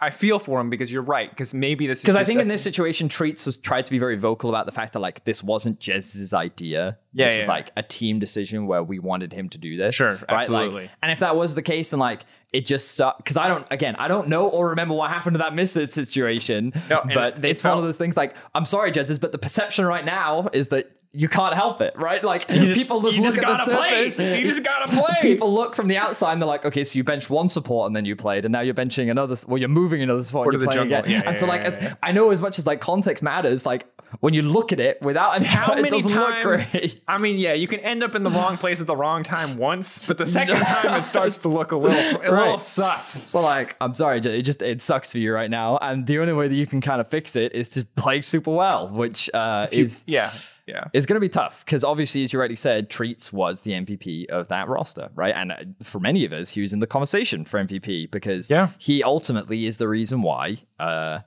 I 0.00 0.10
feel 0.10 0.38
for 0.38 0.60
him 0.60 0.70
because 0.70 0.90
you're 0.90 1.02
right. 1.02 1.28
Because 1.28 1.52
maybe 1.52 1.88
this 1.88 1.98
is 1.98 2.04
Because 2.04 2.16
I 2.16 2.22
think 2.22 2.38
a- 2.38 2.42
in 2.42 2.48
this 2.48 2.62
situation, 2.62 3.08
Treatz 3.08 3.44
was 3.44 3.56
tried 3.56 3.84
to 3.86 3.90
be 3.90 3.98
very 3.98 4.16
vocal 4.16 4.48
about 4.48 4.66
the 4.66 4.72
fact 4.72 4.92
that 4.92 5.00
like 5.00 5.24
this 5.24 5.42
wasn't 5.42 5.80
Jez's 5.80 6.32
idea. 6.32 6.96
Yeah, 7.12 7.26
this 7.26 7.34
yeah, 7.34 7.40
yeah. 7.42 7.48
like 7.48 7.72
a 7.76 7.82
team 7.82 8.20
decision 8.20 8.68
where 8.68 8.84
we 8.84 9.00
wanted 9.00 9.32
him 9.32 9.48
to 9.48 9.58
do 9.58 9.76
this. 9.76 9.96
Sure, 9.96 10.12
right? 10.12 10.20
Like, 10.20 10.38
absolutely. 10.38 10.90
and 11.02 11.10
if 11.10 11.18
that 11.18 11.34
was 11.34 11.56
the 11.56 11.62
case, 11.62 11.90
then 11.90 11.98
like 11.98 12.24
it 12.56 12.66
just 12.66 12.92
sucked. 12.96 13.18
Because 13.18 13.36
I 13.36 13.48
don't, 13.48 13.66
again, 13.70 13.96
I 13.96 14.08
don't 14.08 14.28
know 14.28 14.48
or 14.48 14.70
remember 14.70 14.94
what 14.94 15.10
happened 15.10 15.34
to 15.34 15.38
that 15.38 15.54
Misfit 15.54 15.92
situation. 15.92 16.72
No, 16.90 17.02
but 17.12 17.40
they 17.42 17.50
it's 17.50 17.62
one 17.62 17.70
felt- 17.72 17.78
of 17.80 17.84
those 17.84 17.96
things. 17.96 18.16
Like 18.16 18.34
I'm 18.54 18.64
sorry, 18.64 18.90
Jez's, 18.90 19.18
but 19.18 19.32
the 19.32 19.38
perception 19.38 19.84
right 19.84 20.04
now 20.04 20.48
is 20.52 20.68
that. 20.68 20.90
You 21.18 21.28
can't 21.28 21.54
help 21.54 21.80
it, 21.80 21.94
right? 21.96 22.22
Like 22.22 22.46
just- 22.48 22.74
people 22.82 23.00
just 23.00 23.16
you 23.16 23.22
look 23.22 23.34
just 23.34 23.38
at 23.38 23.40
the 23.66 23.70
gotta 23.70 23.70
play. 23.88 24.10
surface. 24.10 24.38
You 24.38 24.44
just 24.44 24.62
gotta 24.70 24.94
play. 24.94 25.16
People 25.22 25.52
look 25.52 25.74
from 25.74 25.88
the 25.88 25.96
outside 25.96 26.32
and 26.34 26.42
they're 26.42 26.46
like, 26.48 26.64
okay, 26.66 26.84
so 26.84 26.96
you 26.98 27.04
bench 27.04 27.30
one 27.30 27.48
support 27.48 27.86
and 27.86 27.96
then 27.96 28.04
you 28.04 28.14
played, 28.16 28.44
and 28.44 28.52
now 28.52 28.60
you're 28.60 28.74
benching 28.74 29.10
another. 29.10 29.36
Well, 29.48 29.58
you're 29.58 29.68
moving 29.68 30.02
another 30.02 30.22
support 30.24 30.48
Or 30.48 30.50
and 30.52 30.60
you're 30.60 30.70
playing 30.70 30.90
jungle. 30.90 31.04
again. 31.10 31.22
Yeah, 31.22 31.30
and 31.30 31.38
so, 31.38 31.46
yeah, 31.46 31.52
like, 31.52 31.60
yeah, 31.62 31.66
as. 31.68 31.96
I 32.02 32.12
know 32.12 32.30
as 32.30 32.40
much 32.40 32.58
as 32.58 32.66
like 32.66 32.80
context 32.80 33.22
matters, 33.22 33.64
like 33.64 33.86
when 34.20 34.34
you 34.34 34.42
look 34.42 34.72
at 34.72 34.78
it 34.80 34.98
without 35.02 35.34
any 35.36 35.44
How 35.46 35.72
it 35.76 35.82
many 35.82 36.00
times? 36.02 36.12
look 36.14 36.70
great. 36.70 37.00
I 37.08 37.18
mean, 37.18 37.38
yeah, 37.38 37.54
you 37.54 37.66
can 37.66 37.80
end 37.80 38.02
up 38.02 38.14
in 38.14 38.22
the 38.22 38.30
wrong 38.30 38.56
place 38.56 38.80
at 38.80 38.86
the 38.86 38.96
wrong 38.96 39.22
time 39.22 39.56
once, 39.58 40.06
but 40.06 40.18
the 40.18 40.26
second 40.38 40.56
time 40.56 40.98
it 40.98 41.02
starts 41.02 41.38
to 41.38 41.48
look 41.48 41.72
a 41.72 41.76
little, 41.76 42.20
a 42.22 42.30
little 42.30 42.58
sus. 42.58 43.06
So 43.06 43.40
like, 43.40 43.74
I'm 43.80 43.94
sorry, 43.94 44.18
it 44.18 44.42
just 44.42 44.60
it 44.62 44.80
sucks 44.82 45.12
for 45.12 45.18
you 45.18 45.32
right 45.32 45.50
now, 45.50 45.78
and 45.78 46.06
the 46.06 46.18
only 46.18 46.32
way 46.34 46.46
that 46.48 46.54
you 46.54 46.66
can 46.66 46.80
kind 46.80 47.00
of 47.00 47.08
fix 47.08 47.36
it 47.36 47.54
is 47.54 47.68
to 47.70 47.84
play 47.96 48.20
super 48.20 48.50
well, 48.52 48.88
which 48.88 49.30
uh, 49.34 49.66
is 49.72 50.04
Yeah, 50.06 50.30
yeah. 50.66 50.84
is 50.92 51.06
going 51.06 51.14
to 51.16 51.20
be 51.20 51.28
tough 51.28 51.64
because 51.64 51.84
obviously, 51.84 52.24
as 52.24 52.32
you 52.32 52.38
already 52.38 52.56
said, 52.56 52.90
Treatz 52.90 53.32
was 53.32 53.60
the 53.62 53.72
MVP 53.72 54.26
of 54.30 54.48
that 54.48 54.68
roster, 54.68 55.10
right? 55.14 55.34
And 55.36 55.52
uh, 55.52 55.56
for 55.82 56.00
many 56.00 56.24
of 56.24 56.32
us, 56.32 56.50
he 56.50 56.60
was 56.60 56.72
in 56.72 56.80
the 56.80 56.86
conversation 56.86 57.44
for 57.44 57.58
MVP 57.62 58.10
because 58.10 58.50
Yeah. 58.50 58.70
he 58.78 59.02
ultimately 59.02 59.66
is 59.66 59.76
the 59.78 59.88
reason 59.88 60.22
why 60.22 60.58
uh, 60.78 61.20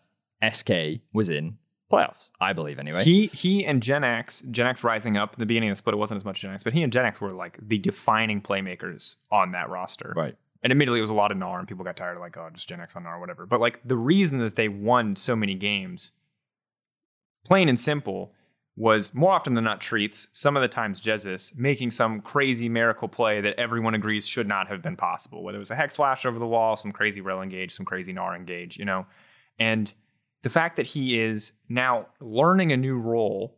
SK 0.49 0.71
was 1.13 1.29
in 1.29 1.57
playoffs. 1.91 2.29
I 2.39 2.53
believe, 2.53 2.77
anyway. 2.79 3.03
He 3.03 3.27
he 3.27 3.65
and 3.65 3.81
Jenax, 3.81 4.49
Gen 4.51 4.67
X 4.67 4.83
rising 4.83 5.17
up 5.17 5.33
in 5.33 5.39
the 5.39 5.45
beginning 5.45 5.69
of 5.69 5.73
the 5.75 5.77
split, 5.79 5.93
it 5.95 5.97
wasn't 5.97 6.17
as 6.19 6.25
much 6.25 6.41
Jenax, 6.41 6.63
but 6.63 6.73
he 6.73 6.83
and 6.83 6.93
Jenax 6.93 7.19
were 7.19 7.31
like 7.31 7.57
the 7.61 7.77
defining 7.79 8.41
playmakers 8.41 9.15
on 9.31 9.51
that 9.53 9.69
roster. 9.69 10.13
right. 10.15 10.35
And 10.61 10.71
admittedly, 10.71 10.99
it 10.99 11.01
was 11.01 11.09
a 11.09 11.13
lot 11.15 11.31
of 11.31 11.37
Gnar, 11.37 11.57
and 11.57 11.67
people 11.69 11.85
got 11.85 11.95
tired 11.95 12.15
of 12.17 12.19
like, 12.21 12.35
oh, 12.35 12.49
just 12.53 12.67
Jenax 12.69 12.93
on 12.97 13.05
Gnar 13.05 13.15
or 13.15 13.19
whatever. 13.21 13.45
But 13.45 13.61
like 13.61 13.79
the 13.85 13.95
reason 13.95 14.39
that 14.39 14.55
they 14.55 14.67
won 14.67 15.15
so 15.15 15.33
many 15.33 15.55
games, 15.55 16.11
plain 17.45 17.69
and 17.69 17.79
simple, 17.79 18.33
was 18.79 19.13
more 19.13 19.33
often 19.33 19.55
than 19.55 19.65
not 19.65 19.81
Treatz. 19.81 20.27
Some 20.31 20.55
of 20.55 20.61
the 20.61 20.69
times 20.69 21.01
Jesiz 21.01 21.53
making 21.53 21.91
some 21.91 22.21
crazy 22.21 22.69
miracle 22.69 23.09
play 23.09 23.41
that 23.41 23.59
everyone 23.59 23.93
agrees 23.93 24.25
should 24.25 24.47
not 24.47 24.69
have 24.69 24.81
been 24.81 24.95
possible. 24.95 25.43
Whether 25.43 25.57
it 25.57 25.59
was 25.59 25.69
a 25.69 25.75
hex 25.75 25.97
flash 25.97 26.25
over 26.25 26.39
the 26.39 26.47
wall, 26.47 26.77
some 26.77 26.93
crazy 26.93 27.19
rail 27.19 27.41
engage, 27.41 27.73
some 27.73 27.85
crazy 27.85 28.13
Gnar 28.13 28.37
engage, 28.37 28.77
you 28.79 28.85
know. 28.85 29.05
And 29.59 29.93
the 30.43 30.49
fact 30.49 30.77
that 30.77 30.87
he 30.87 31.19
is 31.19 31.51
now 31.67 32.07
learning 32.21 32.71
a 32.71 32.77
new 32.77 32.97
role 32.97 33.57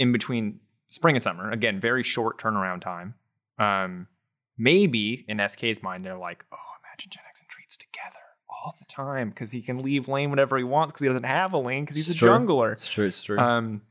in 0.00 0.10
between 0.10 0.58
spring 0.88 1.14
and 1.14 1.22
summer, 1.22 1.52
again, 1.52 1.78
very 1.78 2.02
short 2.02 2.36
turnaround 2.40 2.80
time. 2.80 3.14
Um, 3.60 4.08
maybe 4.58 5.24
in 5.28 5.40
SK's 5.48 5.80
mind, 5.80 6.04
they're 6.04 6.18
like, 6.18 6.44
oh, 6.52 6.56
imagine 6.84 7.10
Jenax 7.12 7.38
and 7.40 7.48
Treatz 7.48 7.76
Treatz 7.76 7.78
together 7.78 8.18
all 8.50 8.74
the 8.80 8.84
time 8.86 9.28
because 9.30 9.52
he 9.52 9.62
can 9.62 9.78
leave 9.78 10.08
lane 10.08 10.30
whenever 10.30 10.58
he 10.58 10.64
wants 10.64 10.92
because 10.92 11.02
he 11.02 11.06
doesn't 11.08 11.22
have 11.22 11.52
a 11.52 11.58
lane 11.58 11.84
because 11.84 11.96
he's 11.96 12.08
It's 12.10 12.16
a 12.16 12.18
true. 12.18 12.28
jungler. 12.30 12.72
It's 12.72 12.88
true. 12.88 13.06
It's 13.06 13.22
true. 13.22 13.38
Um, 13.38 13.82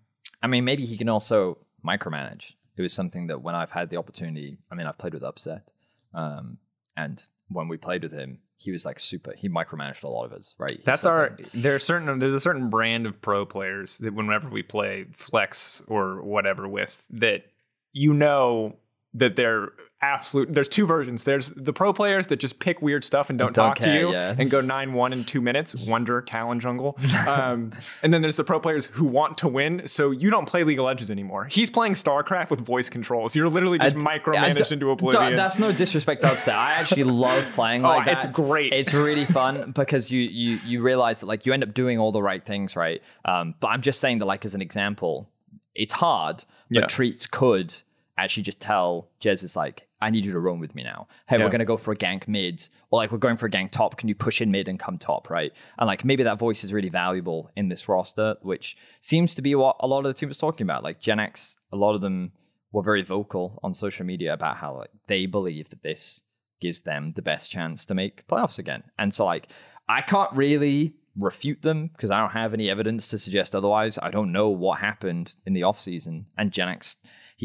I 0.44 0.48
mean, 0.48 0.66
maybe 0.66 0.86
he 0.86 0.98
can 0.98 1.10
also 1.10 1.58
micromanage. 1.86 2.54
It 2.78 2.82
was 2.82 2.94
something 2.94 3.28
that 3.28 3.42
when 3.42 3.56
I've 3.56 3.72
had 3.72 3.90
the 3.90 3.98
opportunity, 3.98 4.58
I 4.72 4.76
mean, 4.76 4.86
I've 4.88 4.98
played 4.98 5.14
with 5.14 5.24
Upset, 5.24 5.70
um, 6.14 6.58
and 6.98 7.24
when 7.48 7.68
we 7.68 7.78
played 7.78 8.04
with 8.04 8.12
him, 8.12 8.40
he 8.58 8.72
was 8.72 8.86
like 8.86 9.00
super. 9.00 9.34
He 9.36 9.50
micromanaged 9.50 10.04
a 10.04 10.08
lot 10.08 10.26
of 10.26 10.34
us, 10.34 10.56
right? 10.60 10.72
He 10.72 10.82
That's 10.86 11.06
our. 11.06 11.30
that- 11.38 11.52
There's 11.54 11.84
certain. 11.84 12.20
There's 12.20 12.34
a 12.34 12.40
certain 12.40 12.70
brand 12.70 13.06
of 13.06 13.22
pro 13.22 13.46
players 13.46 13.98
that 14.00 14.14
whenever 14.14 14.50
we 14.50 14.64
play 14.64 15.06
flex 15.14 15.82
or 15.88 16.22
whatever 16.24 16.68
with 16.68 17.04
that, 17.12 17.46
you 17.94 18.14
know 18.14 18.76
that 19.14 19.36
they're 19.36 19.70
absolute. 20.04 20.52
There's 20.54 20.68
two 20.68 20.86
versions. 20.86 21.24
There's 21.24 21.50
the 21.50 21.74
pro 21.74 21.94
players 21.94 22.28
that 22.28 22.38
just 22.38 22.60
pick 22.60 22.82
weird 22.82 23.04
stuff 23.04 23.30
and 23.30 23.40
don't, 23.40 23.54
Don't 23.56 23.70
talk 23.70 23.80
to 23.80 23.94
you 23.94 24.12
yeah. 24.12 24.36
and 24.38 24.50
go 24.52 24.62
nine 24.62 24.94
one 24.94 25.14
in 25.14 25.24
two 25.24 25.42
minutes. 25.42 25.74
Wunder 25.88 26.22
Talon 26.22 26.60
Jungle. 26.60 26.98
Um, 27.28 27.72
and 28.04 28.14
then 28.14 28.22
there's 28.22 28.36
the 28.36 28.44
pro 28.44 28.60
players 28.60 28.88
who 28.88 29.06
want 29.06 29.38
to 29.40 29.48
win, 29.48 29.88
so 29.88 30.12
you 30.12 30.30
don't 30.30 30.46
play 30.48 30.64
League 30.64 30.80
of 30.80 30.86
Legends 30.86 31.10
anymore. 31.10 31.46
He's 31.46 31.70
playing 31.70 31.94
StarCraft 31.94 32.50
with 32.50 32.60
voice 32.62 32.90
controls. 32.90 33.36
You're 33.36 33.50
literally 33.50 33.80
just 33.80 33.98
d- 33.98 34.06
micromanaged 34.06 34.68
d- 34.70 34.74
into 34.74 34.86
d- 34.88 34.92
oblivion. 34.92 35.36
That's 35.36 35.60
no 35.60 35.72
disrespect 35.72 36.22
to 36.22 36.32
Upset. 36.32 36.56
I 36.56 36.74
actually 36.74 37.04
love 37.06 37.44
playing 37.54 37.82
like 37.84 38.02
Oh, 38.02 38.06
that. 38.06 38.26
it's 38.26 38.26
great. 38.38 38.74
It's 38.78 38.94
really 38.94 39.26
fun 39.26 39.72
because 39.76 40.12
you 40.12 40.22
you 40.22 40.60
you 40.66 40.82
realize 40.82 41.22
that 41.22 41.28
like 41.28 41.46
you 41.46 41.54
end 41.54 41.64
up 41.64 41.74
doing 41.74 41.98
all 42.00 42.12
the 42.12 42.22
right 42.24 42.44
things, 42.46 42.76
right? 42.76 43.02
Um, 43.26 43.56
but 43.60 43.68
I'm 43.68 43.82
just 43.82 44.00
saying 44.00 44.20
that 44.20 44.26
like 44.26 44.44
as 44.46 44.56
an 44.56 44.62
example, 44.62 45.30
it's 45.76 45.94
hard, 45.94 46.44
but 46.70 46.82
Yeah. 46.82 46.86
Treatz 46.88 47.30
could 47.30 47.74
actually 48.18 48.44
just 48.44 48.60
tell 48.60 49.08
Jez 49.22 49.44
is 49.44 49.56
like, 49.56 49.88
I 50.04 50.10
need 50.10 50.26
you 50.26 50.32
to 50.34 50.40
roam 50.40 50.60
with 50.60 50.76
me 50.76 50.84
now. 50.84 51.08
Hey, 51.28 51.38
Yeah. 51.38 51.46
we're 51.46 51.50
gonna 51.52 51.66
go 51.66 51.78
for 51.78 51.92
a 51.94 51.96
gank 51.96 52.28
mid, 52.28 52.68
or 52.92 52.98
like 52.98 53.12
we're 53.12 53.18
going 53.18 53.38
for 53.38 53.46
a 53.46 53.50
gank 53.50 53.72
top. 53.72 53.98
Can 53.98 54.10
you 54.10 54.16
push 54.16 54.42
in 54.42 54.52
mid 54.52 54.68
and 54.68 54.78
come 54.80 54.98
top, 54.98 55.30
right? 55.30 55.52
And 55.80 55.88
like 55.88 56.04
maybe 56.06 56.24
that 56.24 56.38
voice 56.38 56.64
is 56.64 56.74
really 56.74 56.90
valuable 56.90 57.50
in 57.56 57.70
this 57.70 57.88
roster, 57.88 58.36
which 58.42 58.76
seems 59.02 59.34
to 59.36 59.42
be 59.42 59.56
what 59.56 59.78
a 59.80 59.88
lot 59.88 60.00
of 60.00 60.06
the 60.06 60.14
team 60.14 60.30
was 60.30 60.38
talking 60.38 60.66
about. 60.66 60.84
Like 60.84 61.00
Jenax, 61.00 61.56
a 61.72 61.78
lot 61.78 61.96
of 61.96 62.02
them 62.02 62.34
were 62.72 62.84
very 62.84 63.02
vocal 63.04 63.60
on 63.64 63.74
social 63.74 64.06
media 64.06 64.34
about 64.34 64.58
how 64.58 64.78
like 64.78 64.90
they 65.08 65.26
believe 65.26 65.70
that 65.70 65.84
this 65.84 66.22
gives 66.60 66.82
them 66.82 67.14
the 67.16 67.22
best 67.22 67.52
chance 67.52 67.86
to 67.86 67.94
make 67.94 68.28
playoffs 68.28 68.60
again. 68.60 68.84
And 68.98 69.14
so 69.14 69.26
like 69.26 69.48
I 69.88 70.02
can't 70.02 70.32
really 70.34 70.96
refute 71.16 71.62
them 71.62 71.88
because 71.88 72.10
I 72.10 72.20
don't 72.20 72.32
have 72.32 72.54
any 72.54 72.70
evidence 72.70 73.08
to 73.10 73.18
suggest 73.20 73.54
otherwise. 73.56 74.00
I 74.02 74.10
don't 74.10 74.32
know 74.32 74.50
what 74.50 74.80
happened 74.80 75.36
in 75.46 75.54
the 75.54 75.62
offseason. 75.62 76.26
And 76.38 76.52
Jenax, 76.52 76.96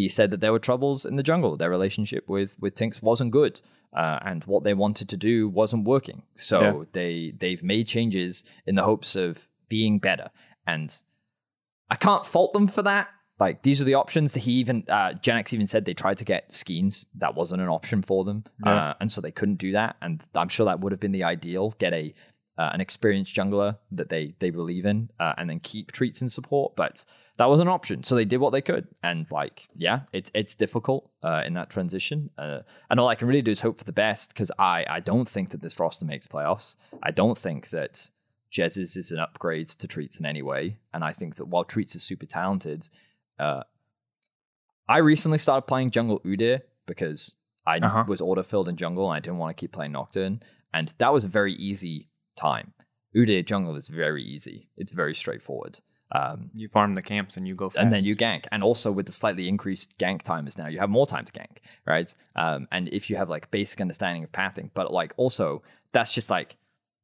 he 0.03 0.09
said 0.09 0.31
that 0.31 0.41
there 0.41 0.53
were 0.53 0.59
troubles 0.69 1.05
in 1.05 1.17
the 1.17 1.23
jungle. 1.31 1.57
Their 1.57 1.71
relationship 1.71 2.29
with 2.29 2.51
with 2.63 2.75
TynX 2.75 3.03
wasn't 3.03 3.31
good. 3.33 3.61
Uh, 4.03 4.19
and 4.31 4.45
what 4.45 4.65
they 4.65 4.75
wanted 4.75 5.09
to 5.09 5.17
do 5.17 5.49
wasn't 5.49 5.85
working. 5.95 6.23
So 6.37 6.61
Yeah. 6.61 6.85
they 6.93 7.33
they've 7.43 7.63
made 7.75 7.87
changes 7.87 8.45
in 8.67 8.75
the 8.75 8.83
hopes 8.91 9.17
of 9.17 9.49
being 9.69 9.99
better. 9.99 10.29
And 10.67 10.89
I 11.91 11.97
can't 11.97 12.27
fault 12.27 12.53
them 12.53 12.69
for 12.69 12.83
that. 12.83 13.09
Like 13.41 13.63
these 13.63 13.81
are 13.81 13.85
the 13.85 13.95
options 13.95 14.33
that 14.33 14.43
he 14.43 14.53
even 14.63 14.85
uh, 14.89 15.11
Jenax 15.25 15.53
even 15.53 15.67
said 15.67 15.85
they 15.85 15.95
tried 15.95 16.19
to 16.19 16.25
get 16.25 16.51
Skeens. 16.51 17.07
That 17.15 17.35
wasn't 17.35 17.63
an 17.63 17.69
option 17.69 18.03
for 18.03 18.25
them, 18.25 18.45
Yeah. 18.65 18.91
uh, 18.91 18.95
and 19.01 19.11
so 19.13 19.21
they 19.21 19.31
couldn't 19.31 19.59
do 19.67 19.73
that. 19.73 19.97
And 20.03 20.23
I'm 20.35 20.49
sure 20.49 20.67
that 20.67 20.81
would 20.81 20.93
have 20.93 21.01
been 21.01 21.13
the 21.19 21.25
ideal: 21.25 21.75
get 21.79 21.93
a 21.95 22.15
uh, 22.59 22.71
an 22.75 22.81
experienced 22.81 23.35
jungler 23.37 23.79
that 23.93 24.09
they 24.09 24.35
they 24.41 24.51
believe 24.51 24.85
in, 24.93 25.11
uh, 25.21 25.35
and 25.39 25.49
then 25.49 25.61
keep 25.61 25.93
Treatz 25.93 26.21
in 26.21 26.29
support. 26.29 26.75
But 26.77 27.05
that 27.39 27.47
was 27.49 27.61
an 27.61 27.69
option, 27.69 28.03
so 28.03 28.15
they 28.15 28.25
did 28.25 28.39
what 28.39 28.51
they 28.51 28.61
could. 28.61 28.87
And 29.03 29.27
like, 29.31 29.69
yeah, 29.75 30.01
it's 30.13 30.31
it's 30.35 30.55
difficult 30.55 31.11
uh, 31.23 31.43
in 31.47 31.55
that 31.55 31.71
transition. 31.71 32.31
Uh, 32.37 32.61
and 32.91 33.01
all 33.01 33.09
I 33.09 33.15
can 33.15 33.29
really 33.29 33.43
do 33.43 33.51
is 33.51 33.61
hope 33.61 33.79
for 33.79 33.85
the 33.85 33.93
best 33.93 34.31
because 34.35 34.51
I 34.59 34.85
I 34.89 35.01
don't 35.01 35.29
think 35.29 35.51
that 35.51 35.63
this 35.63 35.79
roster 35.81 36.05
makes 36.05 36.27
playoffs. 36.27 36.77
I 37.03 37.11
don't 37.11 37.39
think 37.39 37.71
that 37.71 38.11
Jez's 38.51 38.97
is 38.97 39.11
an 39.13 39.19
upgrade 39.19 39.69
to 39.69 39.87
Treatz 39.89 40.19
in 40.21 40.27
any 40.27 40.43
way. 40.43 40.79
And 40.93 41.05
I 41.05 41.13
think 41.13 41.37
that 41.37 41.47
while 41.47 41.65
Treatz 41.65 41.95
is 41.95 42.03
super 42.03 42.27
talented, 42.27 42.89
uh, 43.39 43.63
I 44.89 44.99
recently 44.99 45.39
started 45.39 45.67
playing 45.67 45.91
Jungle 45.91 46.21
Udyr 46.21 46.61
because 46.87 47.35
I 47.67 47.79
Uh-huh. 47.79 48.05
was 48.09 48.21
auto 48.23 48.43
filled 48.43 48.69
in 48.69 48.77
jungle 48.77 49.11
and 49.11 49.17
I 49.17 49.21
didn't 49.21 49.39
want 49.39 49.55
to 49.57 49.61
keep 49.61 49.73
playing 49.73 49.93
Nocturne. 49.93 50.41
And 50.73 50.95
that 50.99 51.13
was 51.13 51.25
a 51.25 51.29
very 51.29 51.53
easy 51.55 52.09
time. 52.37 52.73
Udyr 53.15 53.45
jungle 53.45 53.77
is 53.77 53.89
very 53.89 54.23
easy, 54.25 54.69
it's 54.77 54.93
very 54.93 55.15
straightforward. 55.15 55.81
Um, 56.11 56.51
you 56.55 56.69
farm 56.69 56.95
the 56.95 57.03
camps 57.03 57.37
and 57.37 57.47
you 57.47 57.55
go 57.55 57.69
fast. 57.69 57.83
and 57.85 57.93
then 57.93 58.03
you 58.05 58.17
gank. 58.17 58.47
And 58.51 58.63
also 58.63 58.91
with 58.91 59.05
the 59.07 59.13
slightly 59.13 59.47
increased 59.47 59.99
gank 59.99 60.23
timers 60.23 60.57
now, 60.57 60.67
you 60.69 60.79
have 60.79 60.89
more 60.89 61.07
time 61.07 61.25
to 61.27 61.33
gank, 61.33 61.59
right? 61.87 62.15
Um, 62.35 62.67
and 62.73 62.89
if 62.89 63.11
you 63.11 63.17
have 63.17 63.29
like 63.29 63.51
basic 63.51 63.81
understanding 63.81 64.25
of 64.25 64.33
pathing, 64.33 64.71
but 64.73 64.91
like 64.93 65.13
also 65.19 65.63
that's 65.93 66.13
just 66.15 66.31
like 66.31 66.57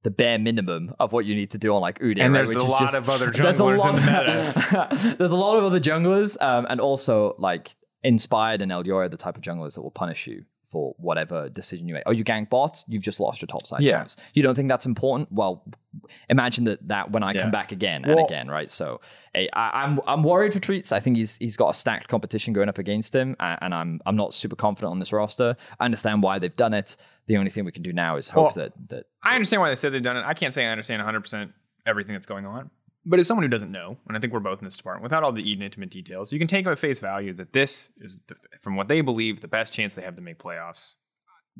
the 0.05 0.11
bare 0.11 0.39
minimum 0.39 0.95
of 1.01 1.13
what 1.13 1.25
you 1.27 1.35
need 1.35 1.51
to 1.51 1.59
do 1.59 1.75
on 1.75 1.81
like 1.83 1.99
Udyr. 1.99 2.21
And 2.23 2.33
right? 2.35 2.47
there's 2.47 2.49
Which 2.51 2.59
a 2.59 2.65
is 2.65 2.71
lot 2.71 2.81
just- 2.81 2.95
of 2.95 3.09
other 3.11 3.31
there's 3.31 3.61
a 3.61 3.63
junglers 3.63 3.89
in 3.89 3.97
the 3.97 4.79
lot- 4.79 5.19
there's 5.19 5.33
a 5.33 5.37
lot 5.37 5.57
of 5.59 5.65
other 5.65 5.81
junglers, 5.81 6.41
um, 6.43 6.67
and 6.71 6.81
also 6.81 7.35
like 7.39 7.77
Inspired 8.03 8.61
and 8.63 8.71
Elyoya, 8.73 9.11
the 9.11 9.17
type 9.17 9.37
of 9.37 9.43
junglers 9.43 9.75
that 9.75 9.83
will 9.83 9.91
punish 9.91 10.27
you 10.27 10.45
for 10.67 10.95
whatever 10.99 11.49
decision 11.49 11.87
you 11.89 11.95
make. 11.95 12.03
Oh, 12.07 12.11
you 12.11 12.25
gank 12.25 12.51
bots, 12.51 12.85
you've 12.89 13.03
just 13.03 13.21
lost 13.21 13.41
your 13.41 13.47
top 13.47 13.67
side 13.67 13.83
Yeah. 13.83 14.05
You 14.33 14.43
don't 14.43 14.55
think 14.55 14.69
that's 14.69 14.87
important? 14.87 15.31
Well, 15.33 15.63
imagine 16.29 16.65
that 16.65 16.87
that 16.89 17.11
when 17.13 17.23
I 17.23 17.33
Yeah. 17.33 17.43
come 17.43 17.51
back 17.51 17.73
again 17.73 18.05
and 18.05 18.15
Well- 18.17 18.25
again, 18.25 18.49
right? 18.49 18.71
So 18.71 19.01
hey, 19.35 19.49
I, 19.53 19.83
I'm 19.85 20.01
I'm 20.07 20.23
worried 20.23 20.53
for 20.53 20.59
Treatz. 20.61 20.93
I 20.93 21.01
think 21.01 21.17
he's 21.17 21.37
he's 21.37 21.57
got 21.57 21.71
a 21.71 21.75
stacked 21.75 22.09
competition 22.09 22.53
going 22.53 22.69
up 22.69 22.79
against 22.79 23.15
him, 23.15 23.37
and 23.41 23.75
I'm 23.75 24.01
I'm 24.07 24.17
not 24.17 24.35
super 24.35 24.57
confident 24.57 24.91
on 24.91 24.99
this 24.99 25.13
roster. 25.13 25.57
I 25.79 25.85
understand 25.85 26.23
why 26.23 26.39
they've 26.39 26.55
done 26.57 26.75
it. 26.75 26.97
The 27.27 27.37
only 27.37 27.51
thing 27.51 27.65
we 27.65 27.73
can 27.73 27.83
do 27.83 27.93
now 27.93 28.17
is 28.17 28.29
hope 28.29 28.57
Well, 28.57 28.67
that 28.67 28.73
that 28.89 29.05
I 29.23 29.35
understand 29.35 29.63
why 29.63 29.69
they 29.71 29.77
said 29.77 29.93
they've 29.93 30.03
done 30.03 30.17
it. 30.17 30.25
I 30.27 30.35
can't 30.35 30.53
say 30.53 30.67
I 30.67 30.71
understand 30.71 31.01
100% 31.03 31.53
everything 31.87 32.15
that's 32.15 32.27
going 32.27 32.47
on. 32.47 32.71
But 33.07 33.19
as 33.19 33.27
someone 33.27 33.45
who 33.45 33.51
doesn't 33.51 33.71
know, 33.71 33.99
and 34.09 34.17
I 34.17 34.21
think 34.21 34.33
we're 34.33 34.41
both 34.41 34.61
in 34.61 34.65
this 34.65 34.77
department, 34.77 35.03
without 35.03 35.23
all 35.23 35.33
the 35.33 35.43
Eden 35.43 35.63
intimate 35.63 35.91
details, 35.91 36.33
you 36.33 36.39
can 36.39 36.49
take 36.49 36.67
at 36.67 36.79
face 36.79 37.01
value 37.01 37.35
that 37.35 37.53
this 37.53 37.91
is, 37.99 38.19
the, 38.29 38.37
from 38.61 38.77
what 38.77 38.89
they 38.89 39.03
believe, 39.03 39.41
the 39.41 39.49
best 39.49 39.73
chance 39.73 39.95
they 39.95 40.03
have 40.03 40.17
to 40.17 40.23
make 40.23 40.39
playoffs. 40.39 40.95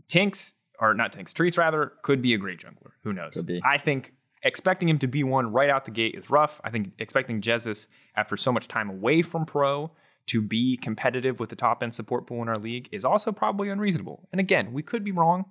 TynX, 0.09 0.55
or 0.81 0.95
not 0.95 1.13
TynX, 1.13 1.33
Treatz 1.33 1.59
rather, 1.59 1.93
could 2.03 2.23
be 2.23 2.35
a 2.35 2.39
great 2.39 2.61
jungler. 2.61 2.93
Who 3.03 3.13
knows? 3.13 3.35
Could 3.35 3.47
be. 3.47 3.63
I 3.65 3.79
think 3.79 4.15
expecting 4.43 4.89
him 4.89 4.99
to 4.99 5.07
be 5.07 5.23
one 5.23 5.53
right 5.53 5.71
out 5.71 5.85
the 5.85 5.91
gate 5.91 6.15
is 6.15 6.31
rough. 6.31 6.61
I 6.65 6.71
think 6.71 6.93
expecting 6.99 7.41
Jesiz, 7.41 7.89
after 8.17 8.37
so 8.37 8.53
much 8.53 8.69
time 8.69 8.89
away 8.89 9.23
from 9.23 9.45
pro, 9.45 9.91
to 10.27 10.41
be 10.41 10.77
competitive 10.77 11.41
with 11.41 11.51
the 11.51 11.57
top 11.57 11.83
end 11.83 11.95
support 11.95 12.27
pool 12.27 12.43
in 12.43 12.49
our 12.49 12.59
league 12.59 12.89
is 12.93 13.05
also 13.05 13.33
probably 13.33 13.69
unreasonable. 13.69 14.29
And 14.33 14.41
again, 14.41 14.73
we 14.73 14.83
could 14.83 15.05
be 15.05 15.13
wrong, 15.13 15.47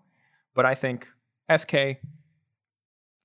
but 0.56 0.66
I 0.66 0.74
think 0.76 1.08
SK, 1.56 1.76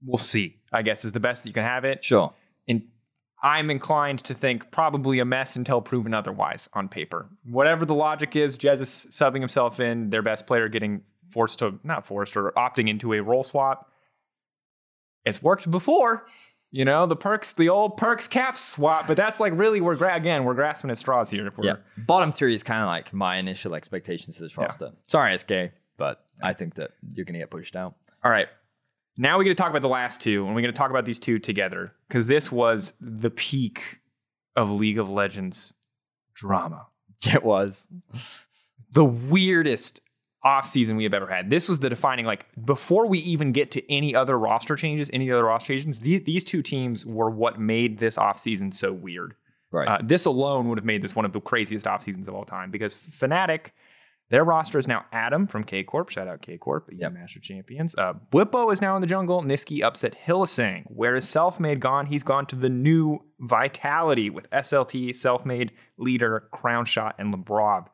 we'll 0.04 0.18
see, 0.18 0.56
I 0.72 0.82
guess, 0.82 1.04
is 1.04 1.12
the 1.12 1.20
best 1.20 1.42
that 1.42 1.48
you 1.48 1.54
can 1.54 1.64
have 1.64 1.84
it. 1.84 2.04
sure. 2.04 2.34
And 2.68 2.82
I'm 3.42 3.70
inclined 3.70 4.24
to 4.24 4.34
think 4.34 4.70
probably 4.70 5.20
a 5.20 5.24
mess 5.24 5.56
until 5.56 5.80
proven 5.80 6.12
otherwise 6.14 6.68
on 6.74 6.88
paper. 6.88 7.28
Whatever 7.44 7.84
the 7.86 7.94
logic 7.94 8.36
is, 8.36 8.58
Jez 8.58 8.80
is 8.80 9.06
subbing 9.10 9.40
himself 9.40 9.80
in, 9.80 10.10
their 10.10 10.22
best 10.22 10.46
player 10.46 10.68
getting 10.68 11.02
forced 11.30 11.60
to, 11.60 11.78
not 11.84 12.06
forced, 12.06 12.36
or 12.36 12.52
opting 12.56 12.88
into 12.88 13.12
a 13.12 13.22
role 13.22 13.44
swap. 13.44 13.90
It's 15.24 15.42
worked 15.42 15.70
before. 15.70 16.24
You 16.70 16.84
know, 16.84 17.06
the 17.06 17.16
Perkz, 17.16 17.54
the 17.54 17.70
old 17.70 17.98
Perkz 17.98 18.28
cap 18.28 18.58
swap, 18.58 19.06
but 19.06 19.16
that's 19.16 19.40
like 19.40 19.54
really, 19.56 19.80
we're, 19.80 19.96
gra- 19.96 20.16
again, 20.16 20.44
we're 20.44 20.52
grasping 20.54 20.90
at 20.90 20.98
straws 20.98 21.30
here. 21.30 21.50
Yeah. 21.64 21.76
Bottom 21.96 22.30
three 22.30 22.54
is 22.54 22.62
kind 22.62 22.82
of 22.82 22.88
like 22.88 23.12
my 23.14 23.36
initial 23.36 23.74
expectations 23.74 24.36
to 24.36 24.42
this 24.42 24.58
roster. 24.58 24.92
Sorry, 25.06 25.38
SK, 25.38 25.72
but 25.96 26.24
I 26.42 26.52
think 26.52 26.74
that 26.74 26.90
you're 27.14 27.24
going 27.24 27.34
to 27.34 27.38
get 27.40 27.50
pushed 27.50 27.74
out. 27.74 27.94
All 28.22 28.30
right. 28.30 28.48
Now 29.20 29.36
we 29.36 29.44
get 29.44 29.50
to 29.50 29.56
talk 29.56 29.70
about 29.70 29.82
the 29.82 29.88
last 29.88 30.20
two, 30.20 30.46
and 30.46 30.54
we're 30.54 30.62
going 30.62 30.72
to 30.72 30.78
talk 30.78 30.90
about 30.90 31.04
these 31.04 31.18
two 31.18 31.40
together 31.40 31.92
because 32.06 32.28
this 32.28 32.52
was 32.52 32.92
the 33.00 33.30
peak 33.30 33.98
of 34.54 34.70
League 34.70 34.98
of 34.98 35.10
Legends 35.10 35.74
drama. 36.34 36.86
It 37.26 37.42
was. 37.42 37.88
The 38.92 39.04
weirdest 39.04 40.00
offseason 40.44 40.96
we 40.96 41.02
have 41.02 41.14
ever 41.14 41.26
had. 41.26 41.50
This 41.50 41.68
was 41.68 41.80
the 41.80 41.90
defining, 41.90 42.26
like, 42.26 42.46
before 42.64 43.08
we 43.08 43.18
even 43.18 43.50
get 43.50 43.72
to 43.72 43.92
any 43.92 44.14
other 44.14 44.38
roster 44.38 44.76
changes, 44.76 45.10
any 45.12 45.28
other 45.32 45.44
roster 45.44 45.76
changes, 45.76 45.98
the, 45.98 46.18
these 46.18 46.44
two 46.44 46.62
teams 46.62 47.04
were 47.04 47.28
what 47.28 47.58
made 47.58 47.98
this 47.98 48.16
offseason 48.16 48.72
so 48.72 48.92
weird. 48.92 49.34
Right. 49.72 49.88
Uh, 49.88 49.98
this 50.00 50.26
alone 50.26 50.68
would 50.68 50.78
have 50.78 50.84
made 50.84 51.02
this 51.02 51.16
one 51.16 51.24
of 51.24 51.32
the 51.32 51.40
craziest 51.40 51.88
off 51.88 52.04
seasons 52.04 52.28
of 52.28 52.34
all 52.34 52.44
time 52.44 52.70
because 52.70 52.94
Fnatic, 52.94 53.72
their 54.30 54.44
roster 54.44 54.78
is 54.78 54.86
now 54.86 55.06
Adam 55.12 55.46
from 55.46 55.64
K 55.64 55.82
Corp. 55.84 56.10
Shout 56.10 56.28
out 56.28 56.42
K 56.42 56.58
Corp, 56.58 56.88
Yep. 56.92 57.12
Master 57.12 57.40
Champions. 57.40 57.94
Uh, 57.96 58.12
Bwipo 58.30 58.70
is 58.72 58.82
now 58.82 58.94
in 58.96 59.00
the 59.00 59.06
jungle. 59.06 59.42
Nisqy 59.42 59.82
upset 59.82 60.14
Hylissang. 60.26 60.84
Where 60.88 61.16
is 61.16 61.24
Selfmade 61.24 61.80
gone? 61.80 62.06
He's 62.06 62.22
gone 62.22 62.44
to 62.46 62.56
the 62.56 62.68
new 62.68 63.20
Vitality 63.40 64.28
with 64.30 64.50
SLT, 64.50 65.10
Selfmade, 65.10 65.70
Leader, 65.96 66.48
Crownshot, 66.52 67.12
and 67.18 67.32
Labrov. 67.34 67.86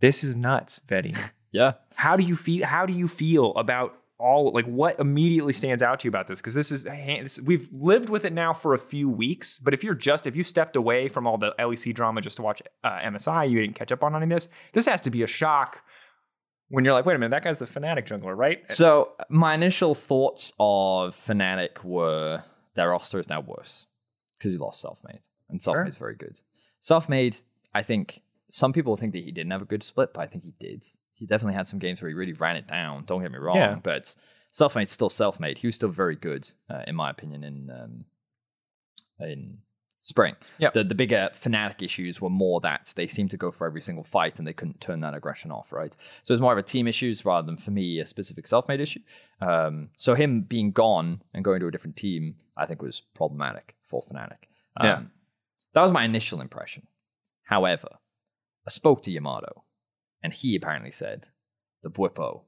This 0.00 0.24
is 0.24 0.34
nuts, 0.36 0.80
Vetty. 0.86 1.16
yeah. 1.52 1.74
how 1.94 2.16
do 2.16 2.24
you 2.24 2.36
feel? 2.36 2.66
How 2.66 2.86
do 2.86 2.92
you 2.92 3.08
feel 3.08 3.52
about 3.54 3.94
all 4.24 4.50
like 4.52 4.64
what 4.66 4.98
immediately 4.98 5.52
stands 5.52 5.82
out 5.82 6.00
to 6.00 6.04
you 6.06 6.08
about 6.08 6.26
this? 6.26 6.40
Because 6.40 6.54
this 6.54 6.72
is 6.72 6.82
this- 6.84 7.40
we've 7.40 7.68
lived 7.72 8.08
with 8.08 8.24
it 8.24 8.32
now 8.32 8.52
for 8.52 8.74
a 8.74 8.78
few 8.78 9.08
weeks. 9.08 9.58
But 9.58 9.74
if 9.74 9.84
you're 9.84 9.94
just 9.94 10.26
if 10.26 10.34
you 10.34 10.42
stepped 10.42 10.76
away 10.76 11.08
from 11.08 11.26
all 11.26 11.36
the 11.38 11.52
LEC 11.58 11.92
drama 11.94 12.20
just 12.20 12.36
to 12.36 12.42
watch 12.42 12.62
uh, 12.82 12.88
MSI, 13.04 13.48
you 13.50 13.60
didn't 13.60 13.76
catch 13.76 13.92
up 13.92 14.02
on 14.02 14.14
any 14.16 14.24
of 14.24 14.30
this. 14.30 14.48
This 14.72 14.86
has 14.86 15.00
to 15.02 15.10
be 15.10 15.22
a 15.22 15.26
shock 15.26 15.82
when 16.68 16.84
you're 16.84 16.94
like, 16.94 17.04
wait 17.06 17.14
a 17.14 17.18
minute, 17.18 17.30
that 17.30 17.44
guy's 17.44 17.58
the 17.58 17.66
Fnatic 17.66 18.06
jungler, 18.06 18.36
right? 18.36 18.68
So 18.70 19.12
my 19.28 19.54
initial 19.54 19.94
thoughts 19.94 20.52
of 20.58 21.14
Fnatic 21.14 21.84
were 21.84 22.42
their 22.74 22.88
roster 22.90 23.20
is 23.20 23.28
now 23.28 23.40
worse 23.40 23.86
because 24.38 24.52
you 24.52 24.58
lost 24.58 24.84
Selfmade, 24.84 25.20
and 25.50 25.60
Selfmade's 25.60 25.98
very 25.98 26.16
good. 26.16 26.40
Selfmade, 26.80 27.42
I 27.74 27.82
think 27.82 28.22
some 28.48 28.72
people 28.72 28.96
think 28.96 29.12
that 29.12 29.22
he 29.24 29.30
didn't 29.32 29.52
have 29.52 29.62
a 29.62 29.66
good 29.66 29.82
split, 29.82 30.12
but 30.14 30.20
I 30.22 30.26
think 30.26 30.44
he 30.44 30.54
did. 30.58 30.84
He 31.14 31.26
definitely 31.26 31.54
had 31.54 31.66
some 31.66 31.78
games 31.78 32.02
where 32.02 32.08
he 32.08 32.14
really 32.14 32.32
ran 32.32 32.56
it 32.56 32.66
down. 32.66 33.04
Don't 33.06 33.22
get 33.22 33.30
me 33.32 33.38
wrong, 33.38 33.56
Yeah. 33.56 33.74
but 33.82 34.14
Selfmade's 34.52 34.92
still 34.92 35.08
self-made. 35.10 35.58
He 35.58 35.66
was 35.66 35.74
still 35.76 35.88
very 35.88 36.16
good, 36.16 36.48
uh, 36.70 36.82
in 36.86 36.94
my 36.94 37.10
opinion, 37.10 37.42
in 37.44 37.70
um, 37.70 38.04
in 39.20 39.58
spring. 40.00 40.34
Yep. 40.58 40.74
The 40.74 40.84
the 40.84 40.94
bigger 40.94 41.30
Fnatic 41.32 41.82
issues 41.82 42.20
were 42.20 42.30
more 42.30 42.60
that 42.60 42.92
they 42.94 43.06
seemed 43.06 43.30
to 43.30 43.36
go 43.36 43.50
for 43.50 43.66
every 43.66 43.80
single 43.80 44.04
fight 44.04 44.38
and 44.38 44.46
they 44.46 44.52
couldn't 44.52 44.80
turn 44.80 45.00
that 45.00 45.14
aggression 45.14 45.50
off, 45.50 45.72
right? 45.72 45.96
So 46.22 46.34
it's 46.34 46.40
more 46.40 46.52
of 46.52 46.58
a 46.58 46.62
team 46.62 46.86
issues 46.86 47.24
rather 47.24 47.46
than 47.46 47.56
for 47.56 47.70
me 47.70 48.00
a 48.00 48.06
specific 48.06 48.46
self-made 48.46 48.80
issue. 48.80 49.00
Um, 49.40 49.88
so 49.96 50.14
him 50.14 50.42
being 50.42 50.72
gone 50.72 51.22
and 51.32 51.44
going 51.44 51.60
to 51.60 51.66
a 51.68 51.70
different 51.70 51.96
team, 51.96 52.36
I 52.56 52.66
think 52.66 52.82
was 52.82 53.00
problematic 53.00 53.76
for 53.82 54.02
Fnatic. 54.02 54.44
Um, 54.76 54.86
Yeah. 54.86 55.02
That 55.72 55.82
was 55.82 55.90
my 55.92 56.04
initial 56.04 56.40
impression. 56.40 56.86
However, 57.44 57.88
I 58.66 58.70
spoke 58.70 59.02
to 59.02 59.10
Yamato 59.10 59.64
and 60.24 60.32
he 60.32 60.56
apparently 60.56 60.90
said 60.90 61.28
the 61.84 61.90
Bwipo 61.90 62.40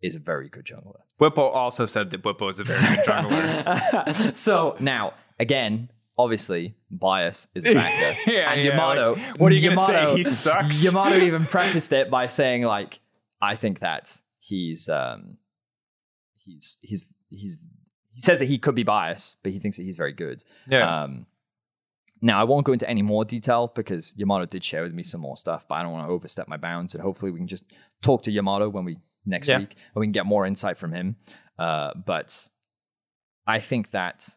is 0.00 0.14
a 0.14 0.18
very 0.20 0.48
good 0.48 0.64
jungler. 0.64 1.00
Bwipo 1.20 1.38
also 1.54 1.84
said 1.84 2.10
that 2.10 2.22
Bwipo 2.22 2.48
is 2.50 2.60
a 2.60 2.64
very 2.64 2.96
good 2.96 3.04
jungler. 3.04 4.36
so 4.36 4.76
now, 4.80 5.12
again, 5.38 5.90
obviously, 6.16 6.76
bias 6.90 7.48
is 7.54 7.64
a 7.64 7.74
factor. 7.74 8.20
Yeah, 8.32 8.52
and 8.52 8.62
yeah, 8.62 8.70
Yamato, 8.70 9.14
like, 9.14 9.40
what 9.40 9.50
are 9.52 9.54
you 9.54 9.62
gonna 9.68 9.76
say? 9.76 9.94
Yamato- 9.94 10.16
He 10.16 10.24
sucks? 10.24 10.82
Yamato 10.84 11.16
even 11.18 11.44
prefaced 11.54 11.92
it 11.92 12.08
by 12.10 12.28
saying, 12.28 12.62
like, 12.62 13.00
I 13.42 13.56
think 13.56 13.80
that 13.80 14.20
he's 14.38 14.88
um 14.88 15.38
he's 16.36 16.78
he's 16.82 17.04
he's 17.30 17.58
he 18.12 18.20
says 18.20 18.38
that 18.38 18.44
he 18.46 18.58
could 18.58 18.74
be 18.76 18.84
biased, 18.84 19.38
but 19.42 19.52
he 19.52 19.58
thinks 19.58 19.76
that 19.76 19.82
he's 19.82 19.96
very 19.96 20.12
good. 20.12 20.44
Yeah. 20.68 21.02
Um 21.04 21.26
now 22.24 22.40
I 22.40 22.44
won't 22.44 22.64
go 22.66 22.72
into 22.72 22.88
any 22.88 23.02
more 23.02 23.24
detail 23.24 23.70
because 23.74 24.14
Yamato 24.16 24.46
did 24.46 24.64
share 24.64 24.82
with 24.82 24.94
me 24.94 25.02
some 25.02 25.20
more 25.20 25.36
stuff, 25.36 25.66
but 25.68 25.74
I 25.76 25.82
don't 25.82 25.92
want 25.92 26.08
to 26.08 26.12
overstep 26.12 26.48
my 26.48 26.56
bounds. 26.56 26.94
And 26.94 27.02
hopefully 27.02 27.30
we 27.30 27.38
can 27.38 27.46
just 27.46 27.64
talk 28.02 28.22
to 28.22 28.30
Yamato 28.32 28.68
when 28.70 28.84
we 28.84 28.96
next 29.26 29.48
Yeah. 29.48 29.58
week 29.58 29.76
and 29.94 30.00
we 30.00 30.06
can 30.06 30.12
get 30.12 30.26
more 30.26 30.44
insight 30.46 30.76
from 30.78 30.92
him. 30.92 31.16
Uh, 31.58 31.92
but 31.94 32.48
I 33.46 33.60
think 33.60 33.90
that 33.92 34.36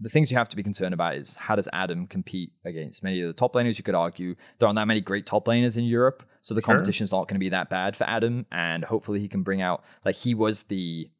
the 0.00 0.08
things 0.08 0.30
you 0.30 0.36
have 0.36 0.48
to 0.50 0.56
be 0.56 0.62
concerned 0.62 0.92
about 0.94 1.16
is 1.16 1.36
how 1.36 1.56
does 1.56 1.68
Adam 1.72 2.06
compete 2.06 2.52
against 2.64 3.02
many 3.04 3.20
of 3.22 3.28
the 3.28 3.32
top 3.32 3.54
laners? 3.54 3.78
You 3.78 3.84
could 3.84 3.94
argue 3.94 4.34
there 4.58 4.66
aren't 4.68 4.76
that 4.76 4.86
many 4.86 5.00
great 5.00 5.24
top 5.26 5.46
laners 5.46 5.78
in 5.78 5.84
Europe, 5.84 6.22
so 6.42 6.54
the 6.54 6.60
Sure. 6.60 6.74
competition's 6.74 7.12
not 7.12 7.28
going 7.28 7.36
to 7.36 7.40
be 7.40 7.48
that 7.50 7.70
bad 7.70 7.96
for 7.96 8.04
Adam. 8.04 8.46
And 8.52 8.84
hopefully 8.84 9.20
he 9.20 9.28
can 9.28 9.42
bring 9.42 9.62
out 9.62 9.84
like 10.04 10.16
he 10.16 10.34
was 10.34 10.64
the 10.64 11.10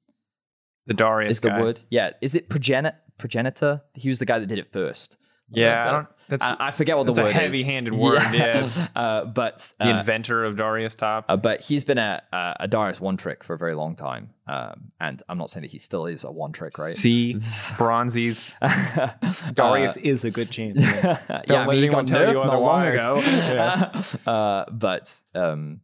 the 0.87 0.95
Darius 0.95 1.33
is 1.33 1.41
the 1.41 1.49
guy. 1.49 1.61
word 1.61 1.81
yeah 1.91 2.11
is 2.21 2.35
it 2.35 2.49
progenet 2.49 2.95
progenitor? 3.19 3.83
He 3.95 4.09
was 4.09 4.19
the 4.19 4.27
guy 4.27 4.39
that 4.39 4.47
did 4.47 4.59
it 4.59 4.71
first. 4.73 5.19
Yeah, 5.51 5.85
I 5.85 5.89
Uh, 5.89 5.93
don't, 5.93 6.09
that's 6.29 6.45
I, 6.45 6.57
I 6.59 6.71
forget 6.73 6.97
what 6.97 7.07
the 7.07 7.13
that's 7.13 7.19
a 7.21 7.23
word 7.23 7.29
is. 7.31 7.37
heavy-handed 7.37 7.95
word, 7.95 8.21
yeah. 8.33 8.89
uh, 8.97 9.25
but 9.27 9.73
the 9.79 9.87
uh, 9.95 9.99
inventor 10.01 10.45
of 10.45 10.57
Darius 10.57 10.95
Top. 10.97 11.25
uh, 11.29 11.37
but 11.37 11.63
he's 11.65 11.85
been 11.85 11.99
a, 11.99 12.21
a, 12.33 12.57
a 12.61 12.69
Darius 12.69 13.01
one 13.01 13.17
trick 13.17 13.45
for 13.45 13.55
a 13.55 13.59
very 13.59 13.75
long 13.75 13.95
time, 13.95 14.31
um, 14.49 14.91
and 15.01 15.23
I'm 15.29 15.39
not 15.39 15.51
saying 15.51 15.63
that 15.63 15.71
he 15.71 15.79
still 15.79 16.07
is 16.07 16.25
a 16.25 16.31
one 16.33 16.51
trick, 16.53 16.79
right? 16.79 16.97
See, 16.97 17.35
Bronzies. 17.79 18.55
Darius 19.55 19.97
is 19.99 20.25
a 20.25 20.31
good 20.31 20.51
champion. 20.51 20.85
yeah, 20.85 21.43
Don't 21.47 21.59
I 21.61 21.67
let 21.67 21.75
mean, 21.77 21.85
anyone 21.85 22.07
got 22.07 22.09
tell 22.09 22.29
you 22.33 22.39
long 22.39 22.49
otherwise. 22.51 24.15
ago. 24.15 24.31
uh, 24.31 24.65
but 24.71 25.21
um, 25.35 25.81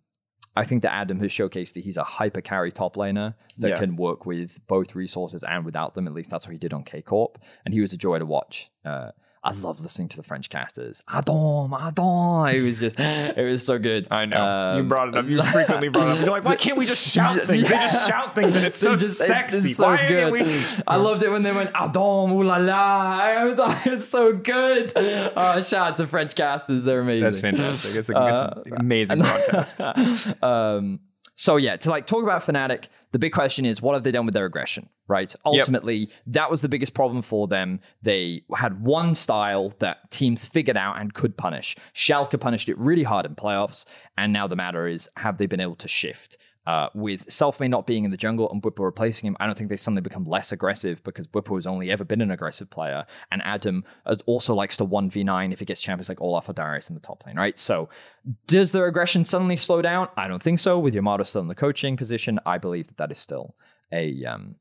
I 0.57 0.65
think 0.65 0.83
that 0.83 0.93
Adam 0.93 1.21
has 1.21 1.31
showcased 1.31 1.75
that 1.75 1.85
he's 1.85 1.97
a 1.97 2.05
hyper 2.05 2.41
carry 2.41 2.73
top 2.73 2.97
laner 2.97 3.35
that 3.59 3.69
Yeah. 3.71 3.77
can 3.77 3.97
work 3.97 4.27
with 4.27 4.59
both 4.67 4.95
resources 4.95 5.45
and 5.45 5.65
without 5.65 5.95
them. 5.95 6.07
At 6.07 6.15
least 6.15 6.31
that's 6.31 6.47
what 6.47 6.53
he 6.53 6.59
did 6.59 6.73
on 6.73 6.85
K 6.85 7.01
Corp, 7.03 7.39
and 7.65 7.73
he 7.75 7.81
was 7.81 7.93
a 7.93 7.97
joy 7.97 8.19
to 8.19 8.27
watch. 8.27 8.71
Uh, 8.85 9.13
I 9.45 9.51
love 9.55 9.81
listening 9.81 10.09
to 10.11 10.17
the 10.17 10.23
French 10.23 10.49
casters. 10.51 11.03
Adam, 11.09 11.75
Adam. 11.75 12.47
It 12.55 12.63
was 12.63 12.79
just, 12.79 13.01
it 13.01 13.45
was 13.45 13.67
so 13.67 13.77
good. 13.77 14.07
I 14.09 14.25
know. 14.25 14.75
you 14.77 14.83
Um, 14.83 14.89
brought 14.89 15.09
it 15.09 15.17
up. 15.17 15.27
You 15.27 15.43
frequently 15.43 15.89
brought 15.89 16.09
it 16.09 16.11
up. 16.13 16.19
You're 16.21 16.31
like, 16.31 16.45
why 16.45 16.55
can't 16.55 16.79
we 16.79 16.87
just 16.87 17.09
shout 17.13 17.35
things? 17.47 17.69
They 17.69 17.75
just 17.77 18.07
shout 18.09 18.37
things 18.37 18.55
and 18.55 18.65
it's 18.65 18.79
so 18.79 18.95
just- 18.97 19.19
sexy. 19.19 19.71
It's 19.71 19.79
so 19.79 19.89
why 19.89 20.07
good. 20.07 20.33
we? 20.33 20.43
I 20.87 20.95
loved 20.95 21.25
it 21.25 21.31
when 21.31 21.43
they 21.43 21.51
went 21.53 21.73
Adam, 21.75 22.31
ooh 22.31 22.45
la 22.45 22.59
la. 22.59 23.19
I 23.21 23.45
was 23.45 23.59
like, 23.59 23.87
It's 23.89 24.09
so 24.09 24.33
good. 24.33 24.93
Oh, 24.97 25.61
shout 25.61 25.89
out 25.89 25.97
to 25.97 26.07
French 26.07 26.37
casters. 26.37 26.85
They're 26.85 27.01
amazing. 27.01 27.25
That's 27.25 27.41
fantastic. 27.41 27.97
It's, 27.97 28.09
a, 28.11 28.17
Uh, 28.17 28.55
it's 28.59 28.67
an 28.69 28.73
amazing 28.81 29.19
broadcast. 29.23 30.33
um, 30.43 31.01
so 31.35 31.57
yeah, 31.57 31.77
to 31.77 31.91
like 31.91 32.07
talk 32.07 32.23
about 32.23 32.43
Fnatic, 32.43 32.87
the 33.13 33.19
big 33.19 33.33
question 33.33 33.65
is 33.65 33.81
what 33.81 33.95
have 33.95 34.03
they 34.03 34.11
done 34.11 34.27
with 34.27 34.35
their 34.35 34.45
aggression? 34.45 34.89
Right. 35.09 35.35
Ultimately, 35.45 36.09
that 36.27 36.51
was 36.51 36.63
the 36.63 36.69
biggest 36.69 36.95
problem 36.95 37.21
for 37.21 37.47
them. 37.47 37.81
They 38.01 38.45
had 38.55 38.83
one 38.83 39.15
style 39.15 39.75
that 39.81 40.11
teams 40.11 40.47
figured 40.47 40.77
out 40.77 41.01
and 41.01 41.13
could 41.13 41.37
punish. 41.37 41.77
Schalke 41.95 42.41
punished 42.41 42.69
it 42.69 42.79
really 42.79 43.03
hard 43.03 43.27
in 43.27 43.35
playoffs, 43.35 43.85
and 44.17 44.33
now 44.33 44.47
the 44.47 44.57
matter 44.57 44.87
is 44.87 45.09
have 45.17 45.39
they 45.39 45.47
been 45.47 45.61
able 45.61 45.77
to 45.77 45.89
shift? 45.89 46.39
Uh, 46.65 46.89
with 46.95 47.27
Selfmade 47.27 47.71
not 47.71 47.89
being 47.89 48.05
in 48.05 48.13
the 48.13 48.17
jungle 48.17 48.49
and 48.53 48.63
Bwipo 48.63 48.85
replacing 48.85 49.27
him, 49.27 49.37
I 49.41 49.47
don't 49.47 49.59
think 49.59 49.69
they 49.69 49.77
suddenly 49.77 50.01
become 50.01 50.25
less 50.25 50.53
aggressive 50.53 51.03
because 51.03 51.27
Bwipo 51.27 51.57
has 51.57 51.67
only 51.67 51.91
ever 51.91 52.05
been 52.05 52.21
an 52.21 52.31
aggressive 52.31 52.71
player, 52.71 53.05
and 53.33 53.43
Adam 53.45 53.85
also 54.27 54.55
likes 54.55 54.77
to 54.77 54.85
1v9 54.85 55.53
if 55.53 55.59
he 55.59 55.65
gets 55.65 55.81
champions 55.81 56.09
like 56.09 56.21
Olaf 56.21 56.49
or 56.49 56.53
Darius 56.53 56.89
in 56.89 56.95
the 56.95 57.01
top 57.01 57.27
lane, 57.27 57.37
right? 57.37 57.59
So, 57.59 57.89
does 58.47 58.71
their 58.71 58.87
aggression 58.87 59.25
suddenly 59.25 59.57
slow 59.57 59.83
down? 59.83 60.07
I 60.17 60.29
don't 60.29 60.43
think 60.43 60.61
so. 60.61 60.79
With 60.79 60.95
Yamato 60.95 61.25
still 61.25 61.43
in 61.43 61.49
the 61.49 61.57
coaching 61.57 61.97
position, 61.97 62.39
I 62.47 62.59
believe 62.59 62.87
that 62.87 62.97
that 62.99 63.11
is 63.11 63.19
still 63.19 63.57
a 63.93 64.25
um, 64.25 64.55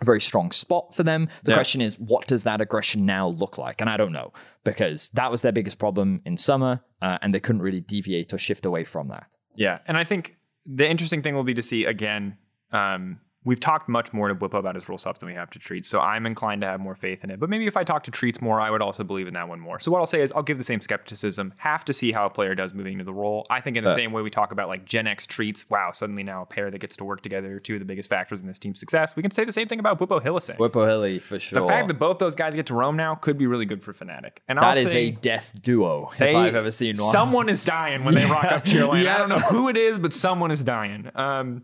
a 0.00 0.04
very 0.04 0.20
strong 0.20 0.52
spot 0.52 0.94
for 0.94 1.02
them. 1.02 1.28
The 1.42 1.52
Yeah. 1.52 1.56
question 1.56 1.80
is, 1.80 1.98
what 1.98 2.26
does 2.28 2.44
that 2.44 2.60
aggression 2.60 3.04
now 3.06 3.28
look 3.28 3.56
like? 3.58 3.80
And 3.80 3.88
I 3.90 3.96
don't 3.96 4.12
know 4.12 4.32
because 4.62 5.08
that 5.14 5.30
was 5.30 5.42
their 5.42 5.52
biggest 5.52 5.78
problem 5.78 6.20
in 6.24 6.36
summer, 6.36 6.82
uh, 7.02 7.18
and 7.22 7.34
they 7.34 7.40
couldn't 7.40 7.62
really 7.62 7.80
deviate 7.80 8.32
or 8.32 8.38
shift 8.38 8.64
away 8.66 8.84
from 8.84 9.08
that. 9.08 9.26
Yeah, 9.56 9.78
and 9.86 9.96
I 9.96 10.04
think 10.04 10.36
the 10.66 10.88
interesting 10.88 11.22
thing 11.22 11.34
will 11.34 11.44
be 11.44 11.54
to 11.54 11.62
see 11.62 11.84
again. 11.84 12.36
Um, 12.72 13.20
we've 13.46 13.60
talked 13.60 13.88
much 13.88 14.12
more 14.12 14.28
to 14.28 14.34
Bwipo 14.34 14.58
about 14.58 14.74
his 14.74 14.86
rule 14.88 14.98
stuff 14.98 15.18
than 15.20 15.28
we 15.28 15.34
have 15.34 15.48
to 15.50 15.58
Treatz, 15.58 15.86
so 15.86 16.00
I'm 16.00 16.26
inclined 16.26 16.60
to 16.62 16.66
have 16.66 16.80
more 16.80 16.94
faith 16.96 17.24
in 17.24 17.30
it. 17.30 17.40
But 17.40 17.48
maybe 17.48 17.66
if 17.66 17.76
I 17.76 17.84
talk 17.84 18.02
to 18.04 18.10
Treatz 18.10 18.42
more, 18.42 18.60
I 18.60 18.70
would 18.70 18.82
also 18.82 19.04
believe 19.04 19.28
in 19.28 19.34
that 19.34 19.48
one 19.48 19.60
more. 19.60 19.78
So 19.80 19.90
what 19.90 20.00
I'll 20.00 20.06
say 20.06 20.20
is 20.20 20.32
I'll 20.32 20.42
give 20.42 20.58
the 20.58 20.64
same 20.64 20.80
skepticism. 20.80 21.54
Have 21.58 21.84
to 21.86 21.92
see 21.92 22.10
how 22.12 22.26
a 22.26 22.30
player 22.30 22.54
does 22.54 22.74
moving 22.74 22.94
into 22.94 23.04
the 23.04 23.14
role. 23.14 23.46
I 23.48 23.60
think 23.60 23.76
in 23.76 23.84
the 23.84 23.90
Uh, 23.90 23.94
same 23.94 24.12
way 24.12 24.20
we 24.20 24.30
talk 24.30 24.52
about 24.52 24.68
like 24.68 24.84
Jenax 24.84 25.26
Treatz. 25.26 25.64
Wow, 25.70 25.92
suddenly 25.92 26.24
now 26.24 26.42
a 26.42 26.46
pair 26.46 26.70
that 26.70 26.78
gets 26.80 26.96
to 26.96 27.04
work 27.04 27.22
together 27.22 27.60
two 27.60 27.74
of 27.74 27.78
the 27.78 27.86
biggest 27.86 28.10
factors 28.10 28.40
in 28.40 28.46
this 28.48 28.58
team's 28.58 28.80
success. 28.80 29.14
We 29.16 29.22
can 29.22 29.30
say 29.30 29.44
the 29.44 29.52
same 29.52 29.68
thing 29.68 29.78
about 29.78 29.98
Bwipo 30.00 30.20
Hylissang. 30.22 30.56
Bwipo 30.58 30.86
Hilly 30.86 31.20
for 31.20 31.38
sure. 31.38 31.60
The 31.60 31.68
fact 31.68 31.86
that 31.88 31.94
both 32.00 32.18
those 32.18 32.34
guys 32.34 32.54
get 32.56 32.66
to 32.66 32.74
roam 32.74 32.96
now 32.96 33.14
could 33.14 33.38
be 33.38 33.46
really 33.46 33.64
good 33.64 33.82
for 33.82 33.92
Fnatic. 33.94 34.38
And 34.48 34.58
I'll 34.58 34.74
that 34.74 34.84
is 34.84 34.90
say, 34.90 35.06
a 35.06 35.10
death 35.12 35.60
duo 35.62 36.10
if 36.18 36.20
I've 36.20 36.54
ever 36.56 36.70
seen 36.72 36.96
one. 36.98 37.12
Someone 37.12 37.48
is 37.48 37.62
dying 37.62 38.04
when 38.04 38.14
they 38.14 38.26
rock 38.26 38.44
up 38.44 38.64
to 38.64 38.74
your 38.76 38.92
lane. 38.92 39.04
Yeah. 39.04 39.14
I 39.14 39.18
don't 39.18 39.28
know 39.28 39.38
who 39.38 39.68
it 39.68 39.76
is, 39.76 39.98
but 40.00 40.12
someone 40.12 40.50
is 40.50 40.64
dying. 40.64 41.10
Um, 41.14 41.62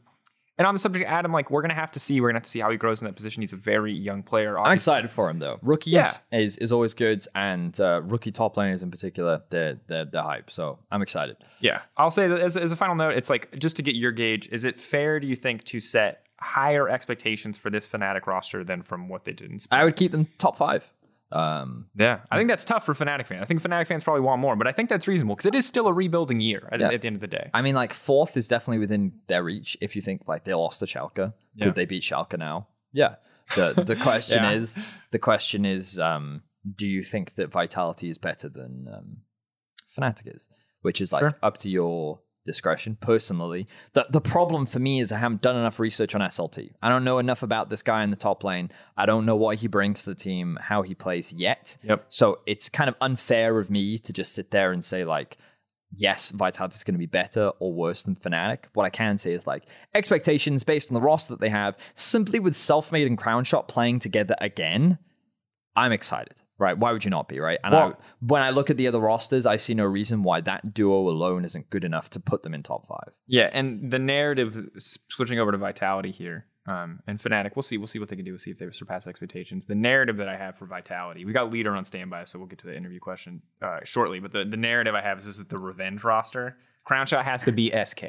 and 0.59 0.67
on 0.67 0.75
the 0.75 0.79
subject 0.79 1.05
of 1.07 1.11
Adam, 1.11 1.33
like 1.33 1.51
we're 1.51 1.63
gonna 1.63 1.75
have 1.75 1.91
to 1.93 2.01
see, 2.01 2.21
we're 2.21 2.29
gonna 2.29 2.39
have 2.39 2.45
to 2.45 2.51
see 2.51 2.61
how 2.61 2.71
he 2.71 2.77
grows 2.77 3.01
in 3.01 3.07
that 3.07 3.17
position. 3.17 3.41
He's 3.43 3.53
a 3.53 3.57
very 3.57 3.93
young 3.93 4.23
player. 4.23 4.59
I'm 4.59 4.73
excited 4.73 5.11
for 5.11 5.29
him 5.31 5.39
though. 5.39 5.59
Rookies 5.63 5.93
Yeah. 5.95 6.09
is, 6.31 6.59
is 6.59 6.73
always 6.73 6.95
good, 6.95 7.25
and 7.35 7.79
uh, 7.81 8.03
rookie 8.05 8.33
top 8.33 8.57
laners 8.57 8.83
in 8.83 8.91
particular, 8.91 9.43
they're, 9.51 9.79
they're 9.87 10.05
they're 10.05 10.23
hype. 10.23 10.51
So 10.51 10.79
I'm 10.91 11.03
excited. 11.03 11.37
Yeah, 11.61 11.81
I'll 11.97 12.11
say 12.11 12.29
that 12.29 12.41
as, 12.41 12.57
as 12.57 12.71
a 12.71 12.77
final 12.77 12.95
note, 12.95 13.15
it's 13.17 13.31
like 13.31 13.59
just 13.59 13.77
to 13.77 13.83
get 13.83 13.95
your 13.97 14.13
gauge. 14.13 14.49
Is 14.53 14.65
it 14.65 14.79
fair, 14.79 15.21
do 15.21 15.27
you 15.27 15.37
think, 15.37 15.65
to 15.65 15.81
set 15.81 16.27
higher 16.41 16.89
expectations 16.89 17.57
for 17.57 17.71
this 17.71 17.87
Fnatic 17.89 18.27
roster 18.27 18.65
than 18.65 18.83
from 18.83 19.09
what 19.09 19.25
they 19.25 19.33
did 19.33 19.51
in? 19.51 19.59
Spring? 19.61 19.81
I 19.81 19.85
would 19.85 19.97
keep 19.97 20.13
them 20.13 20.27
top 20.39 20.57
five. 20.57 20.85
Um, 21.33 21.87
Yeah, 21.97 22.21
I 22.31 22.37
think 22.37 22.49
that's 22.49 22.65
tough 22.65 22.85
for 22.85 22.95
Fnatic 22.95 23.27
fans. 23.27 23.43
I 23.43 23.47
think 23.47 23.63
Fnatic 23.63 23.87
fans 23.87 24.05
probably 24.05 24.21
want 24.23 24.41
more, 24.41 24.55
but 24.57 24.67
I 24.67 24.73
think 24.73 24.89
that's 24.91 25.09
reasonable 25.09 25.35
because 25.35 25.47
it 25.47 25.55
is 25.55 25.67
still 25.67 25.87
a 25.89 25.93
rebuilding 25.93 26.41
year 26.41 26.69
at, 26.71 26.81
Yeah. 26.81 26.91
at 26.91 27.01
the 27.01 27.07
end 27.07 27.17
of 27.17 27.21
the 27.21 27.27
day. 27.27 27.51
I 27.55 27.63
mean, 27.63 27.75
like 27.75 27.93
fourth 27.93 28.37
is 28.37 28.47
definitely 28.49 28.79
within 28.81 29.13
their 29.29 29.43
reach. 29.43 29.77
If 29.81 29.97
you 29.97 30.03
think 30.03 30.29
like 30.29 30.45
they 30.45 30.55
lost 30.55 30.81
to 30.81 30.87
Schalke, 30.87 31.33
Yeah. 31.55 31.65
could 31.65 31.75
they 31.75 31.87
beat 31.87 32.03
Schalke 32.03 32.39
now? 32.39 32.69
Yeah. 32.93 33.17
The 33.57 33.73
the 33.85 33.97
question 34.09 34.43
Yeah. 34.43 34.53
is 34.53 34.77
the 35.11 35.19
question 35.19 35.65
is, 35.65 35.99
um, 35.99 36.43
do 36.77 36.87
you 36.87 37.03
think 37.03 37.35
that 37.37 37.51
Vitality 37.51 38.09
is 38.11 38.19
better 38.19 38.49
than 38.49 38.87
um, 38.93 39.17
Fnatic 39.97 40.35
is? 40.35 40.49
Which 40.83 41.01
is 41.01 41.13
like 41.13 41.21
Sure. 41.21 41.39
up 41.43 41.57
to 41.59 41.71
your 41.71 42.21
discretion. 42.45 42.97
Personally, 43.01 43.67
the 43.93 44.07
the 44.11 44.21
problem 44.21 44.67
for 44.67 44.79
me 44.79 45.01
is 45.01 45.13
I 45.13 45.19
haven't 45.19 45.43
done 45.43 45.57
enough 45.57 45.79
research 45.79 46.15
on 46.15 46.21
SLT. 46.21 46.73
I 46.83 46.89
don't 46.89 47.05
know 47.05 47.19
enough 47.19 47.43
about 47.43 47.71
this 47.71 47.83
guy 47.83 48.03
in 48.05 48.11
the 48.11 48.17
top 48.17 48.45
lane. 48.45 48.71
I 48.97 49.07
don't 49.07 49.27
know 49.27 49.37
what 49.37 49.59
he 49.59 49.69
brings 49.69 50.05
to 50.05 50.11
the 50.11 50.17
team, 50.17 50.59
how 50.61 50.83
he 50.83 50.95
plays 50.95 51.33
yet. 51.33 51.77
Yep. 51.83 52.07
So 52.09 52.41
it's 52.47 52.69
kind 52.69 52.89
of 52.89 52.97
unfair 53.01 53.59
of 53.59 53.71
me 53.71 53.99
to 53.99 54.13
just 54.13 54.35
sit 54.35 54.51
there 54.51 54.73
and 54.73 54.85
say 54.85 55.05
like, 55.05 55.39
yes, 55.93 56.31
Vitality 56.31 56.75
is 56.75 56.85
going 56.85 56.95
to 56.95 56.99
be 56.99 57.07
better 57.07 57.53
or 57.59 57.73
worse 57.73 58.03
than 58.03 58.17
Fnatic. 58.17 58.65
What 58.75 58.85
I 58.85 58.91
can 58.91 59.19
say 59.19 59.33
is 59.33 59.47
like 59.47 59.65
expectations 59.95 60.65
based 60.65 60.91
on 60.91 60.95
the 60.95 61.01
roster 61.01 61.35
that 61.35 61.41
they 61.41 61.51
have, 61.51 61.77
simply 61.95 62.41
with 62.41 62.55
Selfmade 62.55 63.07
and 63.07 63.19
Crownshot 63.19 63.69
playing 63.69 63.99
together 63.99 64.35
again. 64.41 64.99
I'm 65.77 65.93
excited. 65.93 66.41
Right? 66.59 66.77
Why 66.77 66.93
would 66.93 67.05
you 67.05 67.11
not 67.11 67.29
be, 67.29 67.41
right? 67.41 67.59
And 67.65 67.73
Well- 67.73 67.99
I, 68.01 68.05
when 68.21 68.43
I 68.43 68.51
look 68.51 68.71
at 68.71 68.77
the 68.77 68.87
other 68.87 69.01
rosters, 69.01 69.47
I 69.47 69.57
see 69.57 69.75
no 69.75 69.85
reason 69.85 70.23
why 70.23 70.41
that 70.43 70.73
duo 70.75 71.09
alone 71.09 71.45
isn't 71.45 71.71
good 71.71 71.85
enough 71.85 72.11
to 72.11 72.21
put 72.21 72.43
them 72.43 72.55
in 72.55 72.63
top 72.63 72.87
five. 72.87 73.15
Yeah, 73.27 73.51
and 73.53 73.91
the 73.91 73.99
narrative 73.99 74.69
switching 75.09 75.39
over 75.39 75.53
to 75.53 75.59
Vitality 75.59 76.11
here, 76.11 76.47
um, 76.67 77.01
and 77.09 77.19
Fnatic, 77.19 77.57
we'll 77.57 77.63
see. 77.65 77.77
We'll 77.77 77.89
see 77.89 77.99
what 77.99 78.09
they 78.09 78.17
can 78.17 78.25
do. 78.25 78.33
We'll 78.33 78.39
see 78.39 78.53
if 78.53 78.59
they 78.59 78.71
surpass 78.71 79.07
expectations. 79.07 79.65
The 79.65 79.75
narrative 79.75 80.17
that 80.19 80.29
I 80.29 80.37
have 80.37 80.57
for 80.57 80.67
Vitality, 80.67 81.25
we 81.25 81.33
got 81.33 81.51
leader 81.53 81.75
on 81.75 81.85
standby, 81.85 82.25
so 82.25 82.39
we'll 82.39 82.49
get 82.49 82.61
to 82.61 82.67
the 82.67 82.77
interview 82.77 83.01
question 83.01 83.43
uh, 83.61 83.81
shortly. 83.85 84.21
But 84.21 84.33
the, 84.33 84.45
the 84.49 84.57
narrative 84.57 84.95
I 84.95 85.03
have 85.03 85.19
is 85.19 85.25
this 85.27 85.39
is 85.39 85.45
the 85.47 85.59
revenge 85.59 86.05
roster. 86.05 86.57
Crownshot 86.89 87.25
has 87.25 87.45
to 87.45 87.53
be 87.53 87.73
SK. 87.85 88.05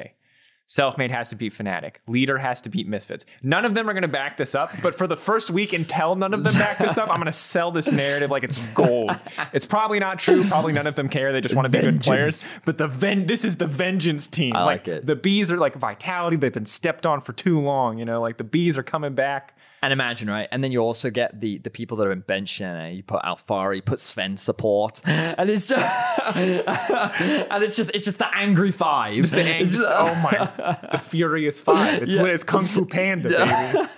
Selfmade 0.68 1.10
has 1.10 1.28
to 1.28 1.36
beat 1.36 1.52
Fnatic. 1.52 1.96
Leader 2.08 2.38
has 2.38 2.60
to 2.62 2.70
beat 2.70 2.88
Misfits. 2.88 3.24
None 3.42 3.64
of 3.64 3.74
them 3.74 3.88
are 3.88 3.92
going 3.92 4.02
to 4.02 4.08
back 4.08 4.38
this 4.38 4.54
up, 4.54 4.70
but 4.82 4.96
for 4.96 5.06
the 5.06 5.16
first 5.16 5.50
week 5.50 5.72
until 5.74 6.14
none 6.14 6.32
of 6.32 6.42
them 6.42 6.54
back 6.54 6.78
this 6.78 6.96
up, 6.96 7.10
I'm 7.10 7.16
going 7.16 7.26
to 7.26 7.32
sell 7.32 7.70
this 7.70 7.92
narrative 7.92 8.30
like 8.30 8.44
it's 8.44 8.64
gold. 8.68 9.14
It's 9.52 9.66
probably 9.66 9.98
not 9.98 10.18
true. 10.18 10.42
Probably 10.44 10.72
none 10.72 10.86
of 10.86 10.94
them 10.94 11.08
care. 11.10 11.32
They 11.32 11.42
just 11.42 11.54
want 11.54 11.70
to 11.70 11.78
be 11.78 11.80
good 11.84 12.00
players. 12.00 12.58
But 12.64 12.78
the 12.78 12.88
ven- 12.88 13.26
this 13.26 13.44
is 13.44 13.56
the 13.56 13.66
vengeance 13.66 14.26
team. 14.26 14.56
I 14.56 14.64
like 14.64 14.88
it. 14.88 15.04
The 15.04 15.16
bees 15.16 15.50
are 15.50 15.58
like 15.58 15.74
vitality. 15.74 16.36
They've 16.36 16.52
been 16.52 16.66
stepped 16.66 17.04
on 17.04 17.20
for 17.20 17.32
too 17.34 17.60
long. 17.60 17.98
You 17.98 18.06
know, 18.06 18.22
like 18.22 18.38
the 18.38 18.44
bees 18.44 18.78
are 18.78 18.82
coming 18.82 19.14
back. 19.14 19.56
And 19.84 19.92
imagine, 19.92 20.30
right? 20.30 20.48
And 20.50 20.64
then 20.64 20.72
you 20.72 20.78
also 20.80 21.10
get 21.10 21.40
the 21.42 21.58
the 21.58 21.68
people 21.68 21.98
that 21.98 22.06
are 22.06 22.12
in 22.12 22.20
bench 22.20 22.60
and 22.62 22.96
you 22.96 23.02
put 23.02 23.22
Alphari, 23.22 23.84
put 23.84 23.98
Sven 24.00 24.38
support, 24.38 25.02
and 25.06 25.50
it's 25.50 25.68
just 25.68 26.20
and 26.36 27.62
it's 27.62 27.76
just 27.76 27.90
it's 27.92 28.04
just 28.06 28.18
the 28.18 28.34
angry 28.34 28.72
five. 28.72 29.14
Just 29.16 29.34
the 29.34 29.42
ang- 29.56 29.68
just, 29.68 29.86
oh 29.88 30.14
my, 30.22 30.78
the 30.90 30.98
furious 30.98 31.60
five. 31.60 32.02
It's, 32.02 32.14
Yeah. 32.14 32.24
it's 32.24 32.44
Kung 32.44 32.64
Fu 32.64 32.86
Panda, 32.86 33.28
baby. 33.28 33.88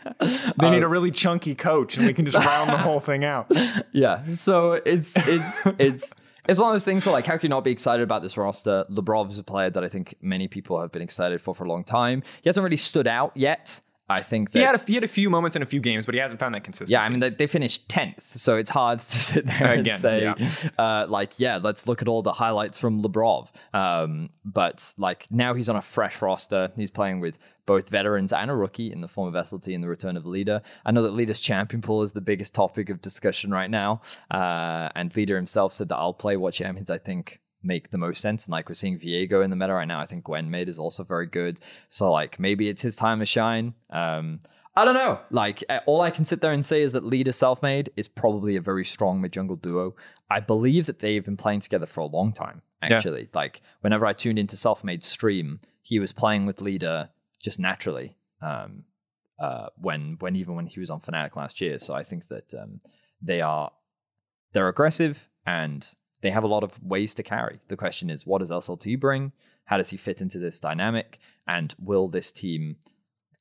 They 0.59 0.66
uh, 0.66 0.70
need 0.70 0.82
a 0.82 0.89
really 0.89 1.11
chunky 1.12 1.55
coach, 1.55 1.97
and 1.97 2.07
we 2.07 2.14
can 2.14 2.26
just 2.26 2.45
round 2.45 2.70
the 2.70 2.78
whole 2.78 3.01
thing 3.01 3.24
out. 3.24 3.51
Yeah. 3.93 4.28
So 4.30 4.72
it's 4.72 5.16
it's 5.28 5.66
it's 5.78 6.14
it's 6.49 6.59
one 6.61 6.70
of 6.70 6.74
those 6.74 6.84
things 6.84 7.07
where 7.07 7.12
like 7.12 7.26
how 7.26 7.37
can 7.37 7.47
you 7.49 7.51
not 7.51 7.64
be 7.64 7.70
excited 7.70 8.03
about 8.03 8.22
this 8.22 8.37
roster? 8.37 8.84
Labrov's 8.91 9.39
a 9.39 9.45
player 9.45 9.70
that 9.70 9.84
I 9.84 9.89
think 9.89 10.16
many 10.20 10.49
people 10.49 10.80
have 10.80 10.91
been 10.91 11.03
excited 11.03 11.41
for 11.41 11.55
for 11.55 11.64
a 11.64 11.68
long 11.68 11.84
time. 11.84 12.22
He 12.43 12.49
hasn't 12.49 12.64
really 12.64 12.76
stood 12.76 13.07
out 13.07 13.32
yet. 13.37 13.80
I 14.09 14.23
think 14.23 14.53
that 14.53 14.59
He 14.59 14.65
had 14.65 14.75
a, 14.75 14.79
he 14.87 14.95
had 14.95 15.05
a 15.05 15.09
few 15.09 15.29
moments 15.29 15.57
in 15.57 15.63
a 15.63 15.67
few 15.67 15.81
games, 15.81 16.07
but 16.07 16.15
he 16.15 16.21
hasn't 16.21 16.39
found 16.39 16.55
that 16.55 16.63
consistency. 16.63 16.93
yeah, 16.93 17.03
I 17.03 17.09
mean 17.09 17.21
they, 17.21 17.31
they 17.31 17.47
finished 17.47 17.89
tenth, 17.89 18.37
so 18.37 18.57
it's 18.57 18.71
hard 18.71 18.99
to 19.01 19.05
sit 19.05 19.47
there 19.47 19.73
and 19.73 19.93
say, 19.93 20.23
yeah. 20.23 20.51
uh, 20.79 21.07
like, 21.09 21.39
yeah, 21.39 21.59
let's 21.63 21.89
look 21.89 22.03
at 22.03 22.09
all 22.09 22.23
the 22.23 22.33
highlights 22.33 22.79
from 22.79 23.03
Labrov. 23.03 23.51
Um, 23.75 24.31
but 24.45 24.95
like 24.97 25.27
now 25.31 25.55
he's 25.55 25.69
on 25.69 25.77
a 25.77 25.83
fresh 25.83 26.23
roster. 26.23 26.71
He's 26.77 26.91
playing 26.91 27.21
with 27.21 27.39
both 27.67 27.89
veterans 27.89 28.33
and 28.33 28.49
a 28.49 28.55
rookie 28.55 28.93
in 28.93 29.01
the 29.01 29.09
form 29.09 29.35
of 29.35 29.47
SLT 29.47 29.75
and 29.75 29.83
the 29.83 29.89
return 29.89 30.17
of 30.17 30.25
Leader. 30.25 30.63
I 30.85 30.93
know 30.93 31.03
that 31.03 31.13
Leader's 31.13 31.41
champion 31.41 31.83
pool 31.83 32.03
is 32.03 32.13
the 32.13 32.21
biggest 32.21 32.55
topic 32.55 32.91
of 32.91 33.03
discussion 33.03 33.51
right 33.51 33.71
now, 33.71 34.03
uh, 34.31 34.89
and 34.95 35.15
Leader 35.17 35.35
himself 35.35 35.73
said 35.73 35.89
that 35.89 35.97
I'll 35.97 36.15
play 36.15 36.37
what 36.37 36.55
champions 36.55 36.91
I 36.91 36.99
think 36.99 37.41
make 37.67 37.91
the 37.91 37.99
most 37.99 38.21
sense. 38.21 38.47
And 38.47 38.53
like 38.53 38.69
we're 38.69 38.75
seeing 38.75 38.99
Viego 38.99 39.45
in 39.45 39.51
the 39.51 39.57
meta 39.57 39.75
right 39.75 39.89
now. 39.89 40.01
I 40.01 40.07
think 40.07 40.25
Gwen 40.25 40.51
made 40.51 40.69
is 40.69 40.79
also 40.79 41.05
very 41.05 41.27
good. 41.27 41.61
So 41.89 42.11
like 42.11 42.39
maybe 42.39 42.69
it's 42.69 42.83
his 42.83 42.97
time 42.97 43.21
to 43.21 43.27
shine. 43.27 43.75
Um, 43.91 44.41
I 44.75 44.85
don't 44.85 44.95
know. 44.95 45.21
Like 45.31 45.64
all 45.87 46.03
I 46.03 46.11
can 46.11 46.25
sit 46.25 46.43
there 46.43 46.53
and 46.53 46.64
say 46.64 46.83
is 46.83 46.93
that 46.93 47.05
Leader 47.05 47.31
Selfmade 47.31 47.89
is 47.97 48.09
probably 48.09 48.57
a 48.57 48.61
very 48.61 48.85
strong 48.85 49.21
mid 49.21 49.33
jungle 49.33 49.57
duo. 49.57 49.95
I 50.31 50.41
believe 50.41 50.87
that 50.87 50.99
they've 50.99 51.25
been 51.25 51.37
playing 51.37 51.61
together 51.61 51.87
for 51.87 52.01
a 52.01 52.07
long 52.07 52.33
time. 52.33 52.62
Actually, 52.83 53.29
like 53.35 53.62
whenever 53.81 54.07
I 54.07 54.12
tuned 54.12 54.39
into 54.39 54.55
Selfmade 54.55 55.03
stream, 55.03 55.61
he 55.83 55.99
was 55.99 56.12
playing 56.12 56.47
with 56.47 56.61
Leader 56.61 57.09
just 57.41 57.59
naturally. 57.59 58.17
Um, 58.43 58.85
uh, 59.39 59.69
when 59.77 60.17
when 60.19 60.37
even 60.37 60.55
when 60.55 60.67
he 60.67 60.81
was 60.81 60.91
on 60.91 61.01
Fnatic 61.01 61.37
last 61.37 61.61
year. 61.61 61.79
So 61.79 61.95
I 61.95 62.03
think 62.03 62.29
that 62.29 62.55
um, 62.55 62.81
they 63.21 63.41
are 63.41 63.71
they're 64.53 64.69
aggressive 64.69 65.29
and 65.47 65.95
they 66.21 66.31
have 66.31 66.45
a 66.45 66.49
lot 66.49 66.64
of 66.64 66.83
ways 66.83 67.14
to 67.17 67.23
carry. 67.23 67.61
The 67.69 67.77
question 67.77 68.11
is, 68.11 68.27
what 68.27 68.39
does 68.39 68.51
SLT 68.51 68.99
bring? 68.99 69.33
How 69.64 69.77
does 69.77 69.91
he 69.91 69.97
fit 69.97 70.21
into 70.21 70.39
this 70.39 70.61
dynamic? 70.61 71.19
And 71.47 71.75
will 71.79 72.09
this 72.09 72.33
team 72.33 72.77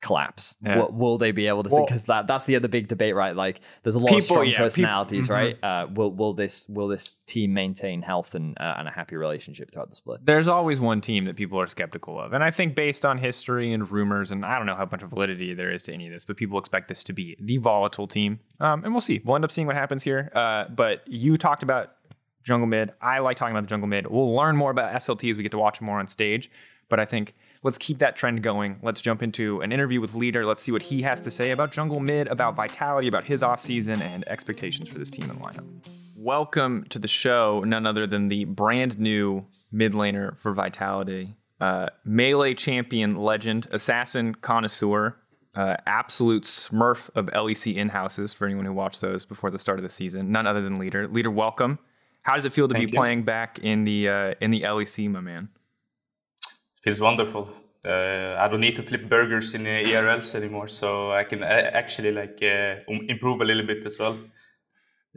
collapse? 0.02 0.58
Yeah. 0.64 0.78
Will, 0.78 0.92
will 0.92 1.18
they 1.18 1.32
be 1.32 1.48
able 1.48 1.64
to? 1.64 1.70
Well- 1.70 1.86
Because 1.86 2.06
that 2.06 2.28
that's 2.28 2.46
the 2.46 2.56
other 2.56 2.68
big 2.68 2.88
debate, 2.88 3.16
right? 3.16 3.36
Like, 3.36 3.62
there's 3.84 3.96
a 3.96 4.00
lot 4.00 4.16
of 4.16 4.24
strong 4.24 4.48
yeah, 4.48 4.58
personalities, 4.58 5.28
mhm. 5.28 5.34
right? 5.34 5.64
Uh, 5.64 5.88
will 5.94 6.12
will 6.12 6.34
this 6.34 6.68
will 6.70 6.88
this 6.88 7.14
team 7.26 7.54
maintain 7.54 8.02
health 8.02 8.36
and 8.36 8.58
uh, 8.60 8.76
and 8.78 8.88
a 8.88 8.92
happy 8.92 9.16
relationship 9.16 9.72
throughout 9.72 9.90
the 9.90 9.96
split? 9.96 10.26
There's 10.26 10.48
always 10.48 10.80
one 10.80 11.02
team 11.02 11.26
that 11.26 11.36
people 11.36 11.60
are 11.60 11.68
skeptical 11.68 12.20
of. 12.20 12.34
And 12.34 12.44
I 12.44 12.52
think 12.52 12.76
based 12.76 13.06
on 13.06 13.18
history 13.18 13.74
and 13.74 13.90
rumors, 13.90 14.32
and 14.32 14.46
I 14.46 14.58
don't 14.58 14.66
know 14.68 14.76
how 14.76 14.88
much 14.92 15.02
of 15.02 15.10
validity 15.10 15.54
there 15.54 15.72
is 15.72 15.84
to 15.84 15.94
any 15.94 16.08
of 16.08 16.14
this, 16.14 16.26
but 16.26 16.38
people 16.38 16.60
expect 16.60 16.88
this 16.88 17.04
to 17.06 17.14
be 17.14 17.36
the 17.40 17.58
volatile 17.58 18.08
team. 18.08 18.40
Um, 18.60 18.84
and 18.84 18.94
we'll 18.94 19.02
see. 19.02 19.22
We'll 19.26 19.36
end 19.36 19.46
up 19.46 19.52
seeing 19.52 19.68
what 19.68 19.76
happens 19.76 20.04
here. 20.04 20.32
Uh, 20.36 20.66
but 20.70 21.02
you 21.08 21.38
talked 21.38 21.64
about 21.64 21.92
jungle 22.46 22.68
mid. 22.68 22.94
I 23.02 23.20
like 23.20 23.36
talking 23.36 23.54
about 23.54 23.64
the 23.64 23.70
jungle 23.70 23.88
mid. 23.88 24.08
We'll 24.08 24.34
learn 24.34 24.56
more 24.56 24.72
about 24.72 24.94
SLT 24.94 25.32
as 25.32 25.38
we 25.38 25.44
get 25.44 25.52
to 25.52 25.58
watch 25.58 25.82
more 25.82 26.00
on 26.00 26.08
stage. 26.08 26.50
But 26.88 27.00
I 27.00 27.06
think 27.06 27.34
let's 27.64 27.80
keep 27.80 27.98
that 27.98 28.16
trend 28.16 28.44
going. 28.44 28.80
Let's 28.84 29.02
jump 29.02 29.24
into 29.24 29.60
an 29.62 29.72
interview 29.72 30.00
with 30.00 30.14
Leader. 30.14 30.46
Let's 30.46 30.62
see 30.62 30.72
what 30.72 30.84
he 30.84 31.02
has 31.02 31.20
to 31.22 31.32
say 31.32 31.50
about 31.50 31.72
jungle 31.72 32.00
mid, 32.00 32.28
about 32.28 32.56
vitality, 32.56 33.08
about 33.08 33.24
his 33.24 33.42
offseason, 33.42 34.00
and 34.00 34.26
expectations 34.30 34.88
for 34.88 35.00
this 35.00 35.10
team 35.10 35.30
and 35.30 35.42
lineup. 35.42 35.66
Welcome 36.16 36.86
to 36.90 37.00
the 37.00 37.08
show, 37.08 37.64
none 37.66 37.88
other 37.88 38.06
than 38.06 38.28
the 38.28 38.46
brand 38.46 39.00
new 39.00 39.46
mid 39.72 39.94
laner 39.94 40.38
for 40.38 40.54
Vitality, 40.54 41.36
uh, 41.60 41.88
melee 42.06 42.54
champion, 42.54 43.16
legend, 43.16 43.68
assassin, 43.72 44.36
connoisseur, 44.36 45.18
uh, 45.56 45.78
absolute 45.88 46.44
smurf 46.44 47.10
of 47.16 47.26
LEC 47.28 47.76
in 47.76 47.90
houses 47.90 48.34
for 48.34 48.46
anyone 48.46 48.66
who 48.66 48.74
watched 48.74 49.02
those 49.02 49.26
before 49.26 49.50
the 49.50 49.58
start 49.58 49.80
of 49.80 49.84
the 49.84 49.90
season. 49.90 50.32
None 50.32 50.46
other 50.46 50.62
than 50.62 50.78
Leader. 50.78 51.08
Leader, 51.08 51.32
welcome. 51.32 51.80
How 52.26 52.34
does 52.34 52.46
it 52.46 52.54
feel 52.54 52.68
to 52.68 52.74
Thank 52.74 52.88
be 52.88 52.92
you. 52.92 52.98
playing 52.98 53.22
back 53.22 53.60
in 53.60 53.84
the 53.84 54.10
uh, 54.10 54.34
in 54.42 54.50
the 54.50 54.62
LEC, 54.62 55.10
my 55.10 55.22
man? 55.22 55.50
feels 56.84 57.00
wonderful. 57.00 57.50
Uh, 57.84 58.36
I 58.40 58.48
don't 58.48 58.62
need 58.62 58.76
to 58.78 58.84
flip 58.84 59.08
burgers 59.08 59.54
in 59.54 59.64
the 59.64 59.84
ERLs 59.84 60.34
anymore, 60.34 60.68
so 60.68 61.12
I 61.12 61.24
can 61.24 61.44
uh, 61.44 61.72
actually 61.74 62.12
like 62.12 62.40
uh, 62.42 62.78
um, 62.90 63.06
improve 63.10 63.42
a 63.42 63.46
little 63.46 63.66
bit 63.66 63.86
as 63.86 64.00
well. 64.00 64.18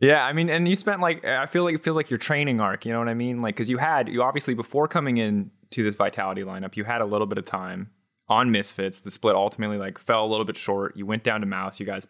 Yeah, 0.00 0.22
I 0.24 0.34
mean, 0.34 0.50
and 0.50 0.68
you 0.68 0.76
spent 0.76 1.00
like 1.00 1.24
I 1.24 1.46
feel 1.46 1.64
like 1.64 1.74
it 1.74 1.82
feels 1.82 1.96
like 1.96 2.10
your 2.10 2.18
training 2.18 2.60
arc. 2.60 2.84
You 2.84 2.92
know 2.92 2.98
what 2.98 3.08
I 3.08 3.14
mean? 3.14 3.40
Like 3.40 3.56
because 3.56 3.70
you 3.70 3.78
had 3.78 4.08
you 4.08 4.22
obviously 4.22 4.52
before 4.52 4.86
coming 4.86 5.16
in 5.16 5.50
to 5.70 5.82
this 5.82 5.96
vitality 5.96 6.42
lineup, 6.42 6.76
you 6.76 6.84
had 6.84 7.00
a 7.00 7.06
little 7.06 7.26
bit 7.26 7.38
of 7.38 7.46
time 7.46 7.90
on 8.28 8.50
Misfits. 8.50 9.00
The 9.00 9.10
split 9.10 9.34
ultimately 9.34 9.78
like 9.78 9.98
fell 9.98 10.24
a 10.24 10.28
little 10.28 10.44
bit 10.44 10.58
short. 10.58 10.94
You 10.94 11.06
went 11.06 11.24
down 11.24 11.40
to 11.40 11.46
Mouse. 11.46 11.80
You 11.80 11.86
guys 11.86 12.06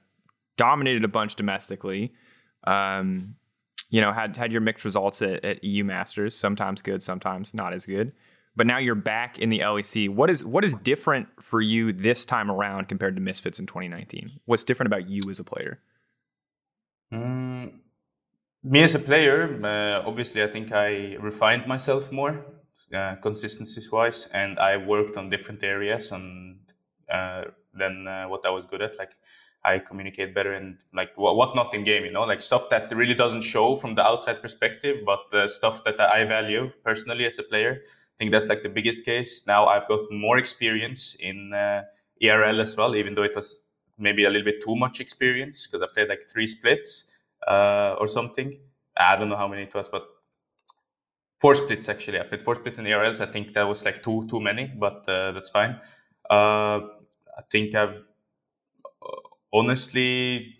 dominated 0.56 1.04
a 1.04 1.08
bunch 1.08 1.36
domestically. 1.36 2.12
Um, 2.64 3.36
you 3.90 4.00
know, 4.00 4.12
had 4.12 4.36
had 4.36 4.52
your 4.52 4.60
mixed 4.60 4.84
results 4.84 5.22
at, 5.22 5.44
at 5.44 5.64
EU 5.64 5.84
Masters. 5.84 6.36
Sometimes 6.36 6.82
good, 6.82 7.02
sometimes 7.02 7.54
not 7.54 7.72
as 7.72 7.86
good. 7.86 8.12
But 8.56 8.66
now 8.66 8.78
you're 8.78 8.96
back 8.96 9.38
in 9.38 9.50
the 9.50 9.60
LEC. 9.60 10.08
What 10.08 10.30
is 10.30 10.44
what 10.44 10.64
is 10.64 10.74
different 10.76 11.28
for 11.40 11.60
you 11.60 11.92
this 11.92 12.24
time 12.24 12.50
around 12.50 12.88
compared 12.88 13.14
to 13.16 13.22
Misfits 13.22 13.58
in 13.58 13.66
2019? 13.66 14.40
What's 14.46 14.64
different 14.64 14.88
about 14.88 15.08
you 15.08 15.20
as 15.30 15.38
a 15.38 15.44
player? 15.44 15.78
Mm, 17.12 17.72
me 18.62 18.82
as 18.82 18.94
a 18.94 18.98
player, 18.98 19.58
uh, 19.64 20.06
obviously, 20.06 20.42
I 20.42 20.48
think 20.48 20.72
I 20.72 21.16
refined 21.20 21.66
myself 21.66 22.10
more, 22.12 22.44
uh, 22.94 23.14
consistencies 23.22 23.90
wise, 23.90 24.28
and 24.34 24.58
I 24.58 24.76
worked 24.76 25.16
on 25.16 25.30
different 25.30 25.62
areas 25.62 26.12
on 26.12 26.58
uh, 27.10 27.44
than 27.72 28.06
uh, 28.06 28.26
what 28.26 28.44
I 28.44 28.50
was 28.50 28.66
good 28.66 28.82
at. 28.82 28.98
Like 28.98 29.12
I 29.68 29.78
communicate 29.78 30.34
better 30.34 30.52
and 30.52 30.78
like 30.94 31.10
what, 31.16 31.36
what 31.36 31.54
not 31.54 31.74
in 31.74 31.84
game, 31.84 32.04
you 32.04 32.12
know, 32.12 32.24
like 32.24 32.42
stuff 32.42 32.70
that 32.70 32.94
really 32.94 33.14
doesn't 33.14 33.42
show 33.42 33.76
from 33.76 33.94
the 33.94 34.02
outside 34.02 34.40
perspective, 34.40 34.96
but 35.04 35.20
the 35.30 35.48
stuff 35.48 35.84
that 35.84 36.00
I 36.00 36.24
value 36.24 36.70
personally 36.84 37.26
as 37.26 37.38
a 37.38 37.42
player. 37.42 37.82
I 37.84 38.16
think 38.18 38.32
that's 38.32 38.48
like 38.48 38.62
the 38.62 38.68
biggest 38.68 39.04
case. 39.04 39.46
Now 39.46 39.66
I've 39.66 39.86
gotten 39.86 40.20
more 40.20 40.38
experience 40.38 41.16
in 41.20 41.52
uh, 41.52 41.82
ERL 42.22 42.60
as 42.60 42.76
well, 42.76 42.96
even 42.96 43.14
though 43.14 43.24
it 43.24 43.36
was 43.36 43.60
maybe 43.98 44.24
a 44.24 44.30
little 44.30 44.44
bit 44.44 44.62
too 44.62 44.76
much 44.76 45.00
experience 45.00 45.66
because 45.66 45.82
I 45.86 45.92
played 45.92 46.08
like 46.08 46.24
three 46.32 46.46
splits 46.46 47.04
uh, 47.46 47.94
or 48.00 48.06
something. 48.06 48.58
I 48.96 49.16
don't 49.16 49.28
know 49.28 49.36
how 49.36 49.48
many 49.48 49.62
it 49.62 49.74
was, 49.74 49.88
but 49.88 50.04
four 51.38 51.54
splits 51.54 51.88
actually. 51.88 52.20
I 52.20 52.24
played 52.24 52.42
four 52.42 52.54
splits 52.54 52.78
in 52.78 52.84
ERLs. 52.86 53.20
I 53.20 53.30
think 53.30 53.54
that 53.54 53.62
was 53.68 53.84
like 53.84 54.02
too 54.02 54.26
too 54.30 54.40
many, 54.40 54.66
but 54.66 55.08
uh, 55.08 55.32
that's 55.32 55.50
fine. 55.50 55.80
Uh, 56.30 56.78
I 57.40 57.42
think 57.50 57.74
I've 57.74 57.90
uh, 57.90 58.02
honestly, 59.52 60.56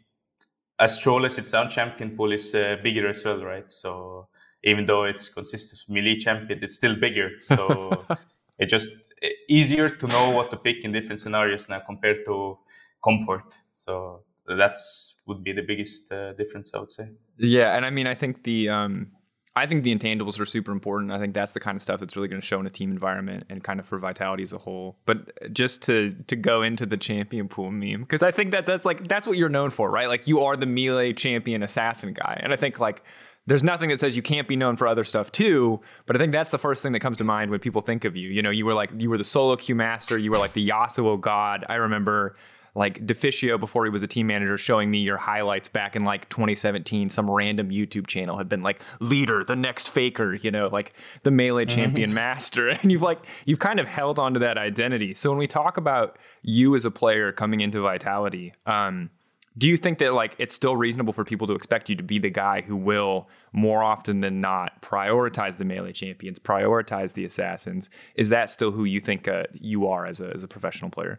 as 0.79 0.99
troll 0.99 1.27
as 1.27 1.39
it 1.39 1.47
sounds, 1.47 1.75
champion 1.75 2.17
pool 2.17 2.33
is 2.33 2.55
uh, 2.55 2.77
bigger 2.83 3.09
as 3.09 3.25
well, 3.25 3.45
right? 3.45 3.71
So 3.71 4.29
even 4.65 4.87
though 4.87 5.05
it's 5.05 5.29
consists 5.29 5.83
of 5.83 5.89
melee 5.89 6.19
champion, 6.19 6.61
it's 6.63 6.77
still 6.77 6.97
bigger. 6.97 7.31
So 7.43 8.05
it's 8.59 8.71
just 8.71 8.91
e- 9.23 9.35
easier 9.49 9.89
to 9.89 10.07
know 10.07 10.31
what 10.31 10.51
to 10.51 10.57
pick 10.57 10.85
in 10.85 10.93
different 10.93 11.21
scenarios 11.21 11.69
now 11.69 11.81
compared 11.81 12.25
to 12.27 12.59
comfort. 13.03 13.59
So 13.71 14.23
that's 14.47 15.17
would 15.27 15.45
be 15.45 15.53
the 15.53 15.63
biggest 15.63 16.11
uh, 16.11 16.33
difference, 16.33 16.73
I 16.75 16.79
would 16.79 16.91
say. 16.91 17.09
Yeah, 17.37 17.77
and 17.77 17.85
I 17.85 17.91
mean, 17.91 18.07
I 18.07 18.15
think 18.15 18.45
the 18.45 18.71
um, 18.71 19.13
I 19.59 19.67
think 19.67 19.83
the 19.83 19.95
intangibles 19.95 20.41
are 20.41 20.47
super 20.47 20.73
important. 20.73 21.13
I 21.13 21.19
think 21.19 21.35
that's 21.35 21.53
the 21.53 21.61
kind 21.61 21.77
of 21.77 21.83
stuff 21.83 22.01
that's 22.01 22.17
really 22.17 22.29
going 22.29 22.41
to 22.41 22.47
show 22.47 22.61
in 22.61 22.67
a 22.67 22.71
team 22.71 22.91
environment 22.91 23.45
and 23.49 23.63
kind 23.63 23.81
of 23.81 23.87
for 23.87 23.99
vitality 23.99 24.43
as 24.43 24.53
a 24.53 24.59
whole. 24.59 24.97
But 25.05 25.53
just 25.53 25.83
to 25.83 26.15
to 26.29 26.37
go 26.37 26.63
into 26.63 26.87
the 26.87 26.97
champion 26.97 27.49
pool 27.49 27.71
meme 27.71 28.01
because 28.01 28.23
I 28.23 28.31
think 28.31 28.53
that 28.53 28.67
that's 28.67 28.85
like 28.85 29.09
that's 29.09 29.27
what 29.27 29.37
you're 29.37 29.49
known 29.49 29.71
for, 29.71 29.91
right? 29.91 30.09
Like 30.09 30.27
you 30.27 30.41
are 30.41 30.57
the 30.57 30.67
melee 30.67 31.13
champion 31.13 31.63
assassin 31.63 32.13
guy, 32.13 32.41
and 32.43 32.53
I 32.53 32.57
think 32.57 32.79
like 32.79 33.03
there's 33.47 33.63
nothing 33.63 33.89
that 33.89 33.99
says 33.99 34.15
you 34.15 34.23
can't 34.23 34.47
be 34.47 34.57
known 34.57 34.77
for 34.77 34.87
other 34.87 35.05
stuff 35.05 35.33
too. 35.33 35.81
But 36.07 36.17
I 36.17 36.19
think 36.19 36.33
that's 36.33 36.51
the 36.51 36.59
first 36.59 36.83
thing 36.83 36.93
that 36.93 37.01
comes 37.01 37.17
to 37.17 37.25
mind 37.25 37.51
when 37.51 37.61
people 37.61 37.81
think 37.81 38.05
of 38.05 38.15
you. 38.15 38.29
You 38.29 38.43
know, 38.43 38.51
you 38.51 38.67
were 38.67 38.75
like 38.75 38.91
you 38.99 39.11
were 39.11 39.19
the 39.19 39.25
solo 39.25 39.57
queue 39.57 39.75
master, 39.75 40.19
you 40.19 40.31
were 40.31 40.39
like 40.39 40.53
the 40.53 40.69
Yasuo 40.69 41.21
god. 41.21 41.65
I 41.69 41.77
remember 41.77 42.37
like 42.79 43.05
Deficio 43.05 43.59
before 43.59 43.85
he 43.85 43.91
was 43.91 44.03
a 44.03 44.07
team 44.07 44.29
manager 44.29 44.57
showing 44.57 44.91
me 44.91 44.99
your 44.99 45.17
highlights 45.17 45.69
back 45.69 45.97
in 45.97 46.05
like 46.05 46.29
2017 46.29 47.11
some 47.11 47.29
random 47.29 47.71
youtube 47.71 48.07
channel 48.07 48.39
had 48.39 48.49
been 48.49 48.63
like 48.63 48.81
leader 49.01 49.43
the 49.45 49.57
next 49.57 49.91
faker 49.91 50.35
you 50.35 50.51
know 50.51 50.69
like 50.69 50.93
the 51.25 51.31
melee 51.31 51.65
mm-hmm. 51.65 51.75
champion 51.75 52.15
master. 52.15 52.69
And 52.83 52.93
you've 52.93 53.03
like 53.03 53.27
you've 53.45 53.59
kind 53.59 53.81
of 53.81 53.89
held 53.89 54.19
on 54.19 54.35
to 54.35 54.41
that 54.41 54.57
identity. 54.57 55.13
So 55.13 55.31
when 55.31 55.39
we 55.39 55.49
talk 55.49 55.77
about 55.77 56.17
you 56.43 56.77
as 56.77 56.85
a 56.85 56.91
player 56.91 57.33
coming 57.33 57.61
into 57.61 57.81
vitality 57.81 58.55
um, 58.67 59.11
do 59.59 59.69
you 59.69 59.77
think 59.77 59.99
that 59.99 60.15
like 60.15 60.37
it's 60.39 60.55
still 60.55 60.77
reasonable 60.77 61.13
for 61.13 61.25
people 61.25 61.47
to 61.49 61.55
expect 61.55 61.89
you 61.89 61.97
to 61.97 62.03
be 62.03 62.21
the 62.21 62.31
guy 62.31 62.61
who 62.61 62.77
will 62.77 63.29
more 63.53 63.83
often 63.83 64.21
than 64.21 64.41
not 64.41 64.81
prioritize 64.81 65.57
the 65.57 65.65
melee 65.65 65.93
champions 65.93 66.39
prioritize 66.39 67.15
the 67.15 67.25
assassins? 67.25 67.91
Is 68.15 68.29
that 68.29 68.51
still 68.51 68.71
who 68.71 68.85
you 68.85 69.01
think 69.01 69.27
uh, 69.27 69.45
you 69.53 69.89
are 69.89 70.07
as 70.07 70.21
a, 70.21 70.33
as 70.33 70.45
a 70.45 70.49
professional 70.49 70.91
player 70.91 71.19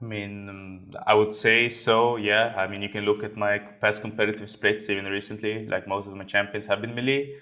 I 0.00 0.04
mean, 0.04 0.92
I 1.06 1.14
would 1.14 1.34
say 1.34 1.68
so. 1.68 2.16
Yeah. 2.16 2.54
I 2.56 2.66
mean, 2.68 2.82
you 2.82 2.88
can 2.88 3.04
look 3.04 3.24
at 3.24 3.36
my 3.36 3.58
past 3.58 4.00
competitive 4.00 4.48
splits 4.48 4.88
even 4.90 5.06
recently. 5.06 5.66
Like 5.66 5.88
most 5.88 6.06
of 6.06 6.14
my 6.14 6.24
champions 6.24 6.66
have 6.66 6.80
been 6.80 6.94
melee, 6.94 7.34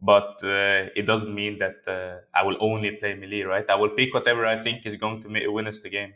but 0.00 0.36
uh, 0.44 0.90
it 0.94 1.06
doesn't 1.06 1.34
mean 1.34 1.58
that 1.58 1.76
uh, 1.88 2.20
I 2.38 2.44
will 2.44 2.56
only 2.60 2.92
play 2.92 3.14
melee, 3.14 3.42
right? 3.42 3.68
I 3.68 3.74
will 3.74 3.90
pick 3.90 4.14
whatever 4.14 4.46
I 4.46 4.56
think 4.56 4.86
is 4.86 4.96
going 4.96 5.22
to 5.22 5.48
win 5.50 5.66
us 5.66 5.80
the 5.80 5.90
game. 5.90 6.12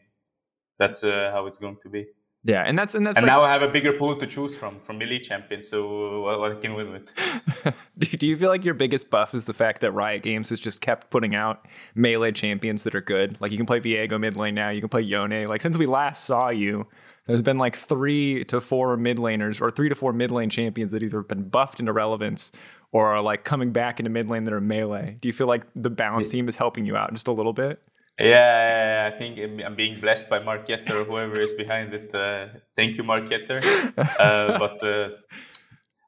That's 0.78 1.04
uh, 1.04 1.30
how 1.32 1.46
it's 1.46 1.58
going 1.58 1.78
to 1.84 1.90
be. 1.90 2.06
Yeah, 2.48 2.62
and 2.62 2.78
that's 2.78 2.94
and 2.94 3.04
that's 3.04 3.18
and 3.18 3.26
like, 3.26 3.36
now 3.36 3.42
I 3.42 3.52
have 3.52 3.60
a 3.60 3.68
bigger 3.68 3.92
pool 3.92 4.16
to 4.16 4.26
choose 4.26 4.56
from 4.56 4.80
from 4.80 4.96
Melee 4.96 5.18
champions, 5.18 5.68
so 5.68 6.22
what, 6.22 6.50
I 6.50 6.54
can 6.54 6.72
win 6.72 6.90
with. 6.90 7.74
do 7.98 8.26
you 8.26 8.38
feel 8.38 8.48
like 8.48 8.64
your 8.64 8.72
biggest 8.72 9.10
buff 9.10 9.34
is 9.34 9.44
the 9.44 9.52
fact 9.52 9.82
that 9.82 9.92
Riot 9.92 10.22
Games 10.22 10.48
has 10.48 10.58
just 10.58 10.80
kept 10.80 11.10
putting 11.10 11.34
out 11.34 11.66
melee 11.94 12.32
champions 12.32 12.84
that 12.84 12.94
are 12.94 13.02
good? 13.02 13.38
Like 13.38 13.50
you 13.50 13.58
can 13.58 13.66
play 13.66 13.80
Viego 13.80 14.18
mid 14.18 14.38
lane 14.38 14.54
now, 14.54 14.70
you 14.70 14.80
can 14.80 14.88
play 14.88 15.02
Yone. 15.02 15.44
Like 15.44 15.60
since 15.60 15.76
we 15.76 15.84
last 15.84 16.24
saw 16.24 16.48
you, 16.48 16.86
there's 17.26 17.42
been 17.42 17.58
like 17.58 17.76
three 17.76 18.44
to 18.46 18.62
four 18.62 18.96
mid 18.96 19.18
laners 19.18 19.60
or 19.60 19.70
three 19.70 19.90
to 19.90 19.94
four 19.94 20.14
mid 20.14 20.30
lane 20.30 20.48
champions 20.48 20.90
that 20.92 21.02
either 21.02 21.18
have 21.18 21.28
been 21.28 21.50
buffed 21.50 21.80
into 21.80 21.92
relevance 21.92 22.50
or 22.92 23.08
are 23.08 23.20
like 23.20 23.44
coming 23.44 23.72
back 23.72 24.00
into 24.00 24.08
mid 24.08 24.26
lane 24.26 24.44
that 24.44 24.54
are 24.54 24.60
melee. 24.62 25.18
Do 25.20 25.28
you 25.28 25.34
feel 25.34 25.48
like 25.48 25.64
the 25.76 25.90
balance 25.90 26.28
team 26.30 26.48
is 26.48 26.56
helping 26.56 26.86
you 26.86 26.96
out 26.96 27.12
just 27.12 27.28
a 27.28 27.32
little 27.32 27.52
bit? 27.52 27.82
Yeah, 28.18 29.10
I 29.12 29.16
think 29.16 29.38
I'm 29.64 29.76
being 29.76 30.00
blessed 30.00 30.28
by 30.28 30.40
Mark 30.40 30.66
Yetter 30.66 30.90
or 30.90 31.04
whoever 31.04 31.38
is 31.38 31.54
behind 31.54 31.94
it. 31.94 32.12
Uh, 32.12 32.48
thank 32.74 32.96
you, 32.96 33.04
Mark 33.04 33.26
Yetter. 33.26 33.62
Uh, 34.18 34.58
but 34.58 34.82
uh, 34.82 35.10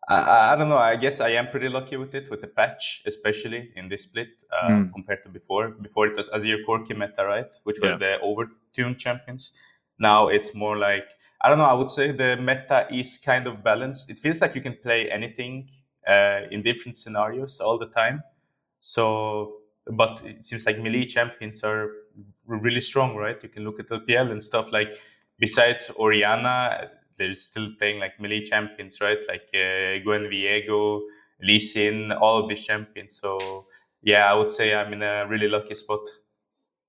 I, 0.09 0.53
I, 0.53 0.57
don't 0.57 0.69
know. 0.69 0.77
I 0.77 0.97
guess 0.97 1.21
I 1.21 1.31
am 1.31 1.49
pretty 1.49 1.69
lucky 1.69 1.97
with 1.97 2.15
it, 2.17 2.29
with 2.29 2.41
the 2.41 2.49
patch, 2.49 3.03
especially 3.07 3.71
in 3.77 3.89
this 3.89 4.03
split 4.03 4.43
mm. 4.65 4.93
compared 4.93 5.23
to 5.23 5.29
before. 5.29 5.69
Before 5.69 6.09
it 6.09 6.17
was 6.17 6.29
Azir 6.31 6.65
Corki 6.67 6.99
meta, 6.99 7.25
right? 7.25 7.53
Which 7.63 7.79
were 7.81 7.91
yeah. 7.91 7.99
the 7.99 8.19
overtuned 8.25 8.99
champions. 8.99 9.53
Now 10.01 10.29
it's 10.29 10.53
more 10.53 10.77
like, 10.77 11.09
I 11.43 11.49
don't 11.49 11.59
know, 11.59 11.65
I 11.65 11.75
would 11.75 11.93
say 11.93 12.11
the 12.11 12.37
meta 12.37 12.89
is 12.91 13.19
kind 13.19 13.47
of 13.47 13.63
balanced. 13.63 14.11
It 14.11 14.19
feels 14.19 14.41
like 14.41 14.57
you 14.57 14.61
can 14.61 14.77
play 14.83 15.09
anything 15.11 15.69
uh, 16.09 16.41
in 16.51 16.63
different 16.63 16.97
scenarios 16.97 17.61
all 17.61 17.79
the 17.79 17.87
time. 17.87 18.25
So 18.81 19.61
but 19.87 20.23
it 20.25 20.45
seems 20.45 20.67
like 20.67 20.79
melee 20.79 21.05
champions 21.05 21.63
are 21.65 21.91
really 22.47 22.81
strong, 22.81 23.17
right? 23.17 23.43
You 23.43 23.49
can 23.49 23.65
look 23.65 23.81
at 23.81 23.89
LPL 23.89 24.31
and 24.31 24.43
stuff 24.43 24.67
like 24.73 24.89
besides 25.39 25.91
Orianna, 25.97 26.91
there's 27.19 27.43
still 27.43 27.69
playing 27.79 28.01
like 28.01 28.21
melee 28.21 28.45
champions, 28.45 29.01
right? 29.01 29.19
Like 29.29 29.49
uh, 29.55 30.03
Gwen 30.05 30.25
Viego, 30.25 31.03
Lee 31.43 31.59
Sin, 31.59 32.13
all 32.13 32.43
of 32.43 32.49
these 32.49 32.65
champions. 32.65 33.19
So 33.21 33.67
yeah, 34.03 34.31
I 34.31 34.35
would 34.35 34.51
say 34.51 34.75
I'm 34.75 34.93
in 34.93 35.03
a 35.03 35.27
really 35.29 35.49
lucky 35.49 35.75
spot. 35.75 36.01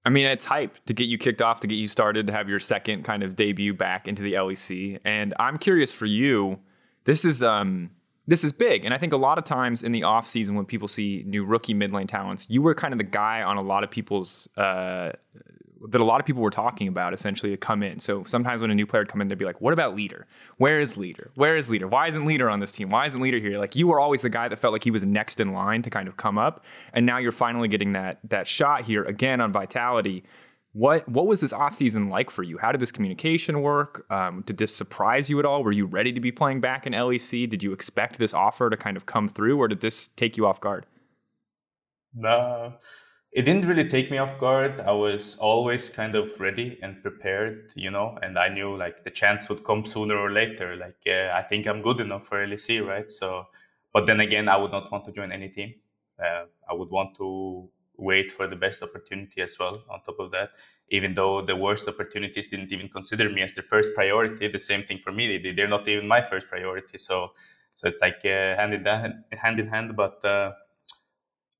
I 0.03 0.09
mean, 0.09 0.25
it's 0.25 0.45
hype 0.45 0.83
to 0.85 0.93
get 0.93 1.03
you 1.03 1.17
kicked 1.17 1.41
off, 1.41 1.59
to 1.59 1.67
get 1.67 1.75
you 1.75 1.87
started, 1.87 2.25
to 2.27 2.33
have 2.33 2.49
your 2.49 2.59
second 2.59 3.03
kind 3.03 3.21
of 3.21 3.35
debut 3.35 3.73
back 3.73 4.07
into 4.07 4.23
the 4.23 4.33
LEC. 4.33 4.99
And 5.05 5.33
I'm 5.39 5.57
curious 5.57 5.93
for 5.93 6.05
you. 6.05 6.59
This 7.05 7.25
is 7.25 7.43
um 7.43 7.91
this 8.27 8.43
is 8.43 8.51
big. 8.51 8.85
And 8.85 8.93
I 8.93 8.97
think 8.97 9.13
a 9.13 9.17
lot 9.17 9.37
of 9.37 9.43
times 9.43 9.83
in 9.83 9.91
the 9.91 10.03
off 10.03 10.27
season 10.27 10.55
when 10.55 10.65
people 10.65 10.87
see 10.87 11.23
new 11.25 11.43
rookie 11.43 11.73
mid 11.73 11.91
lane 11.91 12.07
talents, 12.07 12.45
you 12.49 12.61
were 12.61 12.75
kind 12.75 12.93
of 12.93 12.97
the 12.97 13.03
guy 13.03 13.41
on 13.41 13.57
a 13.57 13.61
lot 13.61 13.83
of 13.83 13.91
people's 13.91 14.47
uh, 14.57 15.11
that 15.89 15.99
a 15.99 16.03
lot 16.03 16.19
of 16.19 16.25
people 16.27 16.43
were 16.43 16.51
talking 16.51 16.87
about 16.87 17.13
essentially 17.13 17.51
to 17.51 17.57
come 17.57 17.81
in. 17.81 17.99
So 17.99 18.23
sometimes 18.25 18.61
when 18.61 18.69
a 18.69 18.75
new 18.75 18.85
player 18.85 19.01
would 19.01 19.09
come 19.09 19.21
in, 19.21 19.27
they'd 19.27 19.37
be 19.37 19.45
like, 19.45 19.61
"What 19.61 19.73
about 19.73 19.95
leader? 19.95 20.27
Where 20.57 20.79
is 20.79 20.95
leader? 20.97 21.31
Where 21.35 21.57
is 21.57 21.69
leader? 21.69 21.87
Why 21.87 22.07
isn't 22.07 22.25
leader 22.25 22.49
on 22.49 22.59
this 22.59 22.71
team? 22.71 22.89
Why 22.89 23.07
isn't 23.07 23.19
leader 23.19 23.39
here?" 23.39 23.57
Like 23.57 23.75
you 23.75 23.87
were 23.87 23.99
always 23.99 24.21
the 24.21 24.29
guy 24.29 24.47
that 24.47 24.59
felt 24.59 24.73
like 24.73 24.83
he 24.83 24.91
was 24.91 25.03
next 25.03 25.39
in 25.39 25.53
line 25.53 25.81
to 25.81 25.89
kind 25.89 26.07
of 26.07 26.17
come 26.17 26.37
up, 26.37 26.63
and 26.93 27.05
now 27.05 27.17
you're 27.17 27.31
finally 27.31 27.67
getting 27.67 27.93
that 27.93 28.19
that 28.29 28.47
shot 28.47 28.85
here 28.85 29.03
again 29.03 29.41
on 29.41 29.51
Vitality. 29.51 30.23
What 30.73 31.07
what 31.09 31.27
was 31.27 31.41
this 31.41 31.51
offseason 31.51 32.09
like 32.09 32.31
for 32.31 32.43
you? 32.43 32.57
How 32.57 32.71
did 32.71 32.79
this 32.79 32.91
communication 32.93 33.61
work? 33.61 34.05
Um, 34.09 34.41
did 34.45 34.57
this 34.57 34.73
surprise 34.73 35.29
you 35.29 35.37
at 35.39 35.45
all? 35.45 35.63
Were 35.63 35.73
you 35.73 35.85
ready 35.85 36.13
to 36.13 36.21
be 36.21 36.31
playing 36.31 36.61
back 36.61 36.87
in 36.87 36.93
LEC? 36.93 37.49
Did 37.49 37.61
you 37.61 37.73
expect 37.73 38.17
this 38.19 38.33
offer 38.33 38.69
to 38.69 38.77
kind 38.77 38.95
of 38.95 39.05
come 39.05 39.27
through, 39.27 39.57
or 39.57 39.67
did 39.67 39.81
this 39.81 40.07
take 40.07 40.37
you 40.37 40.45
off 40.47 40.61
guard? 40.61 40.85
No, 42.13 42.73
it 43.33 43.43
didn't 43.43 43.65
really 43.65 43.87
take 43.87 44.11
me 44.11 44.17
off 44.17 44.39
guard. 44.39 44.79
I 44.81 44.91
was 44.91 45.37
always 45.39 45.89
kind 45.89 46.15
of 46.15 46.39
ready 46.39 46.77
and 46.81 47.01
prepared, 47.01 47.71
you 47.75 47.91
know, 47.91 48.17
and 48.21 48.37
I 48.37 48.49
knew 48.49 48.75
like 48.75 49.03
the 49.03 49.11
chance 49.11 49.49
would 49.49 49.65
come 49.65 49.85
sooner 49.85 50.17
or 50.17 50.31
later. 50.31 50.77
Like 50.77 50.97
uh, 51.05 51.33
I 51.33 51.41
think 51.41 51.65
I'm 51.65 51.81
good 51.81 51.99
enough 51.99 52.27
for 52.27 52.45
LEC, 52.45 52.85
right? 52.85 53.11
So, 53.11 53.45
but 53.93 54.05
then 54.05 54.21
again, 54.21 54.49
I 54.49 54.57
would 54.57 54.71
not 54.71 54.91
want 54.91 55.05
to 55.05 55.11
join 55.11 55.31
any 55.31 55.49
team. 55.49 55.73
Uh, 56.21 56.45
I 56.69 56.73
would 56.73 56.89
want 56.89 57.15
to 57.17 57.69
wait 58.01 58.31
for 58.31 58.47
the 58.47 58.55
best 58.55 58.81
opportunity 58.83 59.41
as 59.41 59.57
well 59.59 59.83
on 59.89 60.01
top 60.03 60.19
of 60.19 60.31
that. 60.31 60.49
Even 60.89 61.13
though 61.13 61.41
the 61.41 61.55
worst 61.55 61.87
opportunities 61.87 62.49
didn't 62.49 62.71
even 62.73 62.89
consider 62.89 63.29
me 63.29 63.41
as 63.41 63.53
their 63.53 63.63
first 63.63 63.93
priority 63.95 64.47
the 64.49 64.59
same 64.59 64.83
thing 64.83 64.99
for 64.99 65.11
me. 65.11 65.37
They, 65.37 65.53
they're 65.53 65.67
not 65.67 65.87
even 65.87 66.07
my 66.07 66.21
first 66.21 66.47
priority. 66.47 66.97
So 66.97 67.31
so 67.75 67.87
it's 67.87 68.01
like 68.01 68.19
uh, 68.25 68.57
hand 68.59 68.73
in 68.73 68.85
hand, 68.85 69.13
hand 69.31 69.59
in 69.59 69.67
hand. 69.67 69.95
But 69.95 70.23
uh, 70.25 70.51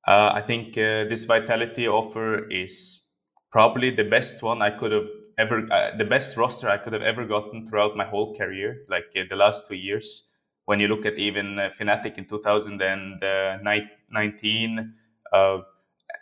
uh, 0.08 0.32
i 0.34 0.42
think 0.42 0.78
uh, 0.78 1.06
this 1.12 1.26
vitality 1.26 1.88
offer 1.88 2.50
is 2.50 3.04
probably 3.52 3.90
the 3.92 4.04
best 4.04 4.42
one 4.42 4.62
i 4.62 4.70
could 4.70 4.92
have 4.92 5.10
ever 5.38 5.66
uh, 5.72 5.96
the 5.98 6.06
best 6.06 6.38
roster 6.38 6.70
i 6.70 6.78
could 6.78 6.94
have 6.94 7.02
ever 7.02 7.26
gotten 7.26 7.66
throughout 7.66 7.96
my 7.96 8.06
whole 8.06 8.36
career 8.36 8.84
like 8.90 9.06
uh, 9.18 9.24
the 9.30 9.36
last 9.36 9.68
two 9.68 9.76
years. 9.76 10.26
When 10.66 10.80
you 10.80 10.88
look 10.88 11.06
at 11.06 11.18
even 11.18 11.58
Fnatic 11.78 12.18
in 12.18 12.26
2019 12.26 14.94
uh, 15.34 15.58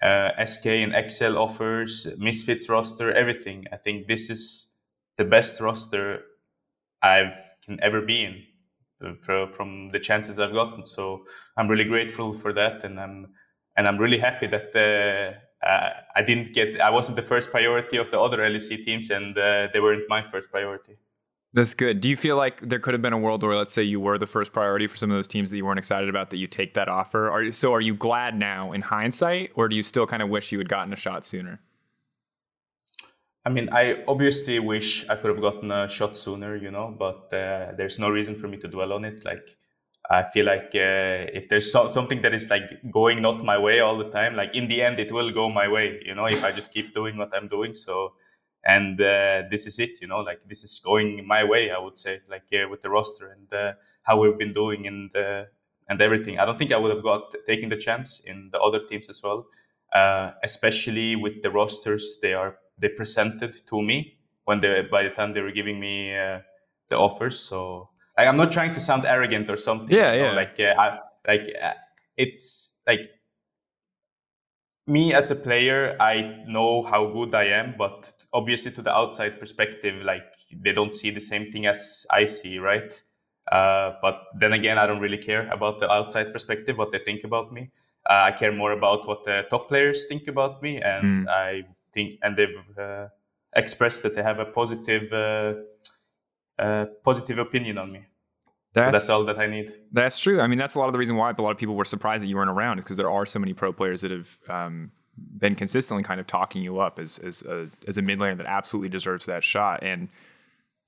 SK 0.02 0.66
and 0.68 0.96
Excel 0.96 1.38
offers, 1.38 2.08
Misfits 2.18 2.70
roster, 2.70 3.12
everything. 3.12 3.66
I 3.72 3.78
think 3.78 4.08
this 4.08 4.30
is 4.30 4.68
the 5.18 5.26
best 5.26 5.60
roster 5.60 6.22
I 7.02 7.34
can 7.64 7.80
ever 7.82 8.02
be 8.02 8.24
in 8.24 8.44
uh, 9.06 9.48
from 9.48 9.90
the 9.92 10.00
chances 10.00 10.40
I've 10.40 10.54
gotten. 10.54 10.86
So 10.86 11.26
I'm 11.58 11.68
really 11.68 11.86
grateful 11.86 12.34
for 12.34 12.54
that, 12.54 12.84
and 12.84 13.00
I'm 13.00 13.34
and 13.76 13.88
I'm 13.88 13.98
really 13.98 14.18
happy 14.18 14.48
that 14.48 14.76
uh, 14.76 15.66
uh, 15.66 15.94
I 16.16 16.22
didn't 16.22 16.54
get 16.54 16.80
I 16.82 16.90
wasn't 16.90 17.16
the 17.16 17.24
first 17.24 17.52
priority 17.52 17.98
of 17.98 18.10
the 18.12 18.20
other 18.20 18.38
LEC 18.38 18.86
teams, 18.86 19.10
and 19.10 19.38
uh, 19.38 19.68
they 19.74 19.80
weren't 19.80 20.10
my 20.10 20.24
first 20.32 20.52
priority. 20.52 20.98
That's 21.52 21.74
good. 21.74 22.00
Do 22.00 22.10
you 22.10 22.16
feel 22.16 22.38
like 22.38 22.62
there 22.62 22.78
could 22.78 22.94
have 22.94 23.02
been 23.02 23.14
a 23.14 23.18
world 23.18 23.42
where, 23.42 23.56
let's 23.56 23.74
say, 23.74 23.82
you 23.82 24.00
were 24.00 24.20
the 24.20 24.28
first 24.28 24.54
priority 24.54 24.86
for 24.86 24.98
some 24.98 25.10
of 25.10 25.18
those 25.18 25.28
teams 25.28 25.50
that 25.50 25.58
you 25.58 25.66
weren't 25.66 25.80
excited 25.80 26.08
about, 26.08 26.30
that 26.30 26.38
you 26.38 26.46
take 26.46 26.76
that 26.76 26.88
offer? 26.88 27.30
Are 27.30 27.52
so? 27.52 27.74
Are 27.74 27.82
you 27.82 27.96
glad 27.96 28.38
now 28.38 28.72
in 28.72 28.82
hindsight, 28.82 29.52
or 29.56 29.68
do 29.68 29.76
you 29.76 29.82
still 29.82 30.06
kind 30.06 30.22
of 30.22 30.30
wish 30.30 30.52
you 30.52 30.60
had 30.60 30.70
gotten 30.70 30.94
a 30.94 30.96
shot 30.96 31.26
sooner? 31.26 31.60
I 33.46 33.50
mean, 33.50 33.70
I 33.72 34.04
obviously 34.08 34.60
wish 34.60 35.10
I 35.10 35.16
could 35.16 35.32
have 35.32 35.42
gotten 35.42 35.72
a 35.72 35.90
shot 35.90 36.16
sooner, 36.16 36.56
you 36.56 36.70
know, 36.70 36.96
but 36.98 37.34
uh, 37.34 37.72
there's 37.76 37.98
no 37.98 38.10
reason 38.10 38.36
for 38.36 38.48
me 38.48 38.58
to 38.58 38.68
dwell 38.68 38.94
on 38.94 39.04
it. 39.06 39.26
Like, 39.26 39.58
I 40.12 40.24
feel 40.24 40.46
like 40.46 40.72
uh, 40.76 41.34
if 41.34 41.50
there's 41.50 41.72
so- 41.72 41.88
something 41.88 42.22
that 42.22 42.34
is 42.34 42.52
like 42.52 42.64
going 42.92 43.24
not 43.24 43.44
my 43.44 43.58
way 43.58 43.80
all 43.80 43.98
the 43.98 44.10
time, 44.10 44.36
like 44.36 44.54
in 44.54 44.68
the 44.68 44.84
end, 44.84 45.00
it 45.00 45.12
will 45.12 45.32
go 45.32 45.50
my 45.50 45.68
way, 45.68 46.00
you 46.06 46.14
know, 46.14 46.26
if 46.26 46.44
I 46.44 46.52
just 46.52 46.74
keep 46.74 46.94
doing 46.94 47.18
what 47.18 47.34
I'm 47.34 47.48
doing. 47.48 47.74
So 47.74 48.14
and 48.66 49.00
uh, 49.02 49.44
this 49.50 49.66
is 49.68 49.80
it 49.80 50.02
you 50.02 50.08
know 50.08 50.20
like 50.20 50.42
this 50.48 50.64
is 50.64 50.82
going 50.84 51.26
my 51.26 51.44
way 51.44 51.72
i 51.72 51.78
would 51.78 51.98
say 51.98 52.20
like 52.30 52.44
yeah, 52.52 52.66
with 52.66 52.82
the 52.82 52.90
roster 52.90 53.28
and 53.30 53.54
uh, 53.54 53.74
how 54.04 54.20
we've 54.20 54.38
been 54.38 54.54
doing 54.54 54.88
and 54.88 55.16
uh, 55.16 55.44
and 55.92 56.02
everything. 56.02 56.38
I 56.40 56.46
don't 56.46 56.58
think 56.60 56.72
i 56.72 56.78
would 56.78 56.94
have 56.94 57.04
got 57.04 57.34
taken 57.48 57.70
the 57.70 57.78
chance 57.78 58.20
in 58.20 58.50
the 58.52 58.60
other 58.60 58.80
teams 58.80 59.10
as 59.10 59.24
well 59.24 59.48
uh, 59.94 60.32
especially 60.44 61.16
with 61.16 61.42
the 61.42 61.50
rosters 61.50 62.18
they 62.22 62.34
are 62.34 62.58
they 62.78 62.90
presented 62.90 63.66
to 63.68 63.82
me 63.82 64.18
when 64.46 64.62
they 64.62 64.82
by 64.84 65.04
the 65.04 65.10
time 65.10 65.34
they 65.34 65.42
were 65.42 65.52
giving 65.52 65.80
me 65.80 66.16
uh, 66.16 66.40
the 66.90 66.98
offers. 66.98 67.40
So 67.40 67.90
like, 68.18 68.28
i'm 68.28 68.38
not 68.38 68.52
trying 68.52 68.74
to 68.74 68.80
sound 68.80 69.06
arrogant 69.06 69.50
or 69.50 69.58
something 69.58 69.96
yeah 69.96 70.14
yeah. 70.14 70.32
like 70.34 70.60
uh, 70.60 70.74
I, 70.78 71.00
like 71.28 71.56
it's 72.18 72.78
like 72.86 73.10
me 74.90 75.14
as 75.14 75.32
a 75.32 75.36
player, 75.36 75.96
I 76.00 76.44
know 76.48 76.84
how 76.84 77.06
good 77.08 77.36
I 77.36 77.46
am, 77.46 77.76
but 77.78 78.12
obviously 78.34 78.72
to 78.72 78.82
the 78.82 78.92
outside 78.92 79.40
perspective, 79.40 80.04
like 80.04 80.34
they 80.52 80.74
don't 80.74 80.94
see 80.94 81.12
the 81.12 81.22
same 81.22 81.52
thing 81.52 81.68
as 81.68 82.06
I 82.10 82.26
see, 82.26 82.60
right? 82.60 83.00
Uh, 83.52 83.94
but 84.02 84.24
then 84.36 84.54
again, 84.54 84.78
I 84.78 84.86
don't 84.88 85.00
really 85.00 85.18
care 85.18 85.50
about 85.52 85.80
the 85.80 85.92
outside 85.92 86.34
perspective, 86.34 86.78
what 86.78 86.92
they 86.92 87.00
think 87.00 87.24
about 87.24 87.52
me. 87.52 87.72
Uh, 88.10 88.24
I 88.26 88.32
care 88.32 88.52
more 88.52 88.72
about 88.72 89.08
what 89.08 89.24
the 89.24 89.46
top 89.50 89.68
players 89.68 90.06
think 90.08 90.28
about 90.28 90.62
me, 90.62 90.82
and 90.82 91.28
mm. 91.28 91.30
I 91.30 91.64
think, 91.94 92.20
and 92.24 92.36
they've 92.36 92.78
uh, 92.78 93.08
expressed 93.56 94.04
that 94.04 94.16
they 94.16 94.24
have 94.24 94.40
a 94.40 94.46
positive, 94.46 95.12
uh, 95.14 95.54
uh, 96.62 96.86
positive 97.04 97.38
opinion 97.40 97.78
on 97.78 97.92
me. 97.92 98.06
That's, 98.74 98.94
that's, 98.94 99.10
all 99.10 99.26
that 99.26 99.40
I 99.40 99.48
need. 99.48 99.74
That's 99.92 100.20
true. 100.20 100.42
I 100.42 100.48
mean, 100.48 100.60
that's 100.60 100.76
a 100.76 100.80
lot 100.80 100.88
of 100.88 100.94
the 100.94 101.00
reason 101.00 101.16
why 101.16 101.32
a 101.32 101.42
lot 101.42 101.52
of 101.52 101.58
people 101.58 101.76
were 101.76 101.86
surprised 101.86 102.24
that 102.24 102.28
you 102.28 102.36
weren't 102.36 102.52
around 102.52 102.78
is 102.80 102.86
because 102.86 102.98
there 102.98 103.10
are 103.10 103.26
so 103.26 103.40
many 103.40 103.54
pro 103.54 103.74
players 103.74 104.02
that 104.02 104.12
have 104.12 104.38
um, 104.48 104.92
been 105.38 105.56
consistently 105.56 106.04
kind 106.04 106.20
of 106.20 106.28
talking 106.28 106.62
you 106.62 106.80
up 106.80 107.00
as 107.00 107.18
as 107.20 107.42
a, 107.44 107.70
as 107.88 107.98
a 107.98 108.02
mid 108.02 108.20
laner 108.20 108.38
that 108.38 108.46
absolutely 108.46 108.90
deserves 108.90 109.26
that 109.26 109.44
shot. 109.44 109.84
And 109.84 110.08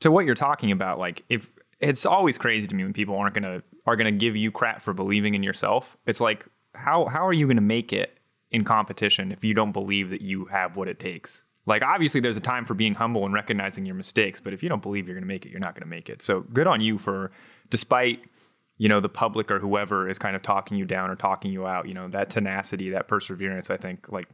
to 0.01 0.11
what 0.11 0.25
you're 0.25 0.35
talking 0.35 0.71
about, 0.71 0.99
like 0.99 1.23
if 1.29 1.49
it's 1.79 2.05
always 2.05 2.37
crazy 2.37 2.67
to 2.67 2.75
me 2.75 2.83
when 2.83 2.93
people 2.93 3.15
aren't 3.17 3.33
gonna 3.33 3.63
are 3.85 3.95
gonna 3.95 4.11
give 4.11 4.35
you 4.35 4.51
crap 4.51 4.81
for 4.81 4.93
believing 4.93 5.33
in 5.33 5.43
yourself. 5.43 5.97
It's 6.05 6.21
like 6.21 6.45
how 6.73 7.05
how 7.05 7.25
are 7.25 7.33
you 7.33 7.47
gonna 7.47 7.61
make 7.61 7.91
it 7.91 8.17
in 8.51 8.63
competition 8.63 9.31
if 9.31 9.43
you 9.43 9.53
don't 9.53 9.71
believe 9.71 10.11
that 10.11 10.21
you 10.21 10.45
have 10.45 10.75
what 10.75 10.87
it 10.87 10.99
takes? 10.99 11.43
Like 11.65 11.83
obviously 11.83 12.21
there's 12.21 12.37
a 12.37 12.41
time 12.41 12.65
for 12.65 12.73
being 12.73 12.95
humble 12.95 13.25
and 13.25 13.33
recognizing 13.33 13.85
your 13.85 13.95
mistakes, 13.95 14.39
but 14.39 14.53
if 14.53 14.63
you 14.63 14.69
don't 14.69 14.81
believe 14.81 15.07
you're 15.07 15.15
gonna 15.15 15.25
make 15.25 15.45
it, 15.45 15.49
you're 15.49 15.59
not 15.59 15.75
gonna 15.75 15.85
make 15.85 16.09
it. 16.09 16.21
So 16.21 16.41
good 16.41 16.67
on 16.67 16.81
you 16.81 16.97
for 16.97 17.31
despite 17.69 18.21
you 18.77 18.89
know 18.89 18.99
the 18.99 19.09
public 19.09 19.51
or 19.51 19.59
whoever 19.59 20.09
is 20.09 20.17
kind 20.17 20.35
of 20.35 20.41
talking 20.41 20.75
you 20.75 20.85
down 20.85 21.11
or 21.11 21.15
talking 21.15 21.51
you 21.51 21.67
out 21.67 21.87
you 21.87 21.93
know 21.93 22.07
that 22.07 22.31
tenacity 22.31 22.89
that 22.89 23.07
perseverance 23.07 23.69
i 23.69 23.77
think 23.77 24.11
like 24.11 24.27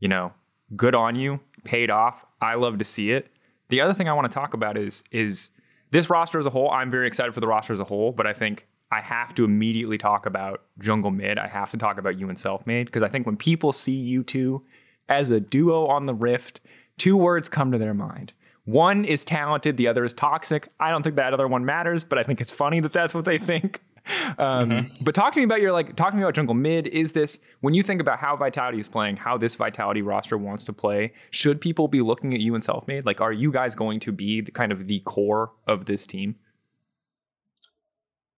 you 0.00 0.08
know 0.08 0.32
good 0.74 0.94
on 0.94 1.14
you 1.14 1.38
paid 1.64 1.90
off. 1.90 2.24
I 2.40 2.54
love 2.54 2.78
to 2.78 2.84
see 2.84 3.10
it. 3.10 3.28
The 3.68 3.80
other 3.80 3.92
thing 3.92 4.08
i 4.08 4.12
want 4.14 4.30
to 4.30 4.34
talk 4.34 4.54
about 4.54 4.78
is 4.78 5.04
is 5.10 5.50
this 5.90 6.08
roster 6.08 6.38
as 6.38 6.46
a 6.46 6.50
whole 6.50 6.70
i'm 6.70 6.90
very 6.90 7.06
excited 7.06 7.34
for 7.34 7.40
the 7.40 7.46
roster 7.46 7.72
as 7.72 7.80
a 7.80 7.84
whole 7.84 8.12
but 8.12 8.26
i 8.26 8.32
think 8.32 8.66
i 8.90 9.00
have 9.00 9.34
to 9.34 9.44
immediately 9.44 9.98
talk 9.98 10.24
about 10.24 10.62
jungle 10.78 11.10
mid. 11.10 11.38
I 11.38 11.46
have 11.48 11.70
to 11.70 11.76
talk 11.76 11.98
about 11.98 12.18
you 12.18 12.28
and 12.28 12.38
Selfmade 12.38 12.86
because 12.86 13.02
i 13.02 13.08
think 13.08 13.26
when 13.26 13.36
people 13.36 13.72
see 13.72 13.92
you 13.92 14.22
two 14.22 14.62
as 15.08 15.30
a 15.30 15.40
duo 15.40 15.86
on 15.86 16.06
the 16.06 16.14
rift 16.14 16.60
two 16.98 17.16
words 17.16 17.48
come 17.48 17.72
to 17.72 17.78
their 17.78 17.94
mind 17.94 18.32
one 18.66 19.04
is 19.04 19.24
talented, 19.24 19.76
the 19.76 19.86
other 19.86 20.04
is 20.04 20.12
toxic. 20.12 20.68
I 20.80 20.90
don't 20.90 21.04
think 21.04 21.14
that 21.16 21.32
other 21.32 21.46
one 21.46 21.64
matters, 21.64 22.02
but 22.02 22.18
I 22.18 22.24
think 22.24 22.40
it's 22.40 22.50
funny 22.50 22.80
that 22.80 22.92
that's 22.92 23.14
what 23.14 23.24
they 23.24 23.38
think. 23.38 23.80
Um, 24.38 24.70
mm-hmm. 24.70 25.04
But 25.04 25.16
talk 25.16 25.32
to 25.32 25.40
me 25.40 25.44
about 25.44 25.60
your 25.60 25.72
like, 25.72 25.96
talk 25.96 26.12
to 26.12 26.16
me 26.16 26.22
about 26.22 26.34
Jungle 26.34 26.54
Mid. 26.54 26.86
Is 26.86 27.10
this 27.10 27.40
when 27.60 27.74
you 27.74 27.82
think 27.82 28.00
about 28.00 28.20
how 28.20 28.36
Vitality 28.36 28.78
is 28.78 28.86
playing, 28.86 29.16
how 29.16 29.36
this 29.36 29.56
Vitality 29.56 30.00
roster 30.00 30.38
wants 30.38 30.64
to 30.66 30.72
play? 30.72 31.12
Should 31.32 31.60
people 31.60 31.88
be 31.88 32.00
looking 32.00 32.32
at 32.32 32.38
you 32.38 32.54
and 32.54 32.62
Selfmade? 32.62 33.04
Like, 33.04 33.20
are 33.20 33.32
you 33.32 33.50
guys 33.50 33.74
going 33.74 33.98
to 33.98 34.12
be 34.12 34.42
the, 34.42 34.52
kind 34.52 34.70
of 34.70 34.86
the 34.86 35.00
core 35.00 35.50
of 35.66 35.86
this 35.86 36.06
team? 36.06 36.36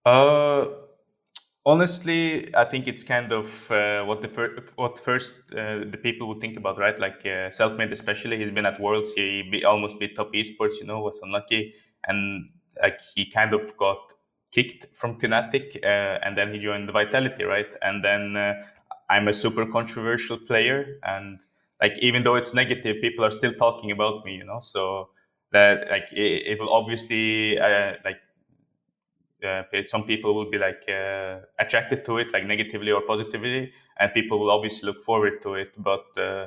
Uh, 0.06 0.68
honestly, 1.68 2.54
I 2.54 2.64
think 2.64 2.88
it's 2.88 3.02
kind 3.04 3.32
of 3.32 3.70
uh, 3.70 4.04
what 4.04 4.22
the 4.22 4.28
fir- 4.28 4.64
what 4.76 4.98
first 4.98 5.32
uh, 5.52 5.84
the 5.92 5.98
people 6.02 6.28
would 6.28 6.40
think 6.40 6.56
about, 6.56 6.78
right? 6.78 6.98
Like 6.98 7.20
uh, 7.24 7.50
Selfmade, 7.58 7.92
especially, 7.92 8.38
he's 8.38 8.50
been 8.50 8.66
at 8.66 8.80
Worlds. 8.80 9.12
He 9.14 9.42
be, 9.50 9.64
almost 9.64 9.98
beat 10.00 10.16
top 10.16 10.32
esports, 10.32 10.80
you 10.80 10.86
know, 10.86 11.00
was 11.00 11.20
unlucky, 11.22 11.74
and 12.06 12.50
like 12.82 13.00
he 13.14 13.30
kind 13.30 13.54
of 13.54 13.76
got 13.76 13.98
kicked 14.52 14.86
from 14.96 15.20
Fnatic, 15.20 15.76
uh, 15.84 16.18
and 16.24 16.36
then 16.38 16.52
he 16.52 16.58
joined 16.60 16.88
the 16.88 16.92
Vitality, 16.92 17.44
right? 17.44 17.72
And 17.82 18.04
then 18.04 18.36
uh, 18.36 18.54
I'm 19.10 19.28
a 19.28 19.32
super 19.34 19.66
controversial 19.66 20.38
player, 20.38 20.98
and 21.02 21.40
like 21.80 21.98
even 22.00 22.22
though 22.22 22.36
it's 22.36 22.54
negative, 22.54 22.96
people 23.00 23.24
are 23.24 23.30
still 23.30 23.54
talking 23.54 23.90
about 23.90 24.24
me, 24.24 24.36
you 24.36 24.44
know. 24.44 24.60
So 24.60 25.10
that 25.52 25.88
like 25.90 26.12
it, 26.12 26.46
it 26.46 26.60
will 26.60 26.72
obviously 26.72 27.58
uh, 27.58 27.94
like 28.04 28.18
uh, 29.44 29.62
some 29.86 30.04
people 30.04 30.34
will 30.34 30.50
be 30.50 30.58
like 30.58 30.82
uh, 30.88 31.38
attracted 31.58 32.04
to 32.04 32.18
it 32.18 32.32
like 32.32 32.44
negatively 32.44 32.90
or 32.90 33.02
positively 33.02 33.72
and 33.98 34.12
people 34.12 34.38
will 34.38 34.50
obviously 34.50 34.86
look 34.86 35.04
forward 35.04 35.40
to 35.42 35.54
it 35.54 35.72
but 35.78 36.06
uh, 36.16 36.46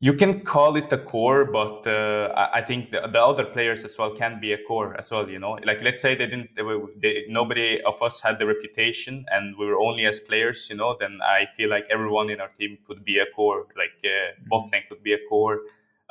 you 0.00 0.14
can 0.14 0.42
call 0.42 0.76
it 0.76 0.92
a 0.92 0.98
core 0.98 1.44
but 1.44 1.86
uh, 1.86 2.32
I, 2.36 2.58
I, 2.58 2.62
think 2.62 2.92
the, 2.92 3.00
the, 3.00 3.20
other 3.20 3.44
players 3.44 3.84
as 3.84 3.98
well 3.98 4.14
can 4.14 4.40
be 4.40 4.52
a 4.52 4.58
core 4.58 4.96
as 4.96 5.10
well 5.10 5.28
you 5.28 5.40
know? 5.40 5.58
Like 5.64 5.82
let's 5.82 6.00
say 6.00 6.14
they 6.14 6.26
didn't 6.26 6.50
they 6.54 6.62
were, 6.62 6.86
they, 7.02 7.24
nobody 7.28 7.82
of 7.82 8.00
us 8.00 8.20
had 8.20 8.38
the 8.38 8.46
reputation 8.46 9.24
and 9.32 9.56
we 9.58 9.66
were 9.66 9.78
only 9.78 10.06
as 10.06 10.20
players 10.20 10.68
you 10.70 10.76
know? 10.76 10.96
Then 10.98 11.18
i 11.22 11.48
feel 11.56 11.68
like 11.68 11.86
everyone 11.90 12.30
in 12.30 12.40
our 12.40 12.50
team 12.58 12.78
could 12.86 13.04
be 13.04 13.18
a 13.18 13.26
core 13.34 13.66
like 13.76 13.98
uh, 14.04 14.38
bot 14.46 14.70
lane 14.72 14.84
could 14.88 15.02
be 15.02 15.14
a 15.14 15.18
core 15.28 15.62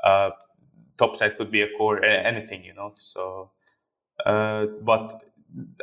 uh, 0.04 0.32
top 0.98 1.16
side 1.16 1.38
could 1.38 1.52
be 1.52 1.62
a 1.62 1.70
core 1.78 2.04
anything 2.04 2.66
you 2.66 2.74
know? 2.74 2.94
So 3.00 3.52
uh, 4.26 4.66
but 4.82 5.24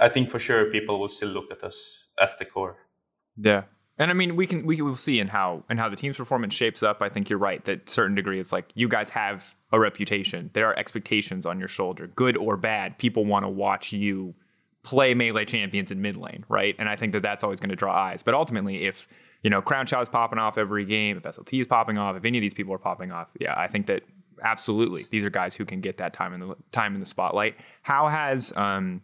I 0.01 0.09
think 0.09 0.31
for 0.31 0.39
sure 0.39 0.67
people 0.67 0.99
will 0.99 1.09
still 1.09 1.31
look 1.31 1.51
at 1.51 1.63
us 1.63 2.07
as 2.21 2.37
the 2.37 2.45
core. 2.45 2.79
Yeah. 3.37 3.65
And 3.99 4.11
I 4.11 4.15
mean, 4.15 4.35
we 4.35 4.47
can 4.47 4.67
we 4.67 4.81
will 4.83 4.97
see 4.97 5.21
in 5.21 5.29
how 5.29 5.63
and 5.69 5.79
how 5.79 5.89
the 5.89 5.97
team's 5.97 6.17
performance 6.17 6.53
shapes 6.53 6.83
up. 6.83 7.01
I 7.01 7.09
think 7.09 7.31
you're 7.31 7.39
right 7.39 7.63
that 7.65 7.89
certain 7.89 8.17
degree 8.17 8.41
it's 8.41 8.53
like 8.53 8.71
you 8.75 8.89
guys 8.89 9.11
have 9.11 9.55
a 9.73 9.79
reputation. 9.79 10.51
There 10.53 10.69
are 10.69 10.77
expectations 10.77 11.47
on 11.47 11.59
your 11.61 11.69
shoulder, 11.69 12.09
good 12.09 12.37
or 12.37 12.57
bad. 12.57 12.99
People 12.99 13.25
want 13.25 13.45
to 13.45 13.49
watch 13.49 13.93
you 13.93 14.35
play 14.83 15.15
melee 15.15 15.45
champions 15.45 15.93
in 15.93 16.03
mid 16.03 16.17
lane, 16.17 16.45
right? 16.49 16.75
And 16.79 16.89
I 16.89 16.97
think 16.97 17.13
that 17.13 17.23
that's 17.23 17.45
always 17.45 17.61
going 17.61 17.71
to 17.71 17.77
draw 17.77 17.95
eyes. 17.95 18.23
But 18.23 18.35
ultimately, 18.35 18.85
if 18.85 19.07
you 19.43 19.51
know 19.51 19.63
Crownshot 19.63 20.03
is 20.03 20.09
popping 20.09 20.41
off 20.41 20.59
every 20.59 20.85
game, 20.85 21.17
if 21.17 21.23
SLT 21.23 21.61
is 21.61 21.67
popping 21.69 21.97
off, 21.97 22.17
if 22.17 22.25
any 22.25 22.39
of 22.39 22.43
these 22.43 22.55
people 22.55 22.75
are 22.75 22.79
popping 22.79 23.13
off, 23.13 23.29
yeah, 23.39 23.55
I 23.57 23.69
think 23.69 23.87
that 23.87 24.03
absolutely 24.43 25.07
these 25.11 25.23
are 25.23 25.31
guys 25.31 25.55
who 25.55 25.65
can 25.65 25.81
get 25.81 25.99
that 25.99 26.13
time 26.13 26.35
in 26.35 26.41
the 26.41 26.57
time 26.73 26.95
in 26.95 27.01
the 27.01 27.07
spotlight. 27.07 27.57
How 27.83 28.09
has 28.09 28.53
um, 28.57 29.03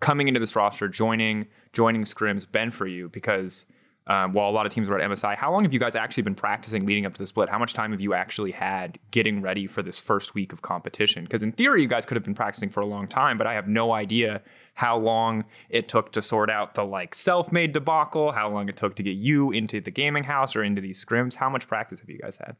coming 0.00 0.28
into 0.28 0.40
this 0.40 0.56
roster, 0.56 0.88
joining 0.88 1.46
joining 1.72 2.04
scrims 2.04 2.50
been 2.50 2.70
for 2.70 2.86
you? 2.86 3.08
Because 3.08 3.66
um, 4.08 4.32
while 4.32 4.48
a 4.48 4.52
lot 4.52 4.64
of 4.64 4.72
teams 4.72 4.88
were 4.88 4.98
at 4.98 5.10
MSI, 5.10 5.36
how 5.36 5.52
long 5.52 5.64
have 5.64 5.72
you 5.74 5.78
guys 5.78 5.94
actually 5.94 6.22
been 6.22 6.34
practicing 6.34 6.86
leading 6.86 7.04
up 7.04 7.12
to 7.12 7.18
the 7.18 7.26
split? 7.26 7.50
How 7.50 7.58
much 7.58 7.74
time 7.74 7.90
have 7.90 8.00
you 8.00 8.14
actually 8.14 8.52
had 8.52 8.98
getting 9.10 9.42
ready 9.42 9.66
for 9.66 9.82
this 9.82 10.00
first 10.00 10.34
week 10.34 10.52
of 10.54 10.62
competition? 10.62 11.24
Because 11.24 11.42
in 11.42 11.52
theory, 11.52 11.82
you 11.82 11.88
guys 11.88 12.06
could 12.06 12.16
have 12.16 12.24
been 12.24 12.34
practicing 12.34 12.70
for 12.70 12.80
a 12.80 12.86
long 12.86 13.06
time, 13.06 13.36
but 13.36 13.46
I 13.46 13.52
have 13.52 13.68
no 13.68 13.92
idea 13.92 14.40
how 14.72 14.96
long 14.96 15.44
it 15.68 15.88
took 15.88 16.12
to 16.12 16.22
sort 16.22 16.48
out 16.48 16.74
the 16.74 16.84
like 16.84 17.14
Selfmade 17.14 17.74
debacle, 17.74 18.32
how 18.32 18.48
long 18.48 18.70
it 18.70 18.78
took 18.78 18.96
to 18.96 19.02
get 19.02 19.16
you 19.16 19.50
into 19.50 19.78
the 19.78 19.90
gaming 19.90 20.24
house 20.24 20.56
or 20.56 20.64
into 20.64 20.80
these 20.80 21.04
scrims. 21.04 21.34
How 21.34 21.50
much 21.50 21.68
practice 21.68 22.00
have 22.00 22.08
you 22.08 22.18
guys 22.18 22.38
had? 22.38 22.56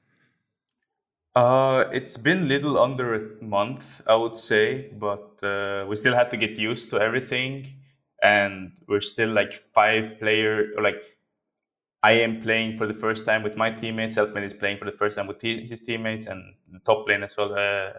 Uh, 1.34 1.84
it's 1.92 2.16
been 2.16 2.48
little 2.48 2.78
under 2.78 3.14
a 3.14 3.42
month, 3.44 4.02
I 4.06 4.16
would 4.16 4.36
say, 4.36 4.88
but 4.98 5.38
uh, 5.42 5.86
we 5.88 5.94
still 5.96 6.14
had 6.14 6.30
to 6.32 6.36
get 6.36 6.52
used 6.58 6.90
to 6.90 7.00
everything, 7.00 7.74
and 8.22 8.72
we're 8.88 9.00
still 9.00 9.28
like 9.30 9.52
five 9.72 10.18
player. 10.18 10.72
Like, 10.82 11.00
I 12.02 12.12
am 12.12 12.40
playing 12.42 12.76
for 12.78 12.86
the 12.86 12.94
first 12.94 13.26
time 13.26 13.42
with 13.42 13.56
my 13.56 13.70
teammates. 13.70 14.16
Selfmade 14.16 14.44
is 14.44 14.54
playing 14.54 14.78
for 14.78 14.84
the 14.84 14.92
first 14.92 15.16
time 15.16 15.26
with 15.26 15.40
his 15.42 15.80
teammates, 15.80 16.26
and 16.26 16.54
top 16.86 17.08
lane 17.08 17.22
as 17.22 17.36
well. 17.36 17.54
Uh, 17.54 17.92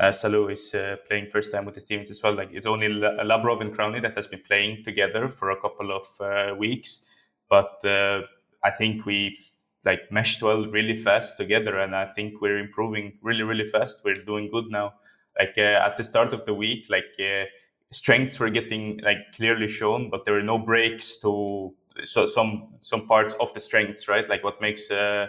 uh, 0.00 0.12
is 0.48 0.74
uh, 0.74 0.96
playing 1.08 1.28
first 1.32 1.52
time 1.52 1.64
with 1.64 1.74
his 1.74 1.84
teammates 1.84 2.10
as 2.10 2.22
well. 2.22 2.34
Like 2.34 2.50
it's 2.52 2.66
only 2.66 2.88
Labrov 2.88 3.60
and 3.60 3.74
Crowny 3.76 4.00
that 4.02 4.14
has 4.16 4.28
been 4.28 4.42
playing 4.46 4.84
together 4.84 5.28
for 5.28 5.50
a 5.50 5.60
couple 5.60 5.90
of 5.90 6.06
uh, 6.20 6.54
weeks, 6.54 7.04
but 7.50 7.84
uh, 7.84 8.22
I 8.64 8.70
think 8.70 9.06
we've 9.06 9.38
like 9.84 10.10
meshed 10.10 10.42
well 10.42 10.66
really 10.66 10.96
fast 10.96 11.36
together 11.36 11.78
and 11.78 11.94
i 11.94 12.04
think 12.04 12.40
we're 12.40 12.58
improving 12.58 13.12
really 13.22 13.42
really 13.42 13.68
fast. 13.68 14.02
We're 14.04 14.14
doing 14.14 14.50
good 14.50 14.66
now. 14.70 14.94
Like 15.38 15.54
uh, 15.56 15.86
at 15.86 15.96
the 15.96 16.04
start 16.04 16.32
of 16.32 16.44
the 16.46 16.54
week 16.54 16.86
like 16.88 17.14
uh, 17.20 17.44
strengths 17.92 18.40
were 18.40 18.50
getting 18.50 18.98
like 19.02 19.18
clearly 19.34 19.68
shown 19.68 20.10
but 20.10 20.24
there 20.24 20.34
were 20.34 20.42
no 20.42 20.58
breaks 20.58 21.18
to 21.20 21.74
so 22.04 22.26
some 22.26 22.74
some 22.80 23.06
parts 23.06 23.34
of 23.34 23.52
the 23.54 23.60
strengths 23.60 24.08
right? 24.08 24.28
Like 24.28 24.42
what 24.42 24.60
makes 24.60 24.90
uh, 24.90 25.28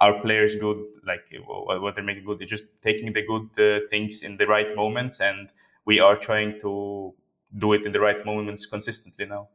our 0.00 0.20
players 0.20 0.54
good 0.56 0.78
like 1.06 1.24
what 1.46 1.94
they're 1.94 2.04
making 2.04 2.24
good 2.24 2.42
is 2.42 2.50
just 2.50 2.64
taking 2.82 3.12
the 3.12 3.22
good 3.22 3.48
uh, 3.58 3.86
things 3.88 4.22
in 4.22 4.36
the 4.36 4.46
right 4.46 4.76
moments 4.76 5.20
and 5.20 5.48
we 5.86 5.98
are 5.98 6.16
trying 6.16 6.60
to 6.60 7.14
do 7.56 7.72
it 7.72 7.86
in 7.86 7.92
the 7.92 8.00
right 8.00 8.24
moments 8.26 8.66
consistently 8.66 9.24
now. 9.24 9.48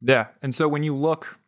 Yeah 0.00 0.26
and 0.42 0.52
so 0.52 0.66
when 0.66 0.82
you 0.82 0.96
look 0.96 1.38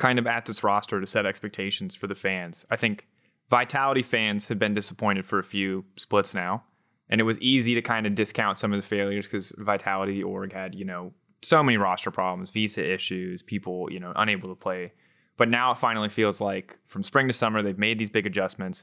kind 0.00 0.18
of 0.18 0.26
at 0.26 0.46
this 0.46 0.64
roster 0.64 1.00
to 1.00 1.06
set 1.06 1.26
expectations 1.26 1.94
for 1.94 2.08
the 2.08 2.14
fans. 2.14 2.66
I 2.70 2.76
think 2.76 3.06
Vitality 3.50 4.02
fans 4.02 4.48
have 4.48 4.58
been 4.58 4.74
disappointed 4.74 5.26
for 5.26 5.38
a 5.38 5.44
few 5.44 5.84
splits 5.96 6.34
now, 6.34 6.62
and 7.08 7.20
it 7.20 7.24
was 7.24 7.38
easy 7.40 7.74
to 7.74 7.82
kind 7.82 8.06
of 8.06 8.14
discount 8.14 8.58
some 8.58 8.72
of 8.72 8.80
the 8.80 8.86
failures 8.86 9.26
because 9.26 9.52
Vitality 9.58 10.22
org 10.22 10.52
had 10.52 10.74
you 10.74 10.84
know 10.84 11.12
so 11.42 11.62
many 11.62 11.76
roster 11.76 12.10
problems, 12.10 12.50
visa 12.50 12.88
issues, 12.88 13.42
people 13.42 13.88
you 13.90 13.98
know 13.98 14.12
unable 14.16 14.48
to 14.48 14.54
play. 14.54 14.92
But 15.36 15.48
now 15.48 15.72
it 15.72 15.78
finally 15.78 16.08
feels 16.08 16.40
like 16.40 16.78
from 16.86 17.02
spring 17.02 17.26
to 17.26 17.32
summer 17.32 17.62
they've 17.62 17.78
made 17.78 17.98
these 17.98 18.10
big 18.10 18.26
adjustments. 18.26 18.82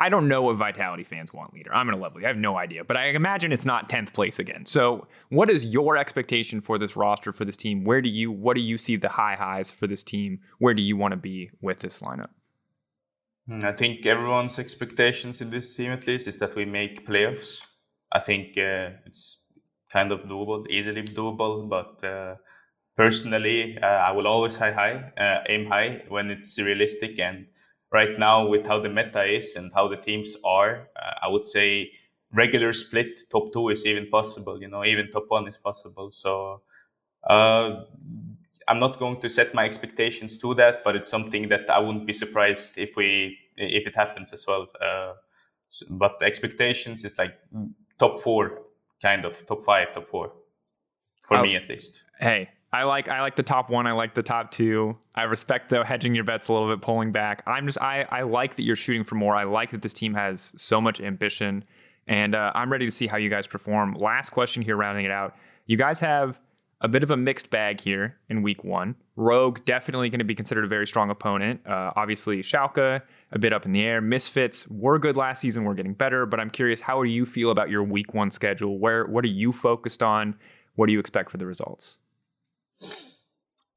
I 0.00 0.08
don't 0.08 0.28
know 0.28 0.42
what 0.42 0.56
Vitality 0.56 1.02
fans 1.02 1.32
want 1.32 1.52
leader. 1.52 1.74
I'm 1.74 1.86
gonna 1.86 2.00
level. 2.00 2.20
you. 2.20 2.26
I 2.26 2.28
have 2.28 2.36
no 2.36 2.56
idea, 2.56 2.84
but 2.84 2.96
I 2.96 3.06
imagine 3.06 3.52
it's 3.52 3.64
not 3.64 3.88
10th 3.88 4.12
place 4.12 4.38
again. 4.38 4.64
So, 4.64 5.06
what 5.30 5.50
is 5.50 5.66
your 5.66 5.96
expectation 5.96 6.60
for 6.60 6.78
this 6.78 6.96
roster 6.96 7.32
for 7.32 7.44
this 7.44 7.56
team? 7.56 7.84
Where 7.84 8.00
do 8.00 8.08
you 8.08 8.30
what 8.30 8.54
do 8.54 8.60
you 8.60 8.78
see 8.78 8.96
the 8.96 9.08
high 9.08 9.34
highs 9.34 9.70
for 9.70 9.86
this 9.86 10.02
team? 10.02 10.40
Where 10.58 10.74
do 10.74 10.82
you 10.82 10.96
want 10.96 11.12
to 11.12 11.16
be 11.16 11.50
with 11.60 11.80
this 11.80 12.00
lineup? 12.00 12.30
Hmm, 13.48 13.64
I 13.64 13.72
think 13.72 14.06
everyone's 14.06 14.58
expectations 14.58 15.40
in 15.40 15.50
this 15.50 15.74
team, 15.74 15.90
at 15.90 16.06
least, 16.06 16.28
is 16.28 16.36
that 16.38 16.54
we 16.54 16.64
make 16.64 17.06
playoffs. 17.06 17.62
I 18.12 18.20
think 18.20 18.56
uh, 18.56 18.90
it's 19.06 19.40
kind 19.90 20.12
of 20.12 20.20
doable, 20.20 20.68
easily 20.70 21.02
doable, 21.02 21.68
but 21.68 22.06
uh, 22.06 22.36
personally, 22.96 23.78
uh, 23.78 23.86
I 23.86 24.12
will 24.12 24.26
always 24.26 24.56
high 24.56 24.72
high, 24.72 25.12
uh, 25.16 25.42
aim 25.48 25.66
high 25.66 26.02
when 26.08 26.30
it's 26.30 26.58
realistic. 26.58 27.18
And 27.18 27.46
right 27.92 28.18
now, 28.18 28.46
with 28.46 28.66
how 28.66 28.80
the 28.80 28.88
meta 28.88 29.24
is 29.24 29.56
and 29.56 29.72
how 29.74 29.88
the 29.88 29.96
teams 29.96 30.36
are, 30.44 30.88
uh, 30.96 31.14
I 31.22 31.28
would 31.28 31.46
say 31.46 31.90
regular 32.32 32.72
split 32.72 33.20
top 33.30 33.52
two 33.52 33.70
is 33.70 33.86
even 33.86 34.08
possible. 34.08 34.60
You 34.60 34.68
know, 34.68 34.84
even 34.84 35.10
top 35.10 35.26
one 35.28 35.48
is 35.48 35.58
possible. 35.58 36.10
So. 36.10 36.62
Uh, 37.24 37.84
I'm 38.68 38.78
not 38.78 38.98
going 38.98 39.20
to 39.22 39.28
set 39.28 39.54
my 39.54 39.64
expectations 39.64 40.36
to 40.38 40.54
that, 40.54 40.84
but 40.84 40.94
it's 40.94 41.10
something 41.10 41.48
that 41.48 41.70
I 41.70 41.78
wouldn't 41.78 42.06
be 42.06 42.12
surprised 42.12 42.76
if 42.76 42.96
we 42.96 43.38
if 43.56 43.86
it 43.86 43.96
happens 43.96 44.32
as 44.32 44.46
well. 44.46 44.66
Uh, 44.80 45.14
but 45.90 46.18
the 46.18 46.26
expectations 46.26 47.04
is 47.04 47.18
like 47.18 47.34
top 47.98 48.20
four, 48.20 48.62
kind 49.00 49.24
of 49.24 49.44
top 49.46 49.64
five, 49.64 49.92
top 49.92 50.06
four, 50.06 50.32
for 51.22 51.42
me 51.42 51.56
at 51.56 51.68
least. 51.68 52.04
Hey, 52.20 52.50
I 52.72 52.82
like 52.82 53.08
I 53.08 53.22
like 53.22 53.36
the 53.36 53.42
top 53.42 53.70
one. 53.70 53.86
I 53.86 53.92
like 53.92 54.14
the 54.14 54.22
top 54.22 54.50
two. 54.50 54.96
I 55.14 55.22
respect 55.22 55.70
the 55.70 55.84
hedging 55.84 56.14
your 56.14 56.24
bets 56.24 56.48
a 56.48 56.52
little 56.52 56.68
bit, 56.68 56.82
pulling 56.82 57.12
back. 57.12 57.42
I'm 57.46 57.66
just 57.66 57.80
I 57.80 58.02
I 58.10 58.22
like 58.22 58.56
that 58.56 58.62
you're 58.62 58.76
shooting 58.76 59.04
for 59.04 59.14
more. 59.14 59.34
I 59.34 59.44
like 59.44 59.70
that 59.70 59.82
this 59.82 59.94
team 59.94 60.14
has 60.14 60.52
so 60.56 60.80
much 60.80 61.00
ambition, 61.00 61.64
and 62.06 62.34
uh, 62.34 62.52
I'm 62.54 62.70
ready 62.70 62.84
to 62.84 62.90
see 62.90 63.06
how 63.06 63.16
you 63.16 63.30
guys 63.30 63.46
perform. 63.46 63.96
Last 64.00 64.30
question 64.30 64.62
here, 64.62 64.76
rounding 64.76 65.06
it 65.06 65.10
out. 65.10 65.34
You 65.66 65.78
guys 65.78 66.00
have 66.00 66.38
a 66.80 66.88
bit 66.88 67.02
of 67.02 67.10
a 67.10 67.16
mixed 67.16 67.50
bag 67.50 67.80
here 67.80 68.16
in 68.28 68.42
week 68.42 68.62
one. 68.64 68.94
Rogue 69.16 69.64
definitely 69.64 70.10
going 70.10 70.20
to 70.20 70.24
be 70.24 70.34
considered 70.34 70.64
a 70.64 70.68
very 70.68 70.86
strong 70.86 71.10
opponent. 71.10 71.66
Uh, 71.66 71.92
obviously, 71.96 72.42
Schalke 72.42 73.02
a 73.32 73.38
bit 73.38 73.52
up 73.52 73.64
in 73.64 73.72
the 73.72 73.82
air. 73.82 74.00
Misfits 74.00 74.68
were 74.68 74.98
good 74.98 75.16
last 75.16 75.40
season. 75.40 75.64
We're 75.64 75.74
getting 75.74 75.94
better, 75.94 76.24
but 76.26 76.38
I'm 76.38 76.50
curious, 76.50 76.82
how 76.82 77.02
do 77.02 77.08
you 77.08 77.26
feel 77.26 77.50
about 77.50 77.68
your 77.70 77.82
week 77.82 78.14
one 78.14 78.30
schedule? 78.30 78.78
Where 78.78 79.06
what 79.06 79.24
are 79.24 79.28
you 79.28 79.52
focused 79.52 80.02
on? 80.02 80.36
What 80.76 80.86
do 80.86 80.92
you 80.92 81.00
expect 81.00 81.30
for 81.30 81.38
the 81.38 81.46
results? 81.46 81.98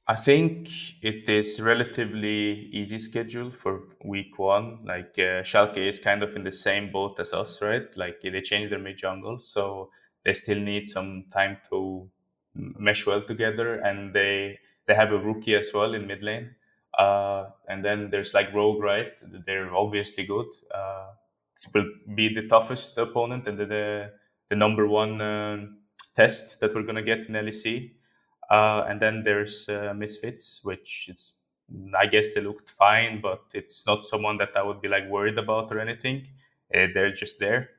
I 0.07 0.15
think 0.15 0.67
it 1.03 1.29
is 1.29 1.61
relatively 1.61 2.69
easy 2.73 2.97
schedule 2.97 3.51
for 3.51 3.83
week 4.03 4.37
one. 4.37 4.83
Like 4.85 5.13
uh, 5.17 5.41
Schalke 5.49 5.77
is 5.77 5.99
kind 5.99 6.21
of 6.23 6.35
in 6.35 6.43
the 6.43 6.51
same 6.51 6.91
boat 6.91 7.19
as 7.19 7.33
us, 7.33 7.61
right? 7.61 7.85
Like 7.95 8.19
they 8.21 8.41
changed 8.41 8.71
their 8.71 8.79
mid 8.79 8.97
jungle, 8.97 9.39
so 9.39 9.89
they 10.25 10.33
still 10.33 10.59
need 10.59 10.87
some 10.87 11.25
time 11.31 11.57
to 11.69 12.09
mesh 12.55 13.05
well 13.05 13.21
together, 13.21 13.75
and 13.79 14.13
they 14.13 14.59
they 14.87 14.95
have 14.95 15.13
a 15.13 15.17
rookie 15.17 15.55
as 15.55 15.71
well 15.73 15.93
in 15.93 16.07
mid 16.07 16.23
lane. 16.23 16.55
Uh, 16.97 17.49
and 17.69 17.85
then 17.85 18.09
there's 18.09 18.33
like 18.33 18.53
Rogue, 18.53 18.81
right? 18.81 19.13
They're 19.45 19.73
obviously 19.73 20.25
good. 20.25 20.47
Uh, 20.73 21.11
will 21.73 21.85
be 22.15 22.33
the 22.33 22.47
toughest 22.47 22.97
opponent 22.97 23.47
and 23.47 23.57
the 23.57 23.65
the, 23.65 24.13
the 24.49 24.55
number 24.55 24.87
one 24.87 25.21
uh, 25.21 25.65
test 26.15 26.59
that 26.59 26.73
we're 26.73 26.83
gonna 26.83 27.01
get 27.03 27.27
in 27.29 27.35
LEC. 27.35 27.93
Uh, 28.51 28.85
and 28.89 29.01
then 29.01 29.23
there's 29.23 29.69
uh, 29.69 29.93
Misfits, 29.95 30.59
which 30.63 31.07
it's 31.09 31.35
I 31.97 32.05
guess 32.05 32.33
they 32.33 32.41
looked 32.41 32.69
fine, 32.69 33.21
but 33.21 33.43
it's 33.53 33.87
not 33.87 34.03
someone 34.03 34.37
that 34.39 34.49
I 34.57 34.61
would 34.61 34.81
be 34.81 34.89
like 34.89 35.07
worried 35.09 35.37
about 35.37 35.71
or 35.71 35.79
anything. 35.79 36.27
Uh, 36.75 36.87
they're 36.93 37.13
just 37.13 37.39
there. 37.39 37.69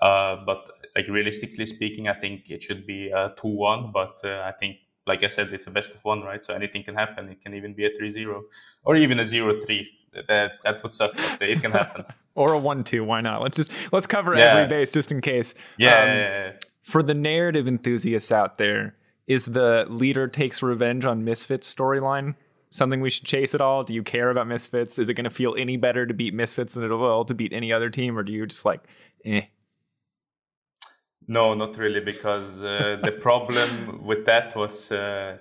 but 0.00 0.70
like 0.94 1.08
realistically 1.08 1.66
speaking, 1.66 2.06
I 2.06 2.14
think 2.14 2.48
it 2.48 2.62
should 2.62 2.86
be 2.86 3.10
a 3.10 3.34
two-one. 3.36 3.90
But 3.92 4.24
I 4.24 4.52
think 4.52 4.76
like 5.04 5.24
I 5.24 5.26
said, 5.26 5.52
it's 5.52 5.66
a 5.66 5.70
best 5.70 5.94
of 5.96 6.04
one, 6.04 6.22
right? 6.22 6.44
So 6.44 6.54
anything 6.54 6.84
can 6.84 6.94
happen. 6.94 7.28
It 7.28 7.42
can 7.42 7.54
even 7.54 7.74
be 7.74 7.86
a 7.86 7.90
3-0 7.90 8.40
or 8.84 8.96
even 8.96 9.18
a 9.18 9.24
0-3. 9.24 9.84
That 10.28 10.52
that 10.64 10.82
would 10.82 10.94
suck, 10.94 11.12
but 11.38 11.48
it 11.48 11.60
can 11.60 11.72
happen. 11.72 12.04
or 12.36 12.52
a 12.52 12.58
one-two. 12.58 13.02
Why 13.04 13.20
not? 13.20 13.42
Let's 13.42 13.56
just 13.56 13.70
let's 13.92 14.06
cover 14.06 14.36
yeah. 14.36 14.52
every 14.52 14.68
base 14.68 14.92
just 14.92 15.10
in 15.12 15.20
case. 15.20 15.54
Yeah, 15.76 16.02
um, 16.02 16.08
yeah, 16.08 16.14
yeah. 16.16 16.52
For 16.82 17.02
the 17.02 17.14
narrative 17.14 17.68
enthusiasts 17.68 18.32
out 18.32 18.58
there, 18.58 18.96
is 19.26 19.46
the 19.46 19.86
leader 19.88 20.26
takes 20.28 20.62
revenge 20.62 21.04
on 21.04 21.24
Misfits 21.24 21.72
storyline 21.72 22.34
something 22.70 23.00
we 23.00 23.10
should 23.10 23.26
chase 23.26 23.54
at 23.54 23.60
all? 23.60 23.84
Do 23.84 23.92
you 23.92 24.02
care 24.02 24.30
about 24.30 24.46
Misfits? 24.46 24.98
Is 24.98 25.08
it 25.08 25.14
going 25.14 25.24
to 25.24 25.30
feel 25.30 25.54
any 25.58 25.76
better 25.76 26.06
to 26.06 26.14
beat 26.14 26.34
Misfits 26.34 26.74
than 26.74 26.84
it 26.84 26.88
will 26.88 27.24
to 27.24 27.34
beat 27.34 27.52
any 27.52 27.72
other 27.72 27.90
team, 27.90 28.16
or 28.16 28.22
do 28.22 28.32
you 28.32 28.46
just 28.46 28.64
like, 28.64 28.80
eh? 29.24 29.42
No, 31.26 31.54
not 31.54 31.76
really, 31.76 32.00
because 32.00 32.62
uh, 32.62 32.98
the 33.04 33.12
problem 33.20 34.04
with 34.04 34.24
that 34.26 34.56
was 34.56 34.90
uh, 34.90 35.36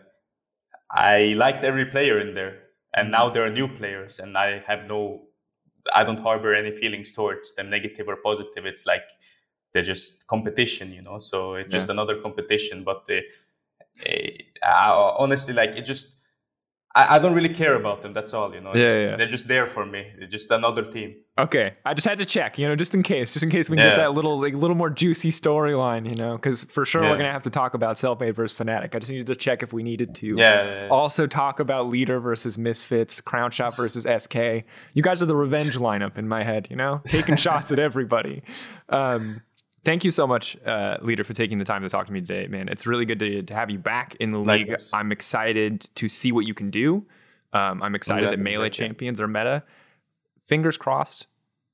I 0.92 1.34
liked 1.38 1.64
every 1.64 1.86
player 1.86 2.20
in 2.20 2.34
there, 2.34 2.60
and 2.94 3.12
now 3.12 3.30
there 3.30 3.46
are 3.46 3.50
new 3.50 3.68
players, 3.68 4.20
and 4.20 4.38
I 4.38 4.60
have 4.68 4.88
no, 4.88 5.24
I 5.96 6.04
don't 6.04 6.20
harbor 6.20 6.54
any 6.54 6.76
feelings 6.76 7.14
towards 7.14 7.56
them, 7.56 7.70
negative 7.70 8.08
or 8.08 8.18
positive. 8.18 8.66
It's 8.66 8.86
like 8.86 9.04
they're 9.74 9.84
just 9.84 10.28
competition, 10.28 10.92
you 10.92 11.02
know. 11.02 11.20
So 11.20 11.56
it's 11.56 11.72
just 11.72 11.90
another 11.90 12.22
competition. 12.22 12.84
But 12.84 13.06
the, 13.06 13.22
uh, 14.64 15.14
honestly, 15.18 15.54
like 15.54 15.72
it 15.72 15.84
just 15.84 16.16
I, 16.96 17.16
I, 17.16 17.20
don't 17.20 17.36
really 17.36 17.54
care 17.54 17.76
about 17.76 18.02
them. 18.02 18.14
That's 18.14 18.34
all, 18.34 18.54
you 18.54 18.62
know. 18.62 18.74
Yeah, 18.74 18.98
yeah, 18.98 19.16
They're 19.16 19.28
just 19.28 19.48
there 19.48 19.68
for 19.68 19.86
me. 19.86 20.08
They're 20.18 20.28
just 20.28 20.50
another 20.50 20.84
team. 20.84 21.18
Okay, 21.38 21.72
I 21.86 21.94
just 21.94 22.08
had 22.08 22.18
to 22.18 22.26
check, 22.26 22.58
you 22.58 22.66
know, 22.66 22.76
just 22.76 22.96
in 22.96 23.04
case, 23.04 23.32
just 23.32 23.44
in 23.44 23.50
case 23.50 23.70
we 23.70 23.78
can 23.78 23.86
yeah. 23.86 23.92
get 23.92 23.98
that 23.98 24.14
little, 24.14 24.42
like, 24.42 24.56
little 24.56 24.76
more 24.76 24.90
juicy 24.90 25.30
storyline, 25.30 26.10
you 26.10 26.16
know, 26.16 26.36
because 26.36 26.64
for 26.66 26.86
sure 26.86 27.04
yeah. 27.04 27.12
we're 27.12 27.18
gonna 27.18 27.32
have 27.32 27.44
to 27.44 27.50
talk 27.50 27.76
about 27.76 27.96
Selfmade 27.96 28.34
versus 28.34 28.58
Fnatic. 28.58 28.96
I 28.96 29.00
just 29.00 29.12
needed 29.12 29.28
to 29.28 29.36
check 29.36 29.62
if 29.64 29.72
we 29.72 29.84
needed 29.84 30.16
to. 30.16 30.36
Yeah, 30.36 30.88
Also 30.90 31.28
talk 31.28 31.60
about 31.60 31.88
Leader 31.88 32.20
versus 32.20 32.58
Misfits, 32.58 33.22
Crownshot 33.22 33.76
versus 33.76 34.06
SK. 34.22 34.66
You 34.94 35.04
guys 35.04 35.22
are 35.22 35.28
the 35.28 35.36
revenge 35.36 35.78
lineup 35.78 36.18
in 36.18 36.28
my 36.28 36.44
head, 36.44 36.68
you 36.70 36.76
know, 36.76 37.02
taking 37.06 37.36
shots 37.38 37.72
at 37.72 37.80
everybody. 37.80 38.42
Um, 38.90 39.42
Thank 39.86 40.04
you 40.04 40.12
so 40.12 40.28
much, 40.28 40.58
uh, 40.66 40.98
leader, 41.02 41.24
for 41.24 41.34
taking 41.34 41.58
the 41.58 41.66
time 41.66 41.84
to 41.84 41.90
talk 41.90 42.06
to 42.08 42.14
me 42.14 42.20
today, 42.22 42.48
man. 42.48 42.68
It's 42.68 42.86
really 42.86 43.06
good 43.06 43.20
to, 43.20 43.44
to 43.44 43.54
have 43.54 43.70
you 43.70 43.80
back 43.80 44.16
in 44.20 44.32
the 44.32 44.40
league. 44.40 44.76
I'm 44.94 45.12
excited 45.12 45.88
to 45.96 46.10
see 46.10 46.32
what 46.32 46.46
you 46.46 46.54
can 46.54 46.70
do. 46.70 47.06
Um, 47.54 47.82
I'm 47.82 47.96
excited 47.96 48.30
that 48.32 48.40
melee 48.40 48.70
champions 48.70 49.22
are 49.22 49.28
meta. 49.28 49.64
Fingers 50.42 50.78
crossed, 50.78 51.28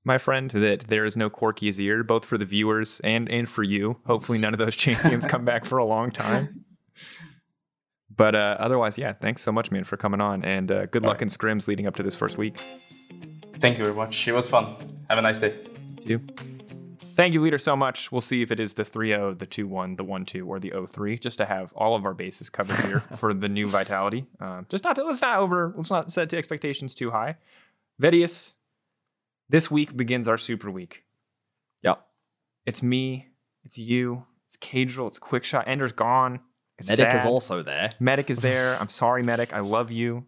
my 0.04 0.18
friend, 0.18 0.52
that 0.52 0.82
there 0.82 1.06
is 1.06 1.18
no 1.18 1.30
Corki 1.30 1.68
Azir, 1.70 2.06
both 2.06 2.26
for 2.26 2.38
the 2.38 2.46
viewers 2.46 3.02
and 3.04 3.30
and 3.30 3.50
for 3.50 3.64
you. 3.64 3.98
Hopefully, 4.06 4.38
none 4.38 4.54
of 4.54 4.60
those 4.60 4.76
champions 4.76 5.26
come 5.26 5.44
back 5.44 5.66
for 5.66 5.78
a 5.78 5.86
long 5.86 6.12
time. 6.12 6.66
But 8.18 8.34
uh, 8.34 8.56
otherwise, 8.60 8.98
yeah, 8.98 9.12
thanks 9.12 9.42
so 9.42 9.52
much, 9.52 9.72
man, 9.72 9.84
for 9.84 9.98
coming 9.98 10.22
on, 10.22 10.46
and 10.46 10.72
uh, 10.72 10.86
good 10.86 11.04
All 11.04 11.10
luck 11.10 11.18
right. 11.18 11.24
in 11.24 11.28
scrims 11.28 11.68
leading 11.68 11.86
up 11.86 11.96
to 11.96 12.04
this 12.04 12.16
first 12.16 12.38
week. 12.38 12.64
Thank 13.60 13.78
you 13.78 13.84
very 13.84 13.96
much. 13.96 14.26
It 14.28 14.32
was 14.34 14.48
fun. 14.48 14.78
Have 15.10 15.20
a 15.20 15.22
nice 15.22 15.40
day. 15.42 15.56
You. 16.06 16.22
Thank 17.16 17.34
you, 17.34 17.42
leader, 17.42 17.58
so 17.58 17.78
much. 17.78 18.12
We'll 18.12 18.20
see 18.20 18.42
if 18.42 18.52
it 18.52 18.60
is 18.60 18.74
the 18.74 18.84
3 18.84 19.10
0, 19.10 19.34
the 19.36 19.46
2 19.46 19.68
1, 19.68 19.96
the 19.96 20.04
1 20.04 20.26
2, 20.26 20.48
or 20.48 20.60
the 20.60 20.70
0 20.70 20.86
3, 20.86 21.18
just 21.18 21.38
to 21.38 21.46
have 21.46 21.72
all 21.74 21.96
of 21.96 22.06
our 22.06 22.14
bases 22.14 22.50
covered 22.50 22.78
here 22.86 23.00
for 23.18 23.34
the 23.34 23.48
new 23.48 23.68
Vitality. 23.68 24.26
Uh, 24.40 24.64
just 24.70 24.84
not 24.84 24.96
to, 24.98 25.04
let's 25.04 25.22
not 25.22 25.40
over, 25.40 25.74
let's 25.78 25.92
not 25.92 26.12
set 26.12 26.30
to 26.32 26.38
expectations 26.38 26.94
too 26.94 27.12
high. 27.12 27.38
Vedius, 28.02 28.54
this 29.48 29.72
week 29.72 29.96
begins 29.96 30.28
our 30.28 30.38
super 30.38 30.70
week. 30.70 31.04
Yep. 31.84 32.06
It's 32.66 32.84
me, 32.84 33.30
it's 33.64 33.78
you, 33.78 34.26
it's 34.48 34.58
Caedrel, 34.58 35.08
it's 35.08 35.20
Quickshot. 35.20 35.64
Ender's 35.68 35.94
gone. 35.94 36.42
It's 36.78 36.90
Medic 36.90 37.12
sad. 37.12 37.20
is 37.22 37.26
also 37.26 37.62
there. 37.62 37.90
Medic 38.02 38.30
is 38.30 38.40
there. 38.40 38.76
I'm 38.82 38.90
sorry, 38.90 39.24
Medic. 39.24 39.54
I 39.54 39.62
love 39.62 39.90
you. 39.90 40.26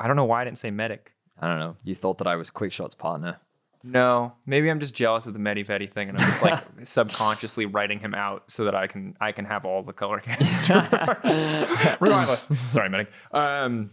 I 0.00 0.08
don't 0.08 0.16
know 0.16 0.24
why 0.24 0.40
I 0.40 0.44
didn't 0.44 0.58
say 0.58 0.72
Medic. 0.72 1.12
I 1.38 1.48
don't 1.48 1.60
know. 1.60 1.76
You 1.84 1.94
thought 1.94 2.18
that 2.18 2.26
I 2.26 2.34
was 2.34 2.50
Quickshot's 2.50 2.96
partner. 2.96 3.38
No, 3.86 4.32
maybe 4.46 4.70
I'm 4.70 4.80
just 4.80 4.94
jealous 4.94 5.26
of 5.26 5.34
the 5.34 5.38
Medivetti 5.38 5.88
thing, 5.88 6.08
and 6.08 6.18
I'm 6.18 6.26
just 6.26 6.42
like 6.42 6.64
subconsciously 6.84 7.66
writing 7.66 7.98
him 7.98 8.14
out 8.14 8.50
so 8.50 8.64
that 8.64 8.74
I 8.74 8.86
can 8.86 9.14
I 9.20 9.30
can 9.32 9.44
have 9.44 9.66
all 9.66 9.82
the 9.82 9.92
color 9.92 10.20
cast. 10.20 10.70
Regardless, 12.00 12.50
sorry, 12.72 12.88
Medic. 12.88 13.10
Um, 13.32 13.90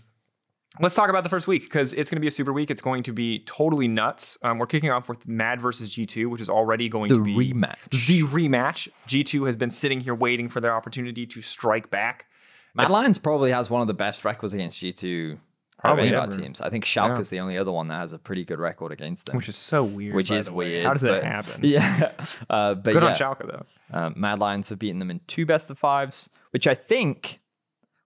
let's 0.79 0.95
talk 0.95 1.09
about 1.09 1.23
the 1.23 1.29
first 1.29 1.45
week 1.45 1.63
because 1.63 1.91
it's 1.91 2.09
going 2.09 2.15
to 2.15 2.21
be 2.21 2.27
a 2.27 2.31
super 2.31 2.53
week. 2.53 2.71
It's 2.71 2.81
going 2.81 3.03
to 3.03 3.11
be 3.11 3.39
totally 3.39 3.89
nuts. 3.89 4.37
Um, 4.43 4.59
we're 4.59 4.65
kicking 4.65 4.91
off 4.91 5.09
with 5.09 5.27
Mad 5.27 5.59
versus 5.59 5.93
G2, 5.93 6.29
which 6.29 6.39
is 6.39 6.47
already 6.47 6.87
going 6.87 7.09
the 7.09 7.15
to 7.15 7.23
be 7.25 7.35
rematch. 7.35 7.89
The 7.89 8.21
rematch. 8.23 8.87
G2 9.09 9.45
has 9.47 9.57
been 9.57 9.71
sitting 9.71 9.99
here 9.99 10.15
waiting 10.15 10.47
for 10.47 10.61
their 10.61 10.73
opportunity 10.73 11.25
to 11.25 11.41
strike 11.41 11.91
back. 11.91 12.27
Mad 12.73 12.89
Lions 12.89 13.17
probably 13.17 13.51
has 13.51 13.69
one 13.69 13.81
of 13.81 13.87
the 13.87 13.93
best 13.93 14.23
records 14.23 14.53
against 14.53 14.81
G2 14.81 15.37
Probably 15.81 16.07
any 16.07 16.15
of 16.15 16.21
our 16.21 16.27
teams. 16.27 16.61
I 16.61 16.69
think 16.69 16.85
Schalke 16.85 17.19
is 17.19 17.29
the 17.29 17.39
only 17.39 17.57
other 17.57 17.71
one 17.71 17.87
that 17.87 17.95
has 17.95 18.13
a 18.13 18.19
pretty 18.19 18.45
good 18.45 18.59
record 18.59 18.91
against 18.91 19.25
them, 19.25 19.37
which 19.37 19.49
is 19.49 19.55
so 19.55 19.83
weird. 19.83 20.15
Which 20.15 20.29
is 20.29 20.49
weird. 20.49 20.85
How 20.85 20.93
does 20.93 21.01
that 21.01 21.23
happen? 21.23 21.61
Yeah, 21.63 22.11
uh, 22.49 22.75
but 22.75 22.93
good 22.93 23.01
yeah, 23.03 23.09
on 23.09 23.15
Schalke 23.15 23.47
though. 23.47 23.65
Uh, 23.91 24.11
Mad 24.15 24.39
Lions 24.39 24.69
have 24.69 24.79
beaten 24.79 24.99
them 24.99 25.09
in 25.09 25.21
two 25.27 25.45
best 25.45 25.69
of 25.69 25.79
fives, 25.79 26.29
which 26.51 26.67
I 26.67 26.75
think, 26.75 27.39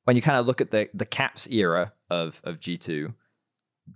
when 0.06 0.16
you 0.16 0.22
kind 0.22 0.38
of 0.38 0.46
look 0.46 0.62
at 0.62 0.72
the 0.72 0.90
the 0.94 1.06
Caps 1.06 1.48
era 1.48 1.94
of 2.10 2.42
of 2.44 2.60
G 2.60 2.78
two, 2.78 3.14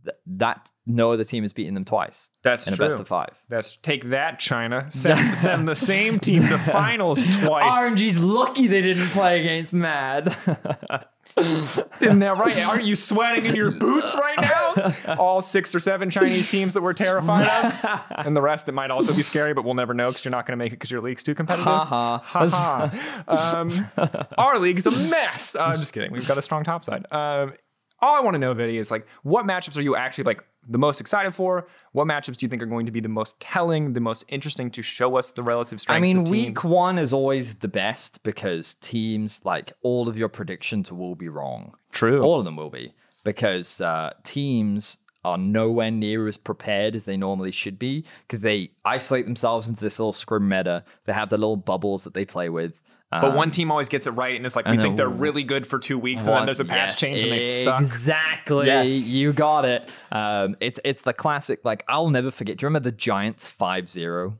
th- 0.05 0.15
that 0.25 0.69
no 0.85 1.11
other 1.11 1.23
team 1.23 1.43
has 1.43 1.53
beaten 1.53 1.73
them 1.73 1.85
twice 1.85 2.29
That's 2.43 2.67
in 2.67 2.75
true. 2.75 2.85
a 2.85 2.89
best 2.89 2.99
of 3.01 3.07
five. 3.07 3.29
That's 3.47 3.75
take 3.77 4.05
that, 4.09 4.39
China. 4.39 4.89
Send, 4.91 5.37
send 5.37 5.67
the 5.67 5.75
same 5.75 6.19
team 6.19 6.47
to 6.47 6.57
finals 6.57 7.25
twice. 7.37 7.93
RNG's 7.93 8.23
lucky 8.23 8.67
they 8.67 8.81
didn't 8.81 9.09
play 9.09 9.39
against 9.41 9.73
Mad. 9.73 10.35
Isn't 11.37 12.19
that 12.19 12.37
right? 12.37 12.67
Aren't 12.67 12.85
you 12.85 12.95
sweating 12.95 13.45
in 13.45 13.55
your 13.55 13.71
boots 13.71 14.15
right 14.15 14.41
now? 14.41 15.15
All 15.19 15.41
six 15.41 15.73
or 15.75 15.79
seven 15.79 16.09
Chinese 16.09 16.49
teams 16.49 16.73
that 16.73 16.81
we're 16.81 16.93
terrified 16.93 17.45
of, 17.45 18.03
and 18.25 18.35
the 18.35 18.41
rest 18.41 18.65
that 18.65 18.71
might 18.71 18.89
also 18.91 19.13
be 19.13 19.21
scary, 19.21 19.53
but 19.53 19.63
we'll 19.63 19.75
never 19.75 19.93
know 19.93 20.07
because 20.09 20.25
you're 20.25 20.31
not 20.31 20.45
going 20.47 20.57
to 20.57 20.63
make 20.63 20.71
it 20.73 20.77
because 20.77 20.89
your 20.91 21.01
league's 21.01 21.23
too 21.23 21.35
competitive. 21.35 21.65
Haha. 21.65 22.17
Ha-ha. 22.17 23.55
um, 23.57 24.25
our 24.37 24.57
league's 24.59 24.87
a 24.87 24.91
mess. 25.09 25.55
Uh, 25.55 25.59
I'm 25.65 25.77
just 25.79 25.93
kidding. 25.93 26.11
We've 26.11 26.27
got 26.27 26.37
a 26.39 26.41
strong 26.41 26.63
top 26.63 26.83
side. 26.83 27.05
Um, 27.11 27.53
all 28.01 28.15
I 28.15 28.19
want 28.19 28.35
to 28.35 28.39
know, 28.39 28.53
Vinny, 28.53 28.77
is 28.77 28.91
like, 28.91 29.07
what 29.23 29.45
matchups 29.45 29.77
are 29.77 29.81
you 29.81 29.95
actually 29.95 30.25
like 30.25 30.43
the 30.67 30.77
most 30.77 31.01
excited 31.01 31.33
for? 31.33 31.67
What 31.91 32.07
matchups 32.07 32.37
do 32.37 32.45
you 32.45 32.49
think 32.49 32.61
are 32.61 32.67
going 32.67 32.85
to 32.85 32.91
be 32.91 32.99
the 32.99 33.09
most 33.09 33.39
telling, 33.39 33.93
the 33.93 33.99
most 33.99 34.25
interesting 34.29 34.69
to 34.71 34.81
show 34.81 35.17
us 35.17 35.31
the 35.31 35.43
relative 35.43 35.81
strengths? 35.81 35.97
I 35.97 36.01
mean, 36.01 36.23
week 36.25 36.63
one 36.63 36.97
is 36.97 37.13
always 37.13 37.55
the 37.55 37.67
best 37.67 38.23
because 38.23 38.75
teams, 38.75 39.43
like 39.43 39.73
all 39.81 40.07
of 40.07 40.17
your 40.17 40.29
predictions, 40.29 40.91
will 40.91 41.15
be 41.15 41.29
wrong. 41.29 41.73
True. 41.91 42.21
All 42.21 42.39
of 42.39 42.45
them 42.45 42.55
will 42.55 42.69
be 42.69 42.93
because 43.23 43.81
uh, 43.81 44.13
teams 44.23 44.97
are 45.25 45.37
nowhere 45.37 45.91
near 45.91 46.27
as 46.27 46.37
prepared 46.37 46.95
as 46.95 47.03
they 47.03 47.17
normally 47.17 47.51
should 47.51 47.77
be 47.77 48.05
because 48.21 48.41
they 48.41 48.71
isolate 48.85 49.25
themselves 49.25 49.67
into 49.67 49.81
this 49.81 49.99
little 49.99 50.13
scrim 50.13 50.47
meta. 50.47 50.83
They 51.05 51.13
have 51.13 51.29
the 51.29 51.37
little 51.37 51.57
bubbles 51.57 52.03
that 52.05 52.13
they 52.13 52.25
play 52.25 52.49
with. 52.49 52.81
But 53.11 53.33
one 53.35 53.49
team 53.49 53.71
always 53.71 53.89
gets 53.89 54.05
it 54.05 54.11
right, 54.11 54.35
and 54.35 54.45
it's 54.45 54.55
like 54.55 54.67
we 54.67 54.77
think 54.77 54.97
they're 54.97 55.09
really 55.09 55.43
good 55.43 55.65
for 55.65 55.79
two 55.79 55.97
weeks, 55.97 56.27
and 56.27 56.35
then 56.35 56.45
there's 56.45 56.59
a 56.59 56.65
patch 56.65 56.91
Yes, 56.91 56.99
change 56.99 57.23
and 57.23 57.31
they 57.31 57.43
suck. 57.43 57.81
Exactly. 57.81 58.67
Yes. 58.67 59.09
You 59.09 59.33
got 59.33 59.65
it. 59.65 59.89
Um, 60.11 60.55
it's 60.59 60.79
it's 60.83 61.01
the 61.01 61.13
classic. 61.13 61.61
Like 61.65 61.83
I'll 61.87 62.09
never 62.09 62.29
forget. 62.31 62.57
Do 62.57 62.63
you 62.63 62.67
remember 62.67 62.89
the 62.89 62.95
Giants 62.95 63.51
5-0? 63.51 64.37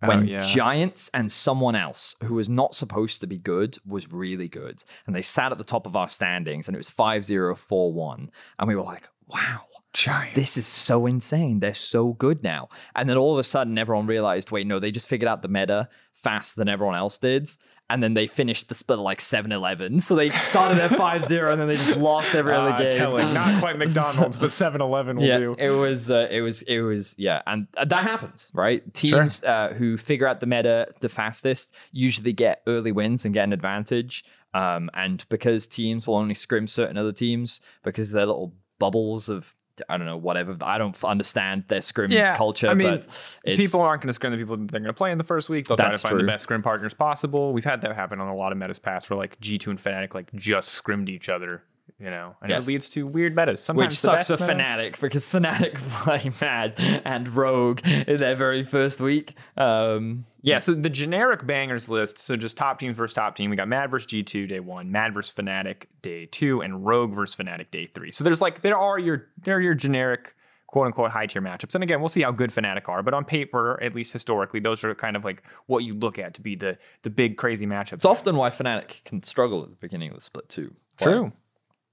When 0.00 0.18
Oh, 0.18 0.22
yeah. 0.22 0.40
Giants 0.40 1.10
and 1.14 1.32
someone 1.32 1.74
else 1.74 2.16
who 2.24 2.34
was 2.34 2.50
not 2.50 2.74
supposed 2.74 3.22
to 3.22 3.26
be 3.26 3.38
good 3.38 3.78
was 3.86 4.12
really 4.12 4.48
good, 4.48 4.82
and 5.06 5.16
they 5.16 5.22
sat 5.22 5.50
at 5.50 5.56
the 5.56 5.64
top 5.64 5.86
of 5.86 5.96
our 5.96 6.10
standings, 6.10 6.68
and 6.68 6.74
it 6.74 6.78
was 6.78 6.90
5-0, 6.90 7.54
4-1, 7.56 8.28
and 8.58 8.68
we 8.68 8.76
were 8.76 8.82
like, 8.82 9.08
"Wow, 9.28 9.62
Giants. 9.94 10.34
this 10.34 10.56
is 10.58 10.66
so 10.66 11.06
insane. 11.06 11.60
They're 11.60 11.72
so 11.72 12.12
good 12.12 12.42
now. 12.42 12.68
And 12.94 13.08
then 13.08 13.16
all 13.16 13.32
of 13.32 13.38
a 13.38 13.44
sudden, 13.44 13.78
everyone 13.78 14.06
realized, 14.06 14.50
wait, 14.50 14.66
no, 14.66 14.78
they 14.78 14.90
just 14.90 15.08
figured 15.08 15.28
out 15.28 15.40
the 15.40 15.48
meta 15.48 15.88
faster 16.12 16.60
than 16.60 16.68
everyone 16.68 16.96
else 16.96 17.16
did. 17.16 17.48
And 17.90 18.02
then 18.02 18.14
they 18.14 18.26
finished 18.26 18.70
the 18.70 18.74
split 18.74 18.98
at 18.98 19.02
like 19.02 19.20
7 19.20 19.52
11. 19.52 20.00
So 20.00 20.16
they 20.16 20.30
started 20.30 20.78
at 20.78 20.90
5 20.96 21.24
0 21.24 21.52
and 21.52 21.60
then 21.60 21.68
they 21.68 21.74
just 21.74 21.96
lost 21.96 22.34
every 22.34 22.54
other 22.54 22.70
Ah, 22.72 22.78
game. 22.78 22.92
telling. 22.92 23.34
Not 23.34 23.60
quite 23.60 23.76
McDonald's, 23.76 24.38
but 24.38 24.48
7-Eleven 24.50 25.18
will 25.18 25.24
yeah, 25.26 25.38
do. 25.38 25.54
it 25.58 25.68
was, 25.70 26.10
uh, 26.10 26.26
it 26.30 26.40
was, 26.40 26.62
it 26.62 26.80
was, 26.80 27.14
yeah, 27.18 27.42
and 27.46 27.66
uh, 27.76 27.84
that 27.84 28.02
happens, 28.02 28.50
right? 28.54 28.82
Teams 28.94 29.44
uh, 29.44 29.74
who 29.76 29.98
figure 29.98 30.26
out 30.26 30.40
the 30.40 30.46
meta 30.46 30.88
the 31.00 31.10
fastest 31.10 31.74
usually 31.92 32.32
get 32.32 32.62
early 32.66 32.90
wins 32.90 33.26
and 33.26 33.34
get 33.34 33.44
an 33.44 33.52
advantage. 33.52 34.24
Um, 34.54 34.88
and 34.94 35.24
because 35.28 35.66
teams 35.66 36.06
will 36.06 36.14
only 36.16 36.34
scrim 36.34 36.66
certain 36.66 36.96
other 36.96 37.12
teams 37.12 37.60
because 37.82 38.12
they're 38.12 38.24
little 38.24 38.54
bubbles 38.78 39.28
of 39.28 39.54
I 39.88 39.96
don't 39.96 40.06
know 40.06 40.16
whatever. 40.16 40.54
I 40.62 40.78
don't 40.78 41.02
understand 41.04 41.64
their 41.68 41.80
scrim 41.80 42.10
culture. 42.36 42.68
I 42.68 42.74
mean, 42.74 43.02
people 43.44 43.80
aren't 43.82 44.02
going 44.02 44.08
to 44.08 44.12
scrim 44.12 44.32
the 44.32 44.38
people 44.38 44.56
they're 44.56 44.80
going 44.80 44.84
to 44.84 44.92
play 44.92 45.10
in 45.10 45.18
the 45.18 45.24
first 45.24 45.48
week. 45.48 45.66
They'll 45.66 45.76
try 45.76 45.90
to 45.90 45.98
find 45.98 46.18
the 46.18 46.24
best 46.24 46.44
scrim 46.44 46.62
partners 46.62 46.94
possible. 46.94 47.52
We've 47.52 47.64
had 47.64 47.80
that 47.82 47.94
happen 47.94 48.20
on 48.20 48.28
a 48.28 48.34
lot 48.36 48.52
of 48.52 48.58
metas 48.58 48.78
past 48.78 49.10
where 49.10 49.16
like 49.16 49.40
G2 49.40 49.66
and 49.68 49.82
Fnatic 49.82 50.14
like 50.14 50.32
just 50.34 50.68
scrimmed 50.70 51.08
each 51.08 51.28
other, 51.28 51.62
you 51.98 52.06
know, 52.10 52.34
and 52.42 52.50
Yes. 52.50 52.64
it 52.64 52.68
leads 52.68 52.88
to 52.90 53.06
weird 53.06 53.34
metas. 53.36 53.62
Sometimes 53.62 53.92
which 53.92 53.98
sucks 53.98 54.26
for 54.28 54.36
Fnatic 54.36 55.00
because 55.00 55.28
Fnatic 55.28 55.74
play 56.02 56.30
Mad 56.40 56.74
and 57.04 57.28
Rogue 57.28 57.80
in 57.86 58.16
their 58.16 58.34
very 58.36 58.62
first 58.62 59.00
week. 59.00 59.34
Um, 59.56 60.24
Yeah, 60.42 60.58
so 60.58 60.74
the 60.74 60.90
generic 60.90 61.46
bangers 61.46 61.88
list, 61.88 62.18
so 62.18 62.36
just 62.36 62.56
top 62.56 62.78
team 62.78 62.92
versus 62.94 63.14
top 63.14 63.36
team. 63.36 63.48
We 63.50 63.56
got 63.56 63.68
Mad 63.68 63.90
versus 63.90 64.06
G2 64.10 64.48
day 64.48 64.60
one, 64.60 64.90
Mad 64.90 65.14
versus 65.14 65.32
Fnatic 65.34 65.84
day 66.02 66.26
two, 66.26 66.60
and 66.60 66.84
Rogue 66.84 67.14
versus 67.14 67.36
Fnatic 67.36 67.70
day 67.70 67.86
three. 67.86 68.10
So 68.12 68.24
there's 68.24 68.40
like 68.40 68.62
there 68.62 68.76
are 68.76 68.98
your 68.98 69.28
there 69.42 69.56
are 69.56 69.60
your 69.60 69.74
generic 69.74 70.34
quote 70.66 70.86
unquote 70.86 71.12
high 71.12 71.26
tier 71.26 71.40
matchups. 71.40 71.76
And 71.76 71.84
again, 71.84 72.00
we'll 72.00 72.08
see 72.08 72.22
how 72.22 72.32
good 72.32 72.50
Fnatic 72.50 72.88
are, 72.88 73.00
but 73.04 73.14
on 73.14 73.24
paper, 73.24 73.80
at 73.80 73.94
least 73.94 74.12
historically, 74.12 74.58
those 74.58 74.82
are 74.82 74.92
kind 74.96 75.14
of 75.14 75.24
like 75.24 75.44
what 75.66 75.84
you 75.84 75.94
look 75.94 76.18
at 76.18 76.34
to 76.34 76.40
be 76.40 76.56
the 76.56 76.76
the 77.02 77.10
big 77.10 77.36
crazy 77.36 77.64
matchups. 77.66 77.92
it's 77.92 78.04
often 78.04 78.36
why 78.36 78.50
Fnatic 78.50 79.04
can 79.04 79.22
struggle 79.22 79.62
at 79.62 79.70
the 79.70 79.76
beginning 79.76 80.10
of 80.10 80.16
the 80.16 80.20
split 80.20 80.48
too. 80.48 80.74
True. 81.00 81.32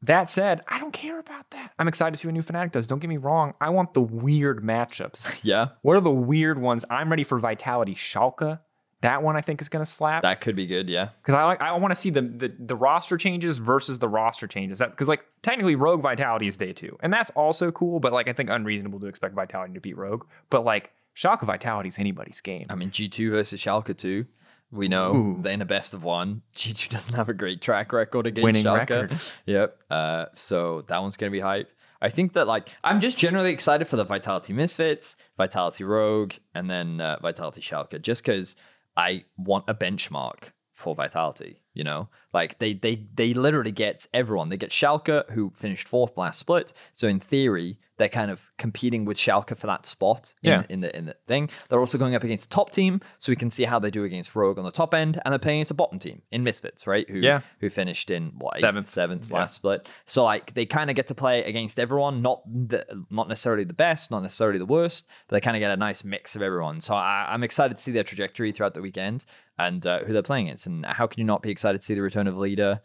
That 0.03 0.30
said, 0.30 0.61
I 0.68 0.80
don't 0.80 0.94
care 0.94 1.19
about 1.19 1.49
that. 1.52 1.73
I'm 1.78 1.88
excited 1.88 2.11
to 2.11 2.18
see 2.18 2.28
what 2.28 2.34
new 2.34 2.41
Fnatic 2.41 2.72
does. 2.72 2.88
Don't 2.88 2.99
get 2.99 3.07
me 3.10 3.18
wrong. 3.18 3.53
I 3.61 3.69
want 3.69 3.94
the 3.94 4.02
weird 4.02 4.64
matchups. 4.64 5.40
Yeah, 5.44 5.69
what 5.82 5.95
are 5.95 6.02
the 6.02 6.10
weird 6.11 6.60
ones? 6.60 6.86
I'm 6.90 7.10
ready 7.10 7.23
for 7.23 7.38
Vitality 7.40 7.94
Schalke. 7.95 8.60
That 9.02 9.23
one 9.23 9.36
I 9.36 9.41
think 9.41 9.61
is 9.61 9.69
going 9.69 9.84
to 9.84 9.90
slap. 9.90 10.22
that 10.22 10.41
could 10.41 10.56
be 10.56 10.68
good. 10.68 10.88
Yeah, 10.88 11.10
because 11.22 11.34
I 11.34 11.44
like 11.45 11.60
I 11.61 11.76
want 11.78 11.91
to 11.91 11.95
see 11.95 12.11
the, 12.11 12.22
the 12.22 12.53
the 12.60 12.76
roster 12.76 13.18
changes 13.18 13.57
versus 13.57 13.98
the 13.98 14.07
roster 14.07 14.45
changes. 14.48 14.78
That 14.80 14.91
because 14.91 15.07
like 15.07 15.23
technically 15.41 15.76
Rogue 15.76 16.02
Vitality 16.03 16.48
is 16.48 16.57
day 16.57 16.73
two, 16.73 16.98
and 17.02 17.11
that's 17.11 17.32
also 17.32 17.72
cool. 17.72 17.99
But 17.99 18.14
like 18.14 18.28
I 18.28 18.34
think 18.34 18.49
unreasonable 18.52 18.99
to 18.99 19.07
expect 19.07 19.34
Vitality 19.34 19.73
to 19.73 19.80
beat 19.82 19.98
Rogue. 19.98 20.26
But 20.52 20.64
like 20.65 20.91
Schalke 21.15 21.44
Vitality 21.45 21.88
is 21.90 21.98
anybody's 21.98 22.41
game. 22.41 22.68
I 22.69 22.76
mean 22.76 22.91
G2 22.91 23.32
versus 23.32 23.60
Schalke 23.60 23.98
2. 23.98 24.26
We 24.72 24.88
know 24.88 25.38
they're 25.39 25.53
in 25.53 25.61
a 25.61 25.65
best 25.65 25.93
of 25.93 26.03
one. 26.03 26.41
G2 26.56 26.89
doesn't 26.89 27.14
have 27.14 27.30
a 27.30 27.34
great 27.34 27.61
track 27.61 27.91
record 27.91 28.27
against 28.27 28.43
Winning 28.43 28.64
Schalke. 28.64 28.89
record. 28.89 29.19
Yep. 29.45 29.77
Uh, 29.89 30.26
so 30.34 30.84
that 30.88 31.02
one's 31.02 31.18
gonna 31.18 31.31
be 31.31 31.41
hype. 31.41 31.69
I 32.02 32.10
think 32.10 32.34
that 32.34 32.48
like 32.48 32.69
I'm 32.84 32.99
just 32.99 33.18
generally 33.18 33.52
excited 33.52 33.85
for 33.88 33.95
the 33.95 34.03
Vitality 34.03 34.53
Misfits, 34.53 35.18
Vitality 35.38 35.84
Rogue, 35.84 36.34
and 36.56 36.69
then 36.69 36.99
uh, 37.02 37.19
Vitality 37.22 37.61
Schalke, 37.61 38.02
just 38.02 38.23
because 38.23 38.56
I 38.98 39.26
want 39.38 39.65
a 39.68 39.76
benchmark 39.76 40.52
for 40.73 40.95
Vitality. 40.95 41.61
You 41.73 41.84
know, 41.84 42.10
like 42.34 42.60
they 42.60 42.73
they 42.73 43.03
they 43.14 43.34
literally 43.34 43.72
get 43.72 44.07
everyone. 44.14 44.49
They 44.49 44.57
get 44.57 44.72
Schalke, 44.72 45.30
who 45.31 45.52
finished 45.56 45.88
fourth 45.88 46.18
last 46.18 46.39
split. 46.39 46.73
So 46.91 47.07
in 47.07 47.19
theory, 47.19 47.77
they're 48.02 48.10
kind 48.10 48.32
of 48.32 48.52
competing 48.57 49.06
with 49.06 49.15
Schalke 49.18 49.56
for 49.56 49.68
that 49.68 49.86
spot 49.86 50.34
in, 50.44 50.49
Yeah. 50.49 50.64
in 50.69 50.82
the 50.82 50.95
in 50.98 51.06
the 51.06 51.15
thing. 51.28 51.49
They're 51.69 51.80
also 51.80 51.98
going 51.98 52.15
up 52.15 52.23
against 52.23 52.52
top 52.52 52.72
team, 52.72 52.99
so 53.19 53.32
we 53.32 53.36
can 53.36 53.49
see 53.49 53.64
how 53.64 53.80
they 53.80 53.91
do 53.91 54.03
against 54.03 54.36
Rogue 54.36 54.57
on 54.57 54.65
the 54.65 54.72
top 54.72 54.94
end, 54.94 55.22
and 55.23 55.32
they're 55.32 55.40
playing 55.40 55.60
against 55.60 55.72
a 55.72 55.76
bottom 55.76 55.99
team 55.99 56.22
in 56.32 56.44
Misfits, 56.44 56.86
right? 56.88 57.10
Who 57.10 57.19
Yeah. 57.19 57.41
who 57.60 57.69
finished 57.69 58.11
in 58.11 58.32
what 58.38 58.57
eighth, 58.57 58.61
Seventh. 58.61 58.90
seventh 58.90 59.30
Yeah. 59.32 59.38
last 59.38 59.56
split. 59.56 59.88
So 60.06 60.23
like 60.23 60.53
they 60.53 60.65
kind 60.65 60.90
of 60.90 60.95
get 60.95 61.07
to 61.07 61.15
play 61.15 61.44
against 61.44 61.80
everyone, 61.80 62.22
not 62.22 62.41
the, 62.45 62.86
not 63.10 63.28
necessarily 63.30 63.64
the 63.64 63.73
best, 63.73 64.11
not 64.11 64.22
necessarily 64.23 64.57
the 64.60 64.65
worst, 64.65 65.07
but 65.28 65.36
they 65.36 65.41
kind 65.41 65.56
of 65.56 65.60
get 65.61 65.72
a 65.72 65.78
nice 65.78 66.03
mix 66.03 66.36
of 66.36 66.41
everyone. 66.41 66.82
So 66.82 66.94
I, 66.95 67.28
I'm 67.30 67.44
excited 67.44 67.78
to 67.78 67.84
see 67.84 67.91
their 67.91 68.03
trajectory 68.03 68.52
throughout 68.52 68.73
the 68.73 68.82
weekend 68.82 69.26
and 69.60 69.86
uh, 69.86 69.99
who 70.06 70.14
they're 70.14 70.23
playing 70.23 70.48
against. 70.48 70.65
And 70.68 70.86
how 70.86 71.06
can 71.07 71.19
you 71.19 71.26
not 71.26 71.41
be 71.44 71.52
excited 71.52 71.80
to 71.82 71.86
see 71.86 71.94
the 71.94 72.02
return 72.02 72.26
of 72.28 72.38
leader 72.38 72.82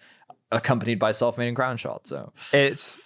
accompanied 0.53 0.99
by 0.99 1.13
Selfmade 1.13 1.49
and 1.49 1.57
Crownshot? 1.57 2.07
So 2.07 2.33
It's 2.53 2.99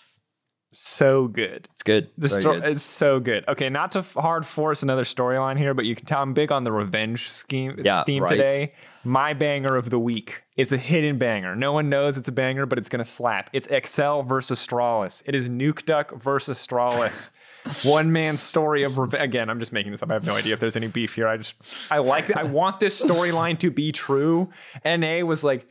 so 0.73 1.27
good. 1.27 1.69
it's 1.73 1.83
good. 1.83 2.11
The 2.17 2.29
story 2.29 2.61
is 2.63 2.83
so 2.83 3.19
good. 3.19 3.45
Okay, 3.49 3.69
not 3.69 3.93
to 3.93 4.01
f- 4.01 4.15
hard 4.15 4.47
force 4.47 4.83
another 4.83 5.05
storyline 5.05 5.59
here, 5.59 5.75
but 5.75 5.85
you 5.85 5.97
can 5.97 6.07
tell 6.07 6.23
I'm 6.23 6.33
big 6.33 6.53
on 6.53 6.65
the 6.65 6.73
revenge 6.73 7.29
scheme 7.31 7.81
Yeah, 7.85 8.05
theme 8.05 8.23
right. 8.23 8.31
today. 8.37 8.71
My 9.03 9.33
banger 9.33 9.77
of 9.77 9.91
the 9.91 9.99
week. 9.99 10.43
It's 10.57 10.73
a 10.73 10.77
hidden 10.77 11.19
banger. 11.19 11.57
No 11.57 11.73
one 11.73 11.89
knows 11.89 12.17
it's 12.17 12.29
a 12.29 12.33
banger, 12.33 12.67
but 12.67 12.79
it's 12.79 12.89
gonna 12.89 13.05
slap. 13.05 13.51
It's 13.53 13.67
Excel 13.69 14.23
versus 14.23 14.59
Astralis. 14.65 15.23
It 15.27 15.35
is 15.35 15.49
Nukeduck 15.49 16.21
versus 16.23 16.59
Astralis. 16.59 17.31
One 17.85 18.11
man's 18.13 18.41
story 18.41 18.85
of 18.85 18.97
revenge. 18.97 19.23
Again, 19.23 19.51
I'm 19.51 19.59
just 19.59 19.73
making 19.73 19.93
this 19.93 20.03
up. 20.03 20.11
I 20.11 20.15
have 20.15 20.25
no 20.27 20.35
idea 20.35 20.55
if 20.55 20.61
there's 20.61 20.77
any 20.77 20.89
beef 20.89 21.15
here. 21.15 21.29
I 21.29 21.37
just 21.37 21.55
I 21.91 21.99
like 21.99 22.35
I 22.37 22.43
want 22.45 22.81
this 22.81 23.03
storyline 23.03 23.59
to 23.59 23.71
be 23.71 23.93
true. 23.93 24.49
NA 24.85 25.21
was 25.25 25.43
like 25.45 25.67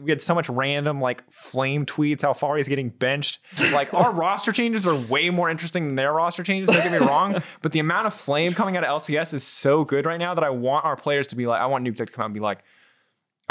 we 0.00 0.10
had 0.10 0.22
so 0.22 0.34
much 0.34 0.48
random 0.48 1.00
like 1.00 1.28
flame 1.30 1.84
tweets 1.84 2.22
how 2.22 2.32
far 2.32 2.56
he's 2.56 2.68
getting 2.68 2.90
benched. 2.90 3.40
Like 3.72 3.92
our 3.92 4.12
roster 4.12 4.52
changes 4.52 4.86
are 4.86 4.94
way 4.94 5.30
more 5.30 5.50
interesting 5.50 5.86
than 5.86 5.96
their 5.96 6.12
roster 6.12 6.42
changes. 6.42 6.74
Don't 6.74 6.84
get 6.84 7.00
me 7.00 7.06
wrong, 7.06 7.42
but 7.62 7.72
the 7.72 7.80
amount 7.80 8.06
of 8.06 8.14
flame 8.14 8.52
coming 8.52 8.76
out 8.76 8.84
of 8.84 9.02
LCS 9.02 9.34
is 9.34 9.44
so 9.44 9.82
good 9.82 10.06
right 10.06 10.18
now 10.18 10.34
that 10.34 10.44
I 10.44 10.50
want 10.50 10.84
our 10.84 10.96
players 10.96 11.26
to 11.28 11.36
be 11.36 11.46
like, 11.46 11.60
I 11.60 11.66
want 11.66 11.84
Nuke 11.84 11.96
to 11.96 12.06
come 12.06 12.22
out 12.22 12.26
and 12.26 12.34
be 12.34 12.40
like, 12.40 12.62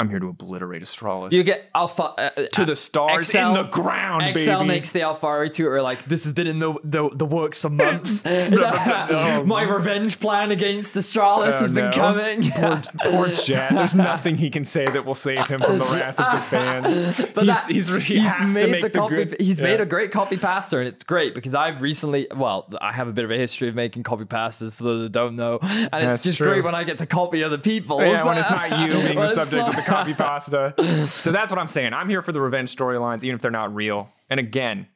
I'm 0.00 0.08
here 0.10 0.18
to 0.18 0.28
obliterate 0.28 0.82
Astralis. 0.82 1.32
you 1.32 1.42
get 1.42 1.68
Alpha 1.74 2.02
uh, 2.04 2.30
to 2.54 2.64
the 2.64 2.74
stars 2.76 3.34
in 3.34 3.52
the 3.52 3.64
ground, 3.64 4.22
Excel 4.22 4.60
baby. 4.60 4.68
makes 4.68 4.92
the 4.92 5.00
Alphari 5.00 5.52
Twitter 5.52 5.82
like 5.82 6.04
this 6.04 6.24
has 6.24 6.32
been 6.32 6.46
in 6.46 6.58
the 6.58 6.74
the, 6.82 7.10
the 7.14 7.26
works 7.26 7.62
for 7.62 7.68
months. 7.68 8.24
no. 8.24 9.42
My 9.46 9.62
revenge 9.62 10.18
plan 10.20 10.50
against 10.50 10.94
Astralis 10.94 11.54
Oh, 11.54 11.60
has 11.60 11.70
been 11.70 11.92
coming. 11.92 12.50
Poor, 12.50 12.82
poor 13.02 13.28
Jet. 13.28 13.72
There's 13.72 13.94
nothing 13.94 14.36
he 14.36 14.50
can 14.50 14.64
say 14.64 14.86
that 14.86 15.04
will 15.04 15.14
save 15.14 15.46
him 15.48 15.60
from 15.60 15.78
the 15.78 15.84
wrath 16.00 16.18
of 16.18 16.32
the 16.32 16.40
fans. 16.46 17.20
But 17.34 17.44
he's, 17.44 17.66
that- 17.66 17.72
he's, 17.72 17.94
he 18.04 18.18
has 18.20 18.34
to 18.36 18.66
make 18.68 18.82
the 18.82 18.90
copy. 18.90 19.34
he's 19.38 19.60
yeah. 19.60 19.66
made 19.66 19.80
a 19.80 19.86
great 19.86 20.10
copy 20.12 20.36
pasta, 20.36 20.78
and 20.78 20.88
it's 20.88 21.04
great 21.04 21.34
because 21.34 21.54
I've 21.54 21.82
recently. 21.82 22.26
Well, 22.34 22.68
I 22.80 22.92
have 22.92 23.08
a 23.08 23.12
bit 23.12 23.24
of 23.24 23.30
a 23.30 23.36
history 23.36 23.68
of 23.68 23.74
making 23.74 24.02
copy 24.04 24.24
pastas 24.24 24.76
for 24.76 24.84
those 24.84 25.02
that 25.02 25.12
don't 25.12 25.36
know, 25.36 25.58
and 25.62 25.88
That's 25.92 26.18
it's 26.18 26.24
just 26.24 26.38
true. 26.38 26.48
great 26.48 26.64
when 26.64 26.74
I 26.74 26.84
get 26.84 26.98
to 26.98 27.06
copy 27.06 27.44
other 27.44 27.58
people. 27.58 28.00
Yeah, 28.00 28.24
when 28.24 28.38
it's 28.38 28.50
not 28.50 28.70
you 28.80 28.92
being 29.02 29.18
the 29.20 29.28
subject 29.28 29.68
of 29.68 29.74
the 29.74 29.78
not- 29.80 29.86
copy 29.90 30.14
pasta. 30.26 30.74
So 31.06 31.32
that's 31.32 31.50
what 31.50 31.58
I'm 31.58 31.68
saying. 31.68 31.92
I'm 31.92 32.08
here 32.08 32.22
for 32.22 32.32
the 32.32 32.40
revenge 32.40 32.74
storylines, 32.74 33.22
even 33.24 33.34
if 33.34 33.42
they're 33.42 33.50
not 33.50 33.74
real. 33.74 34.08
And 34.28 34.40
again, 34.40 34.86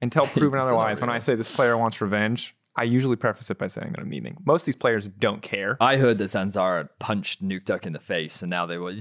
until 0.00 0.24
proven 0.24 0.58
otherwise, 0.60 1.00
when 1.00 1.10
I 1.10 1.18
say 1.18 1.34
this 1.34 1.54
player 1.54 1.76
wants 1.76 2.00
revenge, 2.00 2.54
I 2.76 2.82
usually 2.84 3.16
preface 3.16 3.50
it 3.50 3.58
by 3.58 3.68
saying 3.68 3.92
that 3.92 4.00
I'm 4.00 4.10
memeing. 4.10 4.36
Most 4.44 4.62
of 4.62 4.66
these 4.66 4.76
players 4.76 5.06
don't 5.06 5.42
care. 5.42 5.76
I 5.80 5.96
heard 5.96 6.18
that 6.18 6.24
Zanzarah 6.24 6.88
punched 6.98 7.42
Nukeduck 7.42 7.86
in 7.86 7.92
the 7.92 8.00
face, 8.00 8.42
and 8.42 8.50
now 8.50 8.66
they 8.66 8.78
were. 8.78 8.92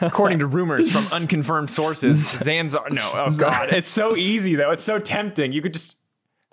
According 0.00 0.38
to 0.38 0.46
rumors 0.46 0.92
from 0.92 1.06
unconfirmed 1.12 1.70
sources, 1.70 2.18
Zanzar. 2.34 2.90
No, 2.90 3.12
oh 3.16 3.30
god, 3.30 3.72
it's 3.72 3.88
so 3.88 4.16
easy 4.16 4.54
though. 4.54 4.70
It's 4.70 4.84
so 4.84 4.98
tempting. 4.98 5.52
You 5.52 5.60
could 5.60 5.72
just, 5.72 5.96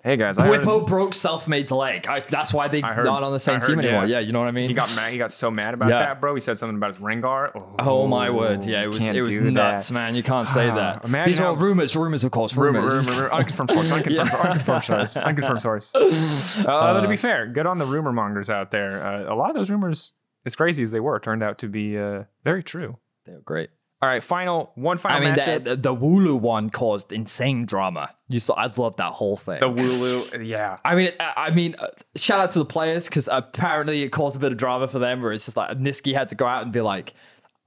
hey 0.04 0.16
guys, 0.16 0.38
I 0.38 0.46
heard, 0.46 0.62
Bwipo 0.62 0.86
broke 0.86 1.12
Selfmade's 1.12 1.70
leg. 1.70 2.06
I, 2.06 2.20
that's 2.20 2.52
why 2.52 2.68
they 2.68 2.82
I 2.82 2.92
heard- 2.92 3.04
not 3.04 3.22
on 3.22 3.32
the 3.32 3.40
same 3.40 3.56
I 3.56 3.60
team 3.60 3.78
anymore. 3.78 4.02
yeah. 4.06 4.18
Yeah. 4.18 4.20
you 4.20 4.32
know 4.32 4.40
what 4.40 4.48
I 4.48 4.52
mean. 4.52 4.68
he 4.68 4.74
got 4.74 4.94
mad. 4.96 5.12
He 5.12 5.18
got 5.18 5.32
so 5.32 5.50
mad 5.50 5.74
about 5.74 5.88
Yeah. 5.88 6.00
that, 6.00 6.20
bro. 6.20 6.34
He 6.34 6.40
said 6.40 6.58
something 6.58 6.76
about 6.76 6.94
his 6.94 6.98
Rengar. 7.02 7.50
Oh 7.78 8.06
my 8.06 8.30
word! 8.30 8.64
Yeah, 8.64 8.82
it 8.82 8.88
was 8.88 9.08
it 9.08 9.20
was 9.20 9.36
nuts, 9.38 9.88
that. 9.88 9.94
man. 9.94 10.14
You 10.14 10.22
can't 10.22 10.48
say 10.48 10.66
that. 10.66 11.04
Imagine 11.04 11.30
These 11.30 11.40
are 11.40 11.46
all 11.48 11.56
rumors, 11.56 11.94
rumors, 11.96 12.24
of 12.24 12.30
course, 12.30 12.56
Rumor, 12.56 12.80
rumors. 12.80 13.06
rumor, 13.08 13.22
rumor, 13.22 13.34
unconfirmed 13.34 13.70
source, 13.70 13.90
unconfirmed, 13.90 14.30
unconfirmed 14.44 14.84
source, 14.84 15.16
unconfirmed 15.16 15.62
source. 15.62 15.92
Uh, 16.66 17.00
to 17.00 17.08
be 17.08 17.16
fair, 17.16 17.46
good 17.46 17.66
on 17.66 17.78
the 17.78 17.84
rumor 17.84 18.12
mongers 18.12 18.50
out 18.50 18.70
there. 18.70 19.04
Uh, 19.04 19.32
a 19.32 19.36
lot 19.36 19.50
of 19.50 19.56
those 19.56 19.70
rumors, 19.70 20.12
as 20.46 20.54
crazy 20.56 20.82
as 20.82 20.90
they 20.90 21.00
were, 21.00 21.18
turned 21.18 21.42
out 21.42 21.58
to 21.58 21.68
be 21.68 21.96
uh, 21.98 22.24
very 22.44 22.62
true. 22.62 22.98
They 23.26 23.32
were 23.32 23.40
great. 23.40 23.70
All 24.02 24.08
right, 24.08 24.22
final 24.22 24.72
one 24.74 24.98
final 24.98 25.18
I 25.18 25.24
mean, 25.24 25.34
matchup. 25.36 25.62
the, 25.62 25.76
the, 25.76 25.94
Wooloo 25.94 26.38
one 26.38 26.70
caused 26.70 27.12
insane 27.12 27.66
drama. 27.66 28.12
You 28.28 28.40
saw, 28.40 28.54
I 28.54 28.66
loved 28.76 28.98
that 28.98 29.12
whole 29.12 29.36
thing. 29.36 29.60
the 29.60 29.68
Wulu, 29.68 30.44
yeah. 30.44 30.78
I 30.84 30.96
mean, 30.96 31.12
I 31.20 31.32
I 31.36 31.50
mean, 31.50 31.76
uh, 31.78 31.86
shout 32.16 32.40
out 32.40 32.50
to 32.52 32.58
the 32.58 32.64
players 32.64 33.08
because 33.08 33.28
apparently 33.30 34.02
it 34.02 34.08
caused 34.08 34.34
a 34.34 34.40
bit 34.40 34.50
of 34.50 34.58
drama 34.58 34.88
for 34.88 34.98
them. 34.98 35.22
Where 35.22 35.30
it's 35.30 35.44
just 35.44 35.56
like 35.56 35.78
Nisqy 35.78 36.14
had 36.14 36.30
to 36.30 36.34
go 36.34 36.46
out 36.46 36.64
and 36.64 36.72
be 36.72 36.80
like, 36.80 37.14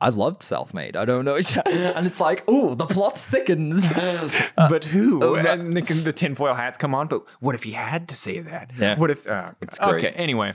"I 0.02 0.10
loved 0.10 0.41
Selfmade. 0.41 0.98
I 0.98 1.06
don't 1.06 1.24
know," 1.24 1.36
and 1.66 2.06
it's 2.06 2.20
like, 2.20 2.44
"Oh, 2.49 2.76
the 2.76 2.86
plot 2.86 3.18
thickens." 3.18 3.94
but 4.57 4.84
who? 4.84 5.24
oh, 5.24 5.36
and 5.36 5.72
the, 5.72 5.82
the 6.03 6.12
tinfoil 6.12 6.53
hats 6.53 6.78
come 6.78 6.94
on. 6.94 7.07
But 7.07 7.24
what 7.40 7.56
if 7.56 7.64
he 7.64 7.72
had 7.72 8.10
to 8.10 8.16
say 8.18 8.41
that? 8.41 8.72
Yeah. 8.78 8.99
What 8.99 9.10
if? 9.10 9.26
Uh, 9.26 9.52
great. 9.62 10.03
okay. 10.03 10.10
Anyway, 10.10 10.53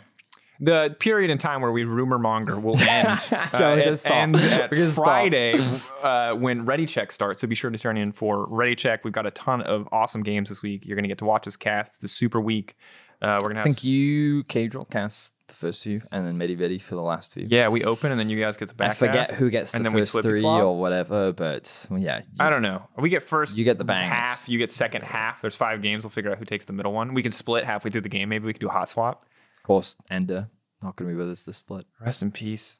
the 0.60 0.94
period 1.00 1.30
in 1.30 1.38
time 1.38 1.62
where 1.62 1.72
we 1.72 1.84
rumor 1.84 2.18
monger 2.18 2.60
will 2.60 2.78
end. 2.88 3.18
So 3.18 3.36
uh, 3.36 3.76
it 3.76 4.06
ends 4.06 4.44
at 4.44 4.70
We're 4.70 4.76
gonna 4.78 4.90
stop. 4.92 5.04
Friday 5.04 5.54
uh, 6.02 6.34
when 6.34 6.64
Ready 6.66 6.86
Check 6.86 7.12
starts. 7.12 7.40
So 7.40 7.46
be 7.48 7.54
sure 7.54 7.70
to 7.70 7.78
turn 7.78 7.96
in 7.96 8.12
for 8.12 8.46
Ready 8.46 8.74
Check. 8.76 9.04
We've 9.04 9.12
got 9.12 9.26
a 9.26 9.30
ton 9.30 9.62
of 9.62 9.88
awesome 9.90 10.22
games 10.22 10.48
this 10.50 10.62
week. 10.62 10.84
You're 10.84 10.96
going 10.96 11.04
to 11.04 11.08
get 11.08 11.18
to 11.18 11.24
watch 11.24 11.46
us 11.46 11.56
cast. 11.56 12.00
the 12.02 12.08
super 12.08 12.40
week. 12.40 12.76
Uh, 13.22 13.38
we're 13.42 13.48
gonna 13.48 13.56
have. 13.60 13.66
I 13.66 13.70
think 13.70 13.84
you, 13.84 14.44
Caedrel, 14.44 14.88
cast 14.88 15.34
the 15.48 15.52
first 15.54 15.82
few, 15.82 16.00
and 16.10 16.26
then 16.26 16.38
Medivetti 16.38 16.80
for 16.80 16.94
the 16.94 17.02
last 17.02 17.34
few. 17.34 17.46
yeah, 17.50 17.68
we 17.68 17.84
open 17.84 18.10
and 18.12 18.18
then 18.18 18.30
you 18.30 18.40
guys 18.40 18.56
get 18.56 18.68
the 18.68 18.74
back. 18.74 18.92
I 18.92 18.94
forget 18.94 19.30
half. 19.30 19.38
who 19.38 19.50
gets 19.50 19.74
and 19.74 19.84
the 19.84 19.90
then 19.90 19.94
we 19.94 20.00
first 20.00 20.14
and 20.14 20.22
three 20.24 20.42
or 20.42 20.78
whatever, 20.78 21.30
but 21.32 21.86
well, 21.90 22.00
yeah, 22.00 22.18
you- 22.20 22.24
I 22.38 22.48
don't 22.48 22.62
know. 22.62 22.82
We 22.96 23.10
get 23.10 23.22
first. 23.22 23.58
You 23.58 23.64
get 23.64 23.76
the 23.76 23.84
bangs. 23.84 24.06
half. 24.10 24.48
You 24.48 24.56
get 24.58 24.72
second 24.72 25.02
half. 25.02 25.42
There's 25.42 25.54
five 25.56 25.82
games. 25.82 26.02
We'll 26.02 26.10
figure 26.10 26.30
out 26.32 26.38
who 26.38 26.46
takes 26.46 26.64
the 26.64 26.72
middle 26.72 26.92
one. 26.94 27.12
We 27.12 27.22
can 27.22 27.32
split 27.32 27.64
halfway 27.66 27.90
through 27.90 28.00
the 28.02 28.08
game. 28.08 28.30
Maybe 28.30 28.46
we 28.46 28.54
can 28.54 28.60
do 28.60 28.68
a 28.68 28.72
hot 28.72 28.88
swap. 28.88 29.24
Of 29.60 29.66
course, 29.66 29.96
Ender 30.10 30.48
not 30.82 30.96
going 30.96 31.10
to 31.10 31.14
be 31.14 31.18
with 31.18 31.30
us 31.30 31.42
this 31.42 31.56
split. 31.58 31.86
Rest 32.00 32.22
in 32.22 32.30
peace. 32.30 32.78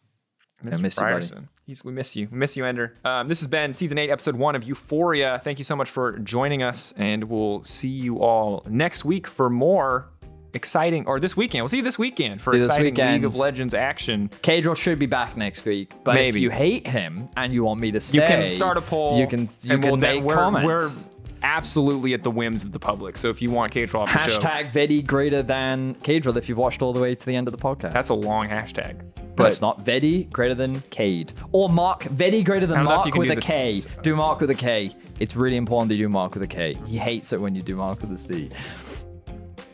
I 0.64 0.68
Mr. 0.68 0.80
miss 0.80 0.96
you, 0.96 1.02
buddy. 1.02 1.46
He's, 1.66 1.84
we 1.84 1.92
miss 1.92 2.16
you. 2.16 2.28
We 2.30 2.38
miss 2.38 2.56
you, 2.56 2.64
Ender. 2.64 2.96
Um, 3.04 3.28
this 3.28 3.40
has 3.40 3.48
been 3.48 3.72
season 3.72 3.98
eight, 3.98 4.10
episode 4.10 4.34
one 4.36 4.54
of 4.56 4.64
Euphoria. 4.64 5.38
Thank 5.42 5.58
you 5.58 5.64
so 5.64 5.76
much 5.76 5.88
for 5.90 6.18
joining 6.18 6.62
us, 6.62 6.92
and 6.96 7.24
we'll 7.24 7.62
see 7.64 7.88
you 7.88 8.18
all 8.20 8.62
next 8.68 9.04
week 9.04 9.26
for 9.26 9.48
more 9.50 10.08
exciting, 10.52 11.06
or 11.06 11.20
this 11.20 11.36
weekend. 11.36 11.62
We'll 11.62 11.68
see 11.68 11.76
you 11.78 11.82
this 11.82 11.98
weekend 11.98 12.42
for 12.42 12.52
See 12.54 12.58
exciting. 12.58 12.94
League 12.94 13.24
of 13.24 13.36
Legends 13.36 13.72
action. 13.72 14.28
Caedrel 14.42 14.76
should 14.76 14.98
be 14.98 15.06
back 15.06 15.36
next 15.36 15.64
week, 15.64 15.92
but 16.04 16.14
Maybe. 16.14 16.28
if 16.28 16.36
you 16.42 16.50
hate 16.50 16.86
him 16.86 17.28
and 17.36 17.52
you 17.54 17.64
want 17.64 17.80
me 17.80 17.90
to 17.92 18.00
stay, 18.00 18.18
You 18.18 18.26
can 18.26 18.50
start 18.50 18.76
a 18.76 18.82
poll. 18.82 19.18
You 19.18 19.26
can 19.26 19.48
you 19.62 19.74
and 19.74 19.82
can 19.82 19.92
we'll- 19.92 19.96
make 20.00 20.22
we're, 20.24 20.34
comments. 20.34 20.66
We're 20.66 21.19
absolutely 21.42 22.14
at 22.14 22.22
the 22.22 22.30
whims 22.30 22.64
of 22.64 22.72
the 22.72 22.78
public. 22.78 23.16
So 23.16 23.28
if 23.30 23.40
you 23.42 23.50
want 23.50 23.72
Caedrel 23.72 24.00
off 24.00 24.12
the 24.12 24.18
show, 24.28 24.38
Hashtag 24.38 24.72
Vedi 24.72 25.04
greater 25.06 25.42
than 25.42 25.94
Caedrel 25.96 26.36
if 26.36 26.48
you've 26.48 26.58
watched 26.58 26.82
all 26.82 26.92
the 26.92 27.00
way 27.00 27.14
to 27.14 27.26
the 27.26 27.34
end 27.36 27.48
of 27.48 27.52
the 27.52 27.58
podcast. 27.58 27.92
that's 27.92 28.08
a 28.10 28.14
long 28.14 28.48
hashtag. 28.48 29.00
but 29.36 29.48
it's 29.48 29.60
not 29.62 29.84
Vedi 29.84 30.30
greater 30.30 30.54
than 30.54 30.80
Cade. 30.90 31.32
Or 31.52 31.68
Mark 31.68 32.02
Vedi 32.04 32.44
greater 32.44 32.66
than 32.66 32.78
I 32.78 32.82
don't 32.82 32.92
know 32.92 33.00
if 33.00 33.06
you 33.06 33.12
Mark 33.12 33.18
with 33.28 33.30
a 33.30 33.34
this- 33.36 33.46
K. 33.46 33.82
Do 34.02 34.16
Mark 34.16 34.40
with 34.40 34.50
a 34.50 34.54
K. 34.54 34.90
It's 35.18 35.34
really 35.36 35.56
important 35.56 35.88
that 35.90 35.96
you 35.96 36.06
do 36.06 36.08
Mark 36.10 36.34
with 36.34 36.42
a 36.42 36.46
K. 36.46 36.74
He 36.86 36.98
hates 36.98 37.32
it 37.32 37.40
when 37.40 37.54
you 37.54 37.62
do 37.62 37.76
Mark 37.76 38.00
with 38.00 38.12
a 38.12 38.16
C. 38.16 38.50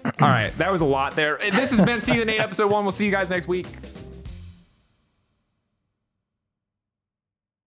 All 0.04 0.12
right, 0.28 0.52
that 0.52 0.70
was 0.70 0.82
a 0.82 0.86
lot 0.86 1.16
there. 1.16 1.36
This 1.40 1.70
has 1.72 1.80
been 1.80 2.00
season 2.00 2.28
eight, 2.28 2.38
episode 2.38 2.70
one. 2.70 2.84
We'll 2.84 2.92
see 2.92 3.06
you 3.06 3.10
guys 3.10 3.28
next 3.28 3.48
week. 3.48 3.66